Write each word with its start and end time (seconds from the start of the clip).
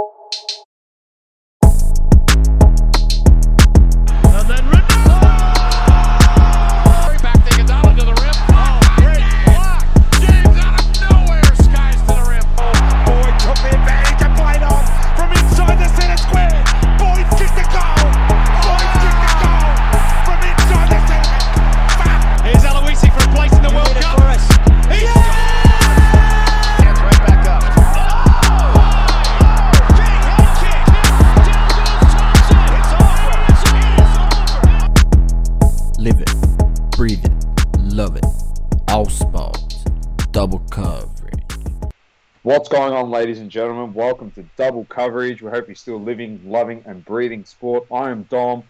And 0.00 0.47
ladies 43.18 43.40
and 43.40 43.50
gentlemen? 43.50 43.92
Welcome 43.94 44.30
to 44.36 44.44
Double 44.56 44.84
Coverage. 44.84 45.42
We 45.42 45.50
hope 45.50 45.66
you're 45.66 45.74
still 45.74 46.00
living, 46.00 46.40
loving, 46.44 46.84
and 46.86 47.04
breathing 47.04 47.44
sport. 47.44 47.84
I 47.92 48.10
am 48.10 48.22
Dom, 48.30 48.62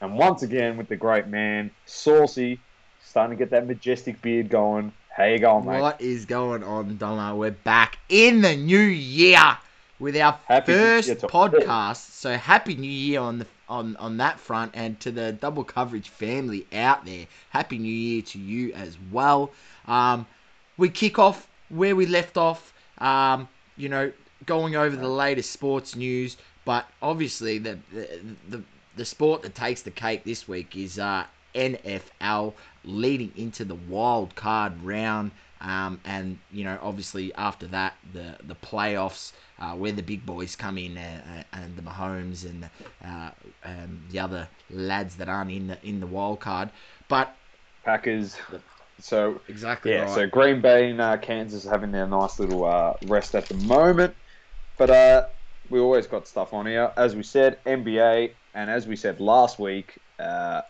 and 0.00 0.14
once 0.14 0.44
again 0.44 0.76
with 0.76 0.86
the 0.86 0.94
great 0.94 1.26
man, 1.26 1.72
Saucy, 1.84 2.60
starting 3.02 3.36
to 3.36 3.44
get 3.44 3.50
that 3.50 3.66
majestic 3.66 4.22
beard 4.22 4.50
going. 4.50 4.92
How 5.08 5.24
you 5.24 5.40
going, 5.40 5.66
mate? 5.66 5.80
What 5.80 6.00
is 6.00 6.26
going 6.26 6.62
on, 6.62 6.96
Domo? 6.96 7.34
We're 7.34 7.50
back 7.50 7.98
in 8.08 8.40
the 8.40 8.54
new 8.54 8.78
year 8.78 9.58
with 9.98 10.16
our 10.16 10.38
Happy 10.46 10.74
first 10.74 11.08
podcast. 11.22 12.12
So 12.12 12.36
happy 12.36 12.76
New 12.76 12.88
Year 12.88 13.18
on 13.18 13.40
the 13.40 13.46
on 13.68 13.96
on 13.96 14.18
that 14.18 14.38
front, 14.38 14.70
and 14.74 15.00
to 15.00 15.10
the 15.10 15.32
double 15.32 15.64
coverage 15.64 16.08
family 16.08 16.68
out 16.72 17.04
there. 17.04 17.26
Happy 17.50 17.78
New 17.78 17.92
Year 17.92 18.22
to 18.22 18.38
you 18.38 18.72
as 18.74 18.96
well. 19.10 19.50
Um, 19.88 20.24
we 20.76 20.88
kick 20.88 21.18
off 21.18 21.48
where 21.68 21.96
we 21.96 22.06
left 22.06 22.36
off. 22.36 22.72
Um, 22.98 23.48
you 23.78 23.88
know, 23.88 24.12
going 24.46 24.76
over 24.76 24.96
the 24.96 25.08
latest 25.08 25.52
sports 25.52 25.96
news, 25.96 26.36
but 26.64 26.86
obviously 27.00 27.58
the 27.58 27.78
the 27.92 28.20
the, 28.50 28.62
the 28.96 29.04
sport 29.04 29.42
that 29.42 29.54
takes 29.54 29.82
the 29.82 29.90
cake 29.90 30.24
this 30.24 30.46
week 30.48 30.76
is 30.76 30.98
uh, 30.98 31.24
NFL 31.54 32.54
leading 32.84 33.32
into 33.36 33.64
the 33.64 33.74
wild 33.74 34.34
card 34.34 34.72
round. 34.82 35.30
Um, 35.60 36.00
and 36.04 36.38
you 36.52 36.64
know, 36.64 36.78
obviously 36.82 37.34
after 37.34 37.66
that, 37.68 37.94
the 38.12 38.36
the 38.46 38.54
playoffs 38.54 39.32
uh, 39.58 39.72
where 39.74 39.92
the 39.92 40.02
big 40.02 40.24
boys 40.24 40.54
come 40.54 40.78
in, 40.78 40.96
uh, 40.96 41.42
uh, 41.52 41.56
and 41.56 41.76
the 41.76 41.82
Mahomes 41.82 42.44
and 42.44 42.62
the, 42.62 42.70
uh, 43.08 43.30
um, 43.64 44.00
the 44.10 44.20
other 44.20 44.48
lads 44.70 45.16
that 45.16 45.28
aren't 45.28 45.50
in 45.50 45.66
the 45.66 45.78
in 45.84 46.00
the 46.00 46.06
wild 46.06 46.40
card. 46.40 46.70
But 47.08 47.34
Packers. 47.84 48.36
So, 49.00 49.40
exactly 49.48 49.92
yeah, 49.92 50.02
right. 50.02 50.10
so 50.14 50.26
Green 50.26 50.60
Bay 50.60 50.90
and 50.90 51.00
uh, 51.00 51.16
Kansas 51.18 51.66
are 51.66 51.70
having 51.70 51.92
their 51.92 52.06
nice 52.06 52.38
little 52.38 52.64
uh, 52.64 52.94
rest 53.02 53.34
at 53.34 53.48
the 53.48 53.54
moment. 53.54 54.14
But 54.76 54.90
uh, 54.90 55.26
we 55.68 55.80
always 55.80 56.06
got 56.06 56.26
stuff 56.26 56.52
on 56.52 56.66
here. 56.66 56.92
As 56.96 57.14
we 57.14 57.22
said, 57.22 57.62
NBA, 57.64 58.34
and 58.54 58.70
as 58.70 58.86
we 58.86 58.96
said 58.96 59.20
last 59.20 59.58
week, 59.58 59.98
uh, 60.18 60.62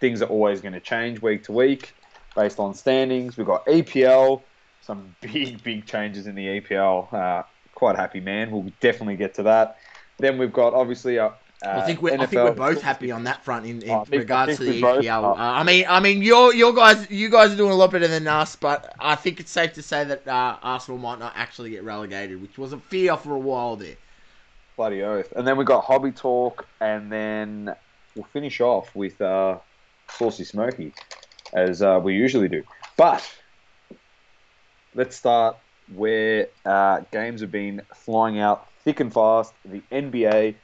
things 0.00 0.20
are 0.22 0.28
always 0.28 0.60
going 0.60 0.74
to 0.74 0.80
change 0.80 1.22
week 1.22 1.44
to 1.44 1.52
week 1.52 1.94
based 2.36 2.58
on 2.58 2.74
standings. 2.74 3.36
We've 3.36 3.46
got 3.46 3.66
EPL, 3.66 4.44
some 4.80 5.16
big, 5.22 5.62
big 5.62 5.86
changes 5.86 6.26
in 6.26 6.34
the 6.34 6.60
EPL. 6.60 7.12
Uh, 7.12 7.42
quite 7.74 7.96
happy, 7.96 8.20
man. 8.20 8.50
We'll 8.50 8.72
definitely 8.80 9.16
get 9.16 9.34
to 9.34 9.44
that. 9.44 9.76
Then 10.18 10.38
we've 10.38 10.52
got 10.52 10.74
obviously 10.74 11.18
I 11.64 11.82
think 11.86 12.02
we're, 12.02 12.14
I 12.14 12.26
think 12.26 12.42
we're 12.42 12.52
both 12.52 12.82
happy 12.82 13.10
on 13.10 13.24
that 13.24 13.44
front 13.44 13.66
in, 13.66 13.82
in 13.82 14.04
think- 14.04 14.10
regards 14.10 14.58
to 14.58 14.64
the 14.64 14.80
EPL. 14.80 15.24
Uh, 15.24 15.34
I 15.36 15.62
mean, 15.62 15.86
I 15.88 16.00
mean, 16.00 16.22
your 16.22 16.54
your 16.54 16.72
guys, 16.72 17.10
you 17.10 17.28
guys 17.28 17.52
are 17.52 17.56
doing 17.56 17.70
a 17.72 17.74
lot 17.74 17.90
better 17.90 18.08
than 18.08 18.26
us, 18.26 18.56
but 18.56 18.94
I 18.98 19.14
think 19.14 19.40
it's 19.40 19.50
safe 19.50 19.72
to 19.74 19.82
say 19.82 20.04
that 20.04 20.26
uh, 20.28 20.58
Arsenal 20.62 20.98
might 20.98 21.18
not 21.18 21.32
actually 21.36 21.70
get 21.70 21.84
relegated, 21.84 22.40
which 22.40 22.58
was 22.58 22.72
a 22.72 22.78
fear 22.78 23.16
for 23.16 23.34
a 23.34 23.38
while 23.38 23.76
there. 23.76 23.96
Bloody 24.76 25.02
oath. 25.02 25.32
And 25.36 25.46
then 25.46 25.56
we 25.56 25.64
got 25.64 25.84
hobby 25.84 26.10
talk, 26.10 26.66
and 26.80 27.10
then 27.10 27.74
we'll 28.14 28.24
finish 28.32 28.60
off 28.60 28.94
with 28.94 29.20
uh, 29.20 29.58
Saucy 30.10 30.44
Smoky, 30.44 30.92
as 31.52 31.82
uh, 31.82 32.00
we 32.02 32.14
usually 32.14 32.48
do. 32.48 32.62
But 32.96 33.28
let's 34.94 35.16
start 35.16 35.56
where 35.92 36.48
uh, 36.64 37.00
games 37.12 37.40
have 37.40 37.50
been 37.50 37.82
flying 37.94 38.38
out 38.38 38.68
thick 38.84 39.00
and 39.00 39.12
fast. 39.12 39.52
The 39.64 39.82
NBA, 39.92 40.54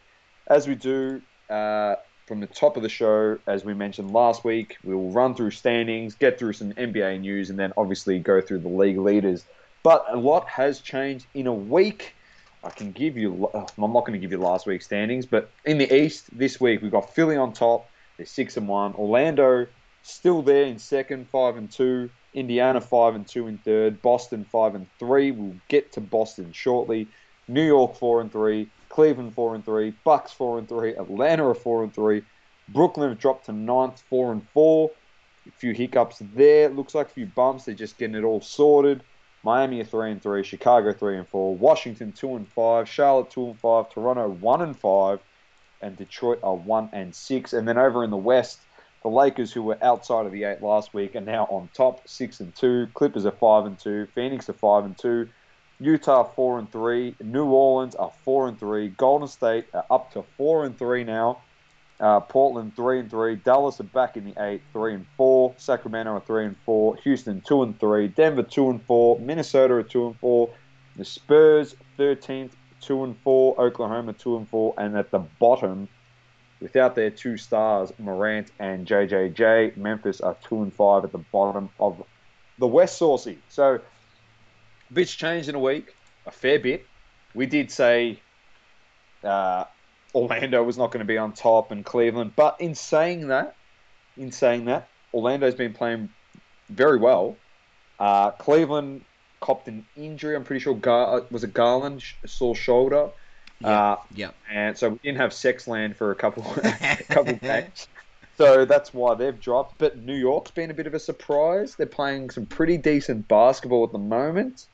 as 0.51 0.67
we 0.67 0.75
do 0.75 1.23
uh, 1.49 1.95
from 2.27 2.41
the 2.41 2.47
top 2.47 2.77
of 2.77 2.83
the 2.83 2.89
show, 2.89 3.39
as 3.47 3.65
we 3.65 3.73
mentioned 3.73 4.13
last 4.13 4.45
week, 4.45 4.77
we 4.85 4.95
will 4.95 5.11
run 5.11 5.35
through 5.35 5.53
standings, 5.53 6.15
get 6.15 6.39
through 6.39 6.53
some 6.53 6.73
NBA 6.73 7.21
news, 7.21 7.49
and 7.49 7.59
then 7.59 7.73
obviously 7.77 8.19
go 8.19 8.41
through 8.41 8.59
the 8.59 8.69
league 8.69 8.99
leaders. 8.99 9.45
But 9.83 10.05
a 10.11 10.17
lot 10.17 10.47
has 10.49 10.81
changed 10.81 11.27
in 11.35 11.47
a 11.47 11.55
week. 11.55 12.15
I 12.63 12.69
can 12.69 12.93
give 12.93 13.17
you. 13.17 13.49
uh, 13.55 13.65
I'm 13.79 13.93
not 13.93 14.05
going 14.05 14.13
to 14.13 14.19
give 14.19 14.33
you 14.33 14.39
last 14.39 14.67
week's 14.67 14.85
standings, 14.85 15.25
but 15.25 15.51
in 15.65 15.79
the 15.79 15.93
East 15.95 16.27
this 16.37 16.61
week 16.61 16.83
we've 16.83 16.91
got 16.91 17.15
Philly 17.15 17.37
on 17.37 17.53
top. 17.53 17.89
They're 18.17 18.27
six 18.27 18.57
and 18.59 18.69
one. 18.69 18.93
Orlando 18.95 19.67
still 20.03 20.43
there 20.43 20.65
in 20.65 20.79
second, 20.79 21.29
five 21.31 21.57
and 21.57 21.71
two. 21.71 22.11
Indiana 22.35 22.81
five 22.81 23.15
and 23.15 23.27
two 23.27 23.47
in 23.47 23.59
third. 23.59 24.03
Boston 24.03 24.45
five 24.45 24.75
and 24.75 24.87
three. 24.99 25.31
We'll 25.31 25.57
get 25.69 25.93
to 25.93 26.01
Boston 26.01 26.53
shortly. 26.53 27.09
New 27.49 27.65
York 27.67 27.97
four 27.97 28.21
and 28.21 28.31
three. 28.31 28.69
Cleveland 28.91 29.35
four 29.35 29.55
and 29.55 29.65
three. 29.65 29.95
Bucks 30.05 30.33
four 30.33 30.59
and 30.59 30.69
three. 30.69 30.95
Atlanta 30.95 31.49
are 31.49 31.55
four 31.55 31.83
and 31.83 31.95
three. 31.95 32.23
Brooklyn 32.69 33.09
have 33.09 33.19
dropped 33.19 33.47
to 33.47 33.53
ninth, 33.53 34.03
four 34.11 34.33
and 34.33 34.47
four. 34.51 34.91
A 35.49 35.51
few 35.53 35.73
hiccups 35.73 36.23
there. 36.35 36.69
Looks 36.69 36.95
like 36.95 37.07
a 37.07 37.15
few 37.15 37.27
bumps. 37.27 37.65
They're 37.65 37.75
just 37.75 37.97
getting 37.97 38.17
it 38.17 38.25
all 38.25 38.43
sorted. 38.43 39.03
Miami 39.43 39.81
are 39.81 39.85
three 39.85 40.11
and 40.11 40.23
three, 40.23 40.43
Chicago 40.43 40.93
three 40.93 41.17
and 41.17 41.27
four, 41.27 41.57
Washington 41.57 42.13
two 42.13 42.37
and 42.37 42.47
five, 42.47 42.87
Charlotte 42.89 43.31
two 43.31 43.47
and 43.47 43.59
five, 43.59 43.89
Toronto 43.89 44.29
one 44.29 44.61
and 44.61 44.79
five, 44.79 45.21
and 45.81 45.97
Detroit 45.97 46.41
are 46.43 46.55
one 46.55 46.91
and 46.93 47.15
six. 47.15 47.55
And 47.55 47.67
then 47.67 47.79
over 47.79 48.05
in 48.05 48.11
the 48.11 48.19
West, 48.19 48.61
the 49.03 49.09
Lakers, 49.09 49.51
who 49.51 49.63
were 49.63 49.79
outside 49.83 50.27
of 50.27 50.33
the 50.33 50.45
eight 50.45 50.63
last 50.63 50.93
week, 50.93 51.17
are 51.17 51.23
now 51.23 51.45
on 51.45 51.71
top, 51.73 52.07
six 52.07 52.41
and 52.41 52.55
two. 52.55 52.89
Clippers 52.93 53.25
are 53.25 53.31
five 53.31 53.65
and 53.65 53.79
two. 53.79 54.07
Phoenix 54.15 54.51
are 54.51 54.55
five 54.55 54.85
and 54.85 54.99
two. 54.99 55.29
Utah 55.81 56.25
four 56.25 56.59
and 56.59 56.71
three. 56.71 57.15
New 57.23 57.47
Orleans 57.47 57.95
are 57.95 58.13
four 58.25 58.49
and 58.49 58.59
three. 58.59 58.89
Golden 58.89 59.27
State 59.27 59.67
are 59.73 59.87
up 59.91 60.13
to 60.13 60.23
four 60.37 60.67
and 60.67 60.79
three 60.79 61.05
now. 61.05 61.39
Uh, 61.99 62.21
Portland 62.21 62.77
three 62.77 63.01
and 63.01 63.11
three. 63.11 63.37
Dallas 63.37 63.81
are 63.81 63.85
back 63.85 64.17
in 64.17 64.25
the 64.25 64.35
eight, 64.45 64.63
three 64.73 64.95
and 64.95 65.07
four. 65.17 65.55
Sacramento 65.57 66.13
are 66.13 66.21
three 66.21 66.45
and 66.45 66.57
four. 66.65 66.97
Houston 66.97 67.41
two 67.41 67.63
and 67.63 67.79
three. 67.81 68.09
Denver 68.09 68.43
two 68.43 68.71
and 68.71 68.83
four. 68.85 69.19
Minnesota 69.21 69.75
are 69.75 69.83
two 69.83 70.07
and 70.07 70.19
four. 70.19 70.51
The 70.97 71.05
Spurs 71.05 71.75
thirteenth, 71.97 72.55
two 72.81 73.03
and 73.05 73.17
four. 73.19 73.59
Oklahoma 73.59 74.13
two 74.13 74.37
and 74.37 74.49
four. 74.49 74.75
And 74.77 74.97
at 74.97 75.11
the 75.11 75.19
bottom, 75.19 75.89
without 76.61 76.95
their 76.95 77.11
two 77.11 77.39
stars, 77.39 77.93
Morant 77.99 78.51
and 78.59 78.87
JJJ, 78.87 79.79
Memphis 79.79 80.21
are 80.21 80.37
two 80.43 80.63
and 80.63 80.73
five 80.73 81.05
at 81.05 81.13
the 81.13 81.19
bottom 81.19 81.71
of 81.81 82.03
the 82.59 82.67
West 82.67 82.99
Saucy. 82.99 83.39
So, 83.49 83.81
bit's 84.93 85.15
changed 85.15 85.49
in 85.49 85.55
a 85.55 85.61
week, 85.61 85.95
a 86.27 86.31
fair 86.31 86.59
bit. 86.59 86.87
We 87.35 87.47
did 87.47 87.71
say 87.71 88.21
uh, 89.23 89.65
Orlando 90.15 90.63
was 90.63 90.77
not 90.79 90.91
going 90.91 91.01
to 91.01 91.05
be 91.07 91.19
on 91.19 91.33
top 91.33 91.71
and 91.71 91.85
Cleveland, 91.85 92.33
but 92.37 92.61
in 92.61 92.75
saying 92.75 93.29
that, 93.29 93.55
in 94.17 94.33
saying 94.33 94.65
that, 94.67 94.89
Orlando's 95.15 95.55
been 95.55 95.73
playing 95.73 96.09
very 96.69 96.99
well. 96.99 97.37
Uh, 97.99 98.31
Cleveland 98.33 99.05
copped 99.41 99.69
an 99.69 99.87
injury. 99.97 100.35
I'm 100.37 100.45
pretty 100.45 100.61
sure 100.61 100.75
Gar- 100.75 101.25
was 101.31 101.45
a 101.45 101.49
Garland 101.49 102.03
sore 102.27 102.55
shoulder. 102.55 103.11
Uh, 103.63 103.97
Yep. 104.15 104.35
and 104.51 104.77
so 104.79 104.89
we 104.91 104.99
didn't 105.03 105.19
have 105.19 105.33
Sexland 105.33 105.95
for 105.97 106.11
a 106.11 106.15
couple 106.15 106.45
a 106.65 106.97
couple 107.11 107.35
games. 107.43 107.89
So 108.39 108.65
that's 108.65 108.95
why 108.95 109.15
they've 109.15 109.39
dropped. 109.39 109.77
But 109.77 109.99
New 109.99 110.15
York's 110.15 110.51
been 110.51 110.71
a 110.71 110.75
bit 110.75 110.87
of 110.87 110.95
a 110.95 110.99
surprise. 110.99 111.75
They're 111.77 111.85
playing 111.87 112.31
some 112.31 112.47
pretty 112.47 112.79
decent 112.79 113.29
basketball 113.29 113.85
at 113.85 113.93
the 113.93 113.99
moment. 113.99 114.67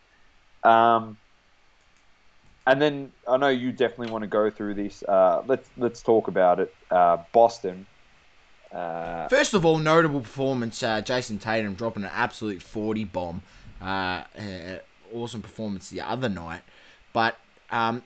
Um, 0.67 1.17
and 2.67 2.83
then 2.83 3.13
I 3.29 3.37
know 3.37 3.49
you 3.49 3.71
definitely 3.71 4.11
want 4.11 4.23
to 4.23 4.29
go 4.29 4.51
through 4.51 4.75
this. 4.75 5.03
Uh, 5.05 5.43
let's 5.47 5.71
let's 5.77 6.03
talk 6.03 6.29
about 6.29 6.59
it. 6.61 6.75
Uh, 6.91 7.19
Boston. 7.33 7.87
Uh, 8.73 9.29
First 9.29 9.55
of 9.55 9.65
all, 9.65 9.79
notable 9.79 10.21
performance: 10.21 10.83
uh, 10.83 11.01
Jayson 11.01 11.39
Tatum 11.39 11.75
dropping 11.75 12.03
an 12.03 12.11
absolute 12.13 12.61
forty 12.61 13.05
bomb. 13.05 13.43
Uh, 13.81 14.25
uh, 14.39 14.79
awesome 15.13 15.43
performance 15.43 15.91
the 15.91 16.01
other 16.01 16.29
night. 16.29 16.63
But 17.13 17.39
um, 17.71 18.03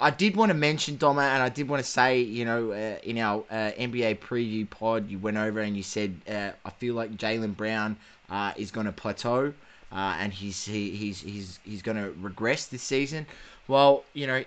I 0.00 0.10
did 0.10 0.34
want 0.34 0.48
to 0.48 0.54
mention 0.54 0.96
Doma, 0.96 1.22
and 1.22 1.42
I 1.42 1.50
did 1.50 1.68
want 1.68 1.84
to 1.84 1.88
say, 1.88 2.20
you 2.20 2.46
know, 2.46 2.72
in 2.72 3.18
our 3.18 3.44
NBA 3.50 4.18
preview 4.20 4.68
pod, 4.68 5.10
you 5.10 5.18
went 5.18 5.36
over 5.36 5.60
and 5.60 5.76
you 5.76 5.82
said, 5.82 6.22
I 6.64 6.70
feel 6.70 6.94
like 6.94 7.16
Jaylen 7.16 7.54
Brown 7.54 7.98
is 8.56 8.70
going 8.70 8.86
to 8.86 8.92
plateau, 8.92 9.52
uh, 9.92 10.16
and 10.20 10.32
he's 10.32 10.64
he, 10.64 10.90
he's 10.90 11.20
he's 11.20 11.58
he's 11.64 11.82
going 11.82 11.96
to 11.96 12.12
regress 12.20 12.66
this 12.66 12.82
season. 12.82 13.26
Well, 13.68 14.04
you 14.14 14.26
know, 14.26 14.44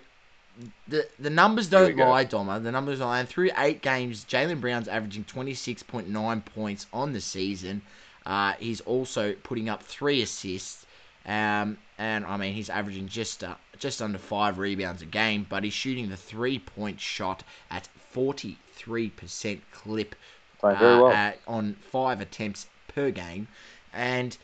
the 0.87 1.07
the 1.19 1.29
numbers 1.29 1.67
don't 1.67 1.95
lie, 1.97 2.25
Doma. 2.25 2.61
The 2.61 2.71
numbers 2.71 2.99
don't 2.99 3.07
lie. 3.09 3.19
And 3.19 3.29
through 3.29 3.51
eight 3.57 3.81
games, 3.81 4.25
Jaylen 4.25 4.59
Brown's 4.61 4.87
averaging 4.87 5.23
26.9 5.25 6.45
points 6.45 6.87
on 6.93 7.13
the 7.13 7.21
season. 7.21 7.81
Uh, 8.25 8.53
he's 8.59 8.81
also 8.81 9.33
putting 9.43 9.69
up 9.69 9.83
three 9.83 10.21
assists. 10.21 10.85
Um, 11.25 11.77
and 11.97 12.25
I 12.25 12.37
mean, 12.37 12.53
he's 12.53 12.69
averaging 12.69 13.07
just 13.07 13.43
uh, 13.43 13.55
just 13.79 14.01
under 14.01 14.17
five 14.17 14.57
rebounds 14.59 15.01
a 15.01 15.05
game, 15.05 15.45
but 15.49 15.63
he's 15.63 15.73
shooting 15.73 16.09
the 16.09 16.17
three 16.17 16.59
point 16.59 16.99
shot 16.99 17.43
at 17.71 17.87
43% 18.13 19.61
clip 19.71 20.15
Playing 20.59 20.77
very 20.79 20.97
uh, 20.97 21.01
well. 21.01 21.11
at- 21.11 21.39
on 21.47 21.73
five 21.75 22.21
attempts 22.21 22.67
per 22.87 23.11
game, 23.11 23.47
and 23.93 24.37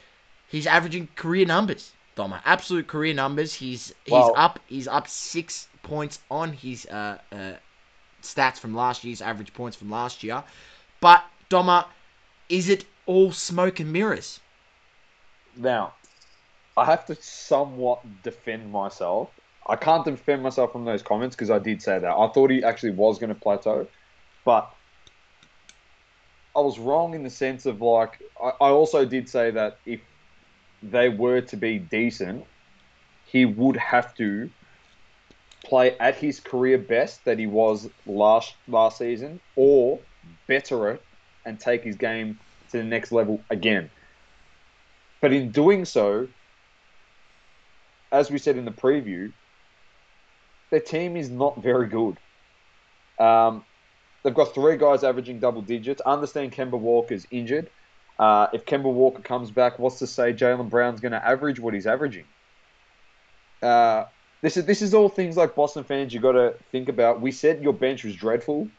he's 0.50 0.68
averaging 0.68 1.08
career 1.16 1.46
numbers. 1.46 1.92
Doma, 2.18 2.42
absolute 2.44 2.88
career 2.88 3.14
numbers. 3.14 3.54
He's 3.54 3.94
he's 4.06 4.26
up. 4.36 4.60
He's 4.68 4.88
up 4.88 5.08
six 5.08 5.68
points 5.84 6.20
on 6.30 6.52
his 6.52 6.86
uh, 6.88 7.18
uh, 7.32 7.54
stats 8.22 8.58
from 8.58 8.76
last 8.76 9.04
year's 9.04 9.22
average 9.22 9.54
points 9.54 9.78
from 9.78 9.90
last 9.90 10.22
year. 10.24 10.44
But 11.00 11.24
Doma, 11.50 11.86
is 12.50 12.68
it 12.68 12.86
all 13.06 13.32
smoke 13.32 13.80
and 13.80 13.94
mirrors? 13.94 14.42
Now, 15.56 15.94
I 16.76 16.86
have 16.86 17.06
to 17.08 17.16
somewhat 17.16 18.02
defend 18.24 18.72
myself. 18.72 19.30
I 19.68 19.76
can't 19.76 20.04
defend 20.04 20.42
myself 20.44 20.72
from 20.72 20.86
those 20.86 21.04
comments 21.04 21.36
because 21.36 21.52
I 21.52 21.60
did 21.60 21.82
say 21.82 22.00
that. 22.00 22.12
I 22.12 22.28
thought 22.30 22.50
he 22.50 22.64
actually 22.64 22.92
was 22.92 23.20
going 23.20 23.34
to 23.34 23.40
plateau, 23.40 23.88
but 24.44 24.74
I 26.56 26.60
was 26.60 26.80
wrong 26.80 27.14
in 27.14 27.24
the 27.24 27.30
sense 27.30 27.66
of 27.66 27.82
like, 27.82 28.20
I, 28.42 28.50
I 28.62 28.70
also 28.70 29.06
did 29.06 29.30
say 29.30 29.52
that 29.52 29.78
if 29.86 30.02
they 30.82 31.10
were 31.10 31.42
to 31.42 31.58
be 31.58 31.80
decent, 31.80 32.46
he 33.26 33.46
would 33.46 33.78
have 33.78 34.16
to 34.16 34.50
play 35.64 35.96
at 36.00 36.16
his 36.16 36.40
career 36.40 36.78
best 36.78 37.26
that 37.26 37.38
he 37.38 37.46
was 37.46 37.90
last 38.06 38.56
last 38.68 38.98
season, 38.98 39.40
or 39.56 40.00
better 40.48 40.92
it 40.92 41.02
and 41.46 41.60
take 41.60 41.84
his 41.84 41.96
game 41.96 42.40
to 42.72 42.78
the 42.78 42.84
next 42.84 43.12
level 43.12 43.42
again. 43.50 43.90
But 45.22 45.34
in 45.34 45.52
doing 45.52 45.86
so, 45.86 46.28
as 48.12 48.32
we 48.32 48.38
said 48.38 48.58
in 48.58 48.66
the 48.66 48.72
preview, 48.72 49.32
their 50.70 50.80
team 50.80 51.18
is 51.18 51.30
not 51.30 51.62
very 51.62 51.88
good. 51.88 52.18
Um, 53.20 53.66
they've 54.24 54.34
got 54.34 54.54
three 54.54 54.78
guys 54.78 55.04
averaging 55.04 55.40
double 55.40 55.62
digits. 55.62 56.02
I 56.06 56.14
understand 56.14 56.54
Kemba 56.54 56.80
Walker's 56.80 57.28
injured. 57.32 57.70
Uh, 58.20 58.48
if 58.52 58.66
Kemba 58.66 58.92
Walker 58.94 59.22
comes 59.22 59.50
back, 59.50 59.80
what's 59.80 60.00
to 60.00 60.08
say 60.08 60.34
Jaylen 60.34 60.70
Brown's 60.70 61.00
going 61.00 61.14
to 61.14 61.26
average 61.26 61.60
what 61.60 61.74
he's 61.74 61.88
averaging? 61.88 62.26
Uh, 63.62 64.06
this 64.42 64.58
is 64.58 64.66
this 64.66 64.82
is 64.82 64.94
all 64.94 65.10
things 65.10 65.38
like 65.38 65.56
Boston 65.56 65.86
fans 65.86 66.14
you 66.14 66.20
got 66.20 66.34
to 66.34 66.56
think 66.72 66.90
about. 66.90 67.22
We 67.22 67.32
said 67.32 67.64
your 67.64 67.74
bench 67.74 68.04
was 68.04 68.16
dreadful. 68.16 68.70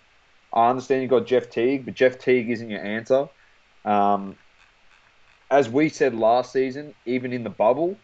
I 0.52 0.68
understand 0.68 1.02
you 1.02 1.08
got 1.08 1.26
Jeff 1.26 1.48
Teague, 1.48 1.86
but 1.86 1.94
Jeff 1.94 2.18
Teague 2.18 2.50
isn't 2.50 2.68
your 2.68 2.84
answer. 2.84 3.28
Um, 3.84 4.36
as 5.50 5.68
we 5.68 5.88
said 5.88 6.14
last 6.14 6.52
season, 6.52 6.94
even 7.06 7.32
in 7.32 7.44
the 7.44 7.50
bubble, 7.50 7.98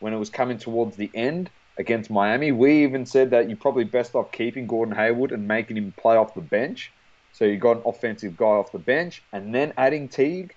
when 0.00 0.12
it 0.12 0.18
was 0.18 0.30
coming 0.30 0.58
towards 0.58 0.96
the 0.96 1.10
end 1.14 1.50
against 1.78 2.10
Miami, 2.10 2.50
we 2.52 2.82
even 2.84 3.06
said 3.06 3.30
that 3.30 3.48
you're 3.48 3.58
probably 3.58 3.84
best 3.84 4.14
off 4.14 4.32
keeping 4.32 4.66
Gordon 4.66 4.94
Hayward 4.94 5.32
and 5.32 5.46
making 5.46 5.76
him 5.76 5.92
play 5.96 6.16
off 6.16 6.34
the 6.34 6.40
bench. 6.40 6.92
So 7.32 7.44
you 7.44 7.56
got 7.56 7.78
an 7.78 7.82
offensive 7.86 8.36
guy 8.36 8.46
off 8.46 8.72
the 8.72 8.78
bench, 8.78 9.24
and 9.32 9.54
then 9.54 9.72
adding 9.76 10.08
Teague 10.08 10.54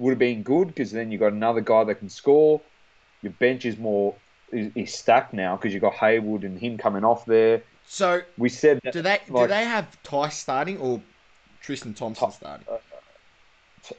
would 0.00 0.10
have 0.10 0.18
been 0.18 0.42
good 0.42 0.68
because 0.68 0.90
then 0.90 1.10
you've 1.10 1.20
got 1.20 1.32
another 1.32 1.60
guy 1.60 1.84
that 1.84 1.96
can 1.96 2.08
score. 2.08 2.62
Your 3.22 3.32
bench 3.32 3.64
is 3.64 3.78
more 3.78 4.18
is, 4.52 4.72
is 4.74 4.94
stacked 4.94 5.34
now 5.34 5.56
because 5.56 5.72
you've 5.72 5.82
got 5.82 5.94
Hayward 5.94 6.44
and 6.44 6.58
him 6.58 6.78
coming 6.78 7.04
off 7.04 7.26
there. 7.26 7.62
So 7.84 8.22
We 8.36 8.48
said 8.48 8.80
that 8.84 8.92
do 8.92 9.02
they 9.02 9.20
do 9.26 9.46
they 9.46 9.64
have 9.64 9.98
Theis 10.02 10.32
starting 10.32 10.78
or 10.78 11.02
Tristan 11.60 11.94
Thompson 11.94 12.30
Ti- 12.30 12.36
starting? 12.36 12.66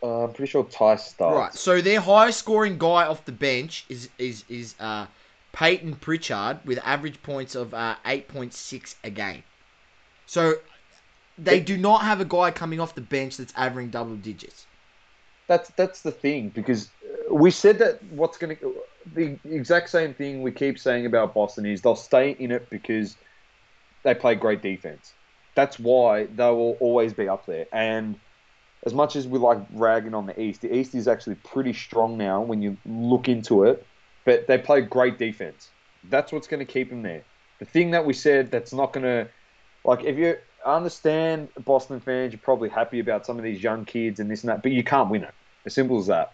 uh, 0.04 0.24
I'm 0.26 0.34
pretty 0.34 0.52
sure 0.52 0.64
Ty 0.64 0.96
starts. 0.96 1.36
Right. 1.36 1.54
So 1.54 1.82
their 1.82 2.00
highest 2.02 2.40
scoring 2.40 2.78
guy 2.78 3.06
off 3.06 3.26
the 3.26 3.32
bench 3.32 3.86
is 3.90 4.10
is 4.18 4.46
is 4.48 4.76
uh, 4.80 5.08
Payton 5.54 5.96
Pritchard 5.96 6.62
with 6.66 6.80
average 6.84 7.22
points 7.22 7.56
of 7.56 7.74
uh, 7.74 7.96
eight 8.06 8.28
point 8.28 8.54
six 8.54 8.96
a 9.04 9.10
game. 9.10 9.44
So 10.26 10.54
they 11.38 11.60
do 11.60 11.78
not 11.78 12.04
have 12.04 12.22
a 12.22 12.26
guy 12.26 12.52
coming 12.52 12.80
off 12.80 12.96
the 12.96 13.02
bench 13.02 13.38
that's 13.38 13.54
averaging 13.56 13.92
double 13.92 14.16
digits. 14.16 14.68
That's 15.48 15.70
that's 15.72 16.02
the 16.02 16.12
thing 16.12 16.50
because 16.50 16.92
uh, 17.04 17.34
we 17.34 17.52
said 17.52 17.80
that 17.80 18.02
what's 18.04 18.38
going 18.38 18.56
to 18.58 18.82
the 19.14 19.40
exact 19.46 19.90
same 19.90 20.14
thing 20.14 20.42
we 20.42 20.52
keep 20.52 20.80
saying 20.80 21.06
about 21.06 21.34
Boston 21.34 21.66
is 21.66 21.82
they'll 21.82 21.96
stay 21.96 22.32
in 22.32 22.52
it 22.52 22.70
because 22.70 23.18
they 24.04 24.14
play 24.16 24.36
great 24.36 24.62
defense. 24.62 25.14
That's 25.56 25.78
why 25.80 26.28
they 26.28 26.50
will 26.50 26.78
always 26.80 27.14
be 27.14 27.28
up 27.28 27.46
there. 27.46 27.66
And 27.74 28.18
as 28.86 28.94
much 28.94 29.16
as 29.16 29.28
we 29.28 29.40
like 29.40 29.60
ragging 29.72 30.14
on 30.14 30.26
the 30.26 30.40
East, 30.40 30.62
the 30.62 30.74
East 30.74 30.96
is 30.96 31.08
actually 31.08 31.36
pretty 31.36 31.74
strong 31.74 32.18
now 32.18 32.42
when 32.42 32.62
you 32.62 32.78
look 32.86 33.28
into 33.28 33.66
it. 33.66 33.86
But 34.26 34.48
they 34.48 34.58
play 34.58 34.82
great 34.82 35.18
defense. 35.18 35.72
That's 36.04 36.32
what's 36.32 36.48
going 36.48 36.66
to 36.66 36.72
keep 36.72 36.90
them 36.90 37.02
there. 37.02 37.26
The 37.60 37.66
thing 37.66 37.92
that 37.92 38.06
we 38.06 38.14
said 38.14 38.52
that's 38.52 38.74
not 38.74 38.94
going 38.94 39.04
to 39.04 39.30
like 39.84 40.04
if 40.04 40.18
you 40.18 40.36
I 40.66 40.76
understand 40.76 41.50
Boston 41.66 42.00
fans, 42.00 42.34
you're 42.34 42.40
probably 42.40 42.70
happy 42.70 43.00
about 43.00 43.26
some 43.26 43.38
of 43.38 43.44
these 43.44 43.62
young 43.62 43.86
kids 43.86 44.20
and 44.20 44.30
this 44.30 44.42
and 44.44 44.50
that, 44.50 44.62
but 44.62 44.72
you 44.72 44.84
can't 44.84 45.10
win 45.10 45.24
it. 45.24 45.34
As 45.66 45.74
simple 45.74 46.00
as 46.00 46.08
that. 46.08 46.34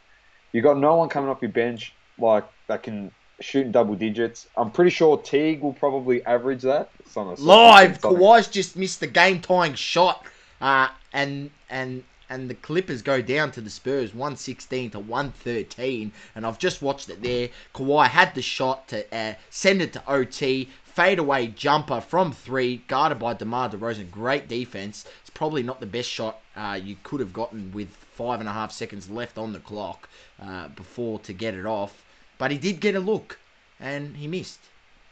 You 0.53 0.61
got 0.61 0.77
no 0.77 0.95
one 0.95 1.09
coming 1.09 1.29
off 1.29 1.41
your 1.41 1.51
bench 1.51 1.93
like 2.17 2.45
that 2.67 2.83
can 2.83 3.11
shoot 3.39 3.65
in 3.65 3.71
double 3.71 3.95
digits. 3.95 4.47
I'm 4.55 4.71
pretty 4.71 4.91
sure 4.91 5.17
Teague 5.17 5.61
will 5.61 5.73
probably 5.73 6.25
average 6.25 6.61
that. 6.63 6.89
It's 6.99 7.15
on 7.17 7.27
a- 7.27 7.33
Live, 7.35 8.01
Kawhi's 8.01 8.47
just 8.47 8.75
missed 8.75 8.99
the 8.99 9.07
game 9.07 9.41
tying 9.41 9.75
shot, 9.75 10.25
uh, 10.61 10.87
and 11.13 11.51
and 11.69 12.03
and 12.29 12.49
the 12.49 12.55
Clippers 12.55 13.01
go 13.01 13.21
down 13.21 13.51
to 13.51 13.61
the 13.61 13.69
Spurs, 13.69 14.13
one 14.13 14.35
sixteen 14.35 14.89
to 14.91 14.99
one 14.99 15.31
thirteen, 15.31 16.11
and 16.35 16.45
I've 16.45 16.59
just 16.59 16.81
watched 16.81 17.09
it 17.09 17.21
there. 17.21 17.49
Kawhi 17.75 18.07
had 18.07 18.33
the 18.33 18.41
shot 18.41 18.87
to 18.89 19.05
uh, 19.15 19.35
send 19.49 19.81
it 19.81 19.93
to 19.93 20.03
OT, 20.07 20.69
fadeaway 20.97 21.45
jumper 21.45 22.01
from 22.01 22.31
three, 22.31 22.77
guarded 22.87 23.19
by 23.19 23.35
Demar 23.35 23.69
Derozan. 23.69 24.09
Great 24.09 24.47
defense. 24.47 25.05
It's 25.21 25.29
probably 25.29 25.61
not 25.61 25.79
the 25.79 25.85
best 25.85 26.09
shot 26.09 26.39
uh, 26.55 26.79
you 26.83 26.95
could 27.03 27.19
have 27.19 27.31
gotten 27.31 27.71
with 27.71 27.89
five 28.15 28.39
and 28.39 28.49
a 28.49 28.51
half 28.51 28.71
seconds 28.71 29.07
left 29.07 29.37
on 29.37 29.53
the 29.53 29.59
clock 29.59 30.09
uh, 30.41 30.69
before 30.69 31.19
to 31.19 31.33
get 31.33 31.53
it 31.53 31.67
off, 31.67 32.03
but 32.39 32.49
he 32.49 32.57
did 32.57 32.79
get 32.79 32.95
a 32.95 32.99
look, 32.99 33.37
and 33.79 34.17
he 34.17 34.27
missed. 34.27 34.59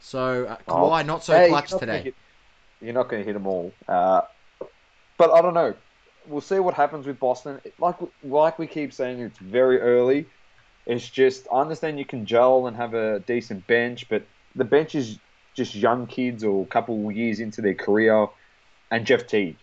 So 0.00 0.46
uh, 0.46 0.56
Oh, 0.68 0.72
Kawhi 0.74 1.06
not 1.06 1.22
so 1.22 1.34
Hey, 1.34 1.48
clutch 1.48 1.70
you're 1.70 1.78
not 1.78 1.80
today. 1.80 2.02
hit- 2.02 2.14
you're 2.80 2.92
not 2.94 3.08
going 3.08 3.22
to 3.22 3.26
hit 3.26 3.34
them 3.34 3.46
all. 3.46 3.72
Uh, 3.86 4.22
but 5.18 5.30
I 5.30 5.40
don't 5.40 5.54
know. 5.54 5.74
We'll 6.26 6.40
see 6.40 6.58
what 6.58 6.74
happens 6.74 7.06
with 7.06 7.20
Boston. 7.20 7.60
Like 7.78 7.96
like 8.24 8.58
we 8.58 8.66
keep 8.66 8.92
saying, 8.92 9.20
it's 9.20 9.38
very 9.38 9.80
early. 9.80 10.26
It's 10.86 11.08
just 11.08 11.46
I 11.52 11.60
understand 11.60 11.98
you 12.00 12.04
can 12.04 12.26
gel 12.26 12.66
and 12.66 12.76
have 12.76 12.94
a 12.94 13.20
decent 13.20 13.68
bench, 13.68 14.08
but 14.08 14.26
the 14.56 14.64
bench 14.64 14.96
is 14.96 15.20
just 15.56 15.74
young 15.74 16.06
kids 16.06 16.44
or 16.44 16.62
a 16.62 16.66
couple 16.66 17.10
years 17.10 17.40
into 17.40 17.60
their 17.62 17.74
career, 17.74 18.28
and 18.90 19.04
Jeff 19.06 19.26
Teague 19.26 19.56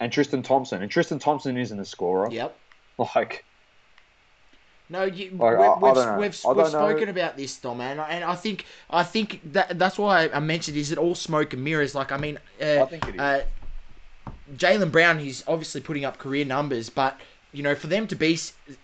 and 0.00 0.10
Tristan 0.10 0.42
Thompson. 0.42 0.82
And 0.82 0.90
Tristan 0.90 1.18
Thompson 1.18 1.56
isn't 1.56 1.78
a 1.78 1.84
scorer. 1.84 2.28
Yep. 2.32 2.56
Like 3.14 3.44
No, 4.88 5.04
you, 5.04 5.30
Like, 5.38 5.58
we, 5.58 5.64
I- 5.64 5.68
I 5.68 5.78
we've, 5.78 6.18
we've, 6.18 6.18
we've 6.18 6.42
don't 6.42 6.56
know. 6.56 6.64
spoken 6.68 7.08
about 7.10 7.36
this, 7.36 7.56
Dom, 7.58 7.78
man, 7.78 8.00
and 8.00 8.24
I 8.24 8.34
think 8.34 8.64
I 8.90 9.02
think 9.04 9.40
that 9.52 9.78
that's 9.78 9.98
why 9.98 10.28
I 10.28 10.40
mentioned 10.40 10.76
is 10.76 10.90
it 10.90 10.98
all 10.98 11.14
smoke 11.14 11.52
and 11.52 11.62
mirrors. 11.62 11.94
Like, 11.94 12.10
I 12.12 12.16
mean, 12.16 12.38
uh, 12.60 12.82
I 12.82 12.86
think 12.86 13.08
it 13.08 13.14
is. 13.14 13.20
uh, 13.20 13.44
Jaylen 14.56 14.90
Brown, 14.90 15.18
he's 15.18 15.44
obviously 15.46 15.80
putting 15.80 16.04
up 16.04 16.18
career 16.18 16.44
numbers, 16.44 16.90
but 16.90 17.18
you 17.52 17.62
know, 17.62 17.74
for 17.74 17.88
them 17.88 18.06
to 18.06 18.14
be 18.14 18.38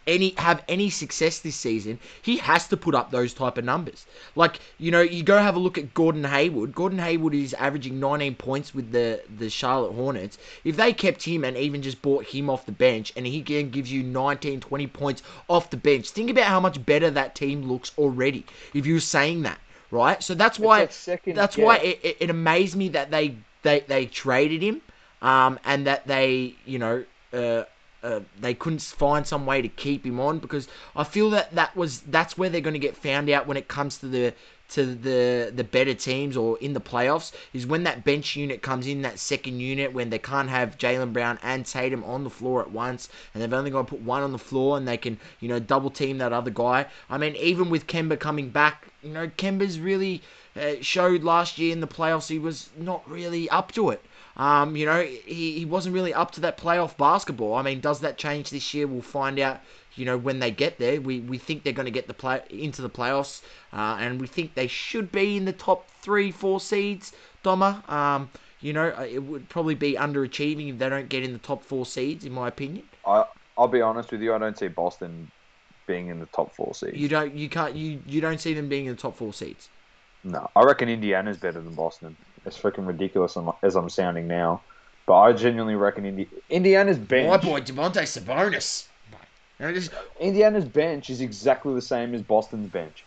any 0.06 0.30
have 0.38 0.62
any 0.68 0.90
success 0.90 1.38
this 1.38 1.56
season, 1.56 1.98
he 2.22 2.38
has 2.38 2.66
to 2.68 2.76
put 2.76 2.94
up 2.94 3.10
those 3.10 3.32
type 3.32 3.58
of 3.58 3.64
numbers. 3.64 4.06
Like, 4.34 4.58
you 4.78 4.90
know, 4.90 5.00
you 5.00 5.22
go 5.22 5.38
have 5.38 5.54
a 5.54 5.58
look 5.58 5.78
at 5.78 5.94
Gordon 5.94 6.24
Hayward. 6.24 6.74
Gordon 6.74 6.98
Hayward 6.98 7.34
is 7.34 7.54
averaging 7.54 8.00
19 8.00 8.34
points 8.34 8.74
with 8.74 8.90
the 8.92 9.20
the 9.38 9.48
Charlotte 9.48 9.92
Hornets. 9.92 10.38
If 10.64 10.76
they 10.76 10.92
kept 10.92 11.22
him 11.22 11.44
and 11.44 11.56
even 11.56 11.82
just 11.82 12.02
bought 12.02 12.24
him 12.24 12.50
off 12.50 12.66
the 12.66 12.72
bench, 12.72 13.12
and 13.16 13.26
he 13.26 13.38
again 13.38 13.70
gives 13.70 13.92
you 13.92 14.02
19, 14.02 14.60
20 14.60 14.86
points 14.88 15.22
off 15.48 15.70
the 15.70 15.76
bench, 15.76 16.10
think 16.10 16.30
about 16.30 16.46
how 16.46 16.60
much 16.60 16.84
better 16.84 17.10
that 17.10 17.34
team 17.34 17.62
looks 17.62 17.92
already. 17.96 18.44
If 18.74 18.86
you 18.86 18.94
were 18.94 19.00
saying 19.00 19.42
that, 19.42 19.58
right? 19.90 20.22
So 20.22 20.34
that's 20.34 20.58
why 20.58 20.86
that 20.86 20.92
second 20.92 21.36
that's 21.36 21.56
why 21.56 21.76
it, 21.78 22.00
it, 22.02 22.16
it 22.20 22.30
amazed 22.30 22.76
me 22.76 22.88
that 22.90 23.10
they 23.10 23.36
they 23.62 23.80
they 23.80 24.06
traded 24.06 24.62
him, 24.62 24.80
um, 25.22 25.60
and 25.64 25.86
that 25.86 26.06
they 26.06 26.56
you 26.64 26.78
know 26.78 27.04
uh, 27.32 27.64
uh, 28.06 28.20
they 28.40 28.54
couldn't 28.54 28.82
find 28.82 29.26
some 29.26 29.46
way 29.46 29.60
to 29.60 29.68
keep 29.68 30.06
him 30.06 30.20
on 30.20 30.38
because 30.38 30.68
I 30.94 31.02
feel 31.02 31.28
that 31.30 31.52
that 31.56 31.76
was 31.76 32.02
that's 32.02 32.38
where 32.38 32.48
they're 32.48 32.60
going 32.60 32.80
to 32.80 32.86
get 32.88 32.96
found 32.96 33.28
out 33.28 33.48
when 33.48 33.56
it 33.56 33.66
comes 33.66 33.98
to 33.98 34.06
the 34.06 34.32
to 34.68 34.94
the 34.94 35.52
the 35.52 35.64
better 35.64 35.92
teams 35.92 36.36
or 36.36 36.56
in 36.58 36.72
the 36.72 36.80
playoffs 36.80 37.32
is 37.52 37.66
when 37.66 37.82
that 37.82 38.04
bench 38.04 38.36
unit 38.36 38.62
comes 38.62 38.86
in 38.86 39.02
that 39.02 39.18
second 39.18 39.58
unit 39.58 39.92
when 39.92 40.10
they 40.10 40.20
can't 40.20 40.48
have 40.48 40.78
Jaylen 40.78 41.12
Brown 41.12 41.40
and 41.42 41.66
Tatum 41.66 42.04
on 42.04 42.22
the 42.22 42.30
floor 42.30 42.60
at 42.62 42.70
once 42.70 43.08
and 43.34 43.42
they've 43.42 43.52
only 43.52 43.70
got 43.72 43.88
to 43.88 43.90
put 43.90 44.00
one 44.02 44.22
on 44.22 44.30
the 44.30 44.38
floor 44.38 44.76
and 44.76 44.86
they 44.86 44.96
can 44.96 45.18
you 45.40 45.48
know 45.48 45.58
double 45.58 45.90
team 45.90 46.18
that 46.18 46.32
other 46.32 46.52
guy. 46.52 46.86
I 47.10 47.18
mean 47.18 47.34
even 47.34 47.70
with 47.70 47.88
Kemba 47.88 48.20
coming 48.20 48.50
back, 48.50 48.86
you 49.02 49.10
know 49.10 49.26
Kemba's 49.26 49.80
really 49.80 50.22
uh, 50.54 50.74
showed 50.80 51.24
last 51.24 51.58
year 51.58 51.72
in 51.72 51.80
the 51.80 51.88
playoffs 51.88 52.28
he 52.28 52.38
was 52.38 52.70
not 52.76 53.08
really 53.10 53.50
up 53.50 53.72
to 53.72 53.90
it. 53.90 54.04
Um, 54.36 54.76
you 54.76 54.84
know, 54.84 55.02
he, 55.02 55.58
he 55.58 55.64
wasn't 55.64 55.94
really 55.94 56.12
up 56.12 56.30
to 56.32 56.40
that 56.42 56.58
playoff 56.58 56.96
basketball. 56.96 57.54
I 57.54 57.62
mean, 57.62 57.80
does 57.80 58.00
that 58.00 58.18
change 58.18 58.50
this 58.50 58.74
year? 58.74 58.86
We'll 58.86 59.02
find 59.02 59.38
out. 59.38 59.60
You 59.94 60.04
know, 60.04 60.18
when 60.18 60.40
they 60.40 60.50
get 60.50 60.78
there, 60.78 61.00
we, 61.00 61.20
we 61.20 61.38
think 61.38 61.62
they're 61.62 61.72
going 61.72 61.86
to 61.86 61.90
get 61.90 62.06
the 62.06 62.12
play 62.12 62.42
into 62.50 62.82
the 62.82 62.90
playoffs, 62.90 63.40
uh, 63.72 63.96
and 63.98 64.20
we 64.20 64.26
think 64.26 64.54
they 64.54 64.66
should 64.66 65.10
be 65.10 65.38
in 65.38 65.46
the 65.46 65.54
top 65.54 65.90
three, 66.02 66.30
four 66.30 66.60
seeds. 66.60 67.12
Doma, 67.42 67.88
um, 67.90 68.28
you 68.60 68.74
know, 68.74 68.92
uh, 68.98 69.06
it 69.08 69.22
would 69.22 69.48
probably 69.48 69.74
be 69.74 69.94
underachieving 69.94 70.68
if 70.68 70.78
they 70.78 70.90
don't 70.90 71.08
get 71.08 71.22
in 71.22 71.32
the 71.32 71.38
top 71.38 71.64
four 71.64 71.86
seeds, 71.86 72.26
in 72.26 72.32
my 72.32 72.48
opinion. 72.48 72.84
I 73.06 73.24
I'll 73.56 73.68
be 73.68 73.80
honest 73.80 74.12
with 74.12 74.20
you. 74.20 74.34
I 74.34 74.38
don't 74.38 74.58
see 74.58 74.68
Boston 74.68 75.30
being 75.86 76.08
in 76.08 76.20
the 76.20 76.26
top 76.26 76.54
four 76.54 76.74
seeds. 76.74 76.96
You 76.96 77.08
don't, 77.08 77.34
you 77.34 77.48
can't, 77.48 77.74
you 77.74 78.00
you 78.06 78.20
don't 78.20 78.40
see 78.40 78.52
them 78.52 78.68
being 78.68 78.84
in 78.86 78.96
the 78.96 79.00
top 79.00 79.16
four 79.16 79.32
seeds. 79.32 79.70
No, 80.24 80.50
I 80.54 80.64
reckon 80.64 80.88
Indiana's 80.88 81.38
better 81.38 81.60
than 81.60 81.74
Boston. 81.74 82.16
It's 82.46 82.58
freaking 82.58 82.86
ridiculous 82.86 83.36
as 83.62 83.74
I'm 83.74 83.90
sounding 83.90 84.28
now, 84.28 84.62
but 85.06 85.18
I 85.18 85.32
genuinely 85.32 85.74
reckon 85.74 86.06
Indi- 86.06 86.28
Indiana's 86.48 86.98
bench. 86.98 87.28
My 87.28 87.36
boy 87.36 87.60
Devontae 87.60 88.04
Sabonis. 88.04 88.86
Just- 89.60 89.92
Indiana's 90.20 90.64
bench 90.64 91.10
is 91.10 91.20
exactly 91.20 91.74
the 91.74 91.82
same 91.82 92.14
as 92.14 92.22
Boston's 92.22 92.70
bench. 92.70 93.04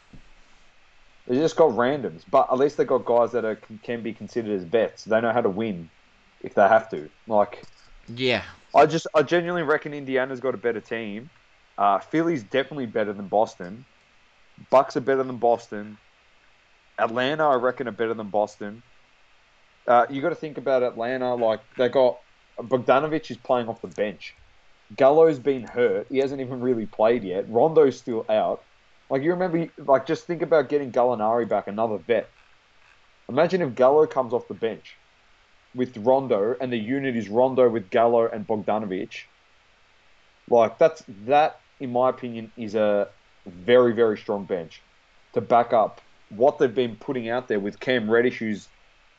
They 1.28 1.36
just 1.36 1.56
got 1.56 1.72
randoms, 1.72 2.24
but 2.30 2.48
at 2.52 2.58
least 2.58 2.78
they 2.78 2.86
got 2.86 3.06
guys 3.06 3.32
that 3.32 3.46
are 3.46 3.60
can 3.84 4.02
be 4.02 4.14
considered 4.14 4.52
as 4.52 4.64
vets. 4.64 5.06
They 5.06 5.22
know 5.22 5.32
how 5.32 5.42
to 5.42 5.50
win 5.50 5.90
if 6.42 6.56
they 6.56 6.68
have 6.68 6.90
to. 6.90 7.08
Like 7.28 7.64
yeah, 8.14 8.44
I 8.76 8.88
just 8.88 9.08
I 9.14 9.22
genuinely 9.22 9.62
reckon 9.64 9.94
Indiana's 9.94 10.40
got 10.40 10.56
a 10.56 10.58
better 10.58 10.82
team. 10.82 11.30
Uh, 11.78 12.00
Philly's 12.00 12.44
definitely 12.44 12.88
better 12.88 13.14
than 13.14 13.28
Boston. 13.28 13.86
Bucks 14.70 14.98
are 14.98 15.02
better 15.02 15.24
than 15.24 15.38
Boston. 15.38 15.98
Atlanta, 16.98 17.48
I 17.48 17.56
reckon, 17.56 17.88
are 17.88 17.92
better 17.92 18.14
than 18.14 18.28
Boston. 18.28 18.84
Uh, 19.90 20.06
you 20.08 20.22
got 20.22 20.30
to 20.30 20.36
think 20.36 20.60
about 20.60 20.84
Atlanta. 20.84 21.34
Like 21.34 21.62
they 21.76 21.90
got 21.90 22.20
Bogdanovich 22.60 23.32
is 23.32 23.38
playing 23.38 23.68
off 23.68 23.82
the 23.82 23.88
bench. 23.88 24.36
Gallo's 24.96 25.40
been 25.40 25.64
hurt. 25.64 26.08
He 26.10 26.20
hasn't 26.20 26.42
even 26.42 26.62
really 26.62 26.86
played 26.86 27.24
yet. 27.24 27.50
Rondo's 27.50 27.98
still 27.98 28.26
out. 28.30 28.64
Like 29.10 29.24
you 29.24 29.32
remember, 29.32 29.68
like 29.78 30.06
just 30.06 30.26
think 30.28 30.44
about 30.44 30.70
getting 30.70 30.92
Gallinari 30.92 31.50
back, 31.50 31.68
another 31.68 31.98
vet. 31.98 32.30
Imagine 33.28 33.62
if 33.62 33.76
Gallo 33.76 34.06
comes 34.06 34.32
off 34.34 34.48
the 34.48 34.54
bench 34.54 34.96
with 35.76 35.98
Rondo, 35.98 36.56
and 36.60 36.72
the 36.72 36.78
unit 36.78 37.16
is 37.16 37.30
Rondo 37.30 37.70
with 37.70 37.90
Gallo 37.90 38.28
and 38.28 38.48
Bogdanovich. 38.48 39.24
Like 40.50 40.78
that's 40.78 41.04
that, 41.26 41.60
in 41.80 41.92
my 41.92 42.10
opinion, 42.10 42.52
is 42.58 42.76
a 42.76 43.10
very 43.48 43.94
very 43.94 44.18
strong 44.18 44.46
bench 44.46 44.84
to 45.34 45.42
back 45.42 45.74
up 45.74 46.02
what 46.30 46.60
they've 46.60 46.74
been 46.74 46.96
putting 46.96 47.30
out 47.30 47.48
there 47.48 47.60
with 47.60 47.80
Cam 47.80 48.10
Reddish, 48.10 48.38
who's 48.38 48.68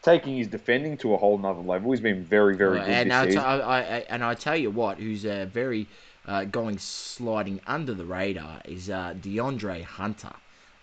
taking 0.02 0.36
his 0.36 0.48
defending 0.48 0.96
to 0.98 1.14
a 1.14 1.16
whole 1.16 1.38
nother 1.38 1.60
level. 1.60 1.90
He's 1.90 2.00
been 2.00 2.24
very 2.24 2.56
very 2.56 2.78
good 2.78 2.88
and 2.88 3.10
this 3.10 3.24
season. 3.24 3.40
I, 3.40 3.60
I, 3.60 3.80
and 4.08 4.24
I 4.24 4.34
tell 4.34 4.56
you 4.56 4.70
what, 4.70 4.98
who's 4.98 5.24
uh, 5.24 5.46
very 5.52 5.86
uh, 6.26 6.44
going 6.44 6.78
sliding 6.78 7.60
under 7.66 7.94
the 7.94 8.04
radar 8.04 8.60
is 8.64 8.90
uh, 8.90 9.14
DeAndre 9.20 9.82
Hunter. 9.82 10.32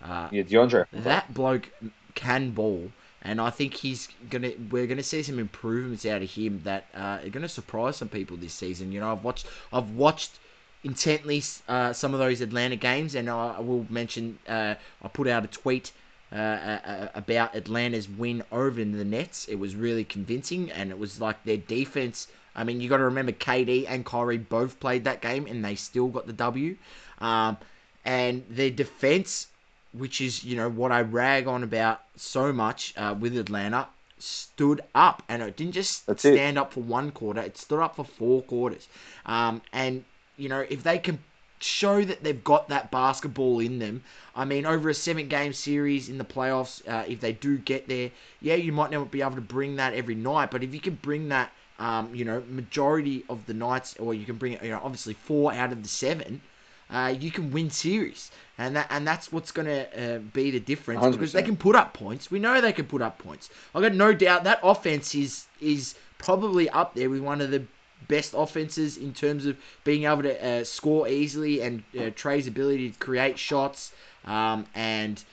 Uh, 0.03 0.29
yeah, 0.31 0.43
DeAndre. 0.43 0.85
that 0.91 1.33
bloke 1.33 1.69
can 2.15 2.51
ball, 2.51 2.91
and 3.21 3.41
I 3.41 3.49
think 3.49 3.73
he's 3.73 4.09
gonna. 4.29 4.51
We're 4.69 4.87
gonna 4.87 5.03
see 5.03 5.23
some 5.23 5.39
improvements 5.39 6.05
out 6.05 6.21
of 6.21 6.29
him 6.29 6.61
that 6.63 6.85
uh, 6.95 7.19
are 7.23 7.29
gonna 7.29 7.49
surprise 7.49 7.97
some 7.97 8.09
people 8.09 8.37
this 8.37 8.53
season. 8.53 8.91
You 8.91 8.99
know, 8.99 9.11
I've 9.11 9.23
watched. 9.23 9.47
I've 9.73 9.91
watched 9.91 10.39
intently 10.83 11.43
uh, 11.67 11.93
some 11.93 12.13
of 12.13 12.19
those 12.19 12.41
Atlanta 12.41 12.75
games, 12.75 13.15
and 13.15 13.29
I, 13.29 13.55
I 13.57 13.59
will 13.59 13.85
mention. 13.89 14.37
Uh, 14.47 14.75
I 15.01 15.07
put 15.07 15.27
out 15.27 15.43
a 15.43 15.47
tweet. 15.47 15.91
Uh, 16.31 16.35
uh, 16.35 17.07
about 17.15 17.55
Atlanta's 17.55 18.09
win 18.09 18.43
over 18.51 18.83
the 18.83 19.05
Nets, 19.05 19.45
it 19.47 19.55
was 19.55 19.75
really 19.75 20.03
convincing, 20.03 20.69
and 20.71 20.91
it 20.91 20.99
was 20.99 21.21
like 21.21 21.41
their 21.45 21.57
defense. 21.57 22.27
I 22.55 22.63
mean, 22.65 22.81
you 22.81 22.89
got 22.89 22.97
to 22.97 23.05
remember 23.05 23.31
KD 23.31 23.85
and 23.87 24.05
Kyrie 24.05 24.37
both 24.37 24.79
played 24.79 25.05
that 25.05 25.21
game, 25.21 25.47
and 25.47 25.63
they 25.63 25.75
still 25.75 26.07
got 26.07 26.27
the 26.27 26.33
W. 26.33 26.75
Um, 27.19 27.57
and 28.03 28.43
their 28.49 28.69
defense 28.69 29.47
which 29.93 30.21
is 30.21 30.43
you 30.43 30.55
know 30.55 30.69
what 30.69 30.91
I 30.91 31.01
rag 31.01 31.47
on 31.47 31.63
about 31.63 32.01
so 32.15 32.53
much 32.53 32.93
uh, 32.97 33.15
with 33.17 33.37
Atlanta, 33.37 33.87
stood 34.19 34.81
up, 34.95 35.23
and 35.29 35.41
it 35.41 35.55
didn't 35.55 35.73
just 35.73 36.05
That's 36.05 36.25
it. 36.25 36.33
stand 36.33 36.57
up 36.57 36.73
for 36.73 36.81
one 36.81 37.11
quarter; 37.11 37.41
it 37.41 37.57
stood 37.57 37.79
up 37.79 37.95
for 37.95 38.05
four 38.05 38.41
quarters. 38.43 38.87
Um, 39.25 39.61
and 39.73 40.03
you 40.37 40.49
know 40.49 40.65
if 40.69 40.83
they 40.83 40.97
can 40.97 41.19
show 41.59 42.03
that 42.03 42.23
they've 42.23 42.43
got 42.43 42.69
that 42.69 42.91
basketball 42.91 43.59
in 43.59 43.79
them, 43.79 44.03
I 44.35 44.45
mean 44.45 44.65
over 44.65 44.89
a 44.89 44.93
seven-game 44.93 45.53
series 45.53 46.09
in 46.09 46.17
the 46.17 46.25
playoffs, 46.25 46.87
uh, 46.87 47.05
if 47.07 47.19
they 47.19 47.33
do 47.33 47.57
get 47.57 47.87
there, 47.87 48.11
yeah, 48.41 48.55
you 48.55 48.71
might 48.71 48.91
not 48.91 49.11
be 49.11 49.21
able 49.21 49.35
to 49.35 49.41
bring 49.41 49.75
that 49.77 49.93
every 49.93 50.15
night, 50.15 50.51
but 50.51 50.63
if 50.63 50.73
you 50.73 50.79
can 50.79 50.95
bring 50.95 51.29
that. 51.29 51.51
Um, 51.79 52.09
you 52.15 52.25
know, 52.25 52.41
majority 52.49 53.23
of 53.29 53.45
the 53.45 53.53
nights, 53.53 53.95
or 53.99 54.15
you 54.15 54.25
can 54.25 54.37
bring 54.37 54.53
it. 54.53 54.63
You 54.63 54.71
know, 54.71 54.81
obviously 54.83 55.13
four 55.13 55.53
out 55.53 55.71
of 55.71 55.83
the 55.83 55.87
seven, 55.87 56.41
uh, 56.89 57.13
you 57.19 57.31
can 57.31 57.51
win 57.51 57.69
series, 57.69 58.31
and 58.57 58.75
that 58.75 58.87
and 58.89 59.05
that's 59.05 59.31
what's 59.31 59.51
going 59.51 59.67
to 59.67 60.15
uh, 60.15 60.19
be 60.33 60.51
the 60.51 60.59
difference 60.59 61.05
because 61.11 61.33
they 61.33 61.43
can 61.43 61.57
put 61.57 61.75
up 61.75 61.93
points. 61.93 62.31
We 62.31 62.39
know 62.39 62.61
they 62.61 62.73
can 62.73 62.85
put 62.85 63.01
up 63.01 63.19
points. 63.19 63.49
I 63.75 63.81
got 63.81 63.93
no 63.93 64.13
doubt 64.13 64.45
that 64.45 64.59
offense 64.63 65.13
is 65.13 65.45
is 65.59 65.95
probably 66.17 66.69
up 66.69 66.95
there 66.95 67.09
with 67.09 67.21
one 67.21 67.41
of 67.41 67.51
the 67.51 67.63
best 68.07 68.33
offenses 68.35 68.97
in 68.97 69.13
terms 69.13 69.45
of 69.45 69.57
being 69.83 70.05
able 70.05 70.23
to 70.23 70.45
uh, 70.45 70.63
score 70.63 71.07
easily 71.07 71.61
and 71.61 71.83
uh, 71.99 72.09
Trae's 72.15 72.47
ability 72.47 72.91
to 72.91 72.99
create 72.99 73.37
shots 73.37 73.91
um, 74.25 74.65
and 74.75 75.23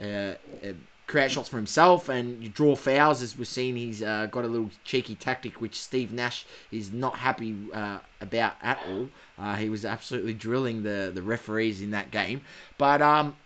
uh, 0.00 0.04
uh, 0.04 0.34
create 1.06 1.30
shots 1.30 1.48
for 1.48 1.56
himself 1.56 2.08
and 2.10 2.52
draw 2.52 2.76
fouls 2.76 3.22
as 3.22 3.38
we've 3.38 3.48
seen 3.48 3.74
he's 3.76 4.02
uh, 4.02 4.26
got 4.26 4.44
a 4.44 4.48
little 4.48 4.70
cheeky 4.84 5.14
tactic 5.14 5.60
which 5.60 5.80
Steve 5.80 6.12
Nash 6.12 6.44
is 6.70 6.92
not 6.92 7.16
happy 7.16 7.56
uh, 7.72 7.98
about 8.20 8.54
at 8.62 8.78
all. 8.88 9.08
He 9.56 9.70
was 9.70 9.84
absolutely 9.84 10.34
drilling 10.34 10.82
the, 10.82 11.10
the 11.14 11.22
referees 11.22 11.80
in 11.80 11.90
that 11.92 12.10
game. 12.10 12.42
But 12.76 13.00
um, 13.00 13.36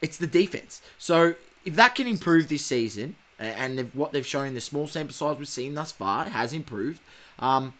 it's 0.00 0.16
the 0.16 0.26
defense. 0.26 0.80
So 0.98 1.34
if 1.64 1.74
that 1.76 1.94
can 1.94 2.06
improve 2.06 2.48
this 2.48 2.64
season 2.64 3.16
and 3.38 3.90
what 3.92 4.12
they've 4.12 4.26
shown 4.26 4.46
in 4.46 4.54
the 4.54 4.60
small 4.60 4.86
sample 4.86 5.14
size 5.14 5.36
we've 5.36 5.48
seen 5.48 5.74
thus 5.74 5.92
far 5.92 6.24
has 6.24 6.52
improved 6.52 7.00
um, 7.42 7.74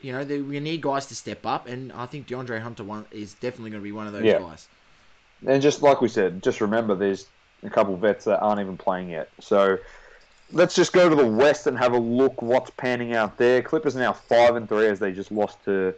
you 0.00 0.12
know, 0.12 0.24
they, 0.24 0.40
we 0.40 0.60
need 0.60 0.82
guys 0.82 1.06
to 1.06 1.14
step 1.14 1.46
up, 1.46 1.66
and 1.68 1.92
I 1.92 2.06
think 2.06 2.26
DeAndre 2.26 2.60
Hunter 2.60 2.84
one 2.84 3.06
is 3.10 3.34
definitely 3.34 3.70
going 3.70 3.82
to 3.82 3.84
be 3.84 3.92
one 3.92 4.06
of 4.06 4.12
those 4.12 4.24
Yeah. 4.24 4.38
guys. 4.38 4.68
And 5.46 5.62
just 5.62 5.82
like 5.82 6.00
we 6.00 6.08
said, 6.08 6.42
just 6.42 6.60
remember 6.60 6.94
there's 6.94 7.30
a 7.64 7.70
couple 7.70 7.96
vets 7.96 8.24
that 8.24 8.40
aren't 8.40 8.60
even 8.60 8.76
playing 8.76 9.10
yet. 9.10 9.30
So 9.40 9.78
let's 10.50 10.74
just 10.74 10.92
go 10.92 11.08
to 11.08 11.14
the 11.14 11.26
West 11.26 11.66
and 11.66 11.78
have 11.78 11.92
a 11.92 11.98
look 11.98 12.42
what's 12.42 12.70
panning 12.70 13.14
out 13.14 13.38
there. 13.38 13.62
Clippers 13.62 13.96
are 13.96 14.00
now 14.00 14.12
five 14.12 14.56
and 14.56 14.68
three 14.68 14.86
as 14.88 14.98
they 14.98 15.12
just 15.12 15.30
lost 15.30 15.64
to 15.64 15.94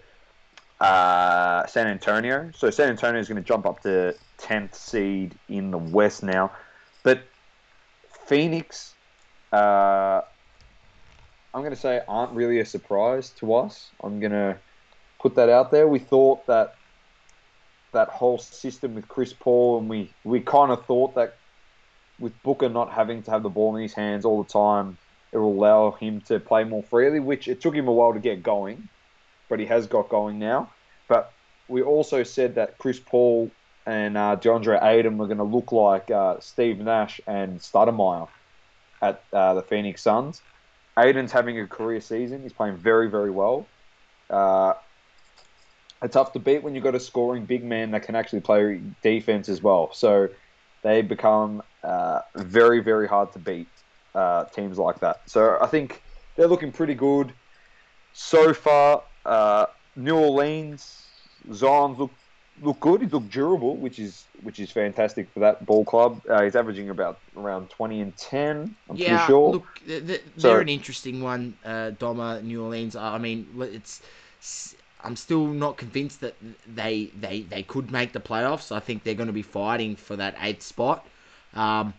uh, 0.80 1.66
San 1.66 1.86
Antonio. 1.86 2.50
So 2.54 2.70
San 2.70 2.88
Antonio 2.90 3.20
is 3.20 3.28
going 3.28 3.42
to 3.42 3.46
jump 3.46 3.66
up 3.66 3.82
to 3.82 4.16
tenth 4.38 4.74
seed 4.74 5.38
in 5.48 5.70
the 5.70 5.78
West 5.78 6.22
now. 6.22 6.52
But 7.02 7.28
Phoenix, 8.26 8.96
uh, 9.52 10.22
I'm 11.54 11.62
going 11.62 11.74
to 11.74 11.80
say 11.80 12.02
aren't 12.06 12.32
really 12.32 12.60
a 12.60 12.66
surprise 12.66 13.30
to 13.38 13.54
us. 13.54 13.90
I'm 14.02 14.20
going 14.20 14.32
to 14.32 14.56
put 15.18 15.34
that 15.36 15.48
out 15.48 15.70
there. 15.70 15.88
We 15.88 15.98
thought 15.98 16.46
that 16.46 16.74
that 17.92 18.08
whole 18.08 18.38
system 18.38 18.94
with 18.94 19.08
Chris 19.08 19.32
Paul, 19.32 19.78
and 19.78 19.88
we, 19.88 20.12
we 20.24 20.40
kind 20.40 20.70
of 20.70 20.84
thought 20.84 21.14
that 21.14 21.36
with 22.18 22.40
Booker 22.42 22.68
not 22.68 22.92
having 22.92 23.22
to 23.22 23.30
have 23.30 23.42
the 23.42 23.48
ball 23.48 23.76
in 23.76 23.82
his 23.82 23.94
hands 23.94 24.24
all 24.24 24.42
the 24.42 24.48
time, 24.48 24.98
it 25.32 25.38
will 25.38 25.52
allow 25.52 25.92
him 25.92 26.20
to 26.22 26.38
play 26.38 26.64
more 26.64 26.82
freely, 26.82 27.20
which 27.20 27.48
it 27.48 27.60
took 27.60 27.74
him 27.74 27.88
a 27.88 27.92
while 27.92 28.12
to 28.12 28.20
get 28.20 28.42
going, 28.42 28.88
but 29.48 29.58
he 29.58 29.66
has 29.66 29.86
got 29.86 30.08
going 30.08 30.38
now. 30.38 30.70
But 31.06 31.32
we 31.68 31.82
also 31.82 32.22
said 32.22 32.56
that 32.56 32.78
Chris 32.78 33.00
Paul 33.00 33.50
and 33.86 34.16
uh, 34.16 34.36
DeAndre 34.40 34.82
Ayton 34.82 35.16
were 35.16 35.26
going 35.26 35.38
to 35.38 35.44
look 35.44 35.72
like 35.72 36.10
uh, 36.10 36.40
Steve 36.40 36.78
Nash 36.78 37.20
and 37.26 37.58
Stoudemire 37.58 38.28
at 39.00 39.22
uh, 39.32 39.54
the 39.54 39.62
Phoenix 39.62 40.02
Suns. 40.02 40.42
Ayton's 40.98 41.32
having 41.32 41.58
a 41.60 41.66
career 41.66 42.00
season. 42.00 42.42
He's 42.42 42.52
playing 42.52 42.76
very, 42.76 43.08
very 43.08 43.30
well. 43.30 43.66
Uh, 44.28 44.74
a 46.00 46.08
tough 46.08 46.32
to 46.32 46.38
beat 46.38 46.62
when 46.62 46.74
you've 46.74 46.84
got 46.84 46.94
a 46.94 47.00
scoring 47.00 47.44
big 47.44 47.64
man 47.64 47.90
that 47.92 48.02
can 48.02 48.14
actually 48.14 48.40
play 48.40 48.80
defense 49.02 49.48
as 49.48 49.62
well. 49.62 49.92
So 49.92 50.28
they 50.82 51.02
become 51.02 51.62
uh, 51.82 52.20
very, 52.36 52.80
very 52.80 53.08
hard 53.08 53.32
to 53.32 53.38
beat 53.38 53.68
uh, 54.14 54.44
teams 54.44 54.78
like 54.78 55.00
that. 55.00 55.22
So 55.26 55.58
I 55.60 55.66
think 55.66 56.02
they're 56.36 56.46
looking 56.46 56.72
pretty 56.72 56.94
good 56.94 57.32
so 58.12 58.52
far. 58.54 59.02
Uh, 59.24 59.66
New 59.96 60.16
Orleans, 60.16 61.04
Zion's 61.52 61.98
look 61.98 62.12
look 62.62 62.80
good. 62.80 63.02
He's 63.02 63.12
looked 63.12 63.30
durable, 63.30 63.76
which 63.76 63.98
is 63.98 64.24
which 64.42 64.60
is 64.60 64.70
fantastic 64.70 65.30
for 65.32 65.40
that 65.40 65.64
ball 65.66 65.84
club. 65.84 66.20
Uh, 66.28 66.42
he's 66.42 66.56
averaging 66.56 66.90
about 66.90 67.18
around 67.36 67.70
twenty 67.70 68.00
and 68.00 68.16
ten. 68.16 68.74
I'm 68.88 68.96
yeah, 68.96 69.08
pretty 69.18 69.24
sure. 69.26 69.50
look, 69.52 69.80
th- 69.86 70.06
th- 70.06 70.22
So- 70.36 70.48
they're 70.48 70.60
an 70.60 70.68
interesting 70.68 71.22
one, 71.22 71.54
uh, 71.64 71.92
Doma, 71.98 72.42
New 72.42 72.62
Orleans. 72.64 72.96
I 72.96 73.18
mean, 73.18 73.46
it's. 73.60 74.02
I'm 75.04 75.14
still 75.14 75.46
not 75.46 75.76
convinced 75.76 76.20
that 76.22 76.34
they 76.66 77.10
they 77.18 77.42
they 77.42 77.62
could 77.62 77.90
make 77.90 78.12
the 78.12 78.20
playoffs. 78.20 78.72
I 78.74 78.80
think 78.80 79.04
they're 79.04 79.14
going 79.14 79.28
to 79.28 79.32
be 79.32 79.42
fighting 79.42 79.94
for 79.96 80.16
that 80.16 80.34
eighth 80.40 80.62
spot. 80.62 81.06
Um, 81.54 81.94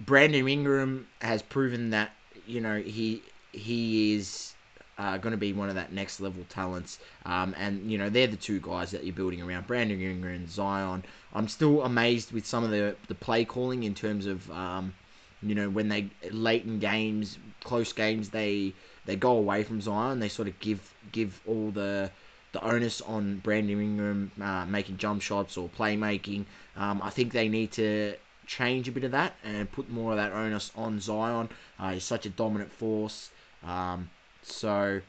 Brandon 0.00 0.48
Ingram 0.48 1.06
has 1.20 1.42
proven 1.42 1.90
that 1.90 2.12
you 2.46 2.60
know 2.60 2.78
he 2.80 3.22
he 3.52 4.14
is 4.14 4.51
uh, 4.98 5.16
going 5.18 5.32
to 5.32 5.38
be 5.38 5.52
one 5.52 5.68
of 5.68 5.74
that 5.74 5.92
next 5.92 6.20
level 6.20 6.44
talents. 6.48 6.98
Um, 7.24 7.54
and 7.58 7.90
you 7.90 7.98
know 7.98 8.08
they're 8.08 8.26
the 8.26 8.36
two 8.36 8.60
guys 8.60 8.90
that 8.90 9.04
you're 9.04 9.14
building 9.14 9.42
around 9.42 9.66
Brandon 9.66 10.00
Ingram 10.00 10.34
and 10.34 10.50
Zion. 10.50 11.04
I'm 11.34 11.48
still 11.48 11.82
amazed 11.82 12.32
with 12.32 12.46
some 12.46 12.64
of 12.64 12.70
the 12.70 12.96
the 13.08 13.14
play 13.14 13.44
calling 13.44 13.84
in 13.84 13.94
terms 13.94 14.26
of 14.26 14.50
um, 14.50 14.94
you 15.42 15.54
know 15.54 15.70
when 15.70 15.88
they 15.88 16.10
late 16.30 16.64
in 16.64 16.78
games, 16.78 17.38
close 17.64 17.92
games, 17.92 18.28
they 18.28 18.74
they 19.06 19.16
go 19.16 19.36
away 19.36 19.64
from 19.64 19.80
Zion. 19.80 20.20
They 20.20 20.28
sort 20.28 20.48
of 20.48 20.58
give 20.60 20.94
give 21.10 21.40
all 21.46 21.70
the 21.70 22.10
the 22.52 22.62
onus 22.62 23.00
on 23.00 23.38
Brandon 23.38 23.80
Ingram 23.80 24.30
uh, 24.40 24.66
making 24.66 24.98
jump 24.98 25.22
shots 25.22 25.56
or 25.56 25.68
playmaking. 25.70 26.44
Um, 26.76 27.00
I 27.02 27.10
think 27.10 27.32
they 27.32 27.48
need 27.48 27.72
to 27.72 28.14
change 28.46 28.88
a 28.88 28.92
bit 28.92 29.04
of 29.04 29.12
that 29.12 29.34
and 29.42 29.70
put 29.72 29.88
more 29.90 30.10
of 30.10 30.18
that 30.18 30.32
onus 30.32 30.70
on 30.76 31.00
Zion. 31.00 31.48
Uh, 31.78 31.92
he's 31.92 32.04
such 32.04 32.26
a 32.26 32.28
dominant 32.28 32.70
force. 32.70 33.30
Um, 33.64 34.10
so 34.42 35.00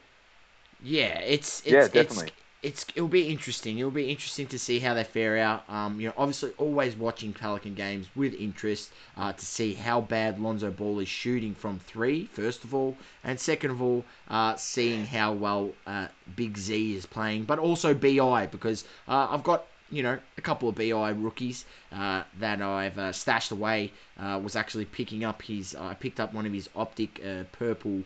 yeah, 0.82 1.18
it's, 1.20 1.60
it's 1.60 1.70
Yeah, 1.70 1.88
definitely. 1.88 2.32
It's, 2.62 2.82
it's 2.84 2.86
it'll 2.94 3.08
be 3.08 3.28
interesting. 3.28 3.78
It'll 3.78 3.90
be 3.90 4.10
interesting 4.10 4.46
to 4.48 4.58
see 4.58 4.78
how 4.78 4.94
they 4.94 5.04
fare 5.04 5.36
out. 5.38 5.64
Um, 5.68 6.00
you 6.00 6.08
know, 6.08 6.14
obviously 6.16 6.52
always 6.56 6.96
watching 6.96 7.32
Pelican 7.32 7.74
games 7.74 8.06
with 8.16 8.34
interest 8.34 8.92
uh, 9.16 9.32
to 9.32 9.44
see 9.44 9.74
how 9.74 10.00
bad 10.00 10.40
Lonzo 10.40 10.70
Ball 10.70 11.00
is 11.00 11.08
shooting 11.08 11.54
from 11.54 11.78
three, 11.78 12.26
first 12.32 12.64
of 12.64 12.74
all, 12.74 12.96
and 13.22 13.38
second 13.38 13.70
of 13.70 13.82
all, 13.82 14.04
uh, 14.28 14.56
seeing 14.56 15.06
how 15.06 15.32
well 15.32 15.72
uh, 15.86 16.08
Big 16.36 16.56
Z 16.56 16.94
is 16.96 17.06
playing, 17.06 17.44
but 17.44 17.58
also 17.58 17.92
Bi 17.94 18.46
because 18.46 18.84
uh, 19.08 19.28
I've 19.30 19.42
got 19.42 19.66
you 19.90 20.02
know, 20.02 20.18
a 20.38 20.40
couple 20.40 20.68
of 20.68 20.74
BI 20.74 21.10
rookies 21.10 21.64
uh, 21.92 22.22
that 22.38 22.60
I've 22.62 22.98
uh, 22.98 23.12
stashed 23.12 23.52
away. 23.52 23.92
Uh, 24.18 24.40
was 24.42 24.56
actually 24.56 24.86
picking 24.86 25.24
up 25.24 25.42
his. 25.42 25.74
I 25.74 25.94
picked 25.94 26.20
up 26.20 26.32
one 26.32 26.46
of 26.46 26.52
his 26.52 26.68
optic 26.74 27.20
uh, 27.24 27.44
purple 27.52 27.98
uh, 27.98 28.02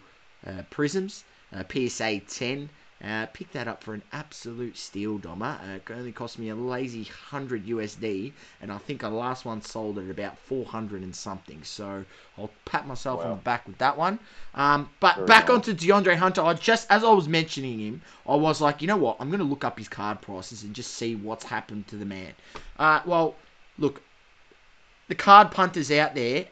prisms, 0.71 1.25
uh, 1.53 1.63
PSA 1.71 2.21
10. 2.21 2.69
Uh, 3.05 3.27
picked 3.27 3.53
that 3.53 3.69
up 3.69 3.85
for 3.85 3.95
an 3.95 4.03
absolute 4.13 4.77
steal, 4.77 5.19
Dommer. 5.19 5.57
Uh, 5.63 5.75
it 5.77 5.89
only 5.89 6.11
cost 6.11 6.37
me 6.37 6.49
a 6.49 6.55
lazy 6.57 7.05
100 7.05 7.65
USD, 7.67 8.33
and 8.61 8.73
I 8.73 8.79
think 8.79 9.05
our 9.05 9.11
last 9.11 9.45
one 9.45 9.63
sold 9.63 9.99
at 9.99 10.11
about 10.11 10.37
400 10.37 11.03
and 11.03 11.15
something. 11.15 11.63
So 11.63 12.05
I'll 12.37 12.51
pat 12.65 12.89
myself 12.89 13.25
on 13.25 13.31
the 13.31 13.37
back 13.37 13.69
with 13.69 13.79
that 13.79 13.97
one. 13.97 14.19
Um, 14.57 14.91
but 14.99 15.15
Very 15.15 15.29
back 15.29 15.47
nice. 15.47 15.55
onto 15.55 15.75
DeAndre 15.75 16.17
Hunter. 16.17 16.43
I 16.43 16.55
just, 16.55 16.91
as 16.91 17.05
I 17.05 17.13
was 17.13 17.29
mentioning 17.29 17.79
him, 17.79 18.03
I 18.27 18.35
was 18.35 18.61
like, 18.61 18.83
you 18.83 18.89
know 18.89 18.97
what? 18.97 19.17
I'm 19.21 19.29
going 19.29 19.39
to 19.39 19.47
look 19.47 19.63
up 19.63 19.79
his 19.79 19.89
card 19.89 20.21
prices 20.21 20.65
and 20.65 20.75
just 20.75 20.95
see 20.95 21.15
what's 21.15 21.45
happened 21.45 21.87
to 21.89 21.97
the 21.97 22.05
man. 22.05 22.33
Uh, 22.81 23.01
well, 23.07 23.37
look, 23.79 24.03
the 25.07 25.15
card 25.15 25.53
punters 25.53 25.93
out 25.93 26.17
there 26.17 26.47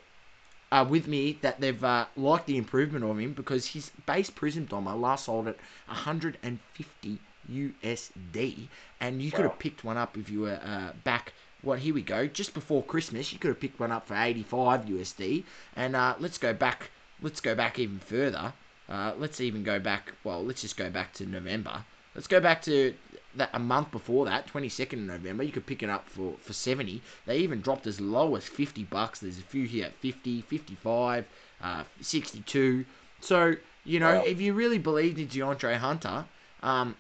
are 0.73 0.85
with 0.85 1.07
me 1.07 1.39
that 1.43 1.61
they've 1.61 1.85
uh, 1.85 2.07
liked 2.17 2.47
the 2.47 2.57
improvement 2.57 3.05
of 3.05 3.19
him 3.19 3.33
because 3.33 3.67
his 3.67 3.91
base 4.05 4.31
Prism 4.31 4.67
Dommer 4.67 4.95
last 4.95 5.27
sold 5.27 5.49
at 5.49 5.57
150 5.87 7.19
USD, 7.51 8.69
and 9.01 9.23
you 9.23 9.31
could 9.31 9.45
have 9.45 9.59
picked 9.59 9.85
one 9.85 9.97
up 9.97 10.17
if 10.17 10.29
you 10.29 10.41
were 10.41 10.61
uh, 10.63 10.93
back. 11.05 11.33
Well, 11.63 11.79
here 11.79 11.95
we 11.95 12.03
go. 12.03 12.27
Just 12.27 12.55
before 12.55 12.83
Christmas, 12.83 13.33
you 13.33 13.39
could 13.39 13.49
have 13.49 13.61
picked 13.61 13.81
one 13.81 13.93
up 13.93 14.07
for 14.07 14.17
85 14.17 14.87
USD, 14.87 15.45
and 15.77 15.95
uh, 15.97 16.15
let's 16.19 16.39
go 16.39 16.53
back. 16.53 16.91
Let's 17.23 17.41
go 17.41 17.55
back 17.55 17.79
even 17.79 17.99
further. 17.99 18.53
Uh, 18.89 19.13
let's 19.19 19.41
even 19.41 19.63
go 19.63 19.79
back. 19.79 20.13
Well, 20.23 20.45
let's 20.45 20.63
just 20.63 20.77
go 20.77 20.91
back 20.91 21.13
to 21.15 21.27
November. 21.27 21.85
Let's 22.15 22.29
go 22.29 22.41
back 22.41 22.63
to 22.63 22.95
that 23.37 23.51
a 23.53 23.59
month 23.59 23.91
before 23.91 24.25
that, 24.27 24.47
22nd 24.53 24.95
of 24.95 24.99
November. 25.01 25.43
You 25.43 25.53
could 25.53 25.67
pick 25.67 25.83
it 25.83 25.91
up 25.91 26.09
for, 26.09 26.35
for 26.41 26.53
70. 26.53 27.03
They 27.27 27.39
even 27.39 27.61
dropped 27.61 27.87
as 27.87 28.01
low 28.01 28.37
as 28.37 28.45
50 28.45 28.85
bucks. 28.85 29.21
There's 29.21 29.39
a 29.39 29.43
few 29.43 29.67
here 29.67 29.87
at 29.87 29.95
50, 29.95 30.43
55, 30.43 31.25
uh, 31.63 31.85
62. 32.01 32.85
So, 33.21 33.57
you 33.85 34.01
know, 34.01 34.17
Wow. 34.17 34.25
if 34.27 34.41
you 34.41 34.55
really 34.55 34.79
believed 34.79 35.19
in 35.19 35.29
DeAndre 35.29 35.77
Hunter, 35.77 36.25
um, 36.63 36.97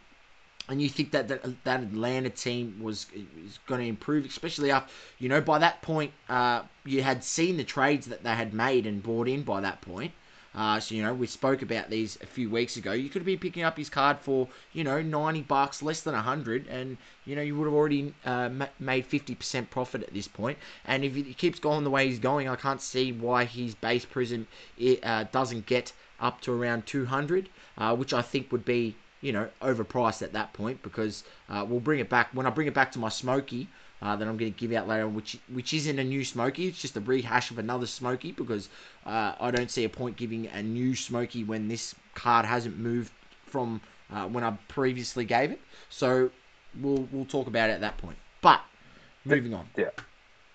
and 0.69 0.83
you 0.83 0.89
think 0.89 1.13
that 1.13 1.29
that, 1.29 1.65
that 1.65 1.81
Atlanta 1.83 2.31
team 2.31 2.81
was 2.83 3.07
is 3.15 3.59
going 3.67 3.81
to 3.81 3.87
improve, 3.87 4.25
especially 4.25 4.71
after 4.73 4.93
you 5.19 5.29
know 5.29 5.41
by 5.41 5.59
that 5.61 5.81
point 5.83 6.13
uh, 6.29 6.63
you 6.85 7.03
had 7.03 7.23
seen 7.23 7.57
the 7.57 7.65
trades 7.65 8.07
that 8.07 8.25
they 8.25 8.35
had 8.35 8.53
made 8.53 8.87
and 8.87 9.03
bought 9.03 9.29
in 9.29 9.43
by 9.43 9.61
that 9.61 9.81
point. 9.81 10.13
Uh, 10.57 10.81
so 10.81 10.95
you 10.95 11.03
know 11.03 11.12
we 11.12 11.27
spoke 11.27 11.61
about 11.62 11.90
these 11.90 12.19
a 12.23 12.27
few 12.27 12.49
weeks 12.49 12.77
ago. 12.77 12.92
You 12.92 13.09
could 13.11 13.21
have 13.21 13.27
been 13.27 13.38
picking 13.38 13.62
up 13.62 13.77
his 13.77 13.90
card 13.90 14.19
for 14.19 14.49
you 14.73 14.83
know 14.85 15.03
ninety 15.03 15.42
bucks, 15.42 15.83
less 15.83 16.01
than 16.01 16.14
hundred, 16.14 16.66
and 16.69 16.97
you 17.27 17.37
know 17.37 17.42
you 17.42 17.55
would 17.57 17.66
have 17.66 17.75
already 17.75 18.14
uh, 18.25 18.49
made 18.81 19.05
fifty 19.07 19.35
percent 19.35 19.71
profit 19.71 20.03
at 20.03 20.14
this 20.14 20.27
point. 20.27 20.59
And 20.87 21.05
if 21.05 21.14
he 21.14 21.35
keeps 21.35 21.61
going 21.61 21.85
the 21.85 21.90
way 21.90 22.09
he's 22.09 22.19
going, 22.19 22.49
I 22.49 22.57
can't 22.57 22.81
see 22.81 23.12
why 23.12 23.45
his 23.45 23.75
base 23.75 24.07
prism 24.07 24.47
it, 24.79 25.01
uh, 25.05 25.25
doesn't 25.25 25.66
get 25.66 25.92
up 26.19 26.40
to 26.42 26.53
around 26.53 26.87
two 26.87 27.05
hundred, 27.05 27.51
uh, 27.77 27.95
which 27.95 28.14
I 28.14 28.23
think 28.23 28.51
would 28.51 28.64
be 28.64 28.97
you 29.21 29.33
know, 29.33 29.49
overpriced 29.62 30.23
at 30.23 30.33
that 30.33 30.53
point 30.53 30.83
because 30.83 31.25
uh, 31.49 31.64
we'll 31.69 31.81
bring 31.81 32.01
it 32.01 32.09
back 32.09 32.29
when 32.33 32.47
I 32.47 32.51
bring 32.51 32.69
it 32.69 32.75
back 32.75 32.92
to 32.92 32.99
my 32.99 33.09
Smoky 33.09 33.69
uh, 34.03 34.17
that 34.17 34.29
I'm 34.29 34.37
going 34.37 34.53
to 34.53 34.59
give 34.59 34.73
out 34.73 34.89
later, 34.89 35.09
which 35.09 35.39
which 35.53 35.73
isn't 35.73 35.99
a 35.99 36.05
new 36.05 36.25
Smoky. 36.25 36.67
It's 36.67 36.81
just 36.81 36.97
a 36.97 37.01
rehash 37.01 37.51
of 37.51 37.59
another 37.59 37.87
Smoky 37.87 38.33
because 38.33 38.69
uh, 39.07 39.33
I 39.41 39.51
don't 39.51 39.71
see 39.71 39.85
a 39.85 39.89
point 39.89 40.17
giving 40.17 40.47
a 40.49 40.63
new 40.63 40.95
Smoky 40.95 41.45
when 41.45 41.69
this 41.69 41.95
card 42.15 42.45
hasn't 42.45 42.79
moved 42.79 43.13
from 43.47 43.81
uh, 44.13 44.27
when 44.27 44.45
I 44.45 44.57
previously 44.69 45.25
gave 45.25 45.51
it. 45.51 45.61
So 45.89 46.31
we'll 46.81 47.09
we'll 47.11 47.25
talk 47.25 47.47
about 47.47 47.71
it 47.71 47.75
at 47.75 47.81
that 47.81 47.97
point. 47.99 48.19
But 48.43 48.61
moving 49.25 49.55
on. 49.55 49.69
Yeah, 49.77 49.91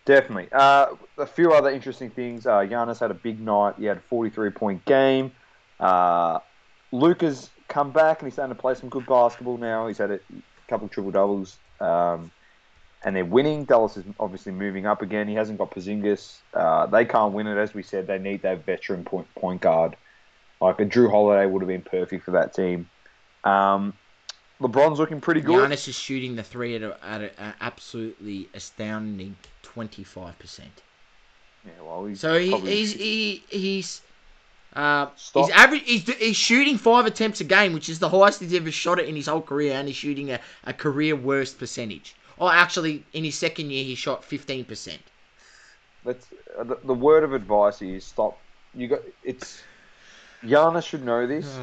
definitely. 0.06 0.50
Uh, 0.52 0.96
a 1.18 1.26
few 1.26 1.54
other 1.54 1.70
interesting 1.70 2.10
things. 2.10 2.46
Uh, 2.46 2.60
Giannis 2.60 3.00
had 3.00 3.12
a 3.12 3.16
big 3.16 3.40
night. 3.40 3.76
He 3.78 3.86
had 3.86 3.98
a 3.98 4.02
43 4.02 4.52
point 4.52 4.86
game. 4.86 5.32
Uh, 5.80 6.40
Luka's 6.92 7.50
come 7.68 7.92
back 7.92 8.20
and 8.20 8.28
he's 8.28 8.34
starting 8.34 8.56
to 8.56 8.62
play 8.62 8.76
some 8.76 8.90
good 8.90 9.06
basketball 9.06 9.58
now. 9.58 9.88
He's 9.88 9.98
had 9.98 10.12
a 10.12 10.20
couple 10.68 10.88
triple 10.90 11.12
doubles. 11.12 11.58
Um, 11.80 12.32
and 13.04 13.16
they're 13.16 13.26
winning. 13.26 13.66
Dallas 13.66 13.98
is 13.98 14.06
obviously 14.20 14.52
moving 14.52 14.86
up 14.86 15.02
again. 15.02 15.28
He 15.28 15.34
hasn't 15.34 15.58
got 15.58 15.72
Porzingis. 15.72 16.38
Uh, 16.54 16.86
they 16.86 17.06
can't 17.06 17.34
win 17.34 17.48
it, 17.48 17.58
as 17.58 17.74
we 17.74 17.84
said. 17.84 18.08
They 18.08 18.20
need 18.20 18.42
that 18.44 18.66
veteran 18.66 19.04
point 19.04 19.34
point 19.36 19.62
guard. 19.62 19.96
Like 20.60 20.80
a 20.80 20.86
Jrue 20.86 21.10
Holiday 21.10 21.46
would 21.48 21.62
have 21.62 21.68
been 21.68 21.82
perfect 21.82 22.26
for 22.26 22.32
that 22.32 22.54
team. 22.54 22.88
Um, 23.44 23.94
LeBron's 24.62 25.00
looking 25.00 25.20
pretty 25.20 25.42
good. 25.42 25.70
Giannis 25.70 25.88
is 25.88 25.98
shooting 25.98 26.36
the 26.36 26.44
three 26.44 26.76
at, 26.76 26.84
a, 26.84 26.96
at 27.04 27.22
an 27.22 27.54
absolutely 27.62 28.48
astounding 28.54 29.36
twenty 29.64 30.04
five 30.04 30.38
percent. 30.38 30.84
Yeah, 31.66 31.72
well, 31.84 32.06
he's 32.06 32.20
So 32.20 32.38
he, 32.38 32.56
he's 32.60 32.94
he, 32.94 33.44
he's 33.50 34.02
uh, 34.74 35.08
he's 35.34 35.50
average. 35.50 35.84
He's, 35.84 36.14
he's 36.14 36.36
shooting 36.36 36.78
five 36.78 37.08
attempts 37.08 37.42
a 37.42 37.44
game, 37.44 37.74
which 37.74 37.90
is 37.90 37.98
the 37.98 38.10
highest 38.10 38.40
he's 38.40 38.54
ever 38.54 38.72
shot 38.72 39.00
it 39.00 39.10
in 39.10 39.16
his 39.16 39.28
whole 39.28 39.42
career, 39.42 39.74
and 39.74 39.88
he's 39.88 39.98
shooting 39.98 40.32
a, 40.32 40.40
a 40.66 40.74
career 40.74 41.16
worst 41.16 41.58
percentage. 41.58 42.16
Oh, 42.42 42.50
actually, 42.50 43.06
in 43.14 43.24
his 43.24 43.38
second 43.38 43.70
year, 43.70 43.84
he 43.84 43.94
shot 43.94 44.26
fifteen 44.26 44.66
percent. 44.66 45.02
Let's, 46.04 46.26
uh, 46.58 46.64
the, 46.64 46.80
the 46.84 46.94
word 46.94 47.24
of 47.24 47.34
advice 47.34 47.84
is 47.84 48.04
stop. 48.04 48.36
You 48.74 48.88
got 48.88 49.02
it's. 49.24 49.62
Giannis 50.44 50.84
should 50.84 51.06
know 51.06 51.28
this. 51.28 51.60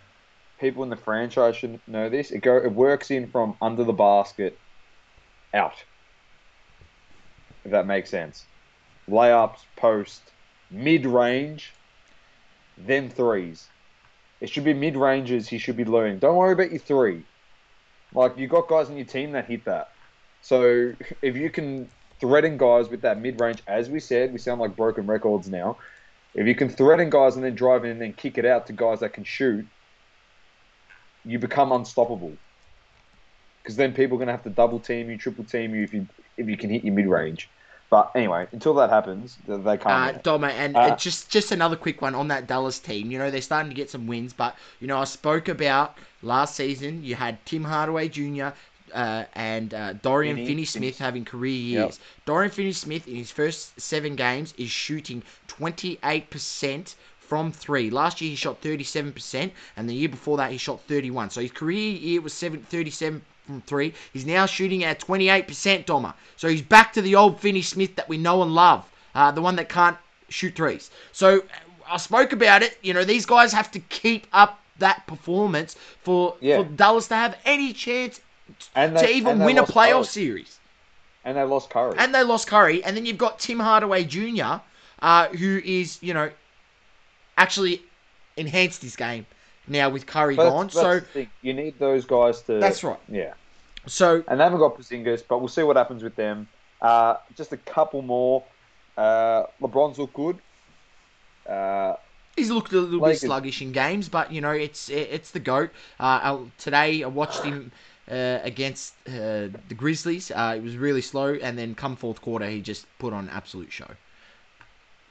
People 0.60 0.82
in 0.82 0.90
the 0.90 0.96
franchise 0.96 1.54
should 1.54 1.78
know 1.86 2.08
this. 2.08 2.32
It 2.32 2.40
go. 2.40 2.56
It 2.56 2.72
works 2.72 3.12
in 3.12 3.28
from 3.28 3.56
under 3.62 3.84
the 3.84 3.92
basket, 3.92 4.58
out. 5.54 5.76
If 7.64 7.70
that 7.70 7.86
makes 7.86 8.10
sense. 8.10 8.46
Layups, 9.08 9.60
post, 9.76 10.22
mid 10.72 11.06
range, 11.06 11.72
then 12.76 13.10
threes. 13.10 13.68
It 14.40 14.50
should 14.50 14.64
be 14.64 14.74
mid 14.74 14.96
ranges. 14.96 15.46
He 15.46 15.58
should 15.58 15.76
be 15.76 15.84
learning. 15.84 16.18
Don't 16.18 16.34
worry 16.34 16.52
about 16.52 16.72
your 16.72 16.80
three. 16.80 17.22
Like 18.12 18.36
you 18.36 18.48
got 18.48 18.66
guys 18.66 18.88
in 18.88 18.96
your 18.96 19.06
team 19.06 19.30
that 19.32 19.44
hit 19.44 19.64
that. 19.66 19.90
So 20.46 20.92
if 21.22 21.36
you 21.36 21.50
can 21.50 21.88
threaten 22.20 22.56
guys 22.56 22.88
with 22.88 23.00
that 23.00 23.20
mid 23.20 23.40
range, 23.40 23.64
as 23.66 23.90
we 23.90 23.98
said, 23.98 24.32
we 24.32 24.38
sound 24.38 24.60
like 24.60 24.76
broken 24.76 25.04
records 25.04 25.48
now. 25.48 25.76
If 26.36 26.46
you 26.46 26.54
can 26.54 26.68
threaten 26.68 27.10
guys 27.10 27.34
and 27.34 27.44
then 27.44 27.56
drive 27.56 27.84
in 27.84 27.90
and 27.90 28.00
then 28.00 28.12
kick 28.12 28.38
it 28.38 28.44
out 28.44 28.68
to 28.68 28.72
guys 28.72 29.00
that 29.00 29.12
can 29.12 29.24
shoot, 29.24 29.66
you 31.24 31.40
become 31.40 31.72
unstoppable. 31.72 32.32
Because 33.60 33.74
then 33.74 33.92
people 33.92 34.14
are 34.14 34.18
going 34.18 34.28
to 34.28 34.34
have 34.34 34.44
to 34.44 34.50
double 34.50 34.78
team 34.78 35.10
you, 35.10 35.18
triple 35.18 35.42
team 35.42 35.74
you 35.74 35.82
if 35.82 35.92
you 35.92 36.06
if 36.36 36.48
you 36.48 36.56
can 36.56 36.70
hit 36.70 36.84
your 36.84 36.94
mid 36.94 37.08
range. 37.08 37.48
But 37.90 38.12
anyway, 38.14 38.46
until 38.52 38.74
that 38.74 38.90
happens, 38.90 39.38
they 39.48 39.78
can't. 39.78 40.24
Uh, 40.26 40.44
and 40.46 40.76
uh, 40.76 40.94
just 40.94 41.28
just 41.28 41.50
another 41.50 41.74
quick 41.74 42.00
one 42.00 42.14
on 42.14 42.28
that 42.28 42.46
Dallas 42.46 42.78
team. 42.78 43.10
You 43.10 43.18
know 43.18 43.32
they're 43.32 43.40
starting 43.40 43.70
to 43.70 43.74
get 43.74 43.90
some 43.90 44.06
wins, 44.06 44.32
but 44.32 44.54
you 44.78 44.86
know 44.86 44.98
I 44.98 45.04
spoke 45.04 45.48
about 45.48 45.98
last 46.22 46.54
season. 46.54 47.02
You 47.02 47.16
had 47.16 47.44
Tim 47.46 47.64
Hardaway 47.64 48.08
Jr. 48.08 48.50
Uh, 48.94 49.24
and 49.34 49.74
uh, 49.74 49.92
Dorian 49.94 50.36
Finney- 50.36 50.48
Finney-Smith 50.48 50.98
having 50.98 51.24
career 51.24 51.52
Yep. 51.52 51.84
years. 51.86 52.00
Dorian 52.24 52.50
Finney-Smith 52.50 53.06
in 53.08 53.16
his 53.16 53.30
first 53.30 53.78
seven 53.80 54.16
games 54.16 54.54
is 54.56 54.70
shooting 54.70 55.22
28% 55.48 56.94
from 57.20 57.50
three. 57.52 57.90
Last 57.90 58.20
year 58.20 58.30
he 58.30 58.36
shot 58.36 58.60
37%, 58.62 59.50
and 59.76 59.88
the 59.88 59.94
year 59.94 60.08
before 60.08 60.36
that 60.36 60.52
he 60.52 60.58
shot 60.58 60.80
31. 60.88 61.30
So 61.30 61.40
his 61.40 61.50
career 61.50 61.92
year 61.92 62.20
was 62.20 62.32
seven, 62.32 62.62
37 62.70 63.22
from 63.46 63.60
three. 63.62 63.94
He's 64.12 64.26
now 64.26 64.46
shooting 64.46 64.84
at 64.84 65.00
28%, 65.00 65.86
Doma. 65.86 66.14
So 66.36 66.48
he's 66.48 66.62
back 66.62 66.92
to 66.94 67.02
the 67.02 67.16
old 67.16 67.40
Finney-Smith 67.40 67.96
that 67.96 68.08
we 68.08 68.16
know 68.18 68.42
and 68.42 68.54
love. 68.54 68.84
Uh, 69.14 69.30
the 69.30 69.42
one 69.42 69.56
that 69.56 69.68
can't 69.68 69.96
shoot 70.28 70.54
threes. 70.54 70.90
So 71.12 71.42
I 71.88 71.96
spoke 71.96 72.32
about 72.32 72.62
it. 72.62 72.78
You 72.82 72.92
know, 72.94 73.04
these 73.04 73.26
guys 73.26 73.52
have 73.52 73.70
to 73.72 73.80
keep 73.80 74.26
up 74.32 74.60
that 74.78 75.06
performance 75.06 75.74
for 76.02 76.34
Yeah. 76.40 76.58
for 76.58 76.64
Dallas 76.64 77.08
to 77.08 77.14
have 77.14 77.38
any 77.46 77.72
chance 77.72 78.20
And 78.74 78.96
to 78.96 79.08
even 79.08 79.32
and 79.36 79.44
win 79.44 79.58
a 79.58 79.64
playoff 79.64 79.92
Curry. 80.02 80.04
series. 80.04 80.58
And 81.24 81.36
they 81.36 81.42
lost 81.42 81.70
Curry. 81.70 81.94
And 81.98 82.14
they 82.14 82.22
lost 82.22 82.46
Curry, 82.46 82.84
and 82.84 82.96
then 82.96 83.04
you've 83.06 83.18
got 83.18 83.38
Tim 83.40 83.58
Hardaway 83.58 84.04
Jr., 84.04 84.60
uh, 85.02 85.28
who 85.28 85.60
is 85.64 85.98
you 86.02 86.14
know 86.14 86.30
actually 87.36 87.82
enhanced 88.36 88.82
his 88.82 88.96
game 88.96 89.26
now 89.66 89.88
with 89.90 90.06
Curry 90.06 90.36
But 90.36 90.50
gone. 90.50 90.70
So 90.70 91.00
you 91.42 91.52
need 91.52 91.78
those 91.78 92.04
guys 92.04 92.42
to. 92.42 92.58
That's 92.60 92.84
right. 92.84 92.98
Yeah, 93.08 93.34
so 93.86 94.22
and 94.28 94.38
they 94.38 94.44
haven't 94.44 94.60
got 94.60 94.76
Porzingis, 94.76 95.22
but 95.28 95.38
we'll 95.38 95.48
see 95.48 95.62
what 95.64 95.76
happens 95.76 96.02
with 96.02 96.14
them. 96.16 96.46
Uh, 96.80 97.16
just 97.36 97.52
a 97.52 97.56
couple 97.56 98.02
more. 98.02 98.44
Uh, 98.96 99.44
LeBron's 99.60 99.98
look 99.98 100.12
good. 100.14 100.38
Uh, 101.48 101.94
He's 102.36 102.50
looked 102.50 102.72
a 102.72 102.76
little 102.80 103.00
Lakers- 103.00 103.22
bit 103.22 103.26
sluggish 103.28 103.62
in 103.62 103.72
games, 103.72 104.08
but 104.08 104.30
you 104.30 104.40
know 104.40 104.50
it's 104.52 104.88
it's 104.90 105.30
the 105.30 105.40
goat. 105.40 105.70
Uh, 105.98 106.38
today 106.58 107.02
I 107.02 107.06
watched 107.08 107.42
him 107.42 107.72
uh, 108.10 108.38
against 108.42 108.94
uh, 109.08 109.48
the 109.68 109.74
Grizzlies. 109.76 110.30
Uh, 110.30 110.54
it 110.56 110.62
was 110.62 110.76
really 110.76 111.02
slow, 111.02 111.34
and 111.34 111.58
then 111.58 111.74
come 111.74 111.96
fourth 111.96 112.20
quarter, 112.20 112.48
he 112.48 112.60
just 112.60 112.86
put 112.98 113.12
on 113.12 113.28
absolute 113.28 113.72
show. 113.72 113.96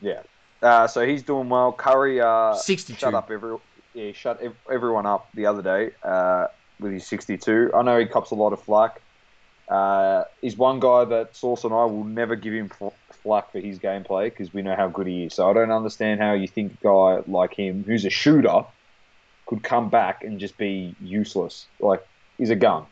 yeah. 0.02 0.22
Uh, 0.62 0.88
so 0.88 1.06
he's 1.06 1.24
doing 1.24 1.50
well. 1.50 1.74
Curry 1.74 2.22
uh, 2.22 2.54
62. 2.54 2.98
shut 2.98 3.14
up 3.14 3.30
every 3.32 3.58
yeah, 3.94 4.12
shut 4.14 4.42
ev- 4.42 4.56
everyone 4.72 5.06
up 5.06 5.30
the 5.34 5.46
other 5.46 5.62
day 5.62 5.92
uh, 6.04 6.48
with 6.80 6.92
his 6.94 7.08
62. 7.08 7.72
I 7.76 7.82
know 7.84 8.00
he 8.00 8.06
cops 8.06 8.32
a 8.32 8.36
lot 8.36 8.54
of 8.54 8.62
flack. 8.64 9.02
Uh, 9.70 10.24
he's 10.42 10.58
one 10.58 10.80
guy 10.80 11.06
that 11.06 11.36
Sauce 11.36 11.64
and 11.64 11.74
I 11.74 11.86
will 11.86 12.04
never 12.04 12.36
give 12.36 12.54
him 12.54 12.70
fl- 12.70 12.90
flack 13.24 13.52
for 13.52 13.60
his 13.60 13.80
gameplay 13.80 14.26
because 14.26 14.54
we 14.54 14.62
know 14.62 14.76
how 14.76 14.88
good 14.88 15.08
he 15.08 15.26
is. 15.26 15.36
So 15.36 15.50
I 15.50 15.54
don't 15.54 15.72
understand 15.72 16.20
how 16.22 16.34
you 16.34 16.48
think 16.48 16.74
a 16.74 16.84
guy 16.84 17.22
like 17.28 17.54
him, 17.56 17.84
who's 17.86 18.06
a 18.06 18.10
shooter, 18.10 18.62
could 19.48 19.64
come 19.64 19.90
back 19.90 20.24
and 20.24 20.40
just 20.40 20.58
be 20.58 20.96
useless. 21.00 21.68
Like 21.80 22.02
he's 22.38 22.50
a 22.50 22.56
gun. 22.56 22.86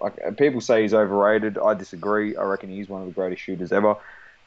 Like 0.00 0.14
uh, 0.26 0.30
people 0.32 0.60
say 0.60 0.82
he's 0.82 0.94
overrated. 0.94 1.58
I 1.58 1.74
disagree. 1.74 2.36
I 2.36 2.42
reckon 2.44 2.68
he's 2.70 2.88
one 2.88 3.00
of 3.02 3.06
the 3.08 3.14
greatest 3.14 3.42
shooters 3.42 3.72
ever. 3.72 3.96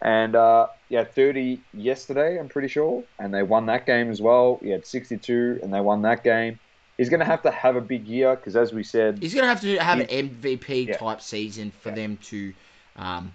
And 0.01 0.35
uh, 0.35 0.67
yeah, 0.87 1.03
30 1.03 1.59
yesterday, 1.73 2.39
I'm 2.39 2.47
pretty 2.47 2.67
sure, 2.69 3.03
and 3.19 3.33
they 3.33 3.43
won 3.43 3.65
that 3.65 3.85
game 3.85 4.09
as 4.09 4.21
well. 4.21 4.59
He 4.63 4.69
had 4.69 4.85
62, 4.85 5.59
and 5.61 5.73
they 5.73 5.81
won 5.81 6.03
that 6.03 6.23
game. 6.23 6.57
He's 6.97 7.09
going 7.09 7.19
to 7.19 7.25
have 7.25 7.41
to 7.43 7.51
have 7.51 7.75
a 7.75 7.81
big 7.81 8.07
year 8.07 8.35
because, 8.35 8.55
as 8.55 8.71
we 8.71 8.83
said, 8.83 9.19
He's 9.19 9.33
gonna 9.33 9.47
have 9.47 9.61
to 9.61 9.77
have 9.77 9.99
an 9.99 10.07
MVP 10.07 10.87
Yeah. 10.87 10.97
type 10.97 11.21
season 11.21 11.71
for 11.71 11.89
Yeah. 11.89 11.95
them 11.95 12.17
to 12.23 12.53
um, 12.97 13.33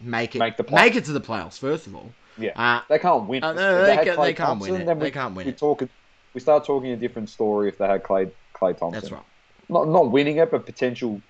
make 0.00 0.34
it 0.36 0.38
Make 0.38 0.56
the 0.58 0.64
play- 0.64 0.82
make 0.82 0.96
it 0.96 1.04
to 1.06 1.12
the 1.12 1.20
playoffs. 1.20 1.58
First 1.58 1.86
of 1.86 1.94
all, 1.96 2.10
yeah, 2.38 2.50
uh, 2.54 2.82
they 2.88 2.98
can't 2.98 3.26
win. 3.26 3.42
Uh, 3.42 3.52
no, 3.54 3.84
they 3.84 3.96
had 3.96 4.06
ca- 4.06 4.16
Klay 4.16 4.24
they 4.26 4.34
can't 4.34 4.60
win 4.60 4.74
it. 4.82 4.86
then 4.86 4.98
They 4.98 5.04
we, 5.06 5.10
can't 5.10 5.34
win 5.34 5.46
we 5.46 5.52
it. 5.52 5.88
We 6.34 6.40
start 6.40 6.64
talking 6.66 6.90
a 6.92 6.96
different 6.96 7.30
story 7.30 7.68
if 7.68 7.78
they 7.78 7.86
had 7.86 8.02
Klay 8.02 8.30
Klay 8.54 8.76
Thompson. 8.76 8.92
that's 8.92 9.10
right. 9.10 9.22
Not 9.68 9.88
not 9.88 10.10
winning 10.10 10.38
it, 10.38 10.50
but 10.50 10.66
potential 10.66 11.20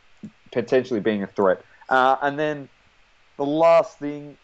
potentially 0.53 1.01
being 1.01 1.22
a 1.22 1.27
threat. 1.27 1.62
Uh, 1.88 2.16
and 2.22 2.38
then 2.38 2.68
the 3.37 3.44
last 3.44 3.98
thing, 3.98 4.37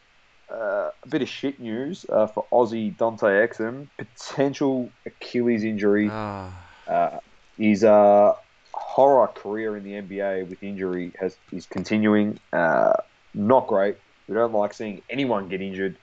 uh, 0.50 0.90
a 1.02 1.08
bit 1.08 1.22
of 1.22 1.28
shit 1.28 1.60
news 1.60 2.06
uh, 2.08 2.26
for 2.26 2.46
Aussie 2.52 2.96
Dante 2.96 3.26
Exum, 3.26 3.88
potential 3.98 4.90
Achilles 5.06 5.64
injury. 5.64 6.08
Ah. 6.10 6.52
Uh, 6.86 7.18
his 7.58 7.84
uh, 7.84 8.34
horror 8.72 9.28
career 9.28 9.76
in 9.76 9.84
the 9.84 9.92
NBA 9.92 10.48
with 10.48 10.62
injury 10.62 11.12
has 11.20 11.36
is 11.52 11.66
continuing. 11.66 12.38
Uh, 12.52 12.94
not 13.34 13.66
great. 13.66 13.96
We 14.28 14.34
don't 14.34 14.52
like 14.52 14.72
seeing 14.74 15.02
anyone 15.10 15.48
get 15.48 15.60
injured. 15.60 15.96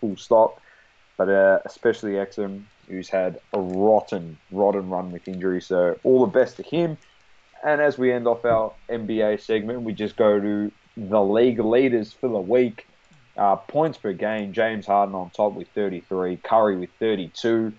Full 0.00 0.16
stop. 0.16 0.60
But 1.16 1.28
uh, 1.28 1.58
especially 1.64 2.12
Exum, 2.12 2.62
who's 2.88 3.08
had 3.08 3.40
a 3.52 3.60
rotten, 3.60 4.38
rotten 4.50 4.88
run 4.88 5.10
with 5.10 5.26
injury. 5.26 5.60
So 5.60 5.98
all 6.04 6.20
the 6.24 6.32
best 6.32 6.56
to 6.56 6.62
him. 6.62 6.96
And 7.64 7.80
as 7.80 7.98
we 7.98 8.12
end 8.12 8.26
off 8.26 8.44
our 8.44 8.72
NBA 8.88 9.40
segment, 9.40 9.82
we 9.82 9.92
just 9.92 10.16
go 10.16 10.40
to 10.40 10.72
the 10.96 11.22
league 11.22 11.60
leaders 11.60 12.12
for 12.12 12.28
the 12.28 12.38
week. 12.38 12.86
Uh, 13.36 13.56
points 13.56 13.98
per 13.98 14.12
game, 14.12 14.52
James 14.52 14.86
Harden 14.86 15.14
on 15.14 15.30
top 15.30 15.52
with 15.52 15.68
33, 15.68 16.38
Curry 16.38 16.76
with 16.76 16.90
32, 16.98 17.72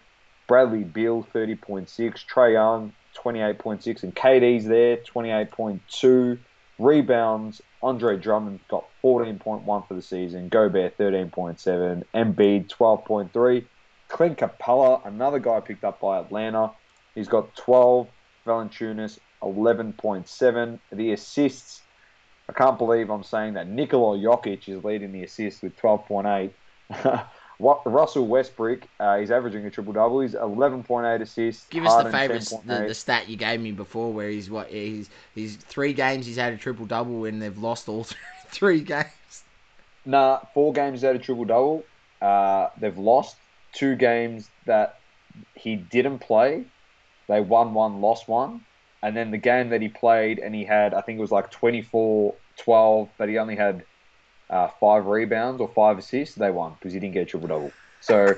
Bradley 0.47 0.85
Beal 0.85 1.27
30.6, 1.35 1.89
Trae 2.25 2.53
Young 2.53 2.93
28.6, 3.13 4.03
and 4.03 4.15
KD's 4.15 4.65
there 4.65 4.97
28.2. 4.97 6.39
Rebounds, 6.79 7.61
Andre 7.83 8.15
Drummond 8.15 8.61
got 8.69 8.85
14.1 9.03 9.87
for 9.87 9.93
the 9.93 10.01
season, 10.01 10.47
Gobert 10.47 10.97
13.7, 10.97 12.03
Embiid 12.13 12.69
12.3, 12.69 13.65
Clint 14.07 14.37
Capela, 14.37 15.05
another 15.05 15.39
guy 15.39 15.59
picked 15.59 15.83
up 15.83 15.99
by 15.99 16.19
Atlanta, 16.19 16.71
he's 17.15 17.27
got 17.27 17.53
12, 17.57 18.07
Valanciunas 18.45 19.19
11.7. 19.41 20.79
The 20.91 21.11
assists, 21.13 21.81
I 22.47 22.53
can't 22.53 22.77
believe 22.77 23.09
I'm 23.09 23.23
saying 23.23 23.53
that 23.53 23.67
Nikola 23.67 24.17
Jokic 24.17 24.67
is 24.67 24.83
leading 24.83 25.11
the 25.11 25.23
assists 25.23 25.61
with 25.61 25.77
12.8. 25.77 27.25
What 27.59 27.81
Russell 27.85 28.25
Westbrook, 28.25 28.83
uh, 29.01 29.17
he's 29.17 29.31
averaging 29.31 29.65
a 29.65 29.69
triple 29.69 29.91
double. 29.91 30.21
He's 30.21 30.33
11.8 30.33 31.21
assists. 31.21 31.67
Give 31.67 31.85
us 31.85 32.03
the 32.05 32.09
favorite, 32.09 32.49
the, 32.65 32.85
the 32.87 32.93
stat 32.93 33.27
you 33.27 33.35
gave 33.35 33.59
me 33.59 33.73
before, 33.73 34.13
where 34.13 34.29
he's 34.29 34.49
what 34.49 34.69
he's 34.69 35.09
he's 35.35 35.57
three 35.57 35.91
games 35.91 36.25
he's 36.25 36.37
had 36.37 36.53
a 36.53 36.57
triple 36.57 36.85
double 36.85 37.25
and 37.25 37.41
they've 37.41 37.57
lost 37.57 37.89
all 37.89 38.07
three 38.47 38.79
games. 38.79 39.43
Nah, 40.05 40.39
four 40.53 40.71
games 40.71 41.03
out 41.03 41.17
of 41.17 41.21
triple 41.21 41.43
double. 41.43 41.83
Uh, 42.21 42.69
they've 42.79 42.97
lost 42.97 43.35
two 43.73 43.97
games 43.97 44.49
that 44.65 44.97
he 45.53 45.75
didn't 45.75 46.19
play. 46.19 46.63
They 47.27 47.41
won 47.41 47.73
one, 47.73 47.99
lost 47.99 48.29
one. 48.29 48.61
And 49.01 49.15
then 49.15 49.31
the 49.31 49.37
game 49.37 49.69
that 49.69 49.81
he 49.81 49.87
played 49.87 50.39
and 50.39 50.53
he 50.53 50.65
had, 50.65 50.93
I 50.93 51.01
think 51.01 51.17
it 51.17 51.21
was 51.21 51.31
like 51.31 51.51
24 51.51 52.35
12, 52.57 53.09
but 53.17 53.29
he 53.29 53.37
only 53.37 53.55
had 53.55 53.83
uh, 54.49 54.67
five 54.79 55.05
rebounds 55.05 55.61
or 55.61 55.71
five 55.73 55.97
assists. 55.97 56.35
They 56.35 56.51
won 56.51 56.73
because 56.73 56.93
he 56.93 56.99
didn't 56.99 57.13
get 57.13 57.23
a 57.23 57.25
triple 57.25 57.47
double. 57.47 57.71
So 58.01 58.35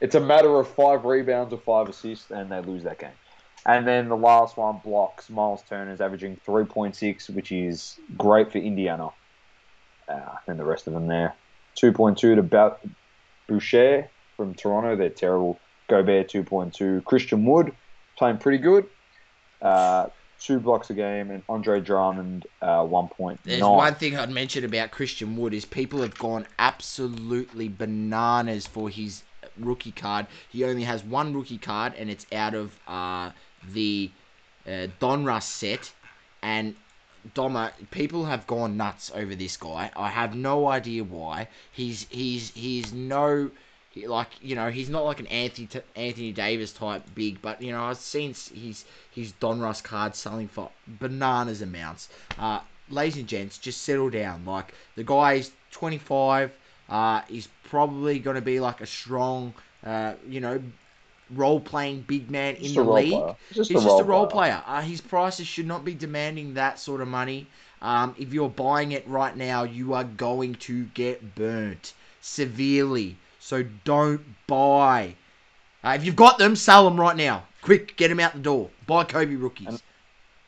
it's 0.00 0.14
a 0.14 0.20
matter 0.20 0.58
of 0.58 0.68
five 0.68 1.04
rebounds 1.04 1.52
or 1.52 1.60
five 1.60 1.88
assists 1.88 2.30
and 2.30 2.50
they 2.50 2.60
lose 2.60 2.82
that 2.84 2.98
game. 2.98 3.10
And 3.66 3.86
then 3.86 4.08
the 4.08 4.16
last 4.16 4.56
one, 4.56 4.80
blocks. 4.84 5.30
Miles 5.30 5.62
Turner's 5.68 6.00
averaging 6.00 6.38
3.6, 6.46 7.30
which 7.30 7.50
is 7.50 7.98
great 8.18 8.52
for 8.52 8.58
Indiana. 8.58 9.08
Uh, 10.06 10.34
and 10.48 10.58
the 10.58 10.64
rest 10.64 10.86
of 10.86 10.92
them 10.92 11.06
there. 11.08 11.34
2.2 11.82 12.36
to 12.36 12.42
Ba- 12.42 12.76
Boucher 13.48 14.10
from 14.36 14.54
Toronto. 14.54 14.96
They're 14.96 15.08
terrible. 15.08 15.58
Gobert 15.88 16.30
2.2. 16.30 17.04
Christian 17.04 17.46
Wood 17.46 17.72
playing 18.18 18.38
pretty 18.38 18.58
good. 18.58 18.84
Uh, 19.62 20.08
two 20.40 20.60
blocks 20.60 20.90
a 20.90 20.94
game. 20.94 21.30
And 21.30 21.42
Andre 21.48 21.80
Drummond 21.80 22.46
uh, 22.62 22.84
one 22.84 23.08
point. 23.08 23.40
There's 23.44 23.62
one 23.62 23.94
thing 23.94 24.16
I'd 24.16 24.30
mention 24.30 24.64
about 24.64 24.90
Christian 24.90 25.36
Wood 25.36 25.54
is 25.54 25.64
people 25.64 26.02
have 26.02 26.16
gone 26.18 26.46
absolutely 26.58 27.68
bananas 27.68 28.66
for 28.66 28.88
his 28.88 29.22
rookie 29.58 29.92
card. 29.92 30.26
He 30.50 30.64
only 30.64 30.82
has 30.84 31.04
one 31.04 31.34
rookie 31.34 31.58
card, 31.58 31.94
and 31.96 32.10
it's 32.10 32.26
out 32.32 32.54
of 32.54 32.78
uh, 32.86 33.30
the 33.72 34.10
uh, 34.66 34.88
Donruss 35.00 35.44
set. 35.44 35.92
And 36.42 36.74
Doma, 37.34 37.72
people 37.90 38.26
have 38.26 38.46
gone 38.46 38.76
nuts 38.76 39.10
over 39.14 39.34
this 39.34 39.56
guy. 39.56 39.90
I 39.96 40.10
have 40.10 40.34
no 40.34 40.68
idea 40.68 41.04
why. 41.04 41.48
He's 41.72 42.06
he's 42.10 42.50
he's 42.50 42.92
no 42.92 43.50
he- 43.94 44.06
like 44.06 44.28
you 44.42 44.54
know 44.56 44.70
he's 44.70 44.90
not 44.90 45.04
like 45.04 45.20
an 45.20 45.26
Anthony 45.28 45.68
Anthony 45.96 46.32
Davis 46.32 46.72
type 46.72 47.02
big, 47.14 47.40
but 47.42 47.62
you 47.62 47.72
know 47.72 47.84
I've 47.84 47.98
seen 47.98 48.30
his 48.30 48.84
his 49.10 49.32
Donruss 49.40 49.82
cards 49.82 50.18
selling 50.18 50.48
for 50.48 50.70
bananas 50.86 51.62
amounts. 51.62 52.08
Uh, 52.38 52.60
ladies 52.90 53.16
and 53.16 53.28
gents, 53.28 53.58
just 53.58 53.82
settle 53.82 54.10
down. 54.10 54.44
Like 54.44 54.74
the 54.96 55.04
guy 55.04 55.34
is 55.34 55.52
25. 55.70 56.52
Uh, 56.88 57.22
he's 57.28 57.48
probably 57.64 58.18
going 58.18 58.36
to 58.36 58.42
be 58.42 58.60
like 58.60 58.80
a 58.80 58.86
strong, 58.86 59.54
uh, 59.84 60.14
you 60.28 60.40
know, 60.40 60.60
role 61.30 61.60
playing 61.60 62.02
big 62.02 62.30
man 62.30 62.56
in 62.56 62.74
the 62.74 62.84
league. 62.84 63.24
player. 63.24 63.36
Just 63.52 63.72
He's 63.72 63.80
a 63.80 63.80
just 63.82 63.98
role 63.98 64.04
a 64.04 64.04
role 64.04 64.26
player. 64.26 64.28
player. 64.28 64.62
Uh, 64.66 64.82
his 64.82 65.00
prices 65.00 65.46
should 65.46 65.66
not 65.66 65.84
be 65.84 65.94
demanding 65.94 66.54
that 66.54 66.78
sort 66.78 67.00
of 67.00 67.08
money. 67.08 67.46
Um, 67.82 68.14
if 68.18 68.32
you're 68.32 68.48
buying 68.50 68.92
it 68.92 69.06
right 69.08 69.36
now, 69.36 69.64
you 69.64 69.94
are 69.94 70.04
going 70.04 70.54
to 70.56 70.84
get 70.94 71.34
burnt 71.34 71.94
severely. 72.20 73.16
So 73.44 73.62
don't 73.84 74.22
buy. 74.46 75.14
Uh, 75.84 75.90
if 75.90 76.06
you've 76.06 76.16
got 76.16 76.38
them, 76.38 76.56
sell 76.56 76.82
them 76.88 76.98
right 76.98 77.14
now. 77.14 77.42
Quick, 77.60 77.94
get 77.98 78.08
them 78.08 78.18
out 78.18 78.32
the 78.32 78.38
door. 78.38 78.70
Buy 78.86 79.04
Kobe 79.04 79.34
rookies. 79.34 79.66
And- 79.68 79.82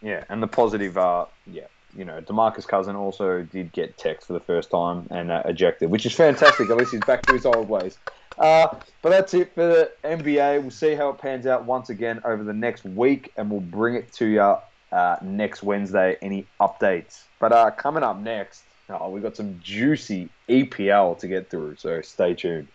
Yeah, 0.00 0.24
and 0.30 0.42
the 0.42 0.46
positive, 0.46 0.96
uh, 0.96 1.26
yeah, 1.46 1.66
you 1.94 2.06
know, 2.06 2.22
Demarcus 2.22 2.66
Cousin 2.66 2.96
also 2.96 3.42
did 3.42 3.70
get 3.72 3.98
text 3.98 4.26
for 4.28 4.32
the 4.32 4.40
first 4.40 4.70
time 4.70 5.06
and 5.10 5.30
uh, 5.30 5.42
ejected, 5.44 5.90
which 5.90 6.06
is 6.06 6.14
fantastic. 6.14 6.70
At 6.70 6.78
least 6.78 6.92
he's 6.92 7.00
back 7.00 7.20
to 7.26 7.34
his 7.34 7.44
old 7.44 7.68
ways. 7.68 7.98
Uh, 8.38 8.68
but 9.02 9.10
that's 9.10 9.34
it 9.34 9.52
for 9.54 9.66
the 9.66 9.90
NBA. 10.02 10.62
We'll 10.62 10.70
see 10.70 10.94
how 10.94 11.10
it 11.10 11.18
pans 11.18 11.46
out 11.46 11.66
once 11.66 11.90
again 11.90 12.22
over 12.24 12.44
the 12.44 12.52
next 12.54 12.84
week, 12.84 13.30
and 13.36 13.50
we'll 13.50 13.60
bring 13.60 13.94
it 13.94 14.10
to 14.14 14.26
you 14.26 14.56
uh, 14.96 15.16
next 15.20 15.62
Wednesday. 15.62 16.16
Any 16.22 16.46
updates? 16.60 17.24
But 17.40 17.52
uh, 17.52 17.70
coming 17.72 18.02
up 18.02 18.18
next, 18.18 18.62
oh, 18.88 19.10
we've 19.10 19.22
got 19.22 19.36
some 19.36 19.60
juicy 19.62 20.30
EPL 20.48 21.18
to 21.18 21.28
get 21.28 21.50
through, 21.50 21.76
so 21.76 22.00
stay 22.00 22.32
tuned. 22.34 22.68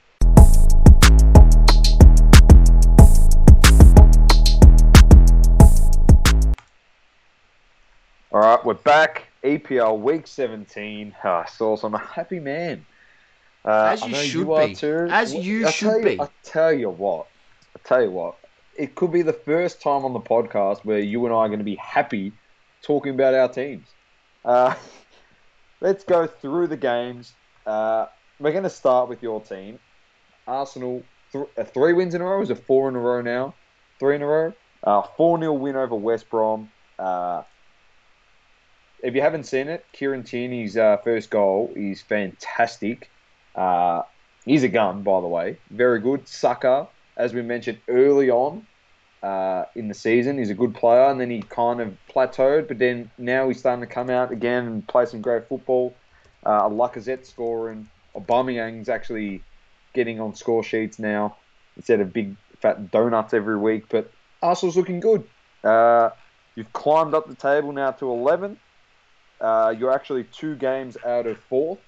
Right, 8.32 8.64
we're 8.66 8.74
back. 8.76 9.28
EPL 9.44 10.00
week 10.00 10.28
17. 10.28 11.16
Ah, 11.24 11.46
Sauce, 11.46 11.84
I'm 11.84 11.94
a 11.96 11.98
happy 12.00 12.40
man. 12.40 12.86
Uh, 13.66 13.90
As 13.94 14.08
you 14.08 14.16
should 14.16 14.50
are 14.50 14.68
be. 14.68 14.76
too. 14.76 15.08
As 15.10 15.34
you 15.34 15.68
I 15.68 15.72
should 15.72 15.98
you- 15.98 16.04
be. 16.04 16.22
I 16.22 16.28
tell 16.44 16.72
you 16.74 16.90
what. 16.90 17.28
I 17.76 17.80
tell 17.88 18.02
you 18.04 18.12
what. 18.12 18.36
It 18.78 18.96
could 18.96 19.12
be 19.12 19.22
the 19.22 19.34
first 19.34 19.82
time 19.82 20.06
on 20.06 20.14
the 20.14 20.20
podcast 20.20 20.84
where 20.86 21.00
you 21.00 21.26
and 21.26 21.34
I 21.34 21.40
are 21.40 21.48
going 21.48 21.60
to 21.60 21.66
be 21.66 21.76
happy 21.76 22.32
talking 22.82 23.14
about 23.14 23.34
our 23.34 23.50
teams. 23.50 23.88
Uh, 24.46 24.76
let's 25.82 26.04
go 26.04 26.26
through 26.28 26.68
the 26.68 26.78
games. 26.78 27.34
Uh, 27.66 28.08
we're 28.40 28.52
going 28.52 28.64
to 28.64 28.70
start 28.70 29.10
with 29.10 29.22
your 29.22 29.42
team. 29.42 29.78
Arsenal, 30.48 31.04
th- 31.32 31.46
uh, 31.58 31.64
three 31.64 31.94
wins 31.94 32.16
in 32.16 32.22
a 32.22 32.26
row. 32.26 32.42
Is 32.42 32.50
it 32.50 32.64
four 32.66 32.90
in 32.90 32.96
a 32.96 33.00
row 33.00 33.22
now? 33.22 33.54
Three 34.00 34.16
in 34.16 34.22
a 34.22 34.28
row. 34.28 34.54
Uh, 34.84 35.04
4 35.16 35.38
0 35.40 35.54
win 35.54 35.76
over 35.76 35.94
West 35.94 36.28
Brom. 36.32 36.72
Uh, 36.98 37.44
if 39.02 39.16
you 39.16 39.22
haven't 39.22 39.46
seen 39.46 39.68
it, 39.68 39.86
Kieran 39.94 40.24
Tierney's 40.24 40.78
uh, 40.78 40.98
first 40.98 41.30
goal 41.30 41.72
is 41.76 42.02
fantastic. 42.02 43.10
Uh, 43.56 44.04
he's 44.46 44.64
a 44.64 44.68
gun, 44.68 45.04
by 45.04 45.22
the 45.22 45.28
way. 45.28 45.58
Very 45.70 46.00
good. 46.00 46.28
Saka, 46.28 46.88
as 47.18 47.34
we 47.34 47.42
mentioned 47.42 47.80
early 47.88 48.30
on 48.30 48.66
uh, 49.24 49.66
in 49.76 49.88
the 49.88 49.94
season, 49.94 50.38
he's 50.38 50.50
a 50.50 50.56
good 50.56 50.76
player, 50.76 51.06
and 51.06 51.20
then 51.20 51.30
he 51.30 51.42
kind 51.42 51.82
of 51.82 51.96
plateaued, 52.10 52.68
but 52.68 52.78
then 52.78 53.10
now 53.18 53.48
he's 53.48 53.60
starting 53.60 53.82
to 53.82 53.92
come 53.92 54.10
out 54.10 54.32
again 54.32 54.66
and 54.68 54.88
play 54.88 55.06
some 55.06 55.22
great 55.22 55.48
football. 55.48 55.94
Uh, 56.46 56.70
Lacazette 56.70 57.26
scoring. 57.26 57.88
Aubameyang's 58.16 58.90
actually 58.90 59.44
getting 59.94 60.20
on 60.20 60.36
score 60.36 60.64
sheets 60.64 61.00
now 61.00 61.36
instead 61.76 62.00
of 62.00 62.14
big 62.14 62.36
fat 62.60 62.92
donuts 62.92 63.34
every 63.34 63.58
week. 63.58 63.86
But 63.90 64.12
Arsenal's 64.42 64.78
looking 64.78 65.00
good. 65.00 65.24
Uh, 65.64 66.10
you've 66.56 66.72
climbed 66.74 67.14
up 67.14 67.28
the 67.28 67.36
table 67.36 67.72
now 67.72 67.92
to 67.92 68.10
11. 68.10 68.58
Uh, 69.42 69.74
you're 69.78 69.92
actually 69.92 70.24
two 70.26 70.56
games 70.56 70.96
out 71.06 71.26
of 71.26 71.38
fourth. 71.50 71.80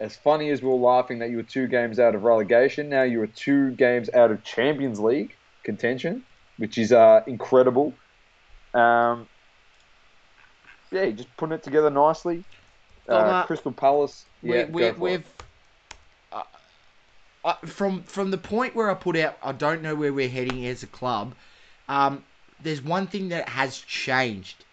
As 0.00 0.16
funny 0.16 0.50
as 0.50 0.60
we 0.60 0.68
were 0.68 0.74
laughing 0.74 1.20
that 1.20 1.30
you 1.30 1.36
were 1.36 1.42
two 1.42 1.68
games 1.68 1.98
out 1.98 2.14
of 2.14 2.24
relegation, 2.24 2.88
now 2.88 3.02
you 3.02 3.22
are 3.22 3.28
two 3.28 3.70
games 3.70 4.10
out 4.12 4.30
of 4.30 4.44
Champions 4.44 5.00
League 5.00 5.34
contention, 5.62 6.22
which 6.58 6.76
is 6.76 6.92
uh, 6.92 7.22
incredible. 7.26 7.94
Um, 8.74 9.26
yeah, 10.90 11.08
just 11.10 11.34
putting 11.36 11.54
it 11.54 11.62
together 11.62 11.88
nicely. 11.88 12.44
Uh, 13.08 13.12
uh, 13.12 13.46
Crystal 13.46 13.72
Palace. 13.72 14.26
Yeah, 14.42 14.66
we, 14.66 14.82
go 14.82 14.94
we've 14.98 15.24
uh, 16.32 16.42
uh, 17.44 17.54
from 17.64 18.02
from 18.02 18.30
the 18.30 18.38
point 18.38 18.74
where 18.74 18.90
I 18.90 18.94
put 18.94 19.16
out, 19.16 19.38
I 19.42 19.52
don't 19.52 19.80
know 19.80 19.94
where 19.94 20.12
we're 20.12 20.28
heading 20.28 20.66
as 20.66 20.82
a 20.82 20.86
club. 20.88 21.34
Um, 21.88 22.24
there's 22.62 22.82
one 22.82 23.06
thing 23.06 23.30
that 23.30 23.48
has 23.48 23.78
changed. 23.78 24.65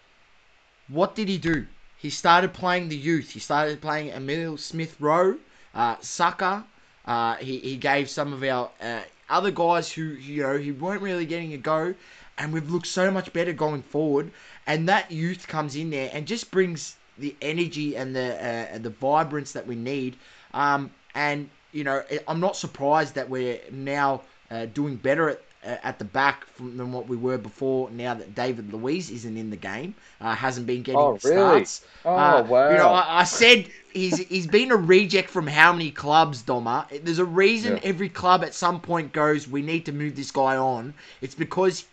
What 0.88 1.14
did 1.14 1.28
he 1.28 1.38
do? 1.38 1.66
He 1.96 2.10
started 2.10 2.52
playing 2.52 2.88
the 2.88 2.96
youth. 2.96 3.30
He 3.30 3.40
started 3.40 3.80
playing 3.80 4.10
Emile 4.10 4.58
Smith 4.58 4.96
Rowe, 5.00 5.38
uh, 5.74 5.96
Saka. 6.00 6.64
Uh, 7.06 7.36
he, 7.36 7.58
he 7.58 7.76
gave 7.76 8.10
some 8.10 8.32
of 8.32 8.42
our 8.42 8.70
uh, 8.80 9.00
other 9.30 9.50
guys 9.50 9.90
who 9.92 10.02
you 10.02 10.42
know 10.42 10.58
who 10.58 10.74
weren't 10.74 11.02
really 11.02 11.26
getting 11.26 11.52
a 11.54 11.56
go, 11.56 11.94
and 12.36 12.52
we've 12.52 12.70
looked 12.70 12.86
so 12.86 13.10
much 13.10 13.32
better 13.32 13.52
going 13.52 13.82
forward. 13.82 14.30
And 14.66 14.88
that 14.88 15.10
youth 15.10 15.46
comes 15.48 15.76
in 15.76 15.90
there 15.90 16.10
and 16.12 16.26
just 16.26 16.50
brings 16.50 16.96
the 17.18 17.34
energy 17.40 17.96
and 17.96 18.14
the 18.14 18.74
uh, 18.74 18.78
the 18.78 18.90
vibrance 18.90 19.52
that 19.52 19.66
we 19.66 19.76
need. 19.76 20.16
Um, 20.52 20.90
and 21.14 21.48
you 21.72 21.84
know, 21.84 22.02
I'm 22.28 22.40
not 22.40 22.56
surprised 22.56 23.14
that 23.14 23.28
we're 23.30 23.60
now 23.70 24.22
uh, 24.50 24.66
doing 24.66 24.96
better 24.96 25.30
at 25.30 25.40
at 25.64 25.98
the 25.98 26.04
back 26.04 26.46
from, 26.46 26.76
than 26.76 26.92
what 26.92 27.08
we 27.08 27.16
were 27.16 27.38
before. 27.38 27.90
Now 27.90 28.14
that 28.14 28.34
David 28.34 28.72
Luiz 28.72 29.10
isn't 29.10 29.36
in 29.36 29.50
the 29.50 29.56
game, 29.56 29.94
uh, 30.20 30.34
hasn't 30.34 30.66
been 30.66 30.82
getting 30.82 31.12
Oh, 31.12 31.18
really? 31.22 31.68
starts. 31.68 31.84
Oh, 32.04 32.14
Uh, 32.14 32.42
wow. 32.42 32.60
You 32.66 32.76
know, 32.78 32.88
I, 32.90 33.20
I 33.20 33.24
said 33.24 33.68
he's 33.92 34.18
he's 34.18 34.46
been 34.46 34.70
a 34.70 34.76
reject 34.76 35.30
from 35.30 35.46
how 35.46 35.72
many 35.72 35.90
clubs, 35.90 36.42
Doma. 36.42 36.86
There's 37.04 37.18
a 37.18 37.24
reason 37.24 37.78
Yeah. 37.78 37.82
every 37.82 38.08
club 38.08 38.42
at 38.44 38.54
some 38.54 38.80
point 38.80 39.12
goes, 39.12 39.48
we 39.48 39.62
need 39.62 39.84
to 39.86 39.92
move 39.92 40.16
this 40.16 40.30
guy 40.30 40.56
on. 40.56 40.94
It's 41.20 41.34
because 41.34 41.86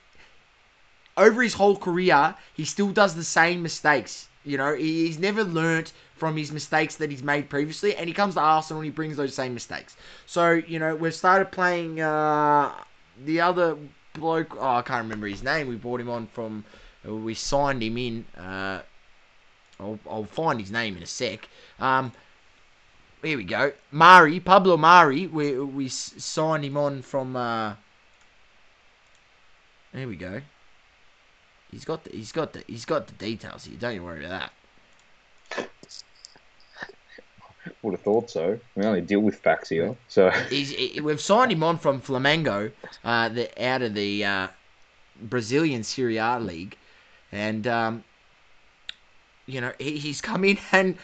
over 1.18 1.42
his 1.42 1.54
whole 1.56 1.78
career, 1.78 2.36
he 2.54 2.66
still 2.66 2.92
does 2.92 3.16
the 3.16 3.24
same 3.24 3.62
mistakes. 3.62 4.30
You 4.44 4.58
know, 4.58 4.74
he- 4.76 5.06
he's 5.06 5.20
never 5.20 5.44
learnt 5.44 5.94
from 6.16 6.38
his 6.38 6.52
mistakes 6.52 6.96
that 6.96 7.12
he's 7.12 7.24
made 7.24 7.50
previously, 7.50 7.96
and 7.96 8.08
he 8.08 8.14
comes 8.14 8.36
to 8.36 8.42
Arsenal 8.42 8.82
and 8.82 8.86
he 8.86 8.92
brings 8.92 9.18
those 9.18 9.36
same 9.36 9.54
mistakes. 9.54 9.96
So, 10.26 10.52
you 10.52 10.80
know, 10.80 10.96
we've 10.96 11.14
started 11.14 11.52
playing 11.52 12.00
uh, 12.02 12.72
the 13.26 13.42
other 13.42 13.78
bloke. 14.14 14.56
Oh, 14.58 14.76
I 14.76 14.82
can't 14.82 15.04
remember 15.04 15.28
his 15.28 15.44
name. 15.44 15.68
We 15.68 15.76
brought 15.76 16.02
him 16.02 16.10
on 16.10 16.28
from. 16.28 16.64
We 17.06 17.34
signed 17.34 17.82
him 17.82 17.98
in. 17.98 18.26
Uh, 18.38 18.82
I'll, 19.80 20.00
I'll 20.10 20.26
find 20.26 20.60
his 20.60 20.72
name 20.72 20.96
in 20.98 21.04
a 21.04 21.08
sec. 21.08 21.48
Um, 21.80 22.12
here 23.24 23.38
we 23.38 23.44
go. 23.44 23.72
Mari, 23.92 24.40
Pablo 24.40 24.78
Mari. 24.78 25.28
We 25.28 25.60
we 25.60 25.88
signed 25.88 26.66
him 26.66 26.78
on 26.78 27.02
from. 27.02 27.36
Uh, 27.36 27.76
there 29.94 30.08
we 30.08 30.16
go. 30.16 30.42
He's 31.72 31.86
got 31.86 32.04
the 32.04 32.12
he's 32.12 32.32
got 32.32 32.54
the 32.54 32.64
he's 32.68 32.86
got 32.86 33.08
the 33.08 33.14
details 33.14 33.66
here. 33.66 33.78
Don't 33.80 33.96
you 33.96 34.04
worry 34.04 34.26
about 34.26 34.42
that. 34.42 34.52
Would 37.84 37.91
have 37.91 38.02
thought 38.02 38.30
so. 38.30 38.60
We 38.76 38.84
only 38.86 39.02
deal 39.02 39.19
with 39.19 39.36
facts 39.36 39.69
here. 39.69 39.95
So 40.08 40.30
He's, 40.50 40.71
he, 40.71 41.00
we've 41.00 41.21
signed 41.21 41.52
him 41.52 41.63
on 41.63 41.78
from 41.78 42.02
Flamengo, 42.02 42.71
uh, 43.04 43.30
the 43.30 43.63
out 43.63 43.82
of 43.82 43.93
the 43.93 44.26
uh, 44.26 44.47
Brazilian 45.21 45.84
Serie 45.84 46.17
A 46.17 46.39
league, 46.39 46.76
and 47.32 47.67
um, 47.67 48.04
you 49.45 49.62
know 49.62 49.71
he, 49.78 49.97
he's 49.97 50.21
come 50.21 50.43
in 50.43 50.58
and 50.71 50.97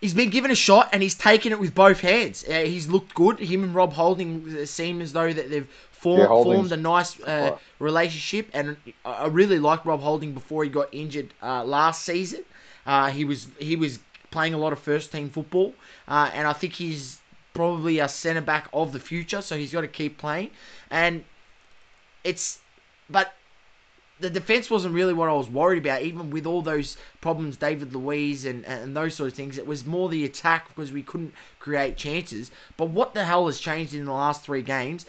he's 0.00 0.14
been 0.14 0.30
given 0.30 0.50
a 0.50 0.54
shot 0.54 0.88
and 0.92 1.02
he's 1.02 1.14
taken 1.14 1.52
it 1.52 1.60
with 1.60 1.74
both 1.74 2.00
hands. 2.00 2.44
Uh, 2.48 2.60
he's 2.60 2.88
looked 2.88 3.14
good. 3.14 3.38
Him 3.38 3.62
and 3.62 3.74
Rob 3.74 3.92
Holding 3.92 4.64
seem 4.64 5.02
as 5.02 5.12
though 5.12 5.30
that 5.32 5.50
they've 5.50 5.68
formed, 5.90 6.20
Yeah, 6.22 6.26
formed 6.28 6.72
a 6.72 6.76
nice 6.78 7.20
uh, 7.20 7.58
relationship, 7.78 8.48
and 8.54 8.76
I 9.04 9.10
I 9.10 9.26
really 9.26 9.58
liked 9.58 9.84
Rob 9.84 10.00
Holding 10.00 10.32
before 10.32 10.64
he 10.64 10.70
got 10.70 10.88
injured 10.92 11.34
uh, 11.42 11.64
last 11.64 12.04
season. 12.04 12.44
Uh, 12.86 13.10
he 13.10 13.26
was 13.26 13.46
he 13.58 13.76
was 13.76 13.98
playing 14.30 14.54
a 14.54 14.58
lot 14.58 14.72
of 14.72 14.78
first 14.78 15.12
team 15.12 15.30
football, 15.30 15.74
uh, 16.08 16.30
and 16.34 16.46
I 16.46 16.52
think 16.52 16.74
he's 16.74 17.20
probably 17.54 17.98
a 17.98 18.08
centre 18.08 18.40
back 18.40 18.68
of 18.72 18.92
the 18.92 19.00
future. 19.00 19.42
So 19.42 19.56
he's 19.56 19.72
got 19.72 19.82
to 19.82 19.88
keep 19.88 20.18
playing, 20.18 20.50
and 20.90 21.24
it's 22.24 22.58
but 23.08 23.34
the 24.20 24.30
defense 24.30 24.70
wasn't 24.70 24.94
really 24.94 25.14
what 25.14 25.28
I 25.28 25.32
was 25.32 25.48
worried 25.48 25.78
about, 25.78 26.02
even 26.02 26.30
with 26.30 26.46
all 26.46 26.60
those 26.60 26.98
problems, 27.22 27.56
David 27.56 27.94
Luiz 27.94 28.44
and, 28.44 28.64
and 28.66 28.94
those 28.94 29.14
sort 29.14 29.30
of 29.30 29.34
things. 29.34 29.56
It 29.56 29.66
was 29.66 29.86
more 29.86 30.08
the 30.08 30.26
attack 30.26 30.68
because 30.68 30.92
we 30.92 31.02
couldn't 31.02 31.34
create 31.58 31.96
chances. 31.96 32.50
But 32.76 32.90
what 32.90 33.14
the 33.14 33.24
hell 33.24 33.46
has 33.46 33.58
changed 33.58 33.94
in 33.94 34.04
the 34.04 34.12
last 34.12 34.44
three 34.44 34.62
games? 34.62 35.06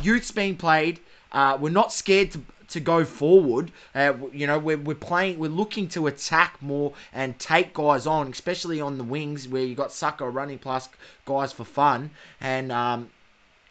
Youth's 0.00 0.30
being 0.30 0.56
played. 0.56 1.00
Uh, 1.32 1.58
we're 1.60 1.70
not 1.70 1.92
scared 1.92 2.30
to 2.32 2.40
to 2.68 2.80
go 2.80 3.04
forward. 3.04 3.70
Uh, 3.94 4.14
you 4.32 4.46
know, 4.46 4.58
we're, 4.58 4.78
we're 4.78 4.94
playing, 4.94 5.38
we're 5.38 5.48
looking 5.50 5.88
to 5.88 6.06
attack 6.06 6.60
more 6.60 6.92
and 7.12 7.38
take 7.38 7.74
guys 7.74 8.06
on, 8.06 8.28
especially 8.28 8.80
on 8.80 8.98
the 8.98 9.04
wings 9.04 9.48
where 9.48 9.62
you 9.62 9.74
got 9.74 9.92
Saka 9.92 10.28
running 10.28 10.58
past 10.58 10.90
guys 11.24 11.52
for 11.52 11.64
fun. 11.64 12.10
And 12.40 12.72
um, 12.72 13.10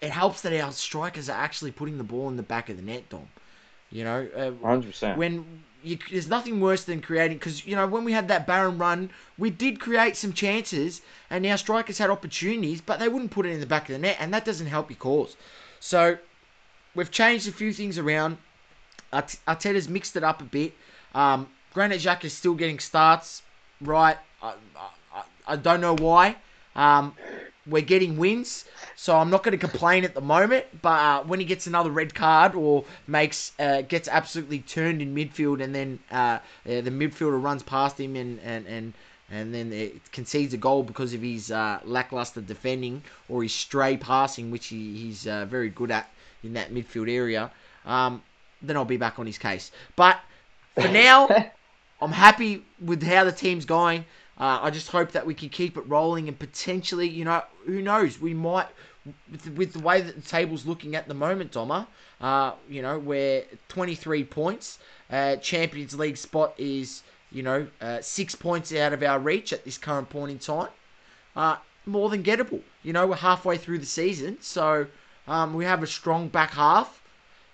it 0.02 0.12
helps 0.12 0.42
that 0.42 0.54
our 0.60 0.72
strikers 0.72 1.30
are 1.30 1.38
actually 1.38 1.72
putting 1.72 1.98
the 1.98 2.04
ball 2.04 2.30
in 2.30 2.38
the 2.38 2.44
back 2.44 2.70
of 2.70 2.78
the 2.78 2.84
net, 2.84 3.10
Dom. 3.10 3.28
You 3.92 4.04
know, 4.04 4.28
uh, 4.36 4.52
100%. 4.52 5.16
when 5.16 5.64
you, 5.84 5.98
there's 6.12 6.28
nothing 6.28 6.60
worse 6.60 6.84
than 6.84 7.02
creating 7.02 7.38
because 7.38 7.66
you 7.66 7.76
know 7.76 7.86
when 7.88 8.04
we 8.04 8.12
had 8.12 8.28
that 8.28 8.48
barren 8.48 8.78
run, 8.78 9.12
we 9.38 9.50
did 9.52 9.80
create 9.80 10.18
some 10.18 10.34
chances, 10.34 11.02
and 11.30 11.46
our 11.46 11.58
strikers 11.58 12.00
had 12.00 12.10
opportunities, 12.10 12.82
but 12.82 13.00
they 13.00 13.08
wouldn't 13.08 13.32
put 13.32 13.46
it 13.46 13.50
in 13.50 13.60
the 13.60 13.66
back 13.66 13.84
of 13.84 13.94
the 13.94 14.00
net, 14.00 14.18
and 14.20 14.34
that 14.34 14.44
doesn't 14.44 14.68
help 14.68 14.90
your 14.90 14.98
cause. 14.98 15.38
So 15.80 16.18
we've 16.96 17.12
changed 17.12 17.48
a 17.48 17.52
few 17.52 17.72
things 17.72 17.98
around. 17.98 18.38
Art- 19.14 19.38
Arteta's 19.48 19.90
mixed 19.90 20.16
it 20.16 20.24
up 20.24 20.42
a 20.42 20.46
bit. 20.46 20.74
Um, 21.14 21.48
Granit 21.74 22.02
Xhaka 22.02 22.26
is 22.26 22.34
still 22.34 22.54
getting 22.54 22.80
starts, 22.80 23.42
right? 23.82 24.18
I, 24.42 24.54
I, 25.14 25.24
I 25.48 25.56
don't 25.56 25.82
know 25.82 25.96
why. 25.96 26.36
Um, 26.76 27.14
we're 27.68 27.82
getting 27.82 28.18
wins, 28.18 28.66
so 28.96 29.18
I'm 29.18 29.30
not 29.30 29.44
going 29.44 29.58
to 29.58 29.68
complain 29.68 30.04
at 30.04 30.14
the 30.14 30.22
moment. 30.22 30.66
But 30.82 31.00
uh, 31.00 31.24
when 31.24 31.40
he 31.40 31.46
gets 31.46 31.66
another 31.68 31.90
red 31.90 32.14
card 32.14 32.54
or 32.54 32.86
makes 33.08 33.54
uh, 33.60 33.82
gets 33.82 34.08
absolutely 34.08 34.60
turned 34.60 35.02
in 35.02 35.16
midfield, 35.16 35.64
and 35.64 35.74
then 35.74 36.00
uh, 36.12 36.16
uh, 36.16 36.40
the 36.66 36.92
midfielder 36.92 37.42
runs 37.42 37.64
past 37.64 38.00
him 38.00 38.16
and 38.16 38.40
and 38.42 38.68
and 38.68 38.94
and 39.32 39.54
then 39.54 39.74
it 39.74 40.12
concedes 40.12 40.54
a 40.54 40.58
goal 40.58 40.84
because 40.84 41.14
of 41.14 41.22
his 41.22 41.52
uh, 41.52 41.80
lackluster 41.84 42.42
defending 42.42 43.02
or 43.28 43.42
his 43.42 43.54
stray 43.54 43.98
passing, 43.98 44.52
which 44.52 44.68
he, 44.68 44.96
he's 44.98 45.26
uh, 45.26 45.46
very 45.46 45.70
good 45.70 45.90
at 45.90 46.10
in 46.44 46.54
that 46.54 46.72
midfield 46.72 47.10
area. 47.10 47.50
Um, 47.86 48.22
then 48.68 48.78
I'll 48.78 48.86
be 48.86 48.98
back 48.98 49.20
on 49.20 49.26
his 49.26 49.38
case. 49.38 49.72
But 49.96 50.20
for 50.76 50.88
now, 50.88 51.28
I'm 52.02 52.12
happy 52.12 52.66
with 52.80 53.04
how 53.04 53.24
the 53.24 53.32
team's 53.32 53.66
going. 53.66 54.06
Uh, 54.38 54.60
I 54.62 54.70
just 54.70 54.90
hope 54.90 55.12
that 55.12 55.26
we 55.26 55.34
can 55.34 55.50
keep 55.50 55.78
it 55.78 55.84
rolling 55.88 56.28
and 56.28 56.38
potentially, 56.38 57.08
you 57.08 57.24
know, 57.24 57.42
who 57.66 57.82
knows, 57.82 58.20
we 58.20 58.34
might, 58.34 58.68
with, 59.32 59.48
with 59.56 59.74
the 59.74 59.80
way 59.80 60.02
that 60.02 60.16
the 60.16 60.30
table's 60.30 60.66
looking 60.66 60.96
at 60.96 61.08
the 61.08 61.14
moment, 61.14 61.54
Doma, 61.54 61.88
uh, 62.20 62.52
you 62.70 62.82
know, 62.82 63.00
we're 63.00 63.44
23 63.70 64.26
points. 64.26 64.80
Uh, 65.10 65.38
Champions 65.38 65.98
League 65.98 66.18
spot 66.18 66.54
is 66.58 67.04
you 67.36 67.44
know, 67.44 67.68
uh, 67.82 68.00
six 68.02 68.34
points 68.34 68.74
out 68.74 68.94
of 68.94 69.04
our 69.04 69.20
reach 69.20 69.52
at 69.52 69.66
this 69.66 69.78
current 69.78 70.10
point 70.10 70.32
in 70.32 70.40
time. 70.40 70.70
Uh, 71.36 71.58
more 71.86 72.10
than 72.10 72.24
gettable. 72.24 72.62
You 72.82 72.94
know, 72.94 73.08
we're 73.08 73.18
halfway 73.18 73.58
through 73.58 73.80
the 73.80 73.86
season, 73.86 74.38
so 74.40 74.88
um, 75.28 75.54
we 75.54 75.66
have 75.66 75.84
a 75.84 75.88
strong 75.88 76.30
back 76.30 76.52
half. 76.52 77.02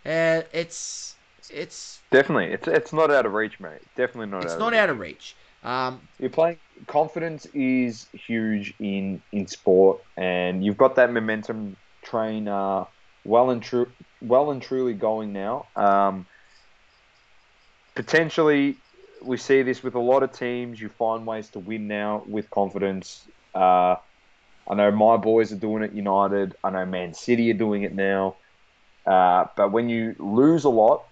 Uh, 0.06 0.42
it's 0.52 1.16
it's 1.50 2.02
Definitely, 2.12 2.48
it's 2.48 2.68
it's 2.68 2.94
not 2.94 3.10
out 3.10 3.26
of 3.26 3.34
reach, 3.34 3.60
mate. 3.60 3.82
Definitely 3.96 4.28
not. 4.28 4.44
it's 4.44 4.54
out 4.54 4.60
not 4.60 4.74
of 4.74 4.80
out 4.80 4.90
of 4.90 5.00
reach. 5.00 5.36
Um, 5.64 6.02
You're 6.20 6.30
playing. 6.30 6.58
Confidence 6.88 7.46
is 7.54 8.08
huge 8.12 8.74
in 8.80 9.22
in 9.32 9.48
sport, 9.48 10.02
and 10.18 10.64
you've 10.64 10.78
got 10.78 10.96
that 10.96 11.14
momentum 11.14 11.78
train 12.04 12.48
uh, 12.48 12.86
well 13.24 13.52
and 13.52 13.62
true, 13.62 13.90
well 14.22 14.52
and 14.52 14.62
truly 14.62 14.94
going 14.94 15.32
now. 15.32 15.68
Um, 15.76 16.26
potentially, 17.96 18.76
we 19.22 19.38
see 19.38 19.62
this 19.62 19.84
with 19.84 19.96
a 19.96 20.00
lot 20.00 20.24
of 20.24 20.34
teams. 20.34 20.82
You 20.82 20.90
find 20.90 21.26
ways 21.26 21.50
to 21.52 21.60
win 21.60 21.88
now 21.88 22.24
with 22.28 22.50
confidence. 22.50 23.26
Uh, 23.56 23.96
I 24.68 24.76
know 24.76 24.92
my 24.92 25.18
boys 25.18 25.54
are 25.54 25.58
doing 25.58 25.84
it. 25.84 25.94
United. 25.94 26.56
I 26.64 26.72
know 26.72 26.86
Man 26.86 27.14
City 27.14 27.52
are 27.52 27.58
doing 27.58 27.84
it 27.84 27.94
now. 27.96 28.36
Uh, 29.06 29.46
but 29.56 29.72
when 29.72 29.90
you 29.90 30.16
lose 30.20 30.64
a 30.64 30.70
lot, 30.70 31.06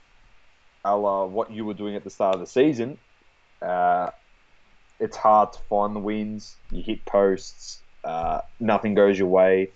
a 0.86 0.96
la 0.96 1.26
what 1.26 1.52
you 1.52 1.66
were 1.66 1.74
doing 1.74 1.96
at 1.96 2.04
the 2.04 2.10
start 2.10 2.36
of 2.36 2.42
the 2.42 2.48
season, 2.48 2.98
uh, 3.62 4.10
it's 5.00 5.18
hard 5.18 5.54
to 5.54 5.60
find 5.70 5.96
the 5.96 6.00
wins. 6.00 6.56
You 6.72 6.84
hit 6.84 7.06
posts, 7.06 7.82
uh, 8.04 8.42
nothing 8.60 8.94
goes 8.94 9.18
your 9.18 9.28
way. 9.28 9.72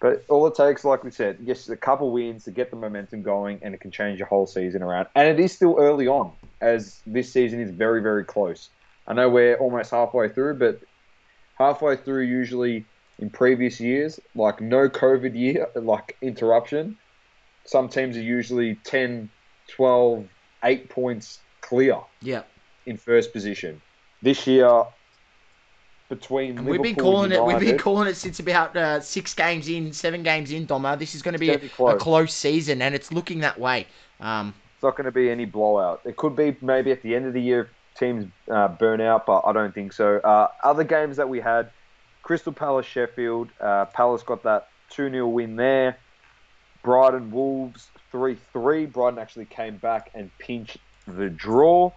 But 0.00 0.24
all 0.28 0.46
it 0.46 0.54
takes, 0.54 0.84
like 0.84 1.02
we 1.02 1.10
said, 1.10 1.46
just 1.46 1.70
a 1.70 1.76
couple 1.76 2.10
wins 2.10 2.44
to 2.44 2.50
get 2.50 2.70
the 2.70 2.76
momentum 2.76 3.22
going, 3.22 3.60
and 3.62 3.74
it 3.74 3.80
can 3.80 3.90
change 3.90 4.18
your 4.18 4.28
whole 4.28 4.46
season 4.46 4.82
around. 4.82 5.06
And 5.14 5.28
it 5.28 5.42
is 5.42 5.52
still 5.52 5.76
early 5.78 6.06
on, 6.06 6.32
as 6.60 7.00
this 7.06 7.32
season 7.32 7.60
is 7.60 7.70
very, 7.70 8.02
very 8.02 8.24
close. 8.24 8.68
I 9.06 9.14
know 9.14 9.30
we're 9.30 9.56
almost 9.56 9.90
halfway 9.90 10.28
through, 10.28 10.58
but 10.58 10.80
halfway 11.56 11.96
through, 11.96 12.24
usually 12.24 12.84
in 13.18 13.30
previous 13.30 13.80
years, 13.80 14.20
like 14.34 14.60
no 14.60 14.88
COVID 14.88 15.34
year, 15.34 15.68
like 15.74 16.16
interruption, 16.20 16.96
some 17.64 17.88
teams 17.88 18.16
are 18.16 18.22
usually 18.22 18.76
10, 18.84 19.30
12, 19.68 20.26
8 20.62 20.88
points 20.88 21.40
clear 21.60 21.98
yeah, 22.20 22.42
in 22.86 22.96
first 22.96 23.32
position. 23.32 23.80
This 24.22 24.46
year, 24.46 24.84
between 26.08 26.58
and 26.58 26.66
we've 26.66 26.82
been 26.82 26.94
Liverpool, 26.94 27.12
calling 27.12 27.32
it. 27.32 27.44
We've 27.44 27.58
been 27.58 27.78
calling 27.78 28.08
it 28.08 28.16
since 28.16 28.38
about 28.38 28.76
uh, 28.76 29.00
six 29.00 29.34
games 29.34 29.68
in, 29.68 29.92
seven 29.92 30.22
games 30.22 30.50
in. 30.50 30.66
Doma, 30.66 30.98
this 30.98 31.14
is 31.14 31.22
going 31.22 31.32
to 31.32 31.38
be 31.38 31.50
a, 31.50 31.58
close. 31.58 31.94
a 31.94 31.96
close 31.96 32.34
season, 32.34 32.82
and 32.82 32.94
it's 32.94 33.12
looking 33.12 33.40
that 33.40 33.58
way. 33.58 33.86
Um, 34.20 34.54
It's 34.74 34.82
not 34.82 34.96
going 34.96 35.06
to 35.06 35.12
be 35.12 35.30
any 35.30 35.44
blowout. 35.44 36.00
It 36.04 36.16
could 36.16 36.36
be 36.36 36.56
maybe 36.60 36.92
at 36.92 37.02
the 37.02 37.14
end 37.14 37.26
of 37.26 37.32
the 37.32 37.40
year 37.40 37.70
teams 37.98 38.30
uh, 38.50 38.68
burn 38.68 39.00
out, 39.00 39.26
but 39.26 39.42
I 39.46 39.52
don't 39.52 39.74
think 39.74 39.92
so. 39.92 40.18
Uh, 40.18 40.48
other 40.62 40.84
games 40.84 41.16
that 41.16 41.28
we 41.28 41.40
had, 41.40 41.70
Crystal 42.22 42.52
Palace, 42.52 42.86
Sheffield. 42.86 43.48
Uh, 43.60 43.86
Palace 43.86 44.22
got 44.22 44.42
that 44.44 44.68
2 44.90 45.10
0 45.10 45.28
win 45.28 45.56
there. 45.56 45.96
Brighton, 46.84 47.32
Wolves 47.32 47.88
3 48.12 48.36
3. 48.52 48.86
Brighton 48.86 49.18
actually 49.18 49.46
came 49.46 49.78
back 49.78 50.10
and 50.14 50.30
pinched 50.38 50.76
the 51.08 51.28
draw. 51.28 51.90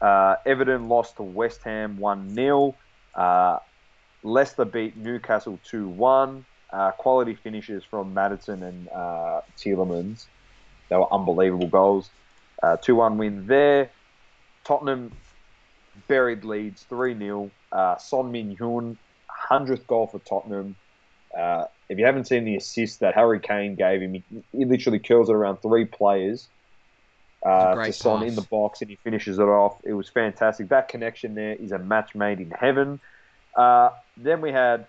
Uh, 0.00 0.36
Everton 0.44 0.88
lost 0.88 1.16
to 1.16 1.22
West 1.22 1.62
Ham 1.62 1.98
1 1.98 2.34
0. 2.34 2.74
Uh, 3.14 3.58
Leicester 4.24 4.64
beat 4.64 4.96
Newcastle 4.96 5.60
2 5.64 5.86
1. 5.86 6.44
Uh, 6.72 6.90
quality 6.92 7.34
finishes 7.34 7.84
from 7.84 8.14
Maddison 8.14 8.62
and 8.62 8.88
uh, 8.88 9.42
Tielemans. 9.58 10.26
They 10.88 10.96
were 10.96 11.12
unbelievable 11.12 11.68
goals. 11.68 12.10
2 12.82 12.96
1 12.96 13.18
win 13.18 13.46
there. 13.46 13.90
Tottenham 14.64 15.12
buried 16.08 16.42
Leeds 16.42 16.84
3 16.88 17.18
0. 17.18 17.50
Uh, 17.70 17.96
Son 17.98 18.32
Min 18.32 18.56
Hyun, 18.56 18.96
100th 19.50 19.86
goal 19.86 20.06
for 20.06 20.18
Tottenham. 20.20 20.76
Uh, 21.92 21.94
if 21.94 21.98
you 21.98 22.06
haven't 22.06 22.26
seen 22.26 22.44
the 22.44 22.56
assist 22.56 23.00
that 23.00 23.14
Harry 23.14 23.40
Kane 23.40 23.74
gave 23.74 24.00
him, 24.00 24.14
he, 24.14 24.24
he 24.52 24.64
literally 24.64 24.98
curls 24.98 25.28
it 25.28 25.34
around 25.34 25.58
three 25.58 25.84
players 25.84 26.48
uh, 27.44 27.74
to 27.74 27.92
Son 27.92 28.20
pass. 28.20 28.28
in 28.28 28.34
the 28.34 28.42
box 28.42 28.80
and 28.80 28.90
he 28.90 28.96
finishes 28.96 29.38
it 29.38 29.42
off. 29.42 29.76
It 29.84 29.92
was 29.92 30.08
fantastic. 30.08 30.68
That 30.70 30.88
connection 30.88 31.34
there 31.34 31.54
is 31.54 31.72
a 31.72 31.78
match 31.78 32.14
made 32.14 32.40
in 32.40 32.50
heaven. 32.50 33.00
Uh, 33.56 33.90
then 34.16 34.40
we 34.40 34.52
had, 34.52 34.86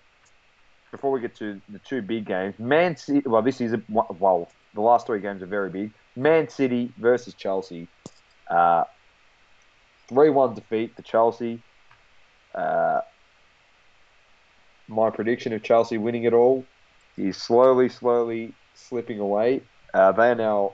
before 0.90 1.10
we 1.10 1.20
get 1.20 1.36
to 1.36 1.60
the 1.68 1.78
two 1.80 2.00
big 2.00 2.24
games, 2.24 2.58
Man 2.58 2.96
City. 2.96 3.22
Well, 3.26 3.42
this 3.42 3.60
is 3.60 3.74
a, 3.74 3.82
well, 3.88 4.50
the 4.72 4.80
last 4.80 5.06
three 5.06 5.20
games 5.20 5.42
are 5.42 5.46
very 5.46 5.70
big. 5.70 5.92
Man 6.16 6.48
City 6.48 6.92
versus 6.96 7.34
Chelsea. 7.34 7.88
Uh, 8.48 8.84
3-1 10.10 10.54
defeat 10.54 10.96
to 10.96 11.02
Chelsea. 11.02 11.60
Uh, 12.54 13.00
my 14.88 15.10
prediction 15.10 15.52
of 15.52 15.62
Chelsea 15.62 15.98
winning 15.98 16.24
it 16.24 16.32
all 16.32 16.64
is 17.16 17.36
slowly, 17.36 17.88
slowly 17.88 18.54
slipping 18.74 19.18
away. 19.18 19.62
Uh, 19.92 20.12
they 20.12 20.30
are 20.30 20.34
now 20.34 20.72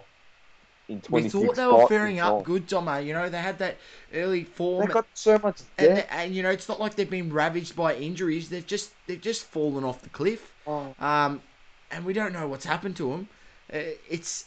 in 0.88 1.00
26 1.00 1.34
we 1.34 1.46
thought 1.46 1.56
they 1.56 1.66
were 1.66 1.86
faring 1.86 2.18
up 2.20 2.42
good, 2.44 2.66
Doma. 2.66 3.04
You 3.04 3.12
know, 3.14 3.28
they 3.28 3.38
had 3.38 3.58
that 3.58 3.76
early 4.12 4.44
form. 4.44 4.86
They 4.86 4.92
got 4.92 5.06
so 5.14 5.38
much 5.38 5.60
and, 5.78 5.94
depth. 5.94 6.10
they- 6.10 6.16
and 6.16 6.34
you 6.34 6.42
know, 6.42 6.50
it's 6.50 6.68
not 6.68 6.80
like 6.80 6.96
they've 6.96 7.08
been 7.08 7.32
ravaged 7.32 7.76
by 7.76 7.94
injuries. 7.94 8.48
They've 8.48 8.66
just 8.66 8.92
they've 9.06 9.20
just 9.20 9.44
fallen 9.44 9.84
off 9.84 10.02
the 10.02 10.08
cliff. 10.08 10.52
Oh. 10.66 10.94
Um, 10.98 11.40
and 11.90 12.04
we 12.04 12.12
don't 12.12 12.32
know 12.32 12.48
what's 12.48 12.64
happened 12.64 12.96
to 12.96 13.10
them. 13.10 13.28
Uh, 13.72 13.94
it's 14.08 14.46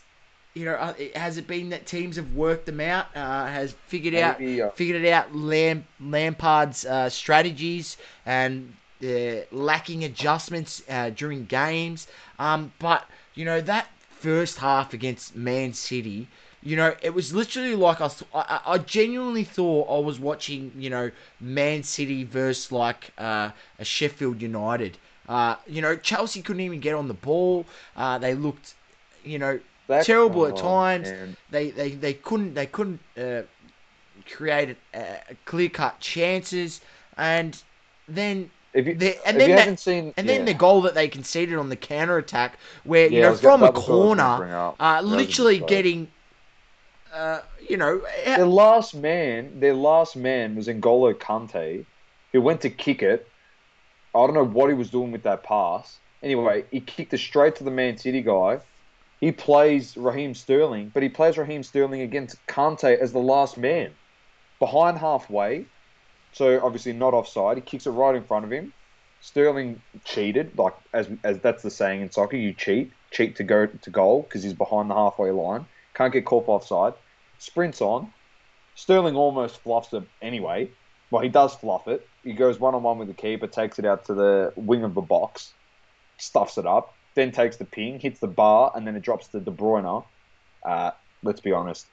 you 0.54 0.66
know, 0.66 0.74
uh, 0.74 0.94
has 1.16 1.38
it 1.38 1.48
been 1.48 1.70
that 1.70 1.86
teams 1.86 2.16
have 2.18 2.34
worked 2.34 2.66
them 2.66 2.80
out? 2.80 3.08
Uh, 3.16 3.48
has 3.48 3.74
figured 3.88 4.14
Maybe, 4.14 4.62
out 4.62 4.68
uh, 4.68 4.72
figured 4.72 5.04
it 5.04 5.12
out 5.12 5.34
Lam, 5.36 5.86
Lampard's 6.00 6.86
uh, 6.86 7.10
strategies 7.10 7.98
and 8.26 8.74
uh, 9.04 9.46
lacking 9.52 10.04
adjustments 10.04 10.82
uh, 10.90 11.10
during 11.10 11.46
games. 11.46 12.08
Um, 12.40 12.72
but 12.80 13.06
you 13.34 13.46
know 13.46 13.62
that 13.62 13.88
first 14.10 14.58
half 14.60 14.94
against 14.94 15.36
Man 15.36 15.74
City. 15.74 16.28
You 16.62 16.78
know, 16.78 16.96
it 17.02 17.14
was 17.14 17.34
literally 17.34 17.76
like 17.76 18.02
I, 18.02 18.10
I, 18.34 18.62
I 18.66 18.78
genuinely 18.80 19.44
thought 19.44 19.88
I 19.90 20.00
was 20.04 20.20
watching, 20.20 20.72
you 20.78 20.90
know, 20.90 21.12
Man 21.40 21.84
City 21.84 22.24
versus 22.24 22.72
like 22.72 23.12
uh, 23.18 23.52
a 23.80 23.86
Sheffield 23.86 24.42
United. 24.42 24.98
Uh, 25.28 25.56
you 25.68 25.82
know, 25.82 25.96
Chelsea 25.96 26.42
couldn't 26.42 26.62
even 26.62 26.80
get 26.80 26.96
on 26.96 27.08
the 27.08 27.14
ball. 27.14 27.66
Uh, 27.96 28.18
they 28.18 28.34
looked, 28.34 28.76
you 29.24 29.38
know, 29.40 29.60
That- 29.88 30.06
terrible 30.06 30.46
at 30.48 30.56
times. 30.56 31.12
man. 31.12 31.36
They, 31.50 31.70
they 31.72 31.92
they 31.92 32.14
couldn't 32.14 32.54
they 32.56 32.66
couldn't 32.66 33.02
uh, 33.18 33.44
create 34.30 34.78
uh, 34.94 35.00
clear 35.46 35.70
cut 35.70 36.00
chances, 36.00 36.82
and 37.18 37.62
then 38.08 38.50
If 38.74 38.88
you, 38.88 38.96
they, 38.96 39.18
and 39.26 39.40
if 39.40 39.42
then 39.42 39.48
you 39.48 39.56
that, 39.56 39.58
haven't 39.58 39.80
seen, 39.80 40.14
and 40.18 40.28
yeah. 40.28 40.46
then 40.46 40.46
the 40.46 40.54
goal 40.54 40.82
that 40.84 40.96
they 40.96 41.08
conceded 41.08 41.58
on 41.58 41.70
the 41.70 41.76
counter 41.76 42.18
attack, 42.18 42.60
where 42.84 43.08
you 43.10 43.20
Yeah, 43.20 43.22
know 43.22 43.36
from 43.36 43.64
a 43.64 43.70
that 43.70 43.76
was 43.76 43.88
what 43.88 44.00
I 44.00 44.04
was 44.04 44.16
gonna 44.16 44.30
bring 44.32 44.52
corner, 44.52 44.76
uh, 44.80 45.02
That 45.10 45.20
was 45.22 45.30
a 45.32 45.36
literally 45.36 45.60
getting, 45.60 46.12
uh, 47.14 47.42
you 47.70 47.78
know, 47.78 48.02
Their 48.36 48.46
last 48.48 48.96
man, 48.96 49.60
their 49.60 49.76
last 49.76 50.16
man 50.16 50.56
was 50.56 50.68
N'Golo 50.68 51.14
Kante, 51.16 51.86
who 52.34 52.42
went 52.42 52.62
to 52.62 52.70
kick 52.70 53.04
it. 53.04 53.32
I 54.16 54.20
don't 54.26 54.36
know 54.36 54.46
what 54.46 54.70
he 54.70 54.76
was 54.76 54.92
doing 54.92 55.12
with 55.12 55.24
that 55.24 55.44
pass. 55.44 56.02
Anyway, 56.24 56.66
he 56.72 56.82
kicked 56.82 57.14
it 57.14 57.20
straight 57.20 57.56
to 57.58 57.64
the 57.64 57.72
Man 57.72 57.98
City 57.98 58.22
guy. 58.24 58.60
He 59.22 59.32
plays 59.32 59.98
Raheem 59.98 60.36
Sterling, 60.36 60.92
but 60.92 61.04
he 61.04 61.10
plays 61.10 61.38
Raheem 61.38 61.64
Sterling 61.64 62.02
against 62.02 62.46
Kante 62.48 62.98
as 62.98 63.14
the 63.14 63.20
last 63.20 63.58
man, 63.58 63.96
behind 64.60 65.00
halfway. 65.00 65.70
So 66.34 66.60
obviously 66.64 66.94
not 66.94 67.14
offside. 67.14 67.58
He 67.58 67.62
kicks 67.62 67.86
it 67.88 67.92
right 67.92 68.16
in 68.16 68.24
front 68.24 68.46
of 68.46 68.52
him. 68.52 68.74
Sterling 69.22 69.82
cheated, 70.04 70.58
like 70.58 70.74
as 70.92 71.10
as 71.24 71.40
that's 71.40 71.64
the 71.64 71.70
saying 71.70 72.02
in 72.02 72.12
soccer. 72.12 72.36
You 72.36 72.54
cheat, 72.54 72.92
cheat 73.12 73.38
to 73.38 73.44
go 73.44 73.68
to 73.68 73.90
goal 73.90 74.24
because 74.24 74.44
he's 74.44 74.54
behind 74.54 74.90
the 74.90 74.96
halfway 74.96 75.32
line. 75.32 75.66
Can't 75.94 76.12
get 76.12 76.26
caught 76.26 76.48
offside. 76.48 76.94
Sprints 77.40 77.82
on. 77.82 78.12
Sterling 78.76 79.16
almost 79.16 79.60
fluffs 79.60 79.94
it 79.94 80.04
anyway. 80.22 80.70
Well, 81.12 81.22
he 81.22 81.30
does 81.30 81.54
fluff 81.56 81.88
it. 81.88 82.08
He 82.24 82.34
goes 82.34 82.60
one 82.60 82.74
on 82.74 82.84
one 82.84 82.98
with 82.98 83.08
the 83.08 83.14
keeper, 83.14 83.48
takes 83.48 83.78
it 83.78 83.86
out 83.86 84.06
to 84.06 84.14
the 84.14 84.52
wing 84.56 84.84
of 84.84 84.96
the 84.96 85.02
box, 85.02 85.54
stuffs 86.18 86.58
it 86.58 86.66
up, 86.66 86.96
then 87.14 87.32
takes 87.32 87.58
the 87.58 87.66
ping, 87.66 88.00
hits 88.00 88.20
the 88.20 88.28
bar, 88.28 88.72
and 88.76 88.88
then 88.88 88.96
it 88.96 89.04
drops 89.04 89.28
to 89.28 89.40
De 89.40 89.52
Bruyne. 89.52 90.04
Uh, 90.66 90.92
let's 91.22 91.40
be 91.40 91.52
honest. 91.52 91.86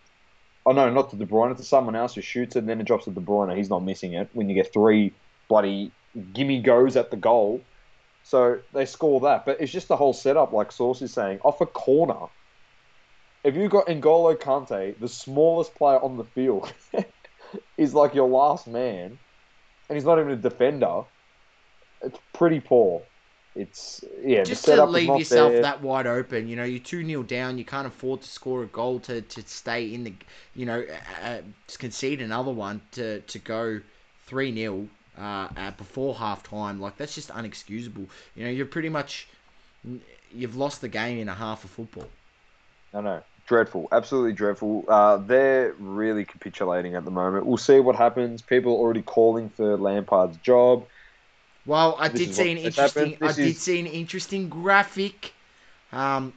Oh 0.66 0.72
no, 0.72 0.90
not 0.90 1.10
to 1.10 1.16
De 1.16 1.26
Bruyne, 1.26 1.56
to 1.56 1.62
someone 1.62 1.96
else 1.96 2.14
who 2.14 2.20
shoots 2.20 2.54
it, 2.54 2.60
and 2.60 2.68
then 2.68 2.80
it 2.80 2.86
drops 2.86 3.06
to 3.06 3.10
De 3.10 3.20
Bruyne. 3.20 3.56
He's 3.56 3.70
not 3.70 3.84
missing 3.84 4.12
it. 4.12 4.28
When 4.32 4.48
you 4.48 4.54
get 4.54 4.72
three 4.72 5.12
bloody 5.48 5.90
gimme 6.32 6.60
goes 6.60 6.96
at 6.96 7.10
the 7.10 7.16
goal, 7.16 7.62
so 8.22 8.58
they 8.74 8.84
score 8.84 9.20
that. 9.20 9.46
But 9.46 9.60
it's 9.60 9.72
just 9.72 9.88
the 9.88 9.96
whole 9.96 10.12
setup, 10.12 10.52
like 10.52 10.72
Sauce 10.72 11.02
is 11.02 11.12
saying, 11.12 11.40
off 11.42 11.60
a 11.60 11.66
corner. 11.66 12.26
If 13.42 13.56
you've 13.56 13.70
got 13.70 13.86
N'Golo 13.86 14.36
Kante, 14.36 14.98
the 15.00 15.08
smallest 15.08 15.74
player 15.74 15.98
on 15.98 16.18
the 16.18 16.24
field, 16.24 16.72
is 17.78 17.94
like 17.94 18.14
your 18.14 18.28
last 18.28 18.68
man, 18.68 19.18
and 19.88 19.96
he's 19.96 20.04
not 20.04 20.18
even 20.18 20.32
a 20.32 20.36
defender, 20.36 21.02
it's 22.02 22.18
pretty 22.34 22.60
poor. 22.60 23.02
It's 23.56 24.04
yeah. 24.22 24.44
just 24.44 24.64
to 24.66 24.84
leave 24.84 25.08
yourself 25.08 25.52
there. 25.52 25.62
that 25.62 25.82
wide 25.82 26.06
open. 26.06 26.46
You 26.46 26.56
know, 26.56 26.64
you're 26.64 26.78
two 26.78 27.04
0 27.04 27.24
down. 27.24 27.58
You 27.58 27.64
can't 27.64 27.86
afford 27.86 28.22
to 28.22 28.28
score 28.28 28.62
a 28.62 28.66
goal 28.66 29.00
to, 29.00 29.22
to 29.22 29.42
stay 29.46 29.92
in 29.92 30.04
the. 30.04 30.14
You 30.54 30.66
know, 30.66 30.84
uh, 31.22 31.38
concede 31.78 32.20
another 32.20 32.52
one 32.52 32.80
to 32.92 33.20
to 33.20 33.38
go 33.38 33.80
three 34.26 34.54
0 34.54 34.88
uh, 35.18 35.48
uh, 35.56 35.70
before 35.72 36.14
half 36.14 36.42
time. 36.42 36.80
Like 36.80 36.96
that's 36.96 37.14
just 37.14 37.30
unexcusable. 37.30 38.06
You 38.36 38.44
know, 38.44 38.50
you're 38.50 38.66
pretty 38.66 38.88
much 38.88 39.28
you've 40.32 40.56
lost 40.56 40.80
the 40.80 40.88
game 40.88 41.18
in 41.18 41.28
a 41.28 41.34
half 41.34 41.64
of 41.64 41.70
football. 41.70 42.08
I 42.94 43.00
know. 43.00 43.22
Dreadful. 43.46 43.88
Absolutely 43.90 44.32
dreadful. 44.32 44.84
Uh, 44.86 45.16
they're 45.16 45.74
really 45.80 46.24
capitulating 46.24 46.94
at 46.94 47.04
the 47.04 47.10
moment. 47.10 47.46
We'll 47.46 47.56
see 47.56 47.80
what 47.80 47.96
happens. 47.96 48.42
People 48.42 48.74
are 48.74 48.78
already 48.78 49.02
calling 49.02 49.50
for 49.50 49.76
Lampard's 49.76 50.36
job. 50.36 50.86
Well, 51.66 51.96
I 51.98 52.08
This 52.08 52.20
did 52.20 52.34
see 52.34 52.50
an 52.52 52.58
interesting. 52.58 53.18
I 53.22 53.32
did 53.32 53.56
is- 53.56 53.62
see 53.62 53.78
an 53.80 53.86
interesting 53.86 54.48
graphic, 54.48 55.32
um, 55.92 56.32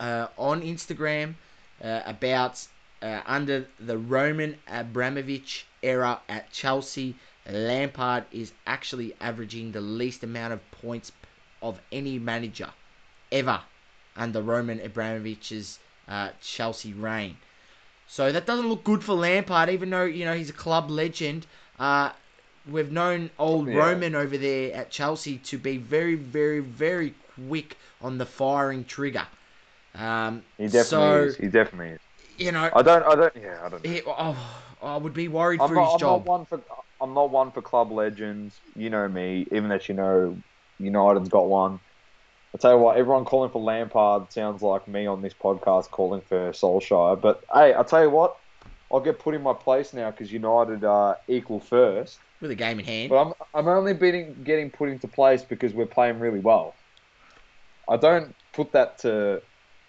uh, 0.00 0.28
on 0.36 0.62
Instagram, 0.62 1.34
uh, 1.82 2.02
about 2.06 2.66
uh, 3.02 3.20
under 3.26 3.68
the 3.78 3.96
Roman 3.98 4.56
Abramovich 4.66 5.66
era 5.82 6.20
at 6.28 6.50
Chelsea, 6.50 7.18
Lampard 7.48 8.24
is 8.32 8.52
actually 8.66 9.14
averaging 9.20 9.72
the 9.72 9.80
least 9.80 10.24
amount 10.24 10.52
of 10.52 10.70
points 10.70 11.12
of 11.62 11.80
any 11.92 12.18
manager 12.18 12.72
ever 13.30 13.60
under 14.16 14.42
Roman 14.42 14.80
Abramovich's 14.80 15.78
uh, 16.08 16.30
Chelsea 16.40 16.92
reign. 16.94 17.36
So 18.06 18.32
that 18.32 18.46
doesn't 18.46 18.68
look 18.68 18.84
good 18.84 19.04
for 19.04 19.14
Lampard, 19.14 19.68
even 19.70 19.90
though 19.90 20.04
you 20.04 20.24
know 20.24 20.34
he's 20.34 20.50
a 20.50 20.54
club 20.54 20.90
legend. 20.90 21.46
We've 22.70 22.90
known 22.90 23.30
old 23.38 23.68
Yeah. 23.68 23.76
Roman 23.76 24.14
over 24.14 24.36
there 24.36 24.74
at 24.74 24.90
Chelsea 24.90 25.38
to 25.38 25.58
be 25.58 25.76
very, 25.76 26.16
very, 26.16 26.60
very 26.60 27.14
quick 27.48 27.76
on 28.00 28.18
the 28.18 28.26
firing 28.26 28.84
trigger. 28.84 29.26
Um, 29.94 30.42
He 30.58 30.64
definitely 30.64 30.82
so, 30.84 31.22
is. 31.24 31.36
He 31.36 31.48
definitely 31.48 31.94
is. 31.94 32.00
You 32.38 32.52
know, 32.52 32.70
I 32.74 32.82
don't. 32.82 33.02
I 33.04 33.14
don't. 33.14 33.36
Yeah. 33.36 33.58
I 33.64 33.68
don't. 33.68 33.84
Know. 33.84 33.90
he, 33.90 34.02
oh, 34.06 34.62
I 34.82 34.96
would 34.96 35.14
be 35.14 35.28
worried 35.28 35.60
I'm 35.60 35.68
for 35.68 35.74
not, 35.74 35.84
his 35.84 36.02
I'm 36.02 36.08
not 36.08 36.18
job. 36.18 36.26
one 36.26 36.46
for. 36.46 36.60
I'm 37.00 37.14
not 37.14 37.30
one 37.30 37.50
for 37.52 37.62
club 37.62 37.92
legends. 37.92 38.60
You 38.74 38.90
know 38.90 39.08
me. 39.08 39.46
Even 39.52 39.68
that 39.68 39.88
you 39.88 39.94
know, 39.94 40.36
United's 40.78 41.28
got 41.28 41.46
one. 41.46 41.80
I 42.54 42.58
tell 42.58 42.72
you 42.72 42.78
what, 42.78 42.96
everyone 42.96 43.24
calling 43.26 43.50
for 43.50 43.60
Lampard 43.60 44.32
sounds 44.32 44.62
like 44.62 44.88
me 44.88 45.06
on 45.06 45.20
this 45.20 45.34
podcast 45.34 45.90
calling 45.90 46.22
for 46.22 46.52
Solskjaer. 46.52 47.20
But 47.20 47.42
hey, 47.52 47.74
I 47.74 47.82
tell 47.82 48.02
you 48.02 48.10
what, 48.10 48.36
I'll 48.90 49.00
get 49.00 49.18
put 49.18 49.34
in 49.34 49.42
my 49.42 49.52
place 49.52 49.92
now 49.92 50.10
because 50.10 50.32
United 50.32 50.82
are 50.84 51.18
equal 51.28 51.60
first. 51.60 52.18
With 52.40 52.50
a 52.50 52.54
game 52.54 52.78
in 52.78 52.84
hand. 52.84 53.10
But 53.10 53.22
I'm 53.22 53.32
I'm 53.54 53.68
only 53.68 53.94
being, 53.94 54.36
getting 54.44 54.70
put 54.70 54.88
into 54.88 55.08
place 55.08 55.42
because 55.42 55.72
we're 55.72 55.86
playing 55.86 56.18
really 56.18 56.40
well. 56.40 56.74
I 57.88 57.96
don't 57.96 58.34
put 58.52 58.72
that 58.72 58.98
to 58.98 59.40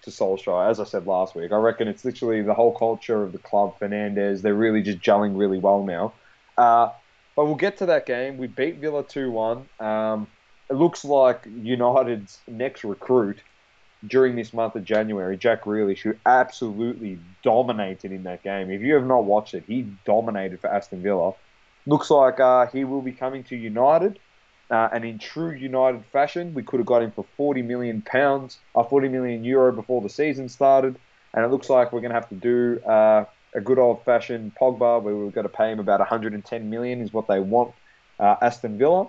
to 0.04 0.10
Solskjaer, 0.10 0.70
as 0.70 0.80
I 0.80 0.86
said 0.86 1.08
last 1.08 1.36
week. 1.36 1.52
I 1.52 1.58
reckon 1.58 1.88
it's 1.88 2.06
literally 2.06 2.42
the 2.42 2.54
whole 2.54 2.74
culture 2.74 3.24
of 3.24 3.32
the 3.32 3.38
club. 3.40 3.78
Fernandes, 3.80 4.42
they're 4.42 4.54
really 4.54 4.82
just 4.82 5.00
gelling 5.00 5.38
really 5.38 5.60
well 5.60 5.84
now. 5.84 6.14
Uh, 6.58 6.92
but 7.36 7.46
we'll 7.46 7.56
get 7.56 7.78
to 7.78 7.88
that 7.88 8.06
game. 8.06 8.38
We 8.38 8.48
beat 8.48 8.78
Villa 8.78 9.04
two 9.04 9.30
one. 9.32 9.68
Um, 9.80 10.28
it 10.70 10.76
looks 10.76 11.04
like 11.04 11.46
United's 11.46 12.40
next 12.48 12.84
recruit 12.84 13.40
during 14.06 14.36
this 14.36 14.54
month 14.54 14.76
of 14.76 14.84
January, 14.86 15.36
Jack 15.36 15.64
Grealish, 15.64 16.00
who 16.00 16.14
absolutely 16.26 17.20
dominated 17.44 18.12
in 18.12 18.24
that 18.24 18.44
game. 18.44 18.70
If 18.70 18.82
you 18.82 18.94
have 18.94 19.06
not 19.06 19.26
watched 19.26 19.54
it, 19.54 19.64
he 19.68 19.92
dominated 20.06 20.62
for 20.62 20.68
Aston 20.68 21.02
Villa 21.02 21.34
looks 21.88 22.12
like 22.12 22.40
uh, 22.40 22.68
he 22.68 22.84
will 22.84 23.02
be 23.02 23.14
coming 23.14 23.44
to 23.46 23.56
United. 23.56 24.20
Uh, 24.70 24.90
and 24.94 25.06
in 25.06 25.18
true 25.18 25.52
United 25.52 26.04
fashion, 26.12 26.54
we 26.54 26.62
could 26.62 26.80
have 26.80 26.86
got 26.86 27.02
him 27.02 27.12
for 27.12 27.26
40 27.38 27.62
million 27.62 28.02
pounds, 28.02 28.60
uh, 28.76 28.84
40 28.84 29.08
million 29.08 29.44
euro 29.46 29.72
before 29.72 30.02
the 30.02 30.10
season 30.10 30.50
started. 30.50 31.00
And 31.34 31.46
it 31.46 31.50
looks 31.50 31.70
like 31.70 31.94
we're 31.94 32.02
going 32.02 32.12
to 32.12 32.16
have 32.16 32.30
to 32.30 32.36
do 32.36 32.80
uh, 32.86 33.24
a 33.56 33.62
good 33.62 33.80
old 33.80 34.04
fashioned 34.04 34.54
Pogba, 34.56 35.02
where 35.02 35.16
we've 35.16 35.34
got 35.34 35.44
to 35.44 35.50
pay 35.50 35.72
him 35.72 35.80
about 35.80 36.00
110 36.00 36.70
million, 36.70 37.02
is 37.02 37.14
what 37.14 37.28
they 37.28 37.40
want 37.40 37.74
uh, 38.20 38.36
Aston 38.42 38.78
Villa. 38.78 39.08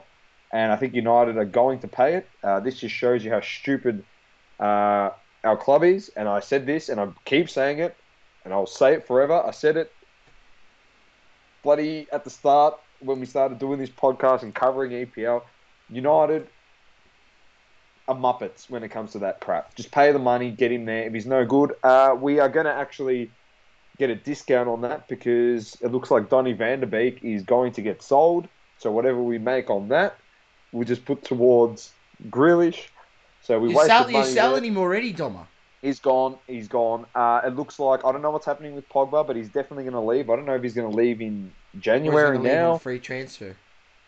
And 0.53 0.73
I 0.73 0.77
think 0.77 0.95
United 0.95 1.37
are 1.37 1.45
going 1.45 1.81
to 1.81 1.89
pay 1.89 2.15
it. 2.15 2.29
Uh, 2.45 2.61
this 2.61 2.79
just 2.79 2.95
shows 2.95 3.25
you 3.25 3.33
how 3.33 3.41
stupid 3.41 4.05
uh, 4.61 5.11
our 5.43 5.57
club 5.57 5.83
is. 5.83 6.11
And 6.11 6.29
I 6.29 6.41
said 6.41 6.67
this, 6.67 6.89
and 6.89 7.01
I 7.01 7.09
keep 7.25 7.51
saying 7.51 7.81
it, 7.81 7.97
and 8.45 8.55
I'll 8.55 8.67
say 8.67 8.95
it 8.95 9.07
forever. 9.07 9.43
I 9.45 9.51
said 9.51 9.77
it 9.77 9.93
bloody 11.63 12.07
at 12.13 12.25
the 12.25 12.31
start 12.31 12.79
when 13.01 13.21
we 13.21 13.27
started 13.27 13.59
doing 13.59 13.79
this 13.79 13.91
podcast 13.91 14.43
and 14.43 14.55
covering 14.55 14.93
EPL, 14.93 15.43
United 15.91 16.49
are 18.09 18.15
muppets 18.17 18.69
when 18.71 18.83
it 18.83 18.89
comes 18.89 19.13
to 19.13 19.19
that 19.21 19.41
crap. 19.41 19.75
Just 19.75 19.91
pay 19.91 20.13
the 20.13 20.19
money, 20.19 20.51
get 20.51 20.73
him 20.73 20.87
there. 20.87 21.05
If 21.05 21.13
he's 21.13 21.27
no 21.27 21.45
good, 21.45 21.75
uh, 21.85 22.17
we 22.19 22.41
are 22.41 22.49
going 22.49 22.67
to 22.67 22.73
actually 22.73 23.31
get 23.99 24.11
a 24.11 24.15
discount 24.15 24.69
on 24.69 24.81
that 24.83 25.09
because 25.09 25.77
it 25.83 25.93
looks 25.93 26.11
like 26.11 26.31
Donny 26.31 26.53
Van 26.53 26.81
de 26.81 26.87
Beek 26.87 27.23
is 27.23 27.43
going 27.43 27.73
to 27.73 27.83
get 27.83 28.03
sold. 28.03 28.49
So 28.79 28.91
whatever 28.91 29.23
we 29.23 29.39
make 29.39 29.71
on 29.71 29.89
that, 29.89 30.17
we 30.73 30.85
just 30.85 31.05
put 31.05 31.25
towards 31.25 31.93
Grealish. 32.31 32.87
So 33.43 33.59
we 33.59 33.69
You're, 33.71 33.79
wasted 33.79 33.91
sell, 33.91 34.11
you're 34.11 34.25
selling 34.25 34.63
there. 34.63 34.71
him 34.73 34.79
already, 34.79 35.13
Doma. 35.13 35.47
He's 35.83 36.01
gone. 36.01 36.37
He's 36.47 36.67
gone. 36.67 37.07
Uh, 37.15 37.41
it 37.47 37.55
looks 37.55 37.79
like 37.79 38.05
I 38.05 38.11
don't 38.13 38.23
know 38.23 38.31
what's 38.31 38.47
happening 38.47 38.75
with 38.75 38.89
Pogba, 38.89 39.27
but 39.27 39.37
he's 39.37 39.49
definitely 39.49 39.85
going 39.85 39.95
to 39.95 40.01
leave. 40.01 40.29
I 40.29 40.37
don't 40.37 40.45
know 40.45 40.57
if 40.57 40.63
he's 40.63 40.75
going 40.75 40.91
to 40.91 40.97
leave 40.97 41.21
in 41.21 41.45
Or 41.45 41.47
is 41.47 41.53
he 41.75 41.81
January 41.81 42.39
leave 42.39 42.47
on 42.51 42.57
a 42.57 42.61
now. 42.63 42.79
free 42.79 42.99
transfer. 42.99 43.55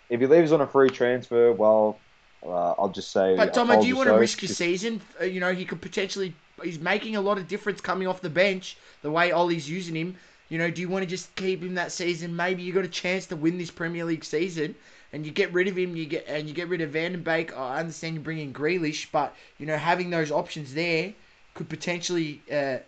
If 0.08 0.20
he 0.20 0.26
leaves 0.26 0.50
on 0.50 0.60
a 0.60 0.66
free 0.66 0.90
transfer, 0.90 1.52
well, 1.52 1.98
uh, 2.44 2.72
I'll 2.78 2.88
just 2.88 3.12
say. 3.12 3.36
But 3.36 3.56
I 3.56 3.80
do 3.80 3.86
you 3.86 3.96
want 3.96 4.08
to 4.08 4.14
risk 4.14 4.42
your 4.42 4.48
Just- 4.48 4.58
season? 4.58 5.00
Uh, 5.20 5.24
you 5.24 5.38
know, 5.40 5.52
he 5.52 5.64
could 5.64 5.80
potentially. 5.80 6.34
He's 6.62 6.80
making 6.80 7.16
a 7.16 7.20
lot 7.20 7.38
of 7.38 7.46
difference 7.48 7.80
coming 7.80 8.08
off 8.08 8.20
the 8.20 8.28
bench. 8.30 8.76
The 9.02 9.10
way 9.10 9.30
Ollie's 9.30 9.70
using 9.70 9.94
him. 9.94 10.16
You 10.48 10.58
know, 10.58 10.68
do 10.68 10.80
you 10.80 10.88
want 10.88 11.04
to 11.04 11.06
just 11.08 11.32
keep 11.36 11.62
him 11.62 11.76
that 11.76 11.92
season? 11.92 12.34
Maybe 12.34 12.62
you 12.64 12.72
got 12.72 12.84
a 12.84 12.88
chance 12.88 13.26
to 13.26 13.36
win 13.36 13.56
this 13.56 13.70
Premier 13.70 14.04
League 14.04 14.24
season, 14.24 14.74
and 15.12 15.24
you 15.24 15.30
get 15.30 15.52
rid 15.52 15.68
of 15.68 15.78
him. 15.78 15.94
You 15.94 16.06
get 16.06 16.24
and 16.26 16.48
you 16.48 16.54
get 16.54 16.66
rid 16.68 16.80
of 16.80 16.90
Van 16.90 17.12
de 17.12 17.18
Beek. 17.18 17.56
I 17.56 17.78
understand 17.78 18.16
you 18.16 18.20
bring 18.20 18.38
in 18.40 18.52
Grealish, 18.52 19.06
but 19.12 19.34
you 19.58 19.66
know, 19.66 19.76
having 19.76 20.10
those 20.10 20.32
options 20.32 20.74
there 20.74 21.14
could 21.60 21.68
potentially 21.68 22.42
uh, 22.50 22.78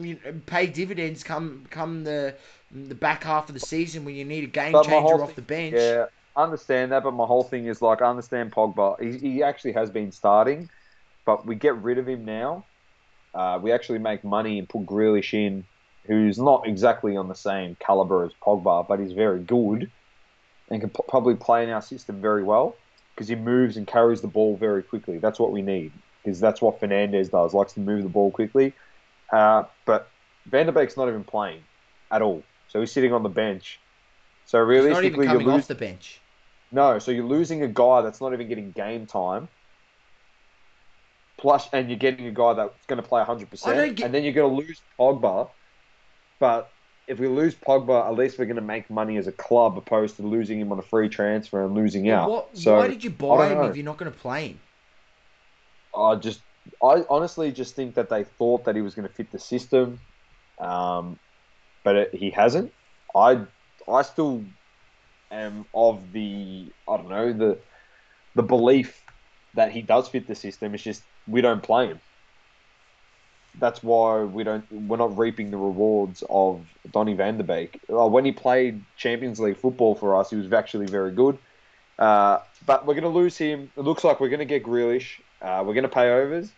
you 0.00 0.18
know, 0.24 0.40
pay 0.46 0.66
dividends 0.66 1.22
come 1.24 1.66
come 1.70 2.04
the 2.04 2.36
the 2.72 2.96
back 2.96 3.24
half 3.24 3.48
of 3.48 3.54
the 3.54 3.60
season 3.60 4.04
when 4.04 4.16
you 4.16 4.24
need 4.24 4.44
a 4.44 4.48
game 4.48 4.80
But 4.80 4.82
changer 4.82 5.22
off 5.22 5.36
the 5.36 5.42
bench. 5.42 5.94
Yeah, 5.94 6.06
I 6.36 6.44
understand 6.44 6.92
that, 6.92 7.02
but 7.02 7.12
my 7.12 7.26
whole 7.26 7.44
thing 7.44 7.66
is 7.66 7.82
like 7.82 8.02
I 8.02 8.06
understand 8.10 8.52
Pogba. 8.52 9.00
He, 9.00 9.18
he 9.18 9.42
actually 9.42 9.72
has 9.72 9.90
been 9.90 10.12
starting, 10.12 10.68
but 11.26 11.46
we 11.46 11.56
get 11.56 11.76
rid 11.76 11.98
of 11.98 12.08
him 12.08 12.24
now. 12.24 12.68
Uh, 13.34 13.58
we 13.62 13.72
actually 13.72 14.00
make 14.00 14.24
money 14.24 14.58
and 14.58 14.68
put 14.68 14.86
Grealish 14.86 15.34
in, 15.34 15.66
who's 16.06 16.38
not 16.38 16.68
exactly 16.68 17.16
on 17.16 17.28
the 17.28 17.34
same 17.34 17.76
caliber 17.76 18.24
as 18.26 18.34
Pogba, 18.42 18.86
but 18.88 19.00
he's 19.00 19.12
very 19.12 19.42
good 19.44 19.90
and 20.70 20.80
can 20.80 20.90
p- 20.90 21.02
probably 21.08 21.36
play 21.36 21.64
in 21.64 21.70
our 21.70 21.82
system 21.82 22.20
very 22.22 22.44
well 22.44 22.80
because 23.14 23.28
he 23.28 23.36
moves 23.36 23.76
and 23.76 23.86
carries 23.86 24.22
the 24.22 24.28
ball 24.28 24.58
very 24.58 24.82
quickly. 24.82 25.18
That's 25.20 25.40
what 25.40 25.52
we 25.52 25.62
need 25.62 25.94
because 26.26 26.40
that's 26.40 26.60
what 26.60 26.80
Fernandes 26.80 27.30
does, 27.30 27.54
likes 27.54 27.72
to 27.74 27.80
move 27.80 28.02
the 28.02 28.08
ball 28.08 28.32
quickly. 28.32 28.72
Uh, 29.32 29.62
but 29.84 30.08
Van 30.46 30.66
de 30.66 30.72
Beek's 30.72 30.96
not 30.96 31.08
even 31.08 31.22
playing 31.24 31.60
at 32.10 32.20
all, 32.20 32.42
so 32.68 32.80
he's 32.80 32.90
sitting 32.90 33.12
on 33.12 33.22
the 33.22 33.28
bench. 33.28 33.78
So 34.44 34.58
realistically, 34.58 35.06
even 35.08 35.22
you 35.22 35.28
coming 35.28 35.46
lose 35.46 35.62
off 35.62 35.68
the 35.68 35.74
bench. 35.76 36.20
no, 36.72 36.98
so 36.98 37.10
you're 37.12 37.24
losing 37.24 37.62
a 37.62 37.68
guy 37.68 38.02
that's 38.02 38.20
not 38.20 38.32
even 38.32 38.48
getting 38.48 38.72
game 38.72 39.06
time. 39.06 39.48
Plus, 41.38 41.68
and 41.72 41.88
you're 41.88 41.98
getting 41.98 42.26
a 42.26 42.32
guy 42.32 42.54
that's 42.54 42.86
going 42.86 43.00
to 43.02 43.06
play 43.08 43.22
100%. 43.22 43.96
Get- 43.96 44.04
And 44.04 44.14
then 44.14 44.24
you're 44.24 44.32
going 44.32 44.50
to 44.50 44.56
lose 44.66 44.80
Pogba. 44.98 45.50
But 46.40 46.70
if 47.08 47.18
we 47.18 47.28
lose 47.28 47.54
Pogba, 47.54 48.06
at 48.06 48.14
least 48.14 48.38
we're 48.38 48.46
going 48.46 48.56
to 48.56 48.62
make 48.62 48.88
money 48.90 49.16
as 49.16 49.26
a 49.26 49.32
club 49.32 49.76
opposed 49.76 50.16
to 50.16 50.22
losing 50.22 50.58
him 50.60 50.72
on 50.72 50.78
a 50.78 50.82
free 50.82 51.08
transfer 51.08 51.64
and 51.64 51.74
losing 51.74 52.08
out. 52.08 52.30
What, 52.30 52.56
so 52.56 52.76
why 52.76 52.88
did 52.88 53.04
you 53.04 53.10
buy 53.10 53.48
him 53.48 53.70
if 53.70 53.76
you're 53.76 53.84
not 53.84 53.96
going 53.98 54.10
to 54.10 54.18
play 54.18 54.48
him? 54.48 54.60
I 55.96 56.16
just, 56.16 56.40
I 56.82 57.04
honestly 57.08 57.50
just 57.52 57.74
think 57.74 57.94
that 57.94 58.10
they 58.10 58.24
thought 58.24 58.64
that 58.64 58.76
he 58.76 58.82
was 58.82 58.94
going 58.94 59.08
to 59.08 59.14
fit 59.14 59.32
the 59.32 59.38
system, 59.38 59.98
um, 60.58 61.18
but 61.84 61.96
it, 61.96 62.14
he 62.14 62.30
hasn't. 62.30 62.72
I, 63.14 63.40
I 63.88 64.02
still 64.02 64.44
am 65.30 65.64
of 65.74 66.12
the, 66.12 66.66
I 66.88 66.96
don't 66.96 67.08
know, 67.08 67.32
the, 67.32 67.58
the 68.34 68.42
belief 68.42 69.02
that 69.54 69.72
he 69.72 69.82
does 69.82 70.08
fit 70.08 70.28
the 70.28 70.34
system. 70.34 70.74
It's 70.74 70.82
just 70.84 71.02
we 71.26 71.40
don't 71.40 71.62
play 71.62 71.88
him. 71.88 72.00
That's 73.58 73.82
why 73.82 74.22
we 74.22 74.44
don't. 74.44 74.70
We're 74.70 74.98
not 74.98 75.16
reaping 75.16 75.50
the 75.50 75.56
rewards 75.56 76.22
of 76.28 76.60
Donny 76.92 77.14
Van 77.14 77.38
de 77.38 77.42
Beek. 77.42 77.80
When 77.88 78.26
he 78.26 78.32
played 78.32 78.82
Champions 78.98 79.40
League 79.40 79.56
football 79.56 79.94
for 79.94 80.14
us, 80.14 80.28
he 80.28 80.36
was 80.36 80.52
actually 80.52 80.86
very 80.86 81.10
good. 81.10 81.38
Uh, 81.98 82.40
but 82.66 82.86
we're 82.86 82.92
going 82.92 83.04
to 83.04 83.08
lose 83.08 83.38
him. 83.38 83.70
It 83.76 83.80
looks 83.80 84.04
like 84.04 84.20
we're 84.20 84.28
going 84.28 84.40
to 84.40 84.44
get 84.44 84.62
Grealish. 84.62 85.20
Uh, 85.40 85.62
we're 85.66 85.74
going 85.74 85.82
to 85.82 85.88
pay 85.88 86.10
overs, 86.10 86.50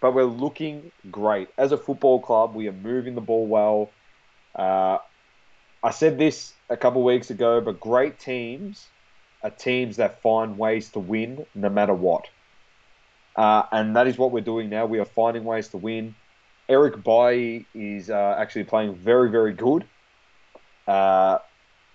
but 0.00 0.14
we're 0.14 0.24
looking 0.24 0.92
great 1.10 1.48
as 1.56 1.72
a 1.72 1.76
football 1.76 2.20
club. 2.20 2.54
We 2.54 2.68
are 2.68 2.72
moving 2.72 3.14
the 3.14 3.20
ball 3.20 3.46
well. 3.46 3.90
Uh, 4.54 4.98
I 5.82 5.90
said 5.90 6.18
this 6.18 6.52
a 6.68 6.76
couple 6.76 7.02
weeks 7.02 7.30
ago, 7.30 7.60
but 7.60 7.80
great 7.80 8.18
teams 8.18 8.86
are 9.42 9.50
teams 9.50 9.96
that 9.96 10.22
find 10.22 10.58
ways 10.58 10.90
to 10.90 10.98
win 10.98 11.46
no 11.54 11.68
matter 11.68 11.94
what. 11.94 12.26
Uh, 13.36 13.64
and 13.70 13.96
that 13.96 14.06
is 14.06 14.16
what 14.16 14.32
we're 14.32 14.40
doing 14.40 14.70
now. 14.70 14.86
We 14.86 14.98
are 14.98 15.04
finding 15.04 15.44
ways 15.44 15.68
to 15.68 15.76
win. 15.76 16.14
Eric 16.68 17.04
Bailly 17.04 17.66
is 17.74 18.10
uh, 18.10 18.34
actually 18.38 18.64
playing 18.64 18.96
very, 18.96 19.30
very 19.30 19.52
good. 19.52 19.84
Uh, 20.86 21.38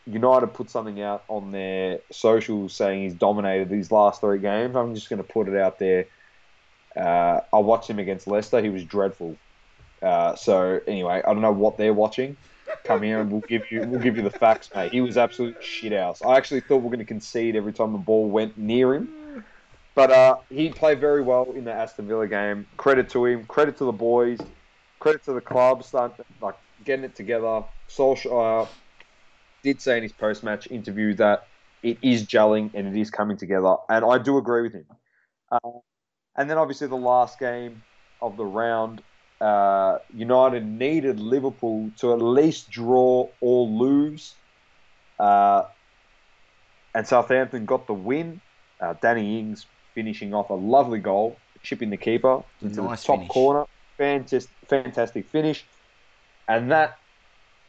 United 0.06 0.48
put 0.48 0.70
something 0.70 1.02
out 1.02 1.24
on 1.28 1.52
their 1.52 2.00
socials 2.12 2.74
saying 2.74 3.04
he's 3.04 3.14
dominated 3.14 3.70
these 3.70 3.92
last 3.92 4.22
three 4.22 4.40
games. 4.40 4.76
I'm 4.76 4.96
just 4.96 5.10
going 5.10 5.22
to 5.22 5.28
put 5.28 5.48
it 5.48 5.58
out 5.58 5.80
there. 5.80 6.06
Uh, 6.96 7.42
I 7.54 7.60
watched 7.60 7.90
him 7.90 8.00
against 8.00 8.28
Leicester. 8.28 8.62
He 8.62 8.70
was 8.70 8.84
dreadful. 8.84 9.38
Uh, 10.02 10.36
so 10.36 10.80
anyway, 10.88 11.22
I 11.26 11.34
don't 11.34 11.42
know 11.42 11.52
what 11.52 11.78
they're 11.78 11.94
watching. 11.94 12.36
Come 12.86 13.04
here 13.04 13.20
and 13.20 13.32
we'll 13.32 13.42
give 13.42 13.64
you 13.70 13.82
we'll 13.82 14.00
give 14.00 14.18
you 14.18 14.24
the 14.24 14.32
facts, 14.32 14.70
mate. 14.74 14.92
He 14.92 15.02
was 15.02 15.18
absolute 15.18 15.62
shit 15.64 15.94
house. 15.94 16.22
I 16.22 16.38
actually 16.38 16.62
thought 16.62 16.78
we 16.78 16.88
are 16.88 16.92
going 16.92 17.00
to 17.00 17.06
concede 17.06 17.56
every 17.56 17.74
time 17.74 17.92
the 17.92 18.00
ball 18.00 18.30
went 18.30 18.58
near 18.58 18.96
him. 18.96 19.44
But 19.94 20.12
uh, 20.12 20.38
he 20.50 20.70
played 20.70 21.00
very 21.00 21.22
well 21.22 21.52
in 21.56 21.66
the 21.66 21.74
Aston 21.74 22.08
Villa 22.08 22.28
game. 22.28 22.66
Credit 22.78 23.10
to 23.10 23.26
him. 23.26 23.46
Credit 23.46 23.78
to 23.78 23.86
the 23.86 23.92
boys. 23.92 24.40
Credit 25.00 25.24
to 25.26 25.34
the 25.34 25.42
club. 25.42 25.84
Starting 25.84 26.26
like 26.42 26.56
getting 26.84 27.06
it 27.06 27.16
together. 27.16 27.64
Solskjaer 27.90 28.68
did 29.64 29.82
say 29.82 29.98
in 29.98 30.04
his 30.04 30.14
post-match 30.14 30.68
interview 30.72 31.14
that 31.16 31.48
it 31.84 31.98
is 32.02 32.26
gelling 32.26 32.72
and 32.74 32.88
it 32.88 33.00
is 33.00 33.10
coming 33.10 33.38
together, 33.38 33.76
and 33.90 34.06
I 34.06 34.18
do 34.18 34.38
agree 34.38 34.62
with 34.64 34.74
him. 34.74 34.86
Uh, 35.52 35.60
and 36.36 36.50
then 36.50 36.58
obviously 36.58 36.88
the 36.88 36.96
last 36.96 37.40
game 37.40 37.84
of 38.22 38.38
the 38.38 38.46
round, 38.46 39.02
uh, 39.40 39.98
United 40.14 40.66
needed 40.66 41.20
Liverpool 41.20 41.92
to 41.98 42.14
at 42.14 42.22
least 42.22 42.70
draw 42.70 43.28
or 43.42 43.66
lose, 43.68 44.36
uh, 45.20 45.64
and 46.94 47.08
Southampton 47.08 47.66
got 47.66 47.88
the 47.88 47.94
win. 47.94 48.42
Uh, 48.80 48.94
Danny 49.02 49.40
Ings 49.40 49.66
finishing 49.94 50.34
off 50.34 50.50
a 50.50 50.56
lovely 50.56 51.00
goal, 51.00 51.38
chipping 51.64 51.90
the 51.90 51.98
keeper 51.98 52.44
into 52.62 52.82
Nice 52.82 53.02
the 53.02 53.08
top 53.08 53.18
finish. 53.18 53.32
corner. 53.32 53.66
Fantastic, 53.98 54.52
fantastic 54.68 55.28
finish, 55.28 55.66
and 56.48 56.72
that 56.72 56.98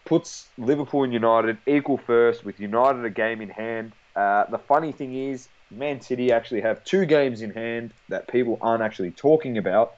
puts 0.04 0.48
Liverpool 0.58 1.04
and 1.04 1.12
United 1.12 1.58
equal 1.66 1.98
first 1.98 2.44
with 2.44 2.58
United 2.58 3.04
a 3.04 3.10
game 3.10 3.40
in 3.40 3.50
hand. 3.50 3.92
Uh, 4.16 4.44
the 4.50 4.58
funny 4.58 4.92
thing 4.92 5.14
is, 5.14 5.48
Man 5.76 6.00
City 6.00 6.32
actually 6.32 6.60
have 6.60 6.84
two 6.84 7.06
games 7.06 7.42
in 7.42 7.50
hand 7.50 7.92
that 8.08 8.28
people 8.28 8.58
aren't 8.60 8.82
actually 8.82 9.10
talking 9.10 9.58
about, 9.58 9.94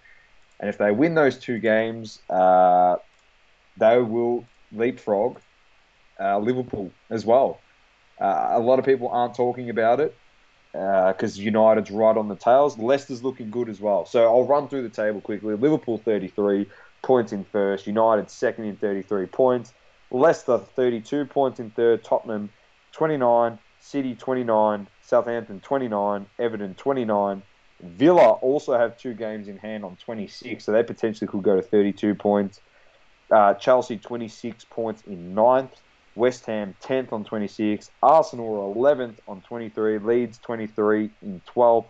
and 0.61 0.69
if 0.69 0.79
they 0.79 0.93
win 0.93 1.15
those 1.15 1.39
two 1.39 1.59
games, 1.59 2.21
uh, 2.31 2.97
they 3.77 3.99
will 3.99 4.45
leapfrog 4.73 5.41
uh, 6.21 6.39
Liverpool 6.39 6.91
as 7.11 7.25
well. 7.25 7.61
Uh, 8.21 8.51
a 8.53 8.61
lot 8.61 8.79
of 8.79 8.85
people 8.85 9.09
aren't 9.09 9.35
talking 9.35 9.71
about 9.71 10.01
it 10.01 10.17
because 10.73 11.39
United's 11.39 11.91
right 11.91 12.17
on 12.17 12.29
the 12.29 12.37
tails. 12.37 12.79
Leicester's 12.79 13.23
looking 13.23 13.51
good 13.51 13.69
as 13.69 13.81
well. 13.81 14.07
So 14.07 14.25
I'll 14.25 14.47
run 14.47 14.69
through 14.69 14.83
the 14.83 14.89
table 14.89 15.21
quickly. 15.21 15.55
Liverpool 15.55 15.99
33 15.99 16.67
points 17.03 17.33
in 17.33 17.45
first, 17.45 17.87
United 17.87 18.31
second 18.31 18.65
in 18.65 18.77
33 18.77 19.27
points, 19.27 19.73
Leicester 20.11 20.59
32 20.59 21.27
points 21.27 21.61
in 21.61 21.71
third, 21.71 22.03
Tottenham 22.03 22.51
29, 22.93 23.59
City 23.81 24.15
29, 24.15 24.87
Southampton 25.07 25.61
29, 25.61 26.27
Everton 26.39 26.75
29. 26.75 27.43
Villa 27.83 28.31
also 28.33 28.79
have 28.79 28.97
two 28.97 29.15
games 29.15 29.49
in 29.49 29.59
hand 29.59 29.85
on 29.85 29.97
26, 29.97 30.65
so 30.65 30.73
they 30.73 30.83
potentially 30.83 31.29
could 31.29 31.43
go 31.43 31.57
to 31.57 31.63
32 31.63 32.15
points. 32.15 32.61
Uh, 33.31 33.55
Chelsea 33.55 33.99
26 33.99 34.65
points 34.67 35.03
in 35.07 35.35
ninth. 35.35 35.73
West 36.15 36.47
Ham 36.47 36.75
10th 36.83 37.13
on 37.13 37.25
26. 37.25 37.91
Arsenal 38.03 38.47
are 38.47 38.75
11th 38.75 39.17
on 39.27 39.43
23. 39.43 39.99
Leeds 39.99 40.39
23 40.39 41.11
in 41.23 41.41
12th. 41.55 41.87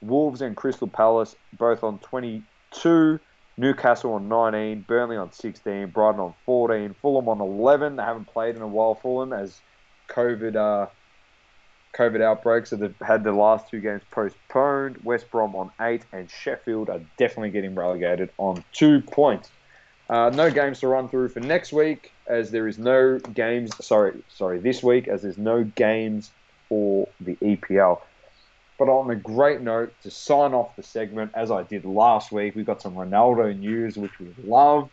Wolves 0.00 0.40
and 0.40 0.56
Crystal 0.56 0.86
Palace 0.86 1.34
both 1.58 1.82
on 1.82 1.98
22. 1.98 3.18
Newcastle 3.56 4.12
on 4.12 4.28
19. 4.28 4.84
Burnley 4.86 5.16
on 5.16 5.32
16. 5.32 5.88
Brighton 5.88 6.20
on 6.20 6.34
14. 6.46 6.94
Fulham 7.02 7.28
on 7.28 7.40
11. 7.40 7.96
They 7.96 8.02
haven't 8.02 8.28
played 8.28 8.54
in 8.54 8.62
a 8.62 8.68
while, 8.68 8.94
Fulham, 8.94 9.32
as 9.32 9.60
COVID 10.08 10.54
uh, 10.54 10.86
COVID 11.94 12.20
outbreaks. 12.20 12.70
So 12.70 12.76
they've 12.76 12.94
had 13.00 13.24
the 13.24 13.32
last 13.32 13.68
two 13.68 13.80
games 13.80 14.02
postponed. 14.10 14.98
West 15.04 15.30
Brom 15.30 15.54
on 15.56 15.70
8. 15.80 16.02
And 16.12 16.30
Sheffield 16.30 16.88
are 16.90 17.00
definitely 17.16 17.50
getting 17.50 17.74
relegated 17.74 18.30
on 18.38 18.64
2 18.72 19.00
points. 19.02 19.50
Uh, 20.08 20.30
no 20.34 20.50
games 20.50 20.80
to 20.80 20.88
run 20.88 21.08
through 21.08 21.28
for 21.28 21.40
next 21.40 21.72
week, 21.72 22.12
as 22.26 22.50
there 22.50 22.66
is 22.66 22.78
no 22.78 23.18
games. 23.18 23.70
Sorry, 23.84 24.14
sorry, 24.34 24.58
this 24.58 24.82
week, 24.82 25.06
as 25.06 25.20
there's 25.22 25.36
no 25.36 25.64
games 25.64 26.30
for 26.68 27.08
the 27.20 27.36
EPL. 27.36 28.00
But 28.78 28.88
on 28.88 29.10
a 29.10 29.16
great 29.16 29.60
note, 29.60 29.92
to 30.04 30.10
sign 30.10 30.54
off 30.54 30.76
the 30.76 30.82
segment, 30.82 31.32
as 31.34 31.50
I 31.50 31.62
did 31.64 31.84
last 31.84 32.32
week, 32.32 32.54
we 32.54 32.62
got 32.62 32.80
some 32.80 32.94
Ronaldo 32.94 33.58
news, 33.58 33.96
which 33.96 34.18
we 34.18 34.32
love. 34.44 34.88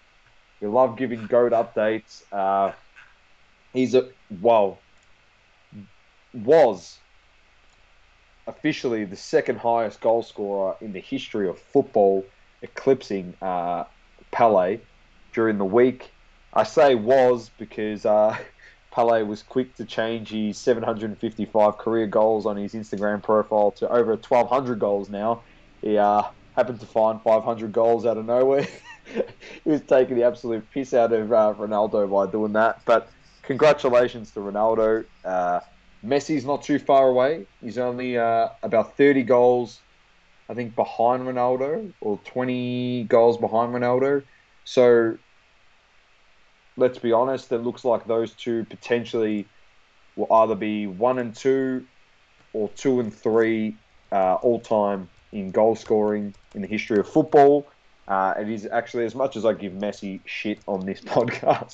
We 0.60 0.68
love 0.68 0.98
giving 0.98 1.28
goat 1.28 1.52
updates. 1.52 2.24
Uh, 2.32 2.74
he's 3.74 3.94
a 3.94 4.10
well, 4.42 4.80
was 6.36 6.98
officially 8.48 9.06
the 9.06 9.16
second 9.16 9.58
highest 9.58 10.02
goal 10.02 10.22
scorer 10.22 10.76
in 10.82 10.94
the 10.94 11.00
history 11.00 11.50
of 11.50 11.58
football, 11.58 12.26
eclipsing 12.62 13.34
uh, 13.42 13.86
Pele 14.32 14.80
during 15.34 15.58
the 15.58 15.66
week. 15.66 16.12
I 16.54 16.64
say 16.64 16.96
was 16.96 17.50
because 17.58 18.06
uh, 18.06 18.38
Pele 18.92 19.24
was 19.24 19.44
quick 19.44 19.76
to 19.76 19.86
change 19.86 20.30
his 20.30 20.58
755 20.58 21.78
career 21.78 22.08
goals 22.08 22.46
on 22.46 22.56
his 22.56 22.74
Instagram 22.74 23.22
profile 23.22 23.72
to 23.72 23.90
over 23.90 24.12
1,200 24.12 24.80
goals 24.80 25.10
now. 25.10 25.42
He 25.82 25.98
uh, 25.98 26.24
happened 26.56 26.80
to 26.80 26.86
find 26.86 27.22
500 27.22 27.72
goals 27.72 28.06
out 28.06 28.18
of 28.18 28.26
nowhere. 28.26 28.68
he 29.64 29.70
was 29.70 29.82
taking 29.82 30.16
the 30.16 30.24
absolute 30.24 30.70
piss 30.72 30.94
out 30.94 31.12
of 31.12 31.32
uh, 31.32 31.54
Ronaldo 31.58 32.10
by 32.10 32.32
doing 32.32 32.54
that. 32.54 32.82
But 32.86 33.10
congratulations 33.44 34.32
to 34.32 34.40
Ronaldo. 34.40 35.06
Messi's 36.06 36.46
not 36.46 36.64
too 36.64 36.80
far 36.80 37.08
away. 37.10 37.46
He's 37.62 37.78
only 37.78 38.18
uh, 38.18 38.50
about 38.64 38.98
30 38.98 39.24
goals, 39.24 39.82
I 40.50 40.54
think, 40.54 40.76
behind 40.76 41.24
Ronaldo, 41.24 41.92
or 42.02 42.22
20 42.26 43.06
goals 43.06 43.38
behind 43.38 43.74
Ronaldo. 43.74 44.24
So 44.64 45.18
let's 46.78 47.00
be 47.00 47.12
honest, 47.12 47.52
it 47.52 47.60
looks 47.60 47.84
like 47.84 48.08
those 48.08 48.36
two 48.36 48.66
potentially 48.66 49.50
will 50.16 50.32
either 50.32 50.56
be 50.56 50.88
one 50.88 51.20
and 51.20 51.36
two 51.36 51.86
or 52.54 52.70
two 52.74 53.00
and 53.00 53.14
three 53.14 53.78
uh, 54.12 54.36
all 54.36 54.62
time 54.62 55.10
in 55.32 55.52
goal 55.52 55.76
scoring 55.76 56.34
in 56.54 56.62
the 56.62 56.68
history 56.68 57.00
of 57.00 57.08
football. 57.08 57.70
Uh, 58.08 58.34
it 58.40 58.50
is 58.50 58.68
actually, 58.72 59.06
as 59.06 59.16
much 59.16 59.36
as 59.36 59.46
I 59.46 59.54
give 59.54 59.74
Messi 59.74 60.22
shit 60.26 60.60
on 60.68 60.86
this 60.86 61.02
podcast, 61.06 61.74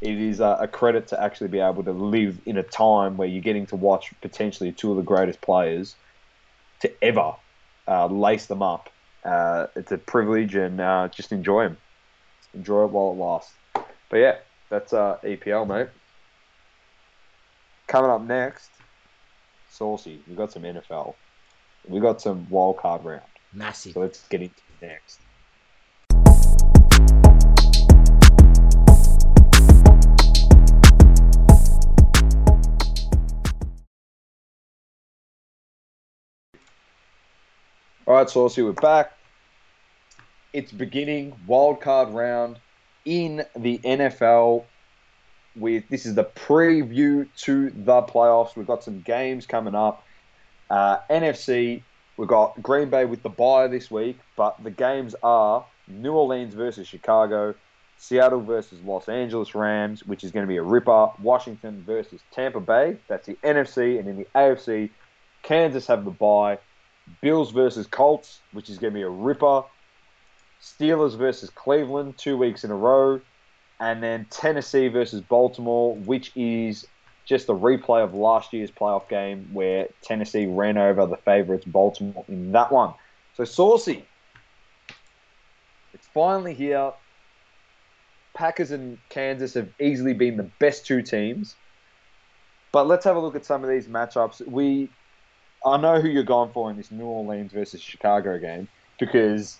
it 0.00 0.18
is 0.18 0.40
uh, 0.40 0.56
a 0.60 0.66
credit 0.66 1.06
to 1.08 1.22
actually 1.22 1.48
be 1.48 1.60
able 1.60 1.84
to 1.84 1.92
live 1.92 2.38
in 2.46 2.56
a 2.56 2.62
time 2.62 3.16
where 3.16 3.28
you're 3.28 3.42
getting 3.42 3.66
to 3.66 3.76
watch 3.76 4.12
potentially 4.22 4.72
two 4.72 4.90
of 4.90 4.96
the 4.96 5.02
greatest 5.02 5.40
players 5.40 5.94
to 6.80 7.04
ever 7.04 7.34
uh, 7.86 8.06
lace 8.06 8.46
them 8.46 8.62
up. 8.62 8.88
Uh, 9.24 9.66
it's 9.76 9.92
a 9.92 9.98
privilege 9.98 10.54
and 10.54 10.80
uh, 10.80 11.08
just 11.08 11.32
enjoy 11.32 11.64
them. 11.64 11.76
Enjoy 12.54 12.84
it 12.84 12.90
while 12.90 13.12
it 13.12 13.22
lasts. 13.22 13.52
But 14.08 14.16
yeah, 14.16 14.36
that's 14.70 14.92
uh, 14.92 15.18
EPL, 15.22 15.68
mate. 15.68 15.88
Coming 17.86 18.10
up 18.10 18.22
next, 18.22 18.70
Saucy. 19.68 20.20
We 20.26 20.34
got 20.34 20.52
some 20.52 20.62
NFL. 20.62 21.14
We 21.86 22.00
got 22.00 22.20
some 22.20 22.48
wild 22.48 22.78
card 22.78 23.04
round. 23.04 23.22
Massive. 23.52 23.92
So 23.92 24.00
let's 24.00 24.26
get 24.28 24.42
into 24.42 24.54
next. 24.80 25.20
All 38.10 38.16
right, 38.16 38.28
Saucy, 38.28 38.60
we're 38.62 38.72
back. 38.72 39.12
It's 40.52 40.72
beginning 40.72 41.32
wild 41.46 41.80
card 41.80 42.08
round 42.08 42.58
in 43.04 43.44
the 43.54 43.78
NFL. 43.78 44.64
With 45.54 45.88
this 45.90 46.06
is 46.06 46.16
the 46.16 46.24
preview 46.24 47.28
to 47.42 47.70
the 47.70 48.02
playoffs. 48.02 48.56
We've 48.56 48.66
got 48.66 48.82
some 48.82 49.00
games 49.02 49.46
coming 49.46 49.76
up. 49.76 50.04
Uh, 50.68 50.96
NFC, 51.08 51.84
we've 52.16 52.26
got 52.26 52.60
Green 52.60 52.90
Bay 52.90 53.04
with 53.04 53.22
the 53.22 53.28
bye 53.28 53.68
this 53.68 53.92
week, 53.92 54.18
but 54.36 54.56
the 54.60 54.72
games 54.72 55.14
are 55.22 55.64
New 55.86 56.14
Orleans 56.14 56.54
versus 56.54 56.88
Chicago, 56.88 57.54
Seattle 57.96 58.40
versus 58.40 58.80
Los 58.80 59.08
Angeles 59.08 59.54
Rams, 59.54 60.04
which 60.04 60.24
is 60.24 60.32
going 60.32 60.44
to 60.44 60.48
be 60.48 60.56
a 60.56 60.64
ripper, 60.64 61.10
Washington 61.22 61.84
versus 61.86 62.20
Tampa 62.32 62.58
Bay. 62.58 62.96
That's 63.06 63.28
the 63.28 63.34
NFC, 63.44 64.00
and 64.00 64.08
in 64.08 64.16
the 64.16 64.26
AFC, 64.34 64.90
Kansas 65.44 65.86
have 65.86 66.04
the 66.04 66.10
bye, 66.10 66.58
Bills 67.20 67.50
versus 67.50 67.86
Colts, 67.86 68.40
which 68.52 68.70
is 68.70 68.78
going 68.78 68.92
to 68.92 68.98
be 68.98 69.02
a 69.02 69.08
ripper, 69.08 69.62
Steelers 70.62 71.16
versus 71.16 71.50
Cleveland, 71.50 72.18
two 72.18 72.36
weeks 72.36 72.64
in 72.64 72.70
a 72.70 72.76
row, 72.76 73.20
and 73.78 74.02
then 74.02 74.26
Tennessee 74.30 74.88
versus 74.88 75.20
Baltimore, 75.22 75.94
which 75.96 76.32
is 76.36 76.86
just 77.24 77.48
a 77.48 77.52
replay 77.52 78.02
of 78.02 78.14
last 78.14 78.52
year's 78.52 78.70
playoff 78.70 79.08
game 79.08 79.48
where 79.52 79.88
Tennessee 80.02 80.46
ran 80.46 80.76
over 80.76 81.06
the 81.06 81.16
favourites 81.16 81.64
Baltimore 81.64 82.24
in 82.28 82.52
that 82.52 82.72
one. 82.72 82.92
So 83.36 83.44
Saucy, 83.44 84.04
it's 85.94 86.06
finally 86.08 86.54
here. 86.54 86.92
Packers 88.34 88.70
and 88.70 88.98
Kansas 89.08 89.54
have 89.54 89.68
easily 89.80 90.12
been 90.12 90.36
the 90.36 90.50
best 90.58 90.86
two 90.86 91.02
teams. 91.02 91.54
But 92.72 92.86
let's 92.86 93.04
have 93.04 93.16
a 93.16 93.20
look 93.20 93.34
at 93.34 93.44
some 93.44 93.64
of 93.64 93.70
these 93.70 93.86
matchups. 93.86 94.46
We, 94.46 94.90
I 95.64 95.76
know 95.76 96.00
who 96.00 96.08
you're 96.08 96.22
going 96.22 96.52
for 96.52 96.70
in 96.70 96.76
this 96.76 96.90
New 96.90 97.04
Orleans 97.04 97.52
versus 97.52 97.80
Chicago 97.80 98.38
game 98.38 98.68
because 98.98 99.58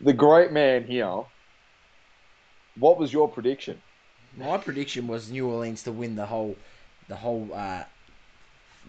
the 0.00 0.12
great 0.12 0.52
man 0.52 0.84
here. 0.84 1.22
What 2.78 2.98
was 2.98 3.12
your 3.12 3.28
prediction? 3.28 3.80
My 4.36 4.56
prediction 4.56 5.06
was 5.06 5.30
New 5.30 5.48
Orleans 5.48 5.82
to 5.82 5.92
win 5.92 6.16
the 6.16 6.26
whole, 6.26 6.56
the 7.08 7.16
whole, 7.16 7.48
uh, 7.52 7.84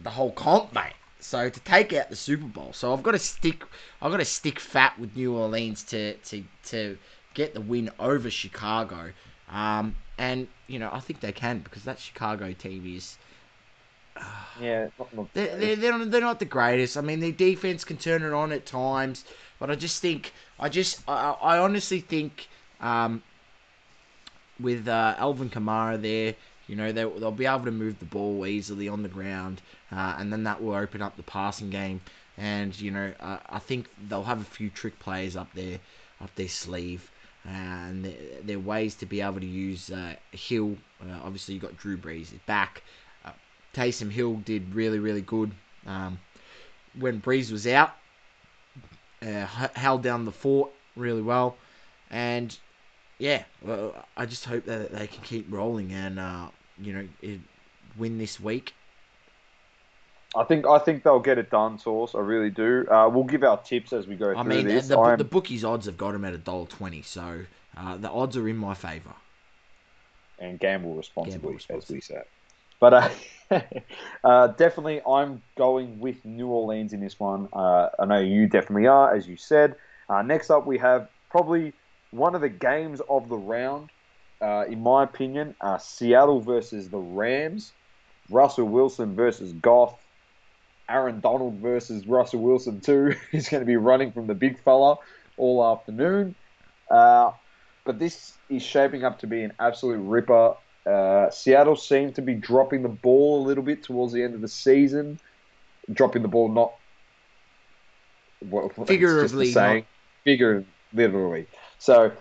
the 0.03 0.09
whole 0.09 0.31
comp, 0.31 0.73
mate. 0.73 0.93
So 1.19 1.49
to 1.49 1.59
take 1.61 1.93
out 1.93 2.09
the 2.09 2.15
Super 2.15 2.45
Bowl, 2.45 2.73
so 2.73 2.93
I've 2.93 3.03
got 3.03 3.11
to 3.11 3.19
stick, 3.19 3.63
I've 4.01 4.11
got 4.11 4.17
to 4.17 4.25
stick 4.25 4.59
fat 4.59 4.97
with 4.97 5.15
New 5.15 5.35
Orleans 5.35 5.83
to 5.85 6.13
to 6.15 6.43
to 6.65 6.97
get 7.33 7.53
the 7.53 7.61
win 7.61 7.91
over 7.99 8.29
Chicago. 8.29 9.11
Um, 9.49 9.95
and 10.17 10.47
you 10.67 10.79
know 10.79 10.89
I 10.91 10.99
think 10.99 11.19
they 11.19 11.31
can 11.31 11.59
because 11.59 11.83
that 11.83 11.99
Chicago 11.99 12.53
team 12.53 12.85
is 12.95 13.17
Yeah, 14.59 14.87
not, 14.99 15.15
not 15.15 15.33
they're, 15.33 15.57
they're, 15.57 15.75
they're, 15.75 15.97
not, 15.97 16.11
they're 16.11 16.21
not 16.21 16.39
the 16.39 16.45
greatest. 16.45 16.97
I 16.97 17.01
mean, 17.01 17.19
their 17.19 17.31
defense 17.31 17.83
can 17.83 17.97
turn 17.97 18.23
it 18.23 18.33
on 18.33 18.51
at 18.51 18.65
times, 18.65 19.25
but 19.59 19.71
I 19.71 19.75
just 19.75 20.01
think, 20.01 20.33
I 20.59 20.69
just, 20.69 21.01
I, 21.07 21.35
I 21.41 21.57
honestly 21.57 21.99
think, 21.99 22.47
um, 22.79 23.23
with 24.59 24.87
uh, 24.87 25.15
Alvin 25.17 25.49
Kamara 25.49 25.99
there, 26.01 26.35
you 26.67 26.75
know, 26.75 26.91
they, 26.91 27.03
they'll 27.03 27.31
be 27.31 27.45
able 27.45 27.65
to 27.65 27.71
move 27.71 27.99
the 27.99 28.05
ball 28.05 28.45
easily 28.45 28.87
on 28.87 29.03
the 29.03 29.09
ground, 29.09 29.61
uh, 29.91 30.15
and 30.17 30.31
then 30.31 30.43
that 30.43 30.61
will 30.61 30.75
open 30.75 31.01
up 31.01 31.17
the 31.17 31.23
passing 31.23 31.69
game. 31.69 32.01
And 32.37 32.79
you 32.79 32.91
know, 32.91 33.13
uh, 33.19 33.39
I 33.49 33.59
think 33.59 33.89
they'll 34.07 34.23
have 34.23 34.41
a 34.41 34.45
few 34.45 34.69
trick 34.69 34.97
plays 34.99 35.35
up 35.35 35.49
there, 35.53 35.79
up 36.21 36.33
their 36.35 36.47
sleeve, 36.47 37.11
and 37.45 38.05
there, 38.05 38.13
there 38.43 38.57
are 38.57 38.59
ways 38.59 38.95
to 38.95 39.05
be 39.05 39.21
able 39.21 39.39
to 39.39 39.45
use 39.45 39.91
uh, 39.91 40.15
Hill. 40.31 40.77
Uh, 41.01 41.19
obviously, 41.23 41.55
you've 41.55 41.63
got 41.63 41.77
Drew 41.77 41.97
Brees 41.97 42.27
back. 42.45 42.83
Taysom 43.73 44.11
Hill 44.11 44.35
did 44.45 44.75
really, 44.75 44.99
really 44.99 45.21
good 45.21 45.51
um, 45.85 46.19
when 46.99 47.21
Brees 47.21 47.51
was 47.51 47.67
out. 47.67 47.91
Uh, 49.21 49.45
held 49.75 50.01
down 50.01 50.25
the 50.25 50.31
fort 50.31 50.71
really 50.95 51.21
well, 51.21 51.55
and 52.09 52.57
yeah, 53.19 53.43
well, 53.61 53.93
I 54.17 54.25
just 54.25 54.45
hope 54.45 54.65
that 54.65 54.91
they 54.91 55.05
can 55.05 55.21
keep 55.21 55.45
rolling 55.51 55.93
and 55.93 56.17
uh, 56.19 56.47
you 56.79 56.93
know 56.93 57.07
it, 57.21 57.39
win 57.95 58.17
this 58.17 58.39
week. 58.39 58.73
I 60.35 60.43
think 60.43 60.65
I 60.65 60.79
think 60.79 61.03
they'll 61.03 61.19
get 61.19 61.37
it 61.37 61.51
done, 61.51 61.77
Source. 61.77 62.15
I 62.15 62.19
really 62.19 62.49
do. 62.49 62.87
Uh, 62.89 63.09
we'll 63.13 63.25
give 63.25 63.43
our 63.43 63.57
tips 63.61 63.93
as 63.93 64.07
we 64.07 64.15
go 64.15 64.31
I 64.31 64.41
through 64.41 64.55
mean, 64.55 64.67
this. 64.67 64.87
the, 64.87 65.15
the 65.17 65.23
bookies 65.23 65.63
odds 65.63 65.85
have 65.85 65.97
got 65.97 66.15
him 66.15 66.25
at 66.25 66.33
a 66.33 66.39
dollar 66.39 66.65
twenty, 66.65 67.03
so 67.03 67.41
uh, 67.77 67.97
the 67.97 68.09
odds 68.09 68.35
are 68.37 68.47
in 68.47 68.57
my 68.57 68.73
favour. 68.73 69.13
and 70.39 70.59
gamble 70.59 70.95
responsibly, 70.95 71.57
Gamble 71.57 71.83
as 71.83 71.89
we 71.89 72.01
say. 72.01 72.21
But 72.81 72.93
uh, 73.51 73.61
uh, 74.25 74.47
definitely, 74.49 75.01
I'm 75.07 75.43
going 75.57 75.99
with 75.99 76.25
New 76.25 76.47
Orleans 76.47 76.93
in 76.93 77.01
this 77.01 77.19
one. 77.19 77.49
Uh, 77.53 77.89
I 77.99 78.05
know 78.05 78.19
you 78.19 78.47
definitely 78.49 78.87
are, 78.87 79.15
as 79.15 79.27
you 79.27 79.37
said. 79.37 79.75
Uh, 80.09 80.23
next 80.23 80.51
up, 80.51 80.67
we 80.67 80.79
have 80.79 81.09
probably 81.29 81.73
one 82.11 82.35
of 82.35 82.41
the 82.41 82.49
games 82.49 83.01
of 83.09 83.29
the 83.29 83.37
round, 83.37 83.89
uh, 84.41 84.65
in 84.67 84.81
my 84.83 85.03
opinion. 85.03 85.55
Uh, 85.61 85.77
Seattle 85.77 86.41
versus 86.41 86.89
the 86.89 86.99
Rams. 86.99 87.73
Russell 88.29 88.67
Wilson 88.69 89.15
versus 89.15 89.53
Goff. 89.53 89.99
Aaron 90.89 91.21
Donald 91.21 91.61
versus 91.61 92.07
Russell 92.07 92.41
Wilson 92.41 92.81
too. 92.81 93.15
He's 93.31 93.49
going 93.49 93.61
to 93.61 93.65
be 93.67 93.77
running 93.77 94.11
from 94.11 94.27
the 94.27 94.35
big 94.35 94.61
fella 94.63 94.97
all 95.37 95.65
afternoon. 95.65 96.35
But 97.85 97.99
this 97.99 98.37
is 98.49 98.63
shaping 98.63 99.03
up 99.03 99.19
to 99.19 99.27
be 99.27 99.43
an 99.43 99.53
absolute 99.59 99.99
ripper. 99.99 100.55
Uh, 100.85 101.29
Seattle 101.29 101.75
seemed 101.75 102.15
to 102.15 102.21
be 102.21 102.33
dropping 102.33 102.81
the 102.81 102.89
ball 102.89 103.43
a 103.43 103.43
little 103.45 103.63
bit 103.63 103.83
towards 103.83 104.13
the 104.13 104.23
end 104.23 104.33
of 104.33 104.41
the 104.41 104.47
season. 104.47 105.19
Dropping 105.91 106.21
the 106.21 106.27
ball, 106.27 106.49
not 106.49 106.73
what, 108.49 108.65
it's 108.65 108.75
just 108.75 108.79
the 108.79 108.85
Figuratively, 108.85 109.51
saying, 109.51 109.85
figuratively, 110.23 110.67
literally. 110.93 111.47
So 111.79 112.11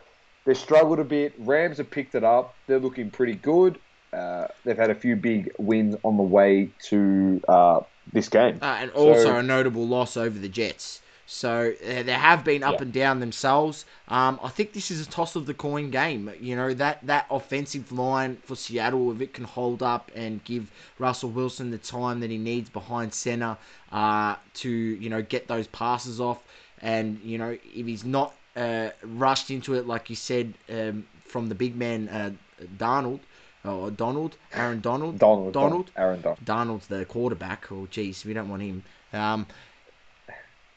they 0.44 0.54
struggled 0.54 0.98
a 0.98 1.04
bit. 1.04 1.34
Rams 1.38 1.78
have 1.78 1.90
picked 1.90 2.14
it 2.14 2.24
up. 2.24 2.54
They're 2.66 2.78
looking 2.78 3.10
pretty 3.10 3.34
good. 3.34 3.78
Uh, 4.12 4.48
they've 4.64 4.76
had 4.76 4.90
a 4.90 4.94
few 4.94 5.14
big 5.16 5.52
wins 5.58 5.96
on 6.02 6.16
the 6.16 6.22
way 6.22 6.70
to 6.88 7.40
uh, 7.48 7.80
this 8.12 8.28
game. 8.28 8.58
Uh, 8.60 8.78
and 8.80 8.90
also 8.92 9.24
So- 9.24 9.36
a 9.36 9.42
notable 9.42 9.86
loss 9.86 10.16
over 10.16 10.38
the 10.38 10.48
Jets. 10.48 11.00
So 11.32 11.72
uh, 11.84 12.02
they 12.02 12.12
have 12.12 12.42
been 12.42 12.64
up 12.64 12.74
Yeah. 12.78 12.82
and 12.82 12.92
down 12.92 13.20
themselves. 13.20 13.84
Um, 14.08 14.40
I 14.42 14.48
think 14.48 14.72
this 14.72 14.90
is 14.90 15.00
a 15.00 15.08
toss 15.08 15.36
of 15.36 15.46
the 15.46 15.54
coin 15.54 15.90
game. 15.90 16.28
You 16.40 16.56
know 16.56 16.74
that 16.74 16.98
that 17.06 17.26
offensive 17.30 17.92
line 17.92 18.36
for 18.44 18.56
Seattle, 18.56 19.12
if 19.12 19.20
it 19.20 19.32
can 19.32 19.44
hold 19.44 19.80
up 19.80 20.10
and 20.16 20.42
give 20.42 20.72
Russell 20.98 21.30
Wilson 21.30 21.70
the 21.70 21.78
time 21.78 22.18
that 22.20 22.30
he 22.30 22.36
needs 22.38 22.68
behind 22.68 23.14
center 23.14 23.56
uh, 23.92 24.34
to 24.54 24.68
you 24.68 25.08
know 25.08 25.22
get 25.22 25.46
those 25.46 25.68
passes 25.68 26.20
off, 26.20 26.38
and 26.82 27.20
you 27.22 27.38
know 27.38 27.56
if 27.74 27.86
he's 27.86 28.04
not 28.04 28.34
uh, 28.56 28.88
rushed 29.04 29.52
into 29.52 29.74
it 29.74 29.86
like 29.86 30.10
you 30.10 30.16
said 30.16 30.52
um, 30.68 31.06
from 31.24 31.48
the 31.48 31.54
big 31.54 31.76
man 31.76 32.08
uh, 32.08 32.30
Darnold 32.76 33.20
or 33.64 33.90
Donald, 33.92 34.34
Aaron 34.52 34.80
Donald, 34.80 35.18
Donald, 35.20 35.52
Donald. 35.52 35.90
Aaron 35.96 36.20
Donald. 36.22 36.44
Donald's 36.44 36.86
the 36.88 37.04
quarterback. 37.04 37.70
Oh, 37.70 37.86
geez, 37.88 38.24
we 38.24 38.32
don't 38.32 38.48
want 38.48 38.62
him. 38.62 38.82
Um, 39.12 39.46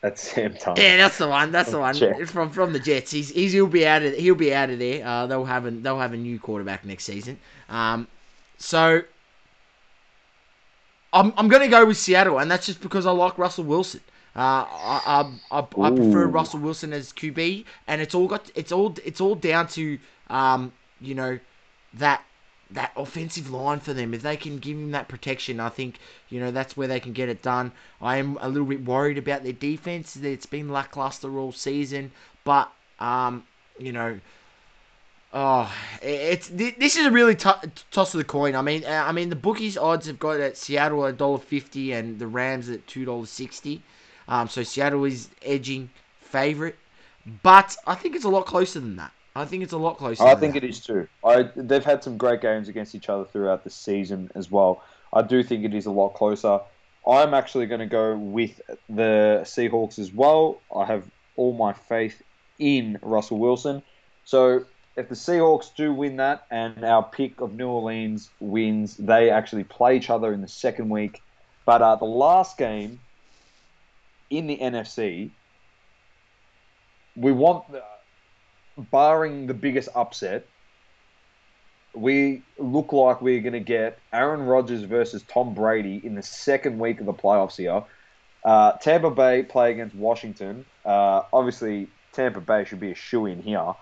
That's 0.03 0.21
Sam 0.21 0.53
Tunn. 0.55 0.75
yeah, 0.75 0.97
that's 0.97 1.17
the 1.17 1.29
one. 1.29 1.53
That's 1.53 1.71
the 1.71 1.79
one 1.79 1.95
Jets. 1.95 2.29
from 2.29 2.49
from 2.49 2.73
the 2.73 2.79
Jets. 2.79 3.09
He's, 3.09 3.29
he's 3.29 3.53
he'll 3.53 3.67
be 3.67 3.87
out 3.87 4.03
of 4.03 4.13
he'll 4.13 4.35
be 4.35 4.53
out 4.53 4.69
of 4.69 4.77
there. 4.77 5.07
Uh, 5.07 5.27
they'll 5.27 5.45
have 5.45 5.65
a 5.65 5.71
they'll 5.71 5.97
have 5.97 6.11
a 6.11 6.17
new 6.17 6.37
quarterback 6.41 6.83
next 6.83 7.05
season. 7.05 7.39
Um, 7.69 8.09
so 8.57 9.01
I'm 11.13 11.31
I'm 11.37 11.47
gonna 11.47 11.69
go 11.69 11.85
with 11.85 11.95
Seattle, 11.95 12.39
and 12.39 12.51
that's 12.51 12.65
just 12.65 12.81
because 12.81 13.05
I 13.05 13.11
like 13.11 13.37
Russell 13.37 13.63
Wilson. 13.63 14.01
Uh, 14.35 14.65
I, 14.67 15.31
I, 15.51 15.59
I, 15.59 15.59
I 15.59 15.91
prefer 15.91 16.25
Russell 16.25 16.59
Wilson 16.59 16.91
as 16.91 17.13
QB, 17.13 17.63
and 17.87 18.01
it's 18.01 18.13
all 18.13 18.27
got 18.27 18.51
it's 18.55 18.73
all 18.73 18.93
it's 19.05 19.21
all 19.21 19.35
down 19.35 19.67
to 19.69 19.97
um, 20.29 20.73
you 20.99 21.15
know 21.15 21.39
that 21.93 22.21
that 22.73 22.91
offensive 22.95 23.49
line 23.49 23.79
for 23.79 23.93
them. 23.93 24.13
If 24.13 24.21
they 24.21 24.37
can 24.37 24.57
give 24.57 24.77
him 24.77 24.91
that 24.91 25.07
protection, 25.07 25.59
I 25.59 25.69
think 25.69 25.99
you 26.29 26.39
know 26.39 26.51
that's 26.51 26.75
where 26.75 26.87
they 26.87 26.99
can 26.99 27.13
get 27.13 27.29
it 27.29 27.41
done. 27.41 27.71
I 28.01 28.17
am 28.17 28.37
a 28.41 28.49
little 28.49 28.67
bit 28.67 28.83
worried 28.85 29.17
about 29.17 29.43
their 29.43 29.53
defense. 29.53 30.15
It's 30.15 30.45
been 30.45 30.69
lackluster 30.69 31.37
all 31.37 31.51
season, 31.51 32.11
but 32.43 32.71
um, 32.99 33.45
you 33.79 33.91
know. 33.91 34.19
Oh, 35.35 35.73
it's 36.03 36.47
this 36.49 36.95
is 36.95 37.07
a 37.07 37.11
really 37.11 37.33
t- 37.35 37.49
toss 37.89 38.13
of 38.13 38.19
the 38.19 38.23
coin. 38.23 38.55
I 38.55 38.61
mean, 38.61 38.85
uh, 38.85 39.03
I 39.07 39.11
mean 39.11 39.29
the 39.29 39.35
bookies 39.35 39.75
odds 39.75 40.05
have 40.05 40.19
got 40.19 40.39
at 40.39 40.57
Seattle 40.57 41.07
at 41.07 41.17
dollar 41.17 41.39
fifty 41.39 41.91
and 41.91 42.19
the 42.19 42.27
Rams 42.27 42.69
at 42.69 42.85
two 42.85 43.03
dollars 43.03 43.31
sixty. 43.31 43.81
Um, 44.27 44.47
so 44.47 44.61
Seattle 44.61 45.05
is 45.05 45.29
edging 45.41 45.89
favorite, 46.19 46.77
but 47.41 47.75
I 47.87 47.95
think 47.95 48.15
it's 48.15 48.25
a 48.25 48.29
lot 48.29 48.45
closer 48.45 48.79
than 48.79 48.95
that. 48.97 49.11
I 49.35 49.45
think 49.45 49.63
it's 49.63 49.73
a 49.73 49.77
lot 49.77 49.97
closer. 49.97 50.23
I 50.23 50.35
think 50.35 50.53
that. 50.53 50.63
it 50.63 50.69
is 50.69 50.79
too. 50.79 51.07
I 51.25 51.49
they've 51.55 51.83
had 51.83 52.03
some 52.03 52.17
great 52.17 52.41
games 52.41 52.69
against 52.69 52.93
each 52.93 53.09
other 53.09 53.25
throughout 53.25 53.63
the 53.63 53.69
season 53.69 54.29
as 54.35 54.51
well. 54.51 54.83
I 55.11 55.21
do 55.21 55.43
think 55.43 55.65
it 55.65 55.73
is 55.73 55.85
a 55.85 55.91
lot 55.91 56.09
closer. 56.09 56.59
I'm 57.07 57.33
actually 57.33 57.65
going 57.65 57.79
to 57.79 57.85
go 57.85 58.15
with 58.15 58.61
the 58.89 59.41
Seahawks 59.43 59.99
as 59.99 60.11
well. 60.11 60.61
I 60.73 60.85
have 60.85 61.03
all 61.35 61.53
my 61.53 61.73
faith 61.73 62.21
in 62.59 62.97
Russell 63.01 63.39
Wilson. 63.39 63.83
So 64.23 64.65
if 64.95 65.09
the 65.09 65.15
Seahawks 65.15 65.75
do 65.75 65.93
win 65.93 66.17
that 66.17 66.45
and 66.49 66.83
our 66.85 67.03
pick 67.03 67.41
of 67.41 67.53
New 67.53 67.67
Orleans 67.67 68.29
wins, 68.39 68.95
they 68.97 69.29
actually 69.29 69.63
play 69.65 69.97
each 69.97 70.09
other 70.09 70.33
in 70.33 70.41
the 70.41 70.47
second 70.47 70.89
week. 70.89 71.21
But 71.65 71.81
uh, 71.81 71.95
the 71.95 72.05
last 72.05 72.57
game 72.57 72.99
in 74.29 74.47
the 74.47 74.57
NFC, 74.57 75.31
we 77.15 77.31
want, 77.31 77.65
barring 78.77 79.47
the 79.47 79.53
biggest 79.53 79.89
upset, 79.95 80.45
we 81.93 82.41
look 82.57 82.91
like 82.91 83.21
we're 83.21 83.41
going 83.41 83.53
to 83.53 83.59
get 83.59 83.99
Aaron 84.11 84.41
Rodgers 84.41 84.83
versus 84.83 85.23
Tom 85.27 85.53
Brady 85.53 86.01
in 86.03 86.15
the 86.15 86.23
second 86.23 86.79
week 86.79 86.99
of 86.99 87.05
the 87.05 87.13
playoffs 87.13 87.57
here. 87.57 87.83
Uh, 88.43 88.73
Tampa 88.73 89.11
Bay 89.11 89.43
play 89.43 89.71
against 89.71 89.95
Washington. 89.95 90.65
Uh, 90.83 91.21
obviously, 91.31 91.87
Tampa 92.11 92.41
Bay 92.41 92.65
should 92.65 92.79
be 92.79 92.91
a 92.91 92.95
shoe 92.95 93.25
in 93.27 93.41
here. 93.41 93.73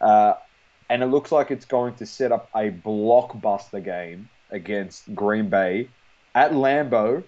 Uh, 0.00 0.34
and 0.88 1.02
it 1.02 1.06
looks 1.06 1.30
like 1.30 1.50
it's 1.50 1.66
going 1.66 1.94
to 1.94 2.06
set 2.06 2.32
up 2.32 2.48
a 2.54 2.70
blockbuster 2.70 3.84
game 3.84 4.28
against 4.50 5.14
Green 5.14 5.48
Bay 5.48 5.88
at 6.34 6.52
Lambeau 6.52 7.22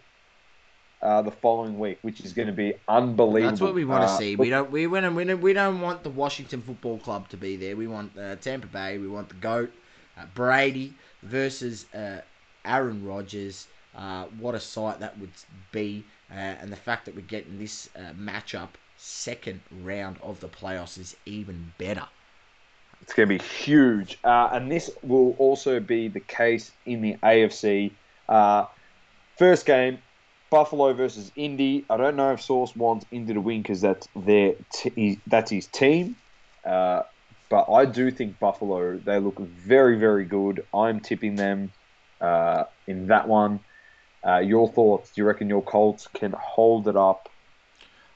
uh, 1.02 1.22
the 1.22 1.30
following 1.30 1.78
week, 1.78 1.98
which 2.02 2.20
is 2.20 2.32
going 2.32 2.46
to 2.46 2.52
be 2.52 2.74
unbelievable. 2.88 3.50
That's 3.50 3.60
what 3.60 3.74
we 3.74 3.84
want 3.84 4.02
to 4.04 4.12
Uh, 4.12 4.18
see. 4.18 4.36
We 4.36 4.50
don't. 4.50 4.70
We 4.70 4.86
want. 4.86 5.14
We 5.14 5.24
don't. 5.24 5.40
We 5.40 5.52
don't 5.52 5.80
want 5.80 6.02
the 6.02 6.10
Washington 6.10 6.62
Football 6.62 6.98
Club 6.98 7.28
to 7.30 7.36
be 7.36 7.56
there. 7.56 7.76
We 7.76 7.86
want 7.86 8.16
uh, 8.16 8.36
Tampa 8.36 8.68
Bay. 8.68 8.98
We 8.98 9.08
want 9.08 9.28
the 9.28 9.34
goat, 9.36 9.72
uh, 10.16 10.26
Brady 10.34 10.94
versus 11.22 11.86
uh, 11.94 12.20
Aaron 12.64 13.04
Rodgers. 13.04 13.66
Uh, 13.96 14.24
what 14.38 14.54
a 14.54 14.60
sight 14.60 15.00
that 15.00 15.18
would 15.18 15.32
be, 15.70 16.02
uh, 16.30 16.34
and 16.34 16.72
the 16.72 16.76
fact 16.76 17.04
that 17.04 17.14
we're 17.14 17.20
getting 17.22 17.58
this 17.58 17.90
uh, 17.94 18.12
matchup 18.18 18.68
second 18.96 19.60
round 19.82 20.16
of 20.22 20.40
the 20.40 20.48
playoffs 20.48 20.98
is 20.98 21.14
even 21.26 21.72
better. 21.76 22.06
It's 23.02 23.12
going 23.12 23.28
to 23.28 23.34
be 23.38 23.44
huge. 23.44 24.16
Uh, 24.22 24.50
and 24.52 24.70
this 24.70 24.88
will 25.02 25.34
also 25.38 25.80
be 25.80 26.06
the 26.08 26.20
case 26.20 26.70
in 26.86 27.02
the 27.02 27.16
AFC. 27.22 27.90
Uh, 28.28 28.66
first 29.36 29.66
game, 29.66 29.98
Buffalo 30.52 30.92
versus 30.92 31.32
Indy. 31.34 31.86
I 31.88 31.96
don't 31.96 32.14
know 32.14 32.32
if 32.32 32.42
Sauce 32.42 32.76
wants 32.76 33.06
Indy 33.10 33.32
to 33.32 33.40
win 33.40 33.62
because 33.62 33.80
that's 33.80 34.06
their 34.14 34.52
t- 34.74 35.18
that's 35.26 35.50
his 35.50 35.66
team. 35.66 36.14
Uh, 36.64 37.00
but 37.48 37.72
I 37.72 37.86
do 37.86 38.10
think 38.10 38.38
Buffalo. 38.38 38.98
They 38.98 39.18
look 39.18 39.40
very 39.40 39.98
very 39.98 40.26
good. 40.26 40.62
I'm 40.74 41.00
tipping 41.00 41.36
them 41.36 41.72
uh, 42.20 42.64
in 42.86 43.06
that 43.06 43.26
one. 43.26 43.60
Uh, 44.24 44.40
your 44.40 44.68
thoughts? 44.68 45.10
Do 45.12 45.22
you 45.22 45.26
reckon 45.26 45.48
your 45.48 45.62
Colts 45.62 46.06
can 46.12 46.34
hold 46.38 46.86
it 46.86 46.96
up? 46.96 47.30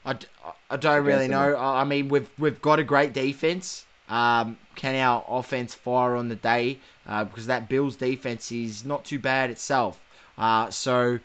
I, 0.05 0.13
d- 0.13 0.27
I 0.69 0.77
don't 0.77 1.03
really 1.03 1.27
know. 1.27 1.51
them. 1.51 1.59
I 1.59 1.81
I 1.81 1.83
mean, 1.85 2.07
we've 2.07 2.29
we've 2.37 2.61
got 2.61 2.77
a 2.77 2.83
great 2.83 3.13
defense. 3.13 3.83
Um, 4.09 4.57
can 4.75 4.95
our 4.95 5.25
offense 5.27 5.73
fire 5.73 6.15
on 6.15 6.29
the 6.29 6.35
day? 6.35 6.77
Uh, 7.07 7.23
because 7.23 7.47
that 7.47 7.67
Bills 7.67 7.95
defense 7.95 8.51
is 8.51 8.85
not 8.85 9.03
too 9.05 9.17
bad 9.17 9.49
itself. 9.49 9.99
Uh, 10.37 10.69
so, 10.69 11.19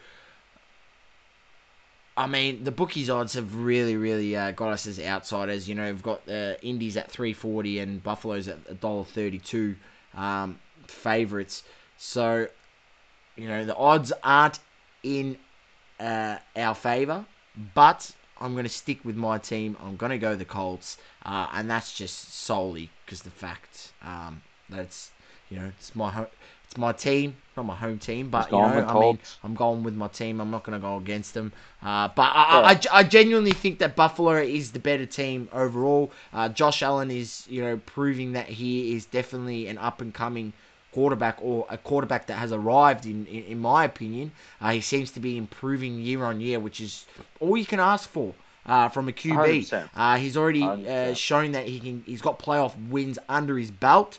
I 2.16 2.26
mean, 2.26 2.64
the 2.64 2.72
bookies 2.72 3.08
odds 3.08 3.34
have 3.34 3.54
really, 3.56 3.96
really 3.96 4.36
uh, 4.36 4.50
got 4.52 4.72
us 4.72 4.86
as 4.86 5.00
outsiders. 5.00 5.68
You 5.68 5.74
know, 5.74 5.86
we've 5.86 6.02
got 6.02 6.28
uh, 6.28 6.54
Indies 6.62 6.96
at 6.96 7.10
three 7.10 7.32
forty 7.32 7.78
and 7.78 8.02
Buffalo's 8.02 8.48
at 8.48 8.58
a 8.68 8.74
dollar 8.74 9.04
thirty 9.04 9.38
two 9.38 9.76
um, 10.14 10.58
favorites. 10.86 11.62
So, 11.96 12.48
you 13.36 13.48
know, 13.48 13.64
the 13.64 13.76
odds 13.76 14.12
aren't 14.22 14.58
in 15.02 15.38
uh, 15.98 16.38
our 16.56 16.74
favor, 16.74 17.24
but 17.74 18.10
I'm 18.38 18.52
going 18.52 18.64
to 18.64 18.70
stick 18.70 19.04
with 19.04 19.16
my 19.16 19.38
team. 19.38 19.76
I'm 19.80 19.96
going 19.96 20.10
to 20.10 20.18
go 20.18 20.34
the 20.36 20.44
Colts, 20.44 20.98
uh, 21.24 21.48
and 21.54 21.70
that's 21.70 21.94
just 21.94 22.34
solely 22.34 22.90
because 23.06 23.22
the 23.22 23.30
fact 23.30 23.92
um, 24.02 24.42
that 24.68 24.80
it's 24.80 25.10
you 25.48 25.58
know 25.58 25.66
it's 25.78 25.94
my 25.94 26.10
ho- 26.10 26.30
it's 26.72 26.78
my 26.78 26.92
team, 26.92 27.36
not 27.54 27.66
my 27.66 27.76
home 27.76 27.98
team, 27.98 28.30
but 28.30 28.50
you 28.50 28.64
know 28.66 28.82
I 28.86 28.94
mean 28.94 29.18
I'm 29.44 29.54
going 29.54 29.82
with 29.82 29.94
my 29.94 30.08
team. 30.08 30.40
I'm 30.40 30.50
not 30.50 30.64
going 30.64 30.80
to 30.80 30.80
go 30.80 30.96
against 30.96 31.34
them. 31.34 31.52
Uh, 31.82 32.08
but 32.08 32.22
I, 32.22 32.44
I, 32.44 32.70
I, 32.72 32.80
I 33.00 33.02
genuinely 33.02 33.52
think 33.52 33.78
that 33.80 33.94
Buffalo 33.94 34.36
is 34.36 34.72
the 34.72 34.78
better 34.78 35.04
team 35.04 35.48
overall. 35.52 36.12
Uh, 36.32 36.48
Josh 36.48 36.82
Allen 36.82 37.10
is 37.10 37.46
you 37.50 37.60
know 37.62 37.76
proving 37.84 38.32
that 38.32 38.46
he 38.48 38.94
is 38.96 39.04
definitely 39.04 39.66
an 39.66 39.76
up 39.76 40.00
and 40.00 40.14
coming 40.14 40.54
quarterback 40.92 41.38
or 41.42 41.66
a 41.68 41.76
quarterback 41.76 42.26
that 42.28 42.34
has 42.38 42.52
arrived 42.52 43.04
in 43.04 43.26
in, 43.26 43.44
in 43.44 43.58
my 43.58 43.84
opinion. 43.84 44.32
Uh, 44.62 44.70
he 44.72 44.80
seems 44.80 45.10
to 45.12 45.20
be 45.20 45.36
improving 45.36 45.98
year 46.00 46.24
on 46.24 46.40
year, 46.40 46.58
which 46.58 46.80
is 46.80 47.04
all 47.38 47.54
you 47.56 47.66
can 47.66 47.80
ask 47.80 48.08
for. 48.08 48.32
Uh, 48.64 48.88
from 48.88 49.08
a 49.08 49.12
QB, 49.12 49.68
uh, 49.94 50.16
he's 50.16 50.36
already 50.38 50.62
uh, 50.86 51.12
shown 51.14 51.52
that 51.52 51.66
he 51.66 51.80
can. 51.80 52.02
He's 52.06 52.22
got 52.22 52.38
playoff 52.38 52.72
wins 52.88 53.18
under 53.28 53.58
his 53.58 53.70
belt, 53.72 54.18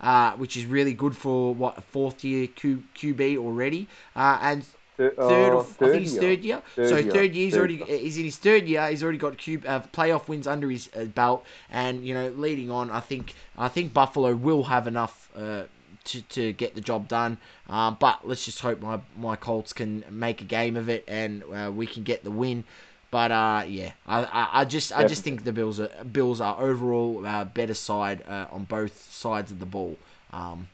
uh, 0.00 0.32
which 0.32 0.56
is 0.56 0.66
really 0.66 0.94
good 0.94 1.16
for 1.16 1.54
what 1.54 1.82
fourth 1.84 2.24
year 2.24 2.46
Q, 2.46 2.82
QB 2.94 3.36
already. 3.38 3.88
Uh, 4.14 4.38
and 4.42 4.64
Th- 4.96 5.12
third, 5.14 5.52
uh, 5.52 5.56
or, 5.56 5.60
I 5.60 5.64
think 5.64 5.94
he's 6.02 6.16
third 6.18 6.40
year. 6.42 6.62
Third 6.74 6.88
so 6.88 6.96
year. 6.96 7.12
third 7.12 7.34
year, 7.34 7.44
he's 7.44 7.52
Third 7.54 7.58
already 7.58 7.74
year. 7.76 7.98
he's 7.98 8.18
in 8.18 8.24
his 8.24 8.36
third 8.36 8.66
year. 8.66 8.88
He's 8.88 9.02
already 9.02 9.18
got 9.18 9.38
cube 9.38 9.64
uh, 9.66 9.80
playoff 9.92 10.28
wins 10.28 10.46
under 10.46 10.68
his 10.70 10.90
uh, 10.96 11.04
belt, 11.04 11.44
and 11.70 12.04
you 12.04 12.14
know, 12.14 12.28
leading 12.30 12.70
on, 12.70 12.90
I 12.90 13.00
think 13.00 13.34
I 13.56 13.68
think 13.68 13.92
Buffalo 13.92 14.34
will 14.34 14.64
have 14.64 14.86
enough. 14.86 15.30
Uh, 15.36 15.64
to, 16.04 16.22
to 16.22 16.52
get 16.54 16.74
the 16.74 16.80
job 16.80 17.06
done, 17.06 17.36
um, 17.68 17.98
but 18.00 18.26
let's 18.26 18.42
just 18.46 18.60
hope 18.60 18.80
my, 18.80 18.98
my 19.18 19.36
Colts 19.36 19.74
can 19.74 20.02
make 20.10 20.40
a 20.40 20.44
game 20.44 20.74
of 20.74 20.88
it 20.88 21.04
and 21.06 21.42
uh, 21.52 21.70
we 21.70 21.86
can 21.86 22.02
get 22.02 22.24
the 22.24 22.30
win. 22.30 22.64
But 23.10 23.32
uh, 23.32 23.64
yeah, 23.66 23.92
I, 24.06 24.24
I, 24.24 24.48
I 24.60 24.64
just 24.64 24.92
I 24.92 25.04
just 25.04 25.24
think 25.24 25.44
the 25.44 25.52
Bills 25.52 25.80
are 25.80 25.88
Bills 26.04 26.40
are 26.40 26.60
overall 26.60 27.24
uh, 27.26 27.44
better 27.44 27.74
side 27.74 28.22
uh, 28.28 28.46
on 28.50 28.64
both 28.64 29.10
sides 29.10 29.50
of 29.50 29.58
the 29.58 29.66
ball. 29.66 29.98
Um, 30.32 30.68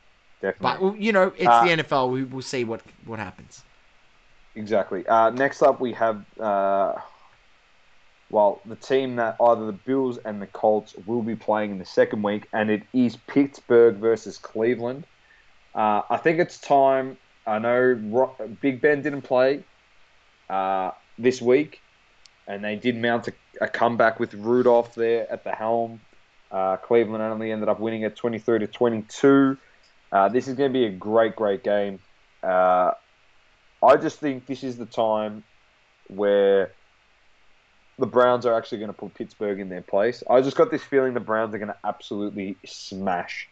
but 0.61 0.81
Definitely. 0.81 0.87
well, 0.89 0.97
you 0.97 1.13
know, 1.13 1.33
it's 1.37 1.47
Uh, 1.47 1.65
the 1.65 1.71
NFL. 1.83 2.11
We, 2.11 2.25
we'll 2.25 2.43
see 2.43 2.65
what 2.65 2.83
what 3.05 3.19
happens. 3.21 3.65
Exactly. 4.57 5.07
Uh, 5.07 5.31
next 5.31 5.63
up, 5.63 5.81
we 5.81 5.93
have 5.93 6.25
uh, 6.41 6.95
well 8.31 8.63
the 8.67 8.77
team 8.77 9.17
that 9.17 9.37
either 9.41 9.67
the 9.67 9.73
Bills 9.73 10.19
and 10.25 10.43
the 10.43 10.47
Colts 10.47 10.95
will 11.07 11.23
be 11.23 11.37
playing 11.37 11.71
in 11.73 11.79
the 11.79 11.85
second 11.85 12.23
week, 12.23 12.49
and 12.53 12.71
it 12.71 12.83
is 12.93 13.17
Pittsburgh 13.17 13.97
versus 13.97 14.39
Cleveland. 14.39 15.07
Uh, 15.75 16.03
I 16.11 16.17
think 16.19 16.39
it's 16.41 16.59
time. 16.61 17.17
I 17.47 17.59
know 17.59 17.79
Ro- 18.03 18.37
Big 18.61 18.81
Ben 18.81 19.03
didn't 19.03 19.23
play 19.23 19.65
uh, 20.49 20.93
this 21.19 21.43
week, 21.43 21.81
and 22.47 22.65
they 22.65 22.77
did 22.77 22.97
mount 22.97 23.29
a, 23.29 23.33
a 23.61 23.69
comeback 23.69 24.21
with 24.21 24.35
Rudolph 24.35 24.95
there 24.95 25.31
at 25.31 25.45
the 25.45 25.53
helm. 25.53 26.01
Uh, 26.51 26.77
Cleveland 26.77 27.23
only 27.23 27.51
ended 27.51 27.69
up 27.69 27.81
winning 27.81 28.05
at 28.05 28.17
23 28.17 28.61
to 28.61 28.67
22. 28.67 29.57
Uh, 30.13 30.29
this 30.29 30.47
is 30.47 30.55
going 30.55 30.73
to 30.73 30.79
be 30.79 30.87
a 30.87 30.91
great, 30.91 31.35
great 31.35 31.65
game. 31.65 31.99
Uh, 32.43 32.93
I 33.83 33.97
just 33.97 34.21
think 34.21 34.47
this 34.47 34.63
is 34.63 34.77
the 34.77 34.87
time 34.87 35.43
where 36.09 36.73
the 37.99 38.07
Browns 38.07 38.47
are 38.47 38.55
actually 38.55 38.79
going 38.79 38.91
to 38.91 38.97
put 38.97 39.15
Pittsburgh 39.15 39.61
in 39.61 39.69
their 39.69 39.83
place. 39.83 40.23
I 40.29 40.41
just 40.41 40.57
got 40.57 40.71
this 40.71 40.83
feeling 40.83 41.15
the 41.15 41.21
Browns 41.21 41.55
are 41.55 41.59
going 41.59 41.69
to 41.69 41.79
absolutely 41.85 42.57
smash 42.65 43.49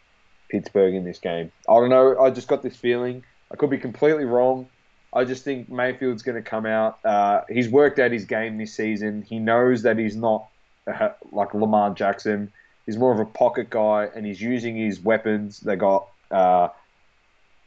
Pittsburgh 0.49 0.93
in 0.93 1.03
this 1.03 1.19
game. 1.19 1.51
I 1.67 1.73
don't 1.73 1.89
know. 1.89 2.19
I 2.19 2.29
just 2.29 2.47
got 2.47 2.61
this 2.61 2.75
feeling. 2.75 3.23
I 3.51 3.55
could 3.55 3.69
be 3.69 3.77
completely 3.77 4.25
wrong. 4.25 4.67
I 5.13 5.25
just 5.25 5.43
think 5.43 5.69
Mayfield's 5.69 6.23
going 6.23 6.41
to 6.41 6.49
come 6.49 6.65
out. 6.65 6.99
Uh, 7.05 7.41
he's 7.47 7.69
worked 7.69 7.99
out 7.99 8.11
his 8.11 8.25
game 8.25 8.57
this 8.57 8.73
season. 8.73 9.21
He 9.21 9.37
knows 9.37 9.83
that 9.83 9.97
he's 9.97 10.15
not 10.15 10.47
uh, 10.87 11.09
like 11.31 11.53
Lamar 11.53 11.93
Jackson. 11.93 12.51
He's 12.85 12.97
more 12.97 13.13
of 13.13 13.19
a 13.19 13.25
pocket 13.25 13.69
guy, 13.69 14.09
and 14.13 14.25
he's 14.25 14.41
using 14.41 14.75
his 14.75 14.99
weapons. 14.99 15.59
They 15.59 15.75
got 15.75 16.07
uh, 16.31 16.69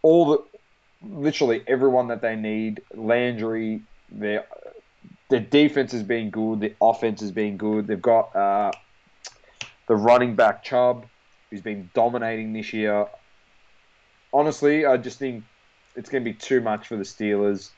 all 0.03 0.27
the 0.27 0.45
literally 1.03 1.63
everyone 1.67 2.09
that 2.09 2.21
they 2.21 2.37
need. 2.37 2.83
Landry, 2.95 3.83
their 4.11 4.45
their 5.29 5.41
defense 5.41 5.93
has 5.93 6.03
been 6.03 6.31
good. 6.31 6.61
The 6.61 6.75
offense 6.81 7.21
has 7.21 7.31
been 7.31 7.57
good. 7.57 7.87
They've 7.87 8.03
got 8.03 8.35
uh, 8.35 8.73
the 9.87 9.97
running 9.97 10.35
back 10.35 10.63
Chubb, 10.63 11.07
who's 11.51 11.63
been 11.63 11.91
dominating 11.95 12.53
this 12.53 12.73
year. 12.73 13.07
Honestly, 14.33 14.85
I 14.85 14.97
just 14.97 15.19
think 15.19 15.45
it's 15.97 16.09
going 16.09 16.25
to 16.25 16.31
be 16.31 16.37
too 16.37 16.61
much 16.61 16.87
for 16.89 16.97
the 16.97 17.05
Steelers. 17.05 17.71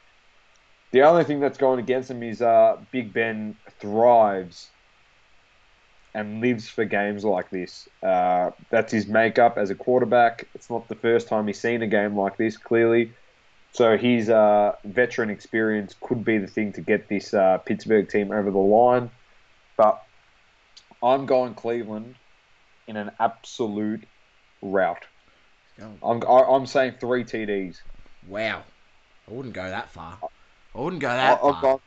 The 0.91 1.03
only 1.03 1.25
thing 1.25 1.41
that's 1.41 1.59
going 1.59 1.79
against 1.79 2.09
them 2.09 2.23
is 2.23 2.43
uh, 2.43 2.77
Big 2.91 3.13
Ben 3.13 3.57
thrives 3.79 4.71
and 6.15 6.41
lives 6.41 6.69
for 6.69 6.85
games 6.85 7.25
like 7.25 7.51
this. 7.51 7.89
Uh, 8.03 8.51
that's 8.71 8.93
his 8.93 9.07
makeup 9.07 9.59
as 9.59 9.71
a 9.71 9.75
quarterback. 9.75 10.49
It's 10.55 10.71
not 10.71 10.89
the 10.89 10.95
first 10.95 11.29
time 11.29 11.47
he's 11.47 11.61
seen 11.61 11.83
a 11.83 11.87
game 11.87 12.17
like 12.17 12.37
this, 12.37 12.57
clearly. 12.57 13.13
So 13.73 13.97
his 13.99 14.31
uh, 14.31 14.73
veteran 14.85 15.31
experience 15.31 15.95
could 16.01 16.25
be 16.25 16.39
the 16.39 16.47
thing 16.47 16.73
to 16.73 16.81
get 16.81 17.09
this 17.09 17.35
uh, 17.35 17.59
Pittsburgh 17.59 18.09
team 18.09 18.33
over 18.33 18.51
the 18.51 18.59
line. 18.59 19.11
But 19.77 20.03
I'm 21.03 21.27
going 21.27 21.55
Cleveland 21.55 22.17
in 22.89 22.97
an 22.97 23.11
absolute 23.21 24.05
rout. 24.63 25.05
I'm, 26.03 26.23
I'm 26.23 26.67
saying 26.67 26.95
three 27.01 27.25
TDs. 27.25 27.77
Wow, 28.27 28.63
I 29.29 29.33
wouldn't 29.33 29.55
go 29.55 29.69
that 29.69 29.91
far. 29.91 30.19
I 30.75 30.81
wouldn't 30.81 31.03
go 31.03 31.09
I, 31.09 31.17
that 31.17 31.43
I'm, 31.43 31.53
far. 31.53 31.63
going, 31.63 31.79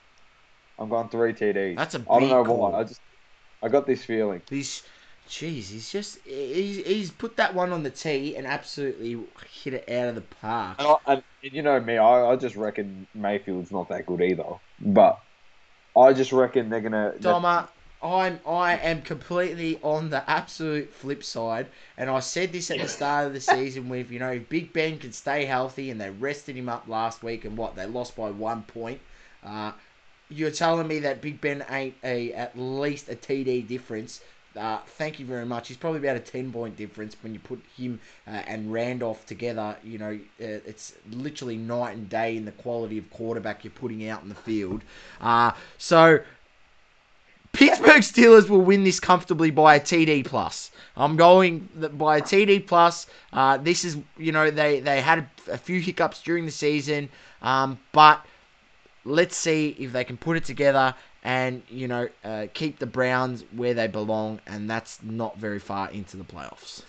I'm 0.80 0.90
going 0.90 1.10
three 1.10 1.34
TDs. 1.34 1.76
That's 1.78 1.96
a 1.96 2.00
I 2.10 2.20
don't 2.20 2.30
know 2.30 2.44
call. 2.44 2.72
why. 2.72 2.80
I 2.80 2.84
just 2.84 3.02
I 3.64 3.70
got 3.70 3.86
this 3.86 4.04
feeling. 4.04 4.42
He's, 4.50 4.84
jeez, 5.30 5.70
he's 5.70 5.92
just 5.92 6.20
he's, 6.26 6.86
he's 6.86 7.12
put 7.12 7.38
that 7.38 7.54
one 7.54 7.72
on 7.72 7.84
the 7.84 7.90
tee 7.90 8.36
and 8.36 8.48
absolutely 8.48 9.18
hit 9.64 9.74
it 9.76 9.90
out 9.90 10.10
of 10.10 10.16
the 10.16 10.22
park. 10.22 10.78
And, 10.80 10.88
I, 10.88 11.14
and 11.14 11.24
you 11.42 11.62
know 11.62 11.80
me, 11.80 11.98
I, 11.98 12.32
I 12.32 12.36
just 12.36 12.56
reckon 12.56 13.08
Mayfield's 13.14 13.72
not 13.72 13.90
that 13.90 14.06
good 14.08 14.22
either. 14.22 14.44
But 14.80 15.20
I 15.96 16.14
just 16.14 16.32
reckon 16.32 16.70
they're 16.70 16.82
gonna. 16.82 17.14
Doma, 17.20 17.64
uh, 17.64 17.68
I'm 18.04 18.40
I 18.48 18.78
am 18.78 19.02
completely 19.02 19.80
on 19.84 20.10
the 20.10 20.28
absolute 20.30 20.94
flip 20.94 21.24
side, 21.24 21.68
and 21.98 22.10
I 22.10 22.20
said 22.20 22.52
this 22.52 22.72
at 22.72 22.80
the 22.82 22.88
start 22.88 23.28
of 23.28 23.34
the 23.34 23.40
season 23.54 23.90
with 23.90 24.12
you 24.12 24.20
know 24.20 24.40
Big 24.50 24.74
Ben 24.74 24.98
can 25.00 25.12
stay 25.12 25.46
healthy 25.46 25.90
and 25.92 26.00
they 26.02 26.10
rested 26.10 26.56
him 26.56 26.70
up 26.70 26.88
last 26.88 27.24
week 27.24 27.46
and 27.46 27.58
what 27.58 27.76
they 27.76 27.86
lost 27.86 28.16
by 28.16 28.30
one 28.32 28.64
point. 28.64 29.02
Uh, 29.44 29.74
you're 30.30 30.52
telling 30.52 30.88
me 30.88 31.00
that 31.00 31.22
Big 31.22 31.42
Ben 31.42 31.64
ain't 31.70 31.96
a 32.04 32.34
at 32.34 32.58
least 32.58 33.10
a 33.10 33.16
TD 33.16 33.62
difference. 33.62 34.22
Uh, 34.56 34.80
thank 34.86 35.20
you 35.20 35.26
very 35.26 35.46
much. 35.46 35.68
He's 35.70 35.78
probably 35.78 36.00
about 36.00 36.18
a 36.18 36.20
ten 36.22 36.52
point 36.52 36.76
difference 36.76 37.16
when 37.22 37.34
you 37.34 37.40
put 37.40 37.62
him 37.78 38.00
uh, 38.28 38.32
and 38.48 38.72
Randolph 38.72 39.26
together. 39.26 39.78
You 39.84 39.98
know, 39.98 40.20
uh, 40.42 40.60
it's 40.66 40.94
literally 41.10 41.58
night 41.58 41.96
and 41.98 42.10
day 42.10 42.36
in 42.36 42.46
the 42.46 42.52
quality 42.52 42.98
of 42.98 43.10
quarterback 43.10 43.64
you're 43.64 43.72
putting 43.72 44.08
out 44.08 44.24
in 44.24 44.30
the 44.30 44.36
field. 44.36 44.84
Uh, 45.22 45.52
so 45.78 46.20
Pittsburgh 47.54 48.02
Steelers 48.02 48.50
will 48.50 48.62
win 48.62 48.84
this 48.84 49.00
comfortably 49.00 49.52
by 49.52 49.76
a 49.76 49.80
TD 49.80 50.26
plus. 50.26 50.72
I'm 50.96 51.16
going 51.16 51.68
by 51.94 52.18
a 52.18 52.22
TD 52.22 52.66
plus. 52.66 53.08
Uh, 53.34 53.58
this 53.58 53.84
is, 53.84 53.98
you 54.18 54.32
know, 54.32 54.50
they 54.52 54.80
they 54.80 55.02
had 55.02 55.28
a, 55.50 55.58
few 55.58 55.80
hiccups 55.80 56.22
during 56.22 56.46
the 56.46 56.52
season, 56.52 57.10
um, 57.42 57.78
but 57.92 58.26
let's 59.04 59.36
see 59.36 59.76
if 59.80 59.92
they 59.92 60.04
can 60.04 60.18
put 60.18 60.38
it 60.38 60.46
together 60.46 60.94
and 61.24 61.62
you 61.70 61.88
know 61.88 62.08
uh, 62.24 62.48
keep 62.54 62.80
the 62.80 62.86
Browns 62.86 63.44
where 63.56 63.74
they 63.74 63.88
belong, 63.88 64.40
and 64.48 64.70
that's 64.70 65.02
not 65.04 65.38
very 65.38 65.60
far 65.60 65.90
into 65.92 66.18
the 66.18 66.24
playoffs. 66.24 66.84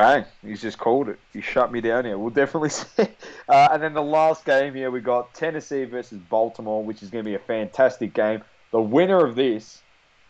Bang! 0.00 0.24
He's 0.40 0.62
just 0.62 0.78
called 0.78 1.10
it. 1.10 1.18
He 1.30 1.42
shut 1.42 1.70
me 1.70 1.82
down 1.82 2.06
here. 2.06 2.16
We'll 2.16 2.30
definitely 2.30 2.70
see. 2.70 3.06
Uh, 3.46 3.68
and 3.70 3.82
then 3.82 3.92
the 3.92 4.00
last 4.02 4.46
game 4.46 4.72
here, 4.72 4.90
we 4.90 5.02
got 5.02 5.34
Tennessee 5.34 5.84
versus 5.84 6.16
Baltimore, 6.16 6.82
which 6.82 7.02
is 7.02 7.10
going 7.10 7.22
to 7.22 7.28
be 7.28 7.34
a 7.34 7.38
fantastic 7.38 8.14
game. 8.14 8.42
The 8.70 8.80
winner 8.80 9.22
of 9.22 9.36
this 9.36 9.82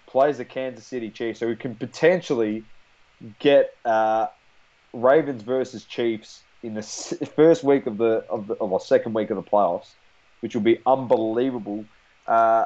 plays 0.09 0.39
the 0.39 0.45
Kansas 0.45 0.85
City 0.85 1.09
Chiefs, 1.09 1.39
so 1.39 1.47
we 1.47 1.55
can 1.55 1.77
potentially 1.77 2.65
get 3.39 3.77
uh, 3.85 4.27
Ravens 4.93 5.43
versus 5.43 5.85
Chiefs 5.85 6.43
in 6.65 6.75
the 6.75 6.83
first 7.37 7.63
week 7.63 7.87
of 7.87 7.97
the 7.97 8.25
of 8.29 8.49
the 8.49 8.79
second 8.81 9.15
week 9.15 9.31
of 9.31 9.37
the 9.37 9.49
playoffs, 9.49 9.91
which 10.41 10.53
will 10.53 10.63
be 10.63 10.81
unbelievable. 10.85 11.85
Uh, 12.27 12.65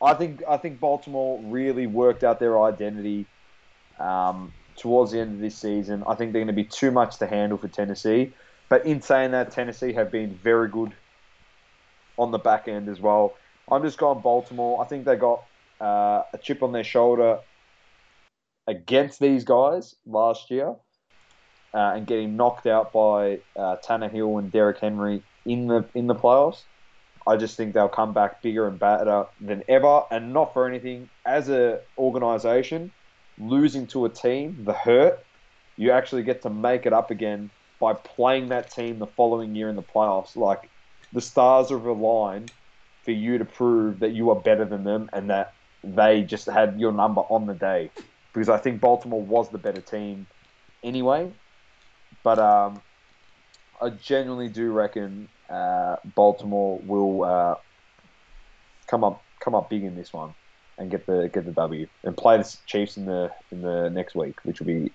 I 0.00 0.14
think 0.14 0.44
I 0.48 0.58
think 0.58 0.78
Baltimore 0.78 1.40
really 1.42 1.88
worked 1.88 2.22
out 2.22 2.38
their 2.38 2.62
identity. 2.62 3.26
Um, 3.98 4.52
towards 4.78 5.12
the 5.12 5.20
end 5.20 5.34
of 5.34 5.40
this 5.40 5.56
season. 5.56 6.02
I 6.06 6.14
think 6.14 6.32
they're 6.32 6.40
going 6.40 6.46
to 6.46 6.52
be 6.52 6.64
too 6.64 6.90
much 6.90 7.18
to 7.18 7.26
handle 7.26 7.58
for 7.58 7.68
Tennessee. 7.68 8.32
But 8.68 8.86
in 8.86 9.02
saying 9.02 9.32
that, 9.32 9.50
Tennessee 9.50 9.92
have 9.94 10.10
been 10.10 10.34
very 10.42 10.68
good 10.68 10.92
on 12.18 12.30
the 12.30 12.38
back 12.38 12.68
end 12.68 12.88
as 12.88 13.00
well. 13.00 13.34
I'm 13.70 13.82
just 13.82 13.98
going 13.98 14.20
Baltimore. 14.20 14.82
I 14.82 14.86
think 14.86 15.04
they 15.04 15.16
got 15.16 15.44
uh, 15.80 16.22
a 16.32 16.38
chip 16.40 16.62
on 16.62 16.72
their 16.72 16.84
shoulder 16.84 17.40
against 18.66 19.20
these 19.20 19.44
guys 19.44 19.94
last 20.06 20.50
year 20.50 20.74
uh, 21.74 21.92
and 21.94 22.06
getting 22.06 22.36
knocked 22.36 22.66
out 22.66 22.92
by 22.92 23.40
uh, 23.56 23.76
Tannehill 23.84 24.38
and 24.38 24.50
Derrick 24.50 24.78
Henry 24.78 25.22
in 25.44 25.66
the 25.66 25.84
in 25.94 26.06
the 26.06 26.14
playoffs. 26.14 26.62
I 27.26 27.36
just 27.36 27.56
think 27.56 27.74
they'll 27.74 27.88
come 27.88 28.14
back 28.14 28.40
bigger 28.40 28.66
and 28.66 28.78
better 28.78 29.26
than 29.40 29.62
ever, 29.68 30.02
and 30.10 30.32
not 30.32 30.54
for 30.54 30.66
anything. 30.66 31.10
As 31.26 31.50
a 31.50 31.80
organization, 31.98 32.90
losing 33.40 33.86
to 33.88 34.04
a 34.04 34.08
team, 34.08 34.56
the 34.64 34.72
hurt, 34.72 35.24
you 35.76 35.92
actually 35.92 36.22
get 36.22 36.42
to 36.42 36.50
make 36.50 36.86
it 36.86 36.92
up 36.92 37.10
again 37.10 37.50
by 37.80 37.94
playing 37.94 38.48
that 38.48 38.70
team 38.70 38.98
the 38.98 39.06
following 39.06 39.54
year 39.54 39.68
in 39.68 39.76
the 39.76 39.82
playoffs. 39.82 40.36
Like 40.36 40.68
the 41.12 41.20
stars 41.20 41.70
have 41.70 41.84
aligned 41.84 42.52
for 43.04 43.12
you 43.12 43.38
to 43.38 43.44
prove 43.44 44.00
that 44.00 44.12
you 44.12 44.30
are 44.30 44.36
better 44.36 44.64
than 44.64 44.84
them 44.84 45.08
and 45.12 45.30
that 45.30 45.54
they 45.84 46.22
just 46.22 46.46
had 46.46 46.78
your 46.80 46.92
number 46.92 47.20
on 47.22 47.46
the 47.46 47.54
day. 47.54 47.90
Because 48.32 48.48
I 48.48 48.58
think 48.58 48.80
Baltimore 48.80 49.22
was 49.22 49.50
the 49.50 49.58
better 49.58 49.80
team 49.80 50.26
anyway. 50.82 51.30
But 52.24 52.38
um, 52.38 52.82
I 53.80 53.90
genuinely 53.90 54.48
do 54.48 54.72
reckon 54.72 55.28
uh, 55.48 55.96
Baltimore 56.16 56.80
will 56.84 57.24
uh, 57.24 57.54
come 58.88 59.04
up 59.04 59.22
come 59.40 59.54
up 59.54 59.70
big 59.70 59.84
in 59.84 59.94
this 59.94 60.12
one 60.12 60.34
and 60.78 60.90
get 60.90 61.06
the 61.06 61.30
get 61.32 61.44
the 61.44 61.52
W 61.52 61.86
and 62.04 62.16
play 62.16 62.38
the 62.38 62.56
Chiefs 62.66 62.96
in 62.96 63.04
the 63.04 63.30
in 63.52 63.60
the 63.60 63.90
next 63.92 64.14
week, 64.14 64.34
which 64.44 64.60
will 64.60 64.66
be 64.66 64.92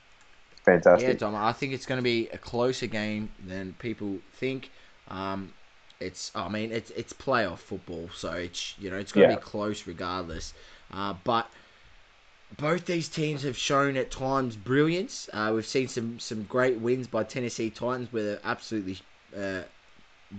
fantastic. 0.65 1.07
Yeah, 1.07 1.13
Dom, 1.13 1.36
I 1.36 1.53
think 1.53 1.73
it's 1.73 1.86
going 1.86 1.97
to 1.97 2.03
be 2.03 2.29
a 2.29 2.38
closer 2.38 2.88
game 2.88 3.31
than 3.39 3.73
people 3.73 4.21
think. 4.34 4.71
Um, 5.07 5.53
it's, 5.99 6.31
I 6.36 6.49
mean, 6.49 6.71
it's 6.71 6.91
it's 6.91 7.13
playoff 7.13 7.59
football, 7.59 8.09
so 8.13 8.31
it's 8.34 8.77
you 8.77 8.89
know 8.91 8.97
it's 8.97 9.11
going 9.11 9.23
to 9.23 9.27
Yeah. 9.31 9.36
be 9.36 9.41
close 9.41 9.88
regardless. 9.88 10.53
Uh, 10.91 11.13
but 11.23 11.51
both 12.57 12.86
these 12.86 13.09
teams 13.09 13.43
have 13.43 13.57
shown 13.57 13.97
at 13.97 14.11
times 14.11 14.55
brilliance. 14.55 15.29
Uh, 15.34 15.51
we've 15.55 15.65
seen 15.65 15.88
some 15.88 16.19
some 16.19 16.43
great 16.43 16.79
wins 16.79 17.07
by 17.07 17.23
Tennessee 17.23 17.69
Titans 17.71 18.11
where 18.11 18.23
they've 18.23 18.39
absolutely 18.43 18.99
uh, 19.36 19.63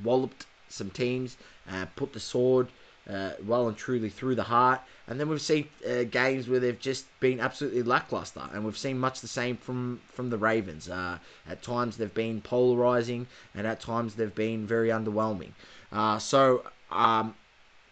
walloped 0.02 0.46
some 0.68 0.90
teams, 0.90 1.36
uh, 1.68 1.86
put 1.96 2.12
the 2.12 2.20
sword 2.20 2.72
uh, 3.08 3.32
well 3.46 3.68
and 3.68 3.76
truly 3.76 4.08
through 4.08 4.34
the 4.34 4.42
heart. 4.42 4.80
And 5.06 5.20
then 5.20 5.28
we've 5.28 5.40
seen 5.40 5.68
uh, 5.88 6.04
games 6.04 6.48
where 6.48 6.60
they've 6.60 6.78
just 6.78 7.06
been 7.20 7.40
absolutely 7.40 7.82
lackluster, 7.82 8.42
and 8.52 8.64
we've 8.64 8.78
seen 8.78 8.98
much 8.98 9.20
the 9.20 9.28
same 9.28 9.56
from 9.56 10.00
from 10.12 10.30
the 10.30 10.38
Ravens. 10.38 10.88
Uh, 10.88 11.18
at 11.48 11.62
times 11.62 11.96
they've 11.96 12.14
been 12.14 12.40
polarizing, 12.40 13.26
and 13.54 13.66
at 13.66 13.80
times 13.80 14.14
they've 14.14 14.34
been 14.34 14.66
very 14.66 14.88
underwhelming. 14.88 15.50
Uh, 15.92 16.18
so 16.18 16.64
um, 16.90 17.34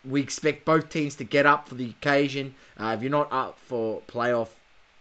we 0.08 0.20
expect 0.20 0.64
both 0.64 0.88
teams 0.88 1.14
to 1.16 1.24
get 1.24 1.46
up 1.46 1.68
for 1.68 1.74
the 1.74 1.90
occasion. 1.90 2.54
Uh, 2.80 2.94
if 2.96 3.02
you're 3.02 3.10
not 3.10 3.30
up 3.30 3.58
for 3.58 4.00
playoff 4.08 4.48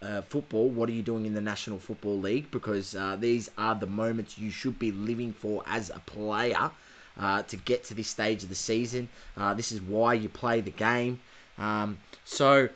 uh, 0.02 0.22
football, 0.22 0.70
what 0.70 0.90
are 0.90 0.94
you 0.94 1.02
doing 1.02 1.26
in 1.26 1.34
the 1.34 1.42
National 1.42 1.80
Football 1.80 2.20
League? 2.20 2.52
Because 2.52 2.96
uh, 2.96 3.16
these 3.20 3.50
are 3.58 3.76
the 3.76 3.88
moments 3.88 4.38
you 4.38 4.50
should 4.50 4.78
be 4.78 4.92
living 4.92 5.32
for 5.32 5.64
as 5.66 5.90
a 5.90 6.00
player 6.06 6.72
uh, 7.18 7.44
to 7.44 7.58
get 7.58 7.84
to 7.86 7.94
this 7.94 8.10
stage 8.10 8.44
of 8.44 8.50
the 8.50 8.56
season. 8.56 9.10
Uh, 9.36 9.54
this 9.54 9.72
is 9.72 9.82
why 9.82 10.14
you 10.14 10.30
play 10.30 10.62
the 10.62 10.72
game. 10.72 11.22
Um, 11.58 12.00
so, 12.24 12.70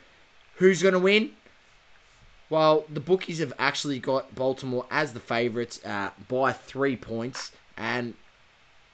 who's 0.54 0.82
going 0.82 0.94
to 0.94 1.00
win? 1.00 1.32
Well, 2.48 2.86
the 2.88 3.00
bookies 3.00 3.38
have 3.38 3.52
actually 3.58 3.98
got 4.00 4.34
Baltimore 4.34 4.86
as 4.90 5.12
the 5.12 5.20
favourites 5.20 5.82
uh, 5.84 6.10
by 6.28 6.52
three 6.52 6.96
points, 6.96 7.52
and 7.76 8.14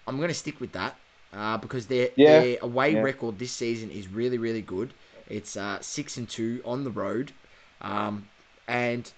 I'm 0.07 0.17
going 0.17 0.29
to 0.29 0.35
stick 0.35 0.61
with 0.61 0.73
that 0.73 0.99
uh, 1.33 1.57
because 1.59 1.87
their 1.87 2.11
Yeah, 2.17 2.43
their 2.43 2.59
away 2.63 2.95
yeah. 2.95 2.97
record 2.97 3.39
this 3.39 3.53
season 3.53 3.91
is 3.91 4.09
really 4.09 4.39
really 4.39 4.63
good. 4.63 4.95
It's 5.27 5.57
uh, 5.57 5.81
six 5.81 6.17
and 6.17 6.29
two 6.29 6.61
on 6.65 6.85
the 6.85 6.91
road, 6.91 7.33
um, 7.81 8.29
and 8.67 9.13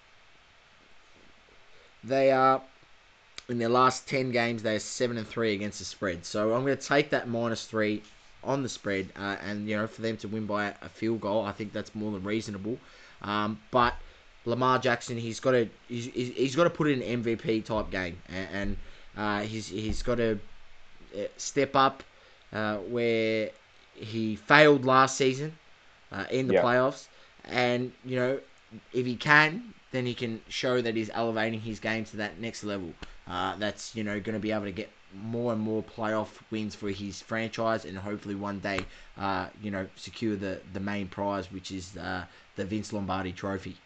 they 2.02 2.30
are 2.30 2.62
in 3.48 3.58
their 3.58 3.68
last 3.68 4.08
ten 4.08 4.30
games 4.30 4.62
they 4.62 4.76
are 4.76 4.80
seven 4.80 5.16
and 5.18 5.26
three 5.26 5.54
against 5.54 5.78
the 5.78 5.84
spread. 5.84 6.24
So 6.24 6.54
I'm 6.54 6.64
going 6.64 6.76
to 6.76 6.86
take 6.88 7.10
that 7.10 7.28
minus 7.28 7.66
three 7.66 8.04
on 8.42 8.62
the 8.62 8.68
spread, 8.68 9.12
uh, 9.16 9.36
and 9.42 9.68
you 9.68 9.76
know 9.76 9.86
for 9.86 10.02
them 10.02 10.16
to 10.18 10.28
win 10.28 10.46
by 10.46 10.74
a 10.82 10.88
field 10.88 11.20
goal, 11.20 11.44
I 11.44 11.52
think 11.52 11.72
that's 11.72 11.94
more 11.94 12.12
than 12.12 12.22
reasonable. 12.22 12.82
Um, 13.22 13.60
but 13.70 13.94
Lamar 14.44 14.78
Jackson, 14.78 15.16
he's 15.16 15.40
got 15.40 15.52
to 15.52 15.68
he's, 15.88 16.06
he's 16.06 16.56
got 16.56 16.64
to 16.64 16.70
put 16.70 16.88
in 16.88 17.00
an 17.00 17.02
MVP 17.02 17.62
type 17.62 17.90
game, 17.90 18.22
and, 18.26 18.48
and 18.52 18.76
uh, 19.16 19.40
he's 19.40 19.68
he's 19.68 20.02
got 20.02 20.16
to 20.16 20.40
uh, 21.16 21.22
step 21.36 21.76
up 21.76 22.02
uh, 22.52 22.76
where 22.78 23.50
he 23.92 24.36
failed 24.36 24.84
last 24.84 25.16
season 25.16 25.58
uh, 26.12 26.24
in 26.30 26.46
the 26.48 26.54
Yeah. 26.54 26.54
playoffs, 26.54 27.08
and 27.44 27.92
you 28.04 28.16
know 28.16 28.40
if 28.92 29.06
he 29.06 29.16
can, 29.16 29.74
then 29.94 30.06
he 30.06 30.14
can 30.14 30.40
show 30.48 30.82
that 30.82 30.96
he's 30.96 31.08
elevating 31.14 31.60
his 31.60 31.78
game 31.78 32.04
to 32.04 32.16
that 32.16 32.40
next 32.40 32.64
level. 32.64 32.92
Uh, 33.28 33.54
that's 33.56 33.94
you 33.94 34.02
know 34.02 34.18
going 34.18 34.34
to 34.34 34.40
be 34.40 34.50
able 34.50 34.64
to 34.64 34.72
get 34.72 34.90
more 35.14 35.52
and 35.52 35.60
more 35.60 35.82
playoff 35.82 36.28
wins 36.50 36.74
for 36.74 36.90
his 36.90 37.22
franchise, 37.22 37.84
and 37.84 37.96
hopefully 37.96 38.34
one 38.34 38.58
day, 38.58 38.80
uh, 39.16 39.46
you 39.62 39.70
know, 39.70 39.86
secure 39.94 40.34
the 40.34 40.60
the 40.72 40.80
main 40.80 41.06
prize, 41.06 41.50
which 41.52 41.70
is 41.70 41.96
uh, 41.96 42.24
the 42.56 42.64
Vince 42.64 42.92
Lombardi 42.92 43.32
Trophy. 43.32 43.76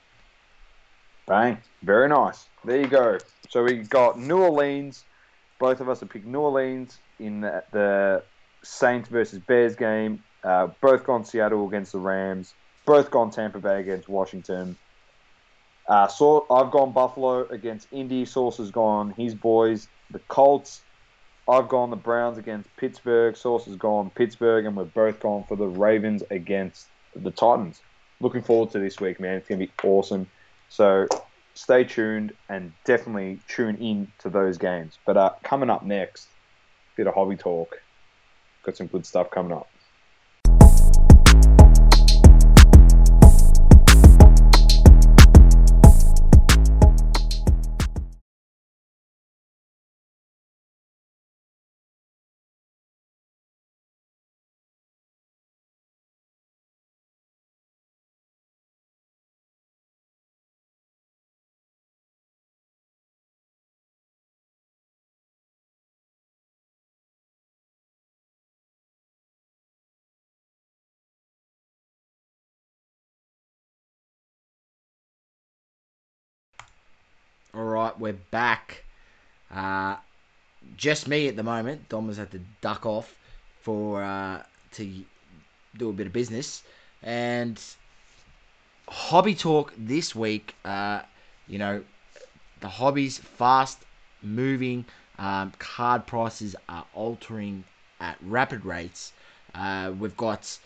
Bang. 1.26 1.59
Very 1.82 2.09
nice. 2.09 2.46
There 2.64 2.80
you 2.80 2.88
go. 2.88 3.18
So 3.50 3.62
we 3.62 3.76
got 3.76 4.18
New 4.18 4.38
Orleans. 4.38 5.04
Both 5.59 5.80
of 5.80 5.88
us 5.90 6.00
have 6.00 6.09
picked 6.09 6.24
New 6.24 6.40
Orleans 6.40 6.96
in 7.18 7.42
the, 7.42 7.62
the 7.70 8.22
Saints 8.62 9.11
versus 9.11 9.40
Bears 9.40 9.76
game. 9.76 10.22
Uh, 10.42 10.68
both 10.80 11.04
gone 11.04 11.26
Seattle 11.26 11.68
against 11.68 11.92
the 11.92 11.98
Rams. 11.98 12.54
Both 12.86 13.11
gone 13.11 13.30
Tampa 13.30 13.59
Bay 13.59 13.80
against 13.80 14.09
Washington. 14.09 14.78
Uh, 15.89 16.07
so 16.07 16.47
I've 16.51 16.70
gone 16.70 16.93
Buffalo 16.93 17.49
against 17.49 17.89
Indy. 17.93 18.24
Sauce 18.26 18.59
has 18.59 18.70
gone 18.70 19.14
his 19.16 19.34
boys, 19.34 19.89
the 20.11 20.18
Colts. 20.28 20.82
I've 21.49 21.68
gone 21.68 21.89
the 21.89 21.97
Browns 21.97 22.36
against 22.36 22.68
Pittsburgh. 22.76 23.34
Sauce 23.34 23.64
has 23.64 23.76
gone 23.76 24.11
Pittsburgh, 24.11 24.66
and 24.66 24.76
we've 24.76 24.93
both 24.93 25.18
gone 25.18 25.45
for 25.49 25.57
the 25.57 25.66
Ravens 25.66 26.22
against 26.30 26.89
the 27.16 27.30
Titans. 27.30 27.80
Looking 28.20 28.43
forward 28.43 28.70
to 28.72 28.78
this 28.78 29.01
week, 29.01 29.18
man. 29.18 29.36
It's 29.36 29.49
gonna 29.49 29.61
be 29.61 29.72
awesome. 29.82 30.26
So 30.68 31.07
stay 31.55 31.84
tuned 31.84 32.34
and 32.51 32.72
definitely 32.84 33.41
tune 33.49 33.76
in 33.76 34.12
to 34.18 34.28
those 34.28 34.59
games. 34.59 34.99
But 35.07 35.16
uh, 35.16 35.30
coming 35.43 35.70
up 35.70 35.84
next, 35.86 36.28
bit 36.97 37.07
of 37.07 37.14
hobby 37.14 37.36
talk. 37.36 37.80
Got 38.62 38.76
some 38.76 38.89
good 38.89 39.07
stuff 39.07 39.30
coming 39.30 39.53
up. 39.53 39.70
We're 77.99 78.12
back. 78.30 78.84
Uh, 79.55 79.96
just 80.76 81.09
me 81.09 81.28
at 81.28 81.36
the 81.36 81.42
moment. 81.42 81.88
Dom 81.88 82.09
has 82.09 82.16
had 82.16 82.30
to 82.32 82.40
duck 82.61 82.86
off 82.86 83.14
for 83.62 84.03
uh, 84.03 84.42
to 84.72 85.05
do 85.76 85.90
a 85.90 85.92
bit 85.92 86.07
of 86.07 86.12
business, 86.12 86.62
and 87.03 87.61
hobby 88.88 89.34
talk 89.34 89.72
this 89.76 90.14
week. 90.14 90.55
Uh, 90.64 91.03
you 91.46 91.59
know, 91.59 91.82
the 92.61 92.68
hobbies 92.68 93.18
fast 93.18 93.78
moving. 94.22 94.84
Um, 95.18 95.53
card 95.59 96.07
prices 96.07 96.55
are 96.68 96.86
altering 96.94 97.64
at 98.01 98.16
rapid 98.22 98.64
rates. 98.64 99.12
Uh, 99.55 99.92
we've 99.99 100.16
got 100.16 100.59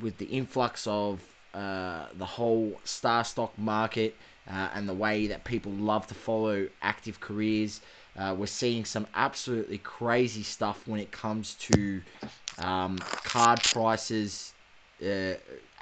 with 0.00 0.18
the 0.18 0.26
influx 0.26 0.86
of 0.86 1.20
uh, 1.54 2.06
the 2.14 2.26
whole 2.26 2.78
star 2.84 3.24
stock 3.24 3.56
market 3.58 4.14
uh, 4.50 4.68
and 4.74 4.88
the 4.88 4.94
way 4.94 5.26
that 5.26 5.44
people 5.44 5.72
love 5.72 6.06
to 6.06 6.14
follow 6.14 6.68
active 6.82 7.20
careers. 7.20 7.80
Uh, 8.16 8.34
we're 8.36 8.46
seeing 8.46 8.84
some 8.84 9.06
absolutely 9.14 9.78
crazy 9.78 10.42
stuff 10.42 10.86
when 10.86 11.00
it 11.00 11.10
comes 11.12 11.54
to 11.54 12.00
um, 12.58 12.96
card 12.98 13.60
prices 13.62 14.52
uh, 15.04 15.34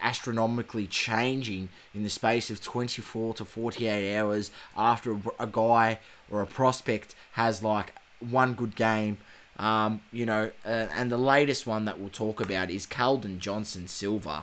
astronomically 0.03 0.87
changing 0.87 1.69
in 1.95 2.03
the 2.03 2.11
space 2.11 2.51
of 2.51 2.63
24 2.63 3.35
to 3.35 3.45
48 3.45 4.17
hours 4.17 4.51
after 4.77 5.17
a, 5.39 5.47
guy 5.47 5.99
or 6.31 6.43
a 6.43 6.47
prospect 6.47 7.15
has 7.33 7.63
like 7.63 7.95
one 8.21 8.55
good 8.55 8.75
game. 8.75 9.17
Um, 9.59 10.01
you 10.11 10.27
know, 10.27 10.51
uh, 10.65 10.89
and 10.97 11.11
the 11.13 11.17
latest 11.19 11.67
one 11.67 11.85
that 11.85 11.99
we'll 11.99 12.09
talk 12.09 12.41
about 12.41 12.71
is 12.71 12.87
Keldon 12.87 13.39
Johnson 13.39 13.87
Silver. 13.87 14.43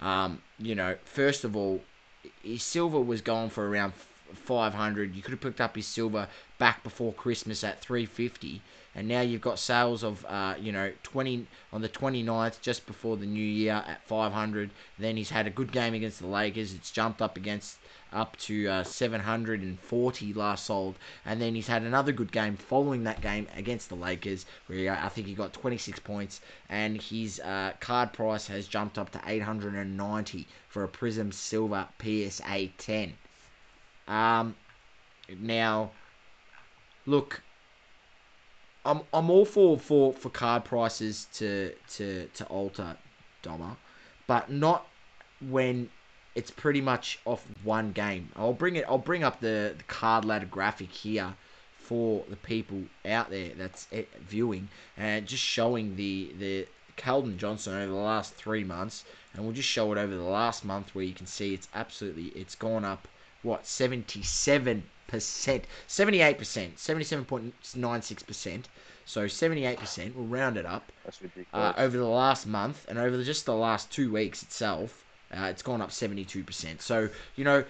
Um, 0.00 0.42
you 0.58 0.74
know, 0.74 0.96
first 1.04 1.44
of 1.44 1.56
all, 1.56 1.80
his 2.42 2.62
silver 2.62 3.00
was 3.00 3.20
going 3.20 3.50
for 3.50 3.68
around 3.68 3.92
500. 4.34 5.14
You 5.14 5.22
could 5.22 5.32
have 5.32 5.40
picked 5.40 5.60
up 5.60 5.76
his 5.76 5.86
silver 5.86 6.28
back 6.58 6.82
before 6.82 7.12
Christmas 7.12 7.64
at 7.64 7.80
350, 7.80 8.60
and 8.94 9.08
now 9.08 9.20
you've 9.20 9.40
got 9.40 9.58
sales 9.58 10.02
of 10.04 10.24
uh, 10.26 10.54
you 10.58 10.72
know 10.72 10.92
20 11.02 11.46
on 11.72 11.80
the 11.80 11.88
29th, 11.88 12.60
just 12.60 12.86
before 12.86 13.16
the 13.16 13.26
new 13.26 13.44
year 13.44 13.82
at 13.86 14.02
500. 14.04 14.70
Then 14.98 15.16
he's 15.16 15.30
had 15.30 15.46
a 15.46 15.50
good 15.50 15.72
game 15.72 15.94
against 15.94 16.20
the 16.20 16.26
Lakers. 16.26 16.74
It's 16.74 16.90
jumped 16.90 17.22
up 17.22 17.36
against 17.36 17.78
up 18.12 18.36
to 18.38 18.68
uh, 18.68 18.84
740 18.84 20.32
last 20.34 20.66
sold, 20.66 20.98
and 21.24 21.40
then 21.40 21.54
he's 21.54 21.66
had 21.66 21.82
another 21.82 22.12
good 22.12 22.32
game 22.32 22.56
following 22.56 23.04
that 23.04 23.20
game 23.20 23.46
against 23.56 23.88
the 23.88 23.94
Lakers, 23.94 24.46
where 24.66 24.92
I 24.92 25.08
think 25.08 25.26
he 25.26 25.34
got 25.34 25.52
26 25.52 26.00
points, 26.00 26.40
and 26.68 27.00
his 27.00 27.40
uh, 27.40 27.72
card 27.80 28.12
price 28.12 28.46
has 28.48 28.66
jumped 28.66 28.98
up 28.98 29.10
to 29.10 29.20
890 29.24 30.48
for 30.68 30.84
a 30.84 30.88
Prism 30.88 31.32
Silver 31.32 31.88
PSA 32.00 32.68
10. 32.78 33.14
Um, 34.08 34.56
now, 35.38 35.92
look, 37.06 37.42
I'm 38.84 39.02
I'm 39.12 39.30
all 39.30 39.44
for 39.44 39.78
for, 39.78 40.12
for 40.12 40.30
card 40.30 40.64
prices 40.64 41.28
to 41.34 41.74
to 41.90 42.26
to 42.34 42.44
alter, 42.46 42.96
Doma, 43.42 43.76
but 44.26 44.50
not 44.50 44.86
when 45.40 45.90
it's 46.34 46.50
pretty 46.50 46.80
much 46.80 47.18
off 47.24 47.44
one 47.64 47.92
game. 47.92 48.28
I'll 48.36 48.52
bring 48.52 48.76
it. 48.76 48.84
I'll 48.88 48.98
bring 48.98 49.24
up 49.24 49.40
the, 49.40 49.74
the 49.76 49.84
card 49.84 50.24
ladder 50.24 50.46
graphic 50.46 50.90
here 50.90 51.34
for 51.78 52.24
the 52.28 52.36
people 52.36 52.82
out 53.04 53.30
there 53.30 53.50
that's 53.56 53.88
eh, 53.92 54.04
viewing 54.20 54.68
and 54.96 55.26
just 55.26 55.42
showing 55.42 55.96
the 55.96 56.32
the 56.38 56.66
Keldon 56.96 57.36
Johnson 57.36 57.74
over 57.74 57.90
the 57.92 57.98
last 57.98 58.34
three 58.34 58.62
months, 58.62 59.04
and 59.34 59.42
we'll 59.42 59.54
just 59.54 59.68
show 59.68 59.90
it 59.92 59.98
over 59.98 60.14
the 60.14 60.22
last 60.22 60.64
month 60.64 60.94
where 60.94 61.04
you 61.04 61.14
can 61.14 61.26
see 61.26 61.54
it's 61.54 61.68
absolutely 61.74 62.26
it's 62.40 62.54
gone 62.54 62.84
up 62.84 63.08
what 63.42 63.66
seventy 63.66 64.22
seven 64.22 64.82
percent, 65.08 65.64
seventy 65.86 66.20
eight 66.20 66.38
percent, 66.38 66.78
seventy 66.78 67.04
seven 67.04 67.24
point 67.24 67.54
nine 67.74 68.02
six 68.02 68.22
percent. 68.22 68.68
So 69.06 69.26
seventy 69.26 69.64
eight 69.64 69.78
percent. 69.78 70.14
We'll 70.14 70.26
round 70.26 70.56
it 70.58 70.66
up 70.66 70.92
That's 71.04 71.20
ridiculous. 71.20 71.48
uh, 71.52 71.72
over 71.76 71.96
the 71.96 72.04
last 72.04 72.46
month 72.46 72.84
and 72.88 72.98
over 72.98 73.24
just 73.24 73.46
the 73.46 73.54
last 73.54 73.90
two 73.90 74.12
weeks 74.12 74.42
itself, 74.42 75.04
uh, 75.36 75.44
it's 75.50 75.62
gone 75.62 75.80
up 75.80 75.92
72%. 75.92 76.80
So, 76.82 77.08
you 77.34 77.44
know, 77.44 77.64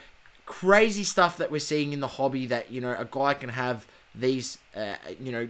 crazy 0.47 1.05
stuff 1.05 1.37
that 1.39 1.51
we're 1.51 1.59
seeing 1.61 1.93
in 1.93 2.01
the 2.01 2.09
hobby 2.09 2.47
that, 2.47 2.71
you 2.71 2.81
know, 2.81 2.95
a 2.97 3.07
guy 3.11 3.35
can 3.35 3.51
have 3.51 3.87
these, 4.15 4.59
uh, 4.75 4.95
you 5.19 5.33
know, 5.33 5.49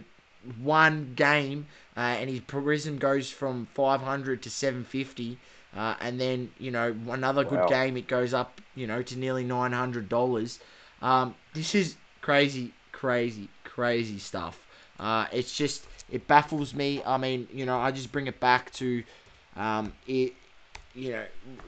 one 0.57 1.13
game 1.15 1.67
uh, 1.95 1.99
and 1.99 2.29
his 2.29 2.39
prism 2.41 2.97
goes 2.97 3.29
from 3.31 3.65
500 3.65 4.41
to 4.43 4.49
750. 4.49 5.39
Uh, 5.75 5.95
and 6.01 6.19
then, 6.19 6.51
you 6.57 6.71
know, 6.71 6.95
another 7.09 7.43
good 7.43 7.65
Wow. 7.65 7.67
game, 7.67 7.95
it 7.97 8.07
goes 8.07 8.33
up, 8.33 8.61
you 8.75 8.87
know, 8.87 9.01
to 9.01 9.17
nearly 9.17 9.43
$900. 9.43 10.59
Um, 11.01 11.35
this 11.53 11.75
is 11.75 11.97
crazy, 12.21 12.75
crazy, 12.91 13.49
crazy 13.63 14.19
stuff. 14.19 14.67
Uh, 14.99 15.27
it's 15.31 15.55
just, 15.55 15.87
it 16.09 16.27
baffles 16.27 16.73
me. 16.73 17.01
I 17.05 17.17
mean, 17.17 17.47
you 17.51 17.65
know, 17.65 17.79
I 17.79 17.91
just 17.91 18.11
bring 18.11 18.27
it 18.27 18.39
back 18.39 18.71
to 18.73 19.03
um, 19.55 19.93
it. 20.05 20.33
You 20.93 21.11
know, 21.11 21.25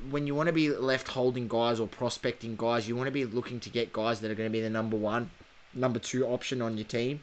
when 0.10 0.28
you 0.28 0.36
want 0.36 0.48
to 0.48 0.54
be 0.54 0.70
left 0.70 1.08
holding 1.08 1.48
guys 1.48 1.80
or 1.80 1.88
prospecting 1.88 2.56
guys, 2.56 2.88
you 2.88 2.96
want 2.96 3.08
to 3.08 3.12
be 3.12 3.26
looking 3.26 3.60
to 3.62 3.70
get 3.70 3.94
guys 3.94 4.20
that 4.20 4.30
are 4.30 4.36
going 4.36 4.50
to 4.50 4.54
be 4.54 4.62
the 4.62 4.70
number 4.70 4.98
one, 4.98 5.32
number 5.74 6.00
two 6.00 6.26
option 6.26 6.62
on 6.62 6.78
your 6.78 6.86
team. 6.86 7.22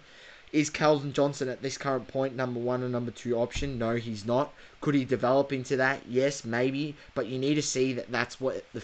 Is 0.53 0.71
Calvin 0.71 1.13
Johnson 1.13 1.49
at 1.49 1.63
this 1.63 1.79
current 1.79 2.09
point 2.09 2.35
number 2.35 2.59
one 2.59 2.83
or 2.83 2.89
number 2.89 3.11
two 3.11 3.37
option? 3.37 3.79
No, 3.79 3.97
he's 3.97 4.25
not. 4.25 4.53
Could 4.81 4.95
he 4.95 5.05
develop 5.05 5.53
into 5.53 5.77
that? 5.77 6.01
Yes, 6.09 6.45
maybe. 6.45 6.97
But 7.15 7.27
you 7.27 7.39
need 7.39 7.55
to 7.55 7.63
see 7.63 7.93
that 7.93 8.11
that's 8.11 8.41
what 8.41 8.65
the 8.73 8.81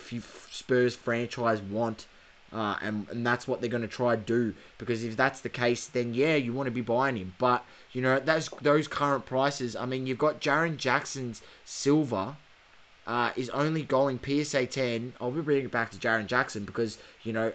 Spurs 0.51 0.95
franchise 0.95 1.61
want 1.61 2.07
uh, 2.53 2.77
and, 2.81 3.09
and 3.11 3.27
that's 3.27 3.49
what 3.49 3.61
they're 3.61 3.71
going 3.71 3.83
to 3.83 3.89
try 3.89 4.14
to 4.14 4.23
do. 4.23 4.55
Because 4.79 5.03
if 5.05 5.17
that's 5.17 5.41
the 5.41 5.49
case, 5.49 5.87
then 5.89 6.14
yeah, 6.14 6.37
you 6.37 6.53
want 6.53 6.67
to 6.67 6.71
be 6.71 6.81
buying 6.81 7.17
him. 7.17 7.35
But 7.39 7.64
you 7.93 8.03
know, 8.03 8.21
those 8.21 8.49
those 8.62 8.89
current 8.89 9.27
prices. 9.27 9.75
I 9.75 9.87
mean, 9.87 10.07
you've 10.07 10.19
got 10.19 10.41
Jaren 10.41 10.77
Jackson's 10.77 11.43
silver 11.64 12.37
uh, 13.07 13.31
is 13.37 13.51
only 13.51 13.83
going 13.83 14.19
PSA 14.19 14.67
10. 14.67 15.15
I'll 15.21 15.31
be 15.31 15.41
bringing 15.41 15.67
it 15.67 15.71
back 15.71 15.91
to 15.93 15.99
Jaren 15.99 16.27
Jackson 16.27 16.65
because 16.65 16.99
you 17.23 17.33
know 17.33 17.53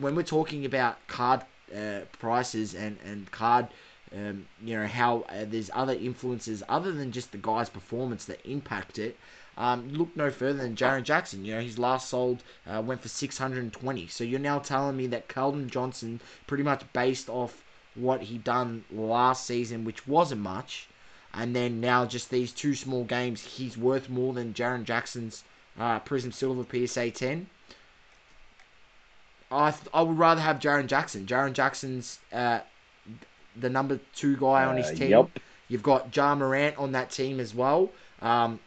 when 0.00 0.14
we're 0.14 0.22
talking 0.22 0.64
about 0.64 1.06
card 1.06 1.42
uh, 1.74 2.00
prices 2.18 2.74
and 2.74 2.98
and 3.04 3.30
card. 3.30 3.68
Um, 4.10 4.46
you 4.64 4.74
know 4.74 4.86
how 4.86 5.26
uh, 5.28 5.44
there's 5.46 5.70
other 5.74 5.92
influences 5.92 6.62
other 6.66 6.92
than 6.92 7.12
just 7.12 7.30
the 7.30 7.36
guy's 7.36 7.68
performance 7.68 8.24
that 8.24 8.40
impact 8.50 8.98
it. 8.98 9.18
Um, 9.58 9.92
look 9.92 10.16
no 10.16 10.30
further 10.30 10.62
than 10.62 10.76
Jaren 10.76 11.02
Jackson. 11.02 11.44
You 11.44 11.56
know, 11.56 11.60
his 11.60 11.78
last 11.78 12.08
sold 12.08 12.42
uh, 12.66 12.80
went 12.80 13.02
for 13.02 13.08
620. 13.08 14.06
So 14.06 14.24
you're 14.24 14.40
now 14.40 14.60
telling 14.60 14.96
me 14.96 15.08
that 15.08 15.28
Keldon 15.28 15.68
Johnson, 15.68 16.20
pretty 16.46 16.62
much 16.62 16.90
based 16.92 17.28
off 17.28 17.62
what 17.96 18.22
he 18.22 18.38
done 18.38 18.84
last 18.90 19.44
season, 19.46 19.84
which 19.84 20.06
wasn't 20.06 20.40
much, 20.40 20.88
and 21.34 21.54
then 21.54 21.80
now 21.80 22.04
just 22.06 22.30
these 22.30 22.52
two 22.52 22.74
small 22.74 23.04
games, 23.04 23.42
he's 23.42 23.76
worth 23.76 24.08
more 24.08 24.32
than 24.32 24.54
Jaren 24.54 24.84
Jackson's 24.84 25.44
uh, 25.78 25.98
Prism 26.00 26.32
Silver 26.32 26.64
PSA 26.86 27.10
10. 27.10 27.46
I 29.50 29.70
th- 29.70 29.84
I 29.94 30.02
would 30.02 30.18
rather 30.18 30.40
have 30.40 30.58
Jaren 30.58 30.86
Jackson. 30.86 31.26
Jaren 31.26 31.52
Jackson's 31.52 32.18
uh, 32.32 32.60
the 33.56 33.70
number 33.70 33.98
two 34.14 34.36
guy 34.36 34.64
on 34.64 34.76
his 34.76 34.88
Uh, 34.88 34.94
team. 34.94 35.10
yep. 35.10 35.30
You've 35.68 35.82
got 35.82 36.14
Ja 36.14 36.34
Morant 36.34 36.76
on 36.78 36.92
that 36.92 37.10
team 37.10 37.40
as 37.40 37.54
well. 37.54 37.90
Um, 38.22 38.58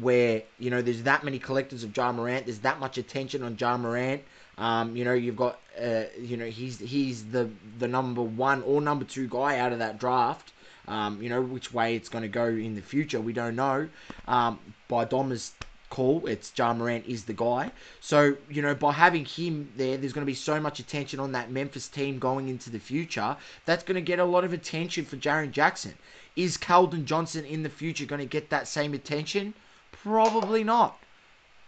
where 0.00 0.42
you 0.58 0.70
know 0.70 0.82
there's 0.82 1.02
that 1.04 1.22
many 1.24 1.38
collectors 1.38 1.84
of 1.84 1.96
Ja 1.96 2.12
Morant, 2.12 2.46
there's 2.46 2.58
that 2.60 2.80
much 2.80 2.98
attention 2.98 3.42
on 3.42 3.56
Ja 3.58 3.76
Morant. 3.78 4.22
Um, 4.58 4.96
you 4.96 5.04
know 5.04 5.14
you've 5.14 5.36
got 5.36 5.58
uh, 5.80 6.04
you 6.20 6.36
know 6.36 6.46
he's 6.46 6.78
he's 6.78 7.24
the 7.26 7.48
the 7.78 7.88
number 7.88 8.22
one 8.22 8.62
or 8.62 8.80
number 8.80 9.04
two 9.04 9.26
guy 9.28 9.58
out 9.58 9.72
of 9.72 9.78
that 9.78 9.98
draft. 9.98 10.52
Um, 10.86 11.20
you 11.22 11.28
know 11.28 11.40
which 11.40 11.72
way 11.72 11.96
it's 11.96 12.08
going 12.08 12.22
to 12.22 12.28
go 12.28 12.46
in 12.46 12.74
the 12.74 12.82
future, 12.82 13.20
we 13.20 13.32
don't 13.32 13.56
know. 13.56 13.88
Um, 14.28 14.58
by 14.88 15.04
Dom's 15.04 15.52
call, 15.90 16.26
it's 16.26 16.52
Ja 16.56 16.74
Morant 16.74 17.06
is 17.06 17.24
the 17.24 17.32
guy. 17.32 17.70
So 18.00 18.36
you 18.50 18.62
know 18.62 18.74
by 18.74 18.92
having 18.92 19.24
him 19.24 19.72
there, 19.76 19.96
there's 19.96 20.12
going 20.12 20.26
to 20.26 20.30
be 20.30 20.34
so 20.34 20.60
much 20.60 20.80
attention 20.80 21.20
on 21.20 21.32
that 21.32 21.50
Memphis 21.50 21.88
team 21.88 22.18
going 22.18 22.48
into 22.48 22.70
the 22.70 22.78
future. 22.78 23.36
That's 23.64 23.84
going 23.84 23.96
to 23.96 24.00
get 24.00 24.18
a 24.18 24.24
lot 24.24 24.44
of 24.44 24.52
attention 24.52 25.04
for 25.04 25.16
Jaren 25.16 25.52
Jackson. 25.52 25.94
Is 26.36 26.58
Keldon 26.58 27.04
Johnson 27.04 27.44
in 27.44 27.62
the 27.62 27.68
future 27.68 28.06
going 28.06 28.20
to 28.20 28.26
get 28.26 28.50
that 28.50 28.66
same 28.66 28.92
attention? 28.92 29.54
Probably 29.92 30.64
not. 30.64 30.98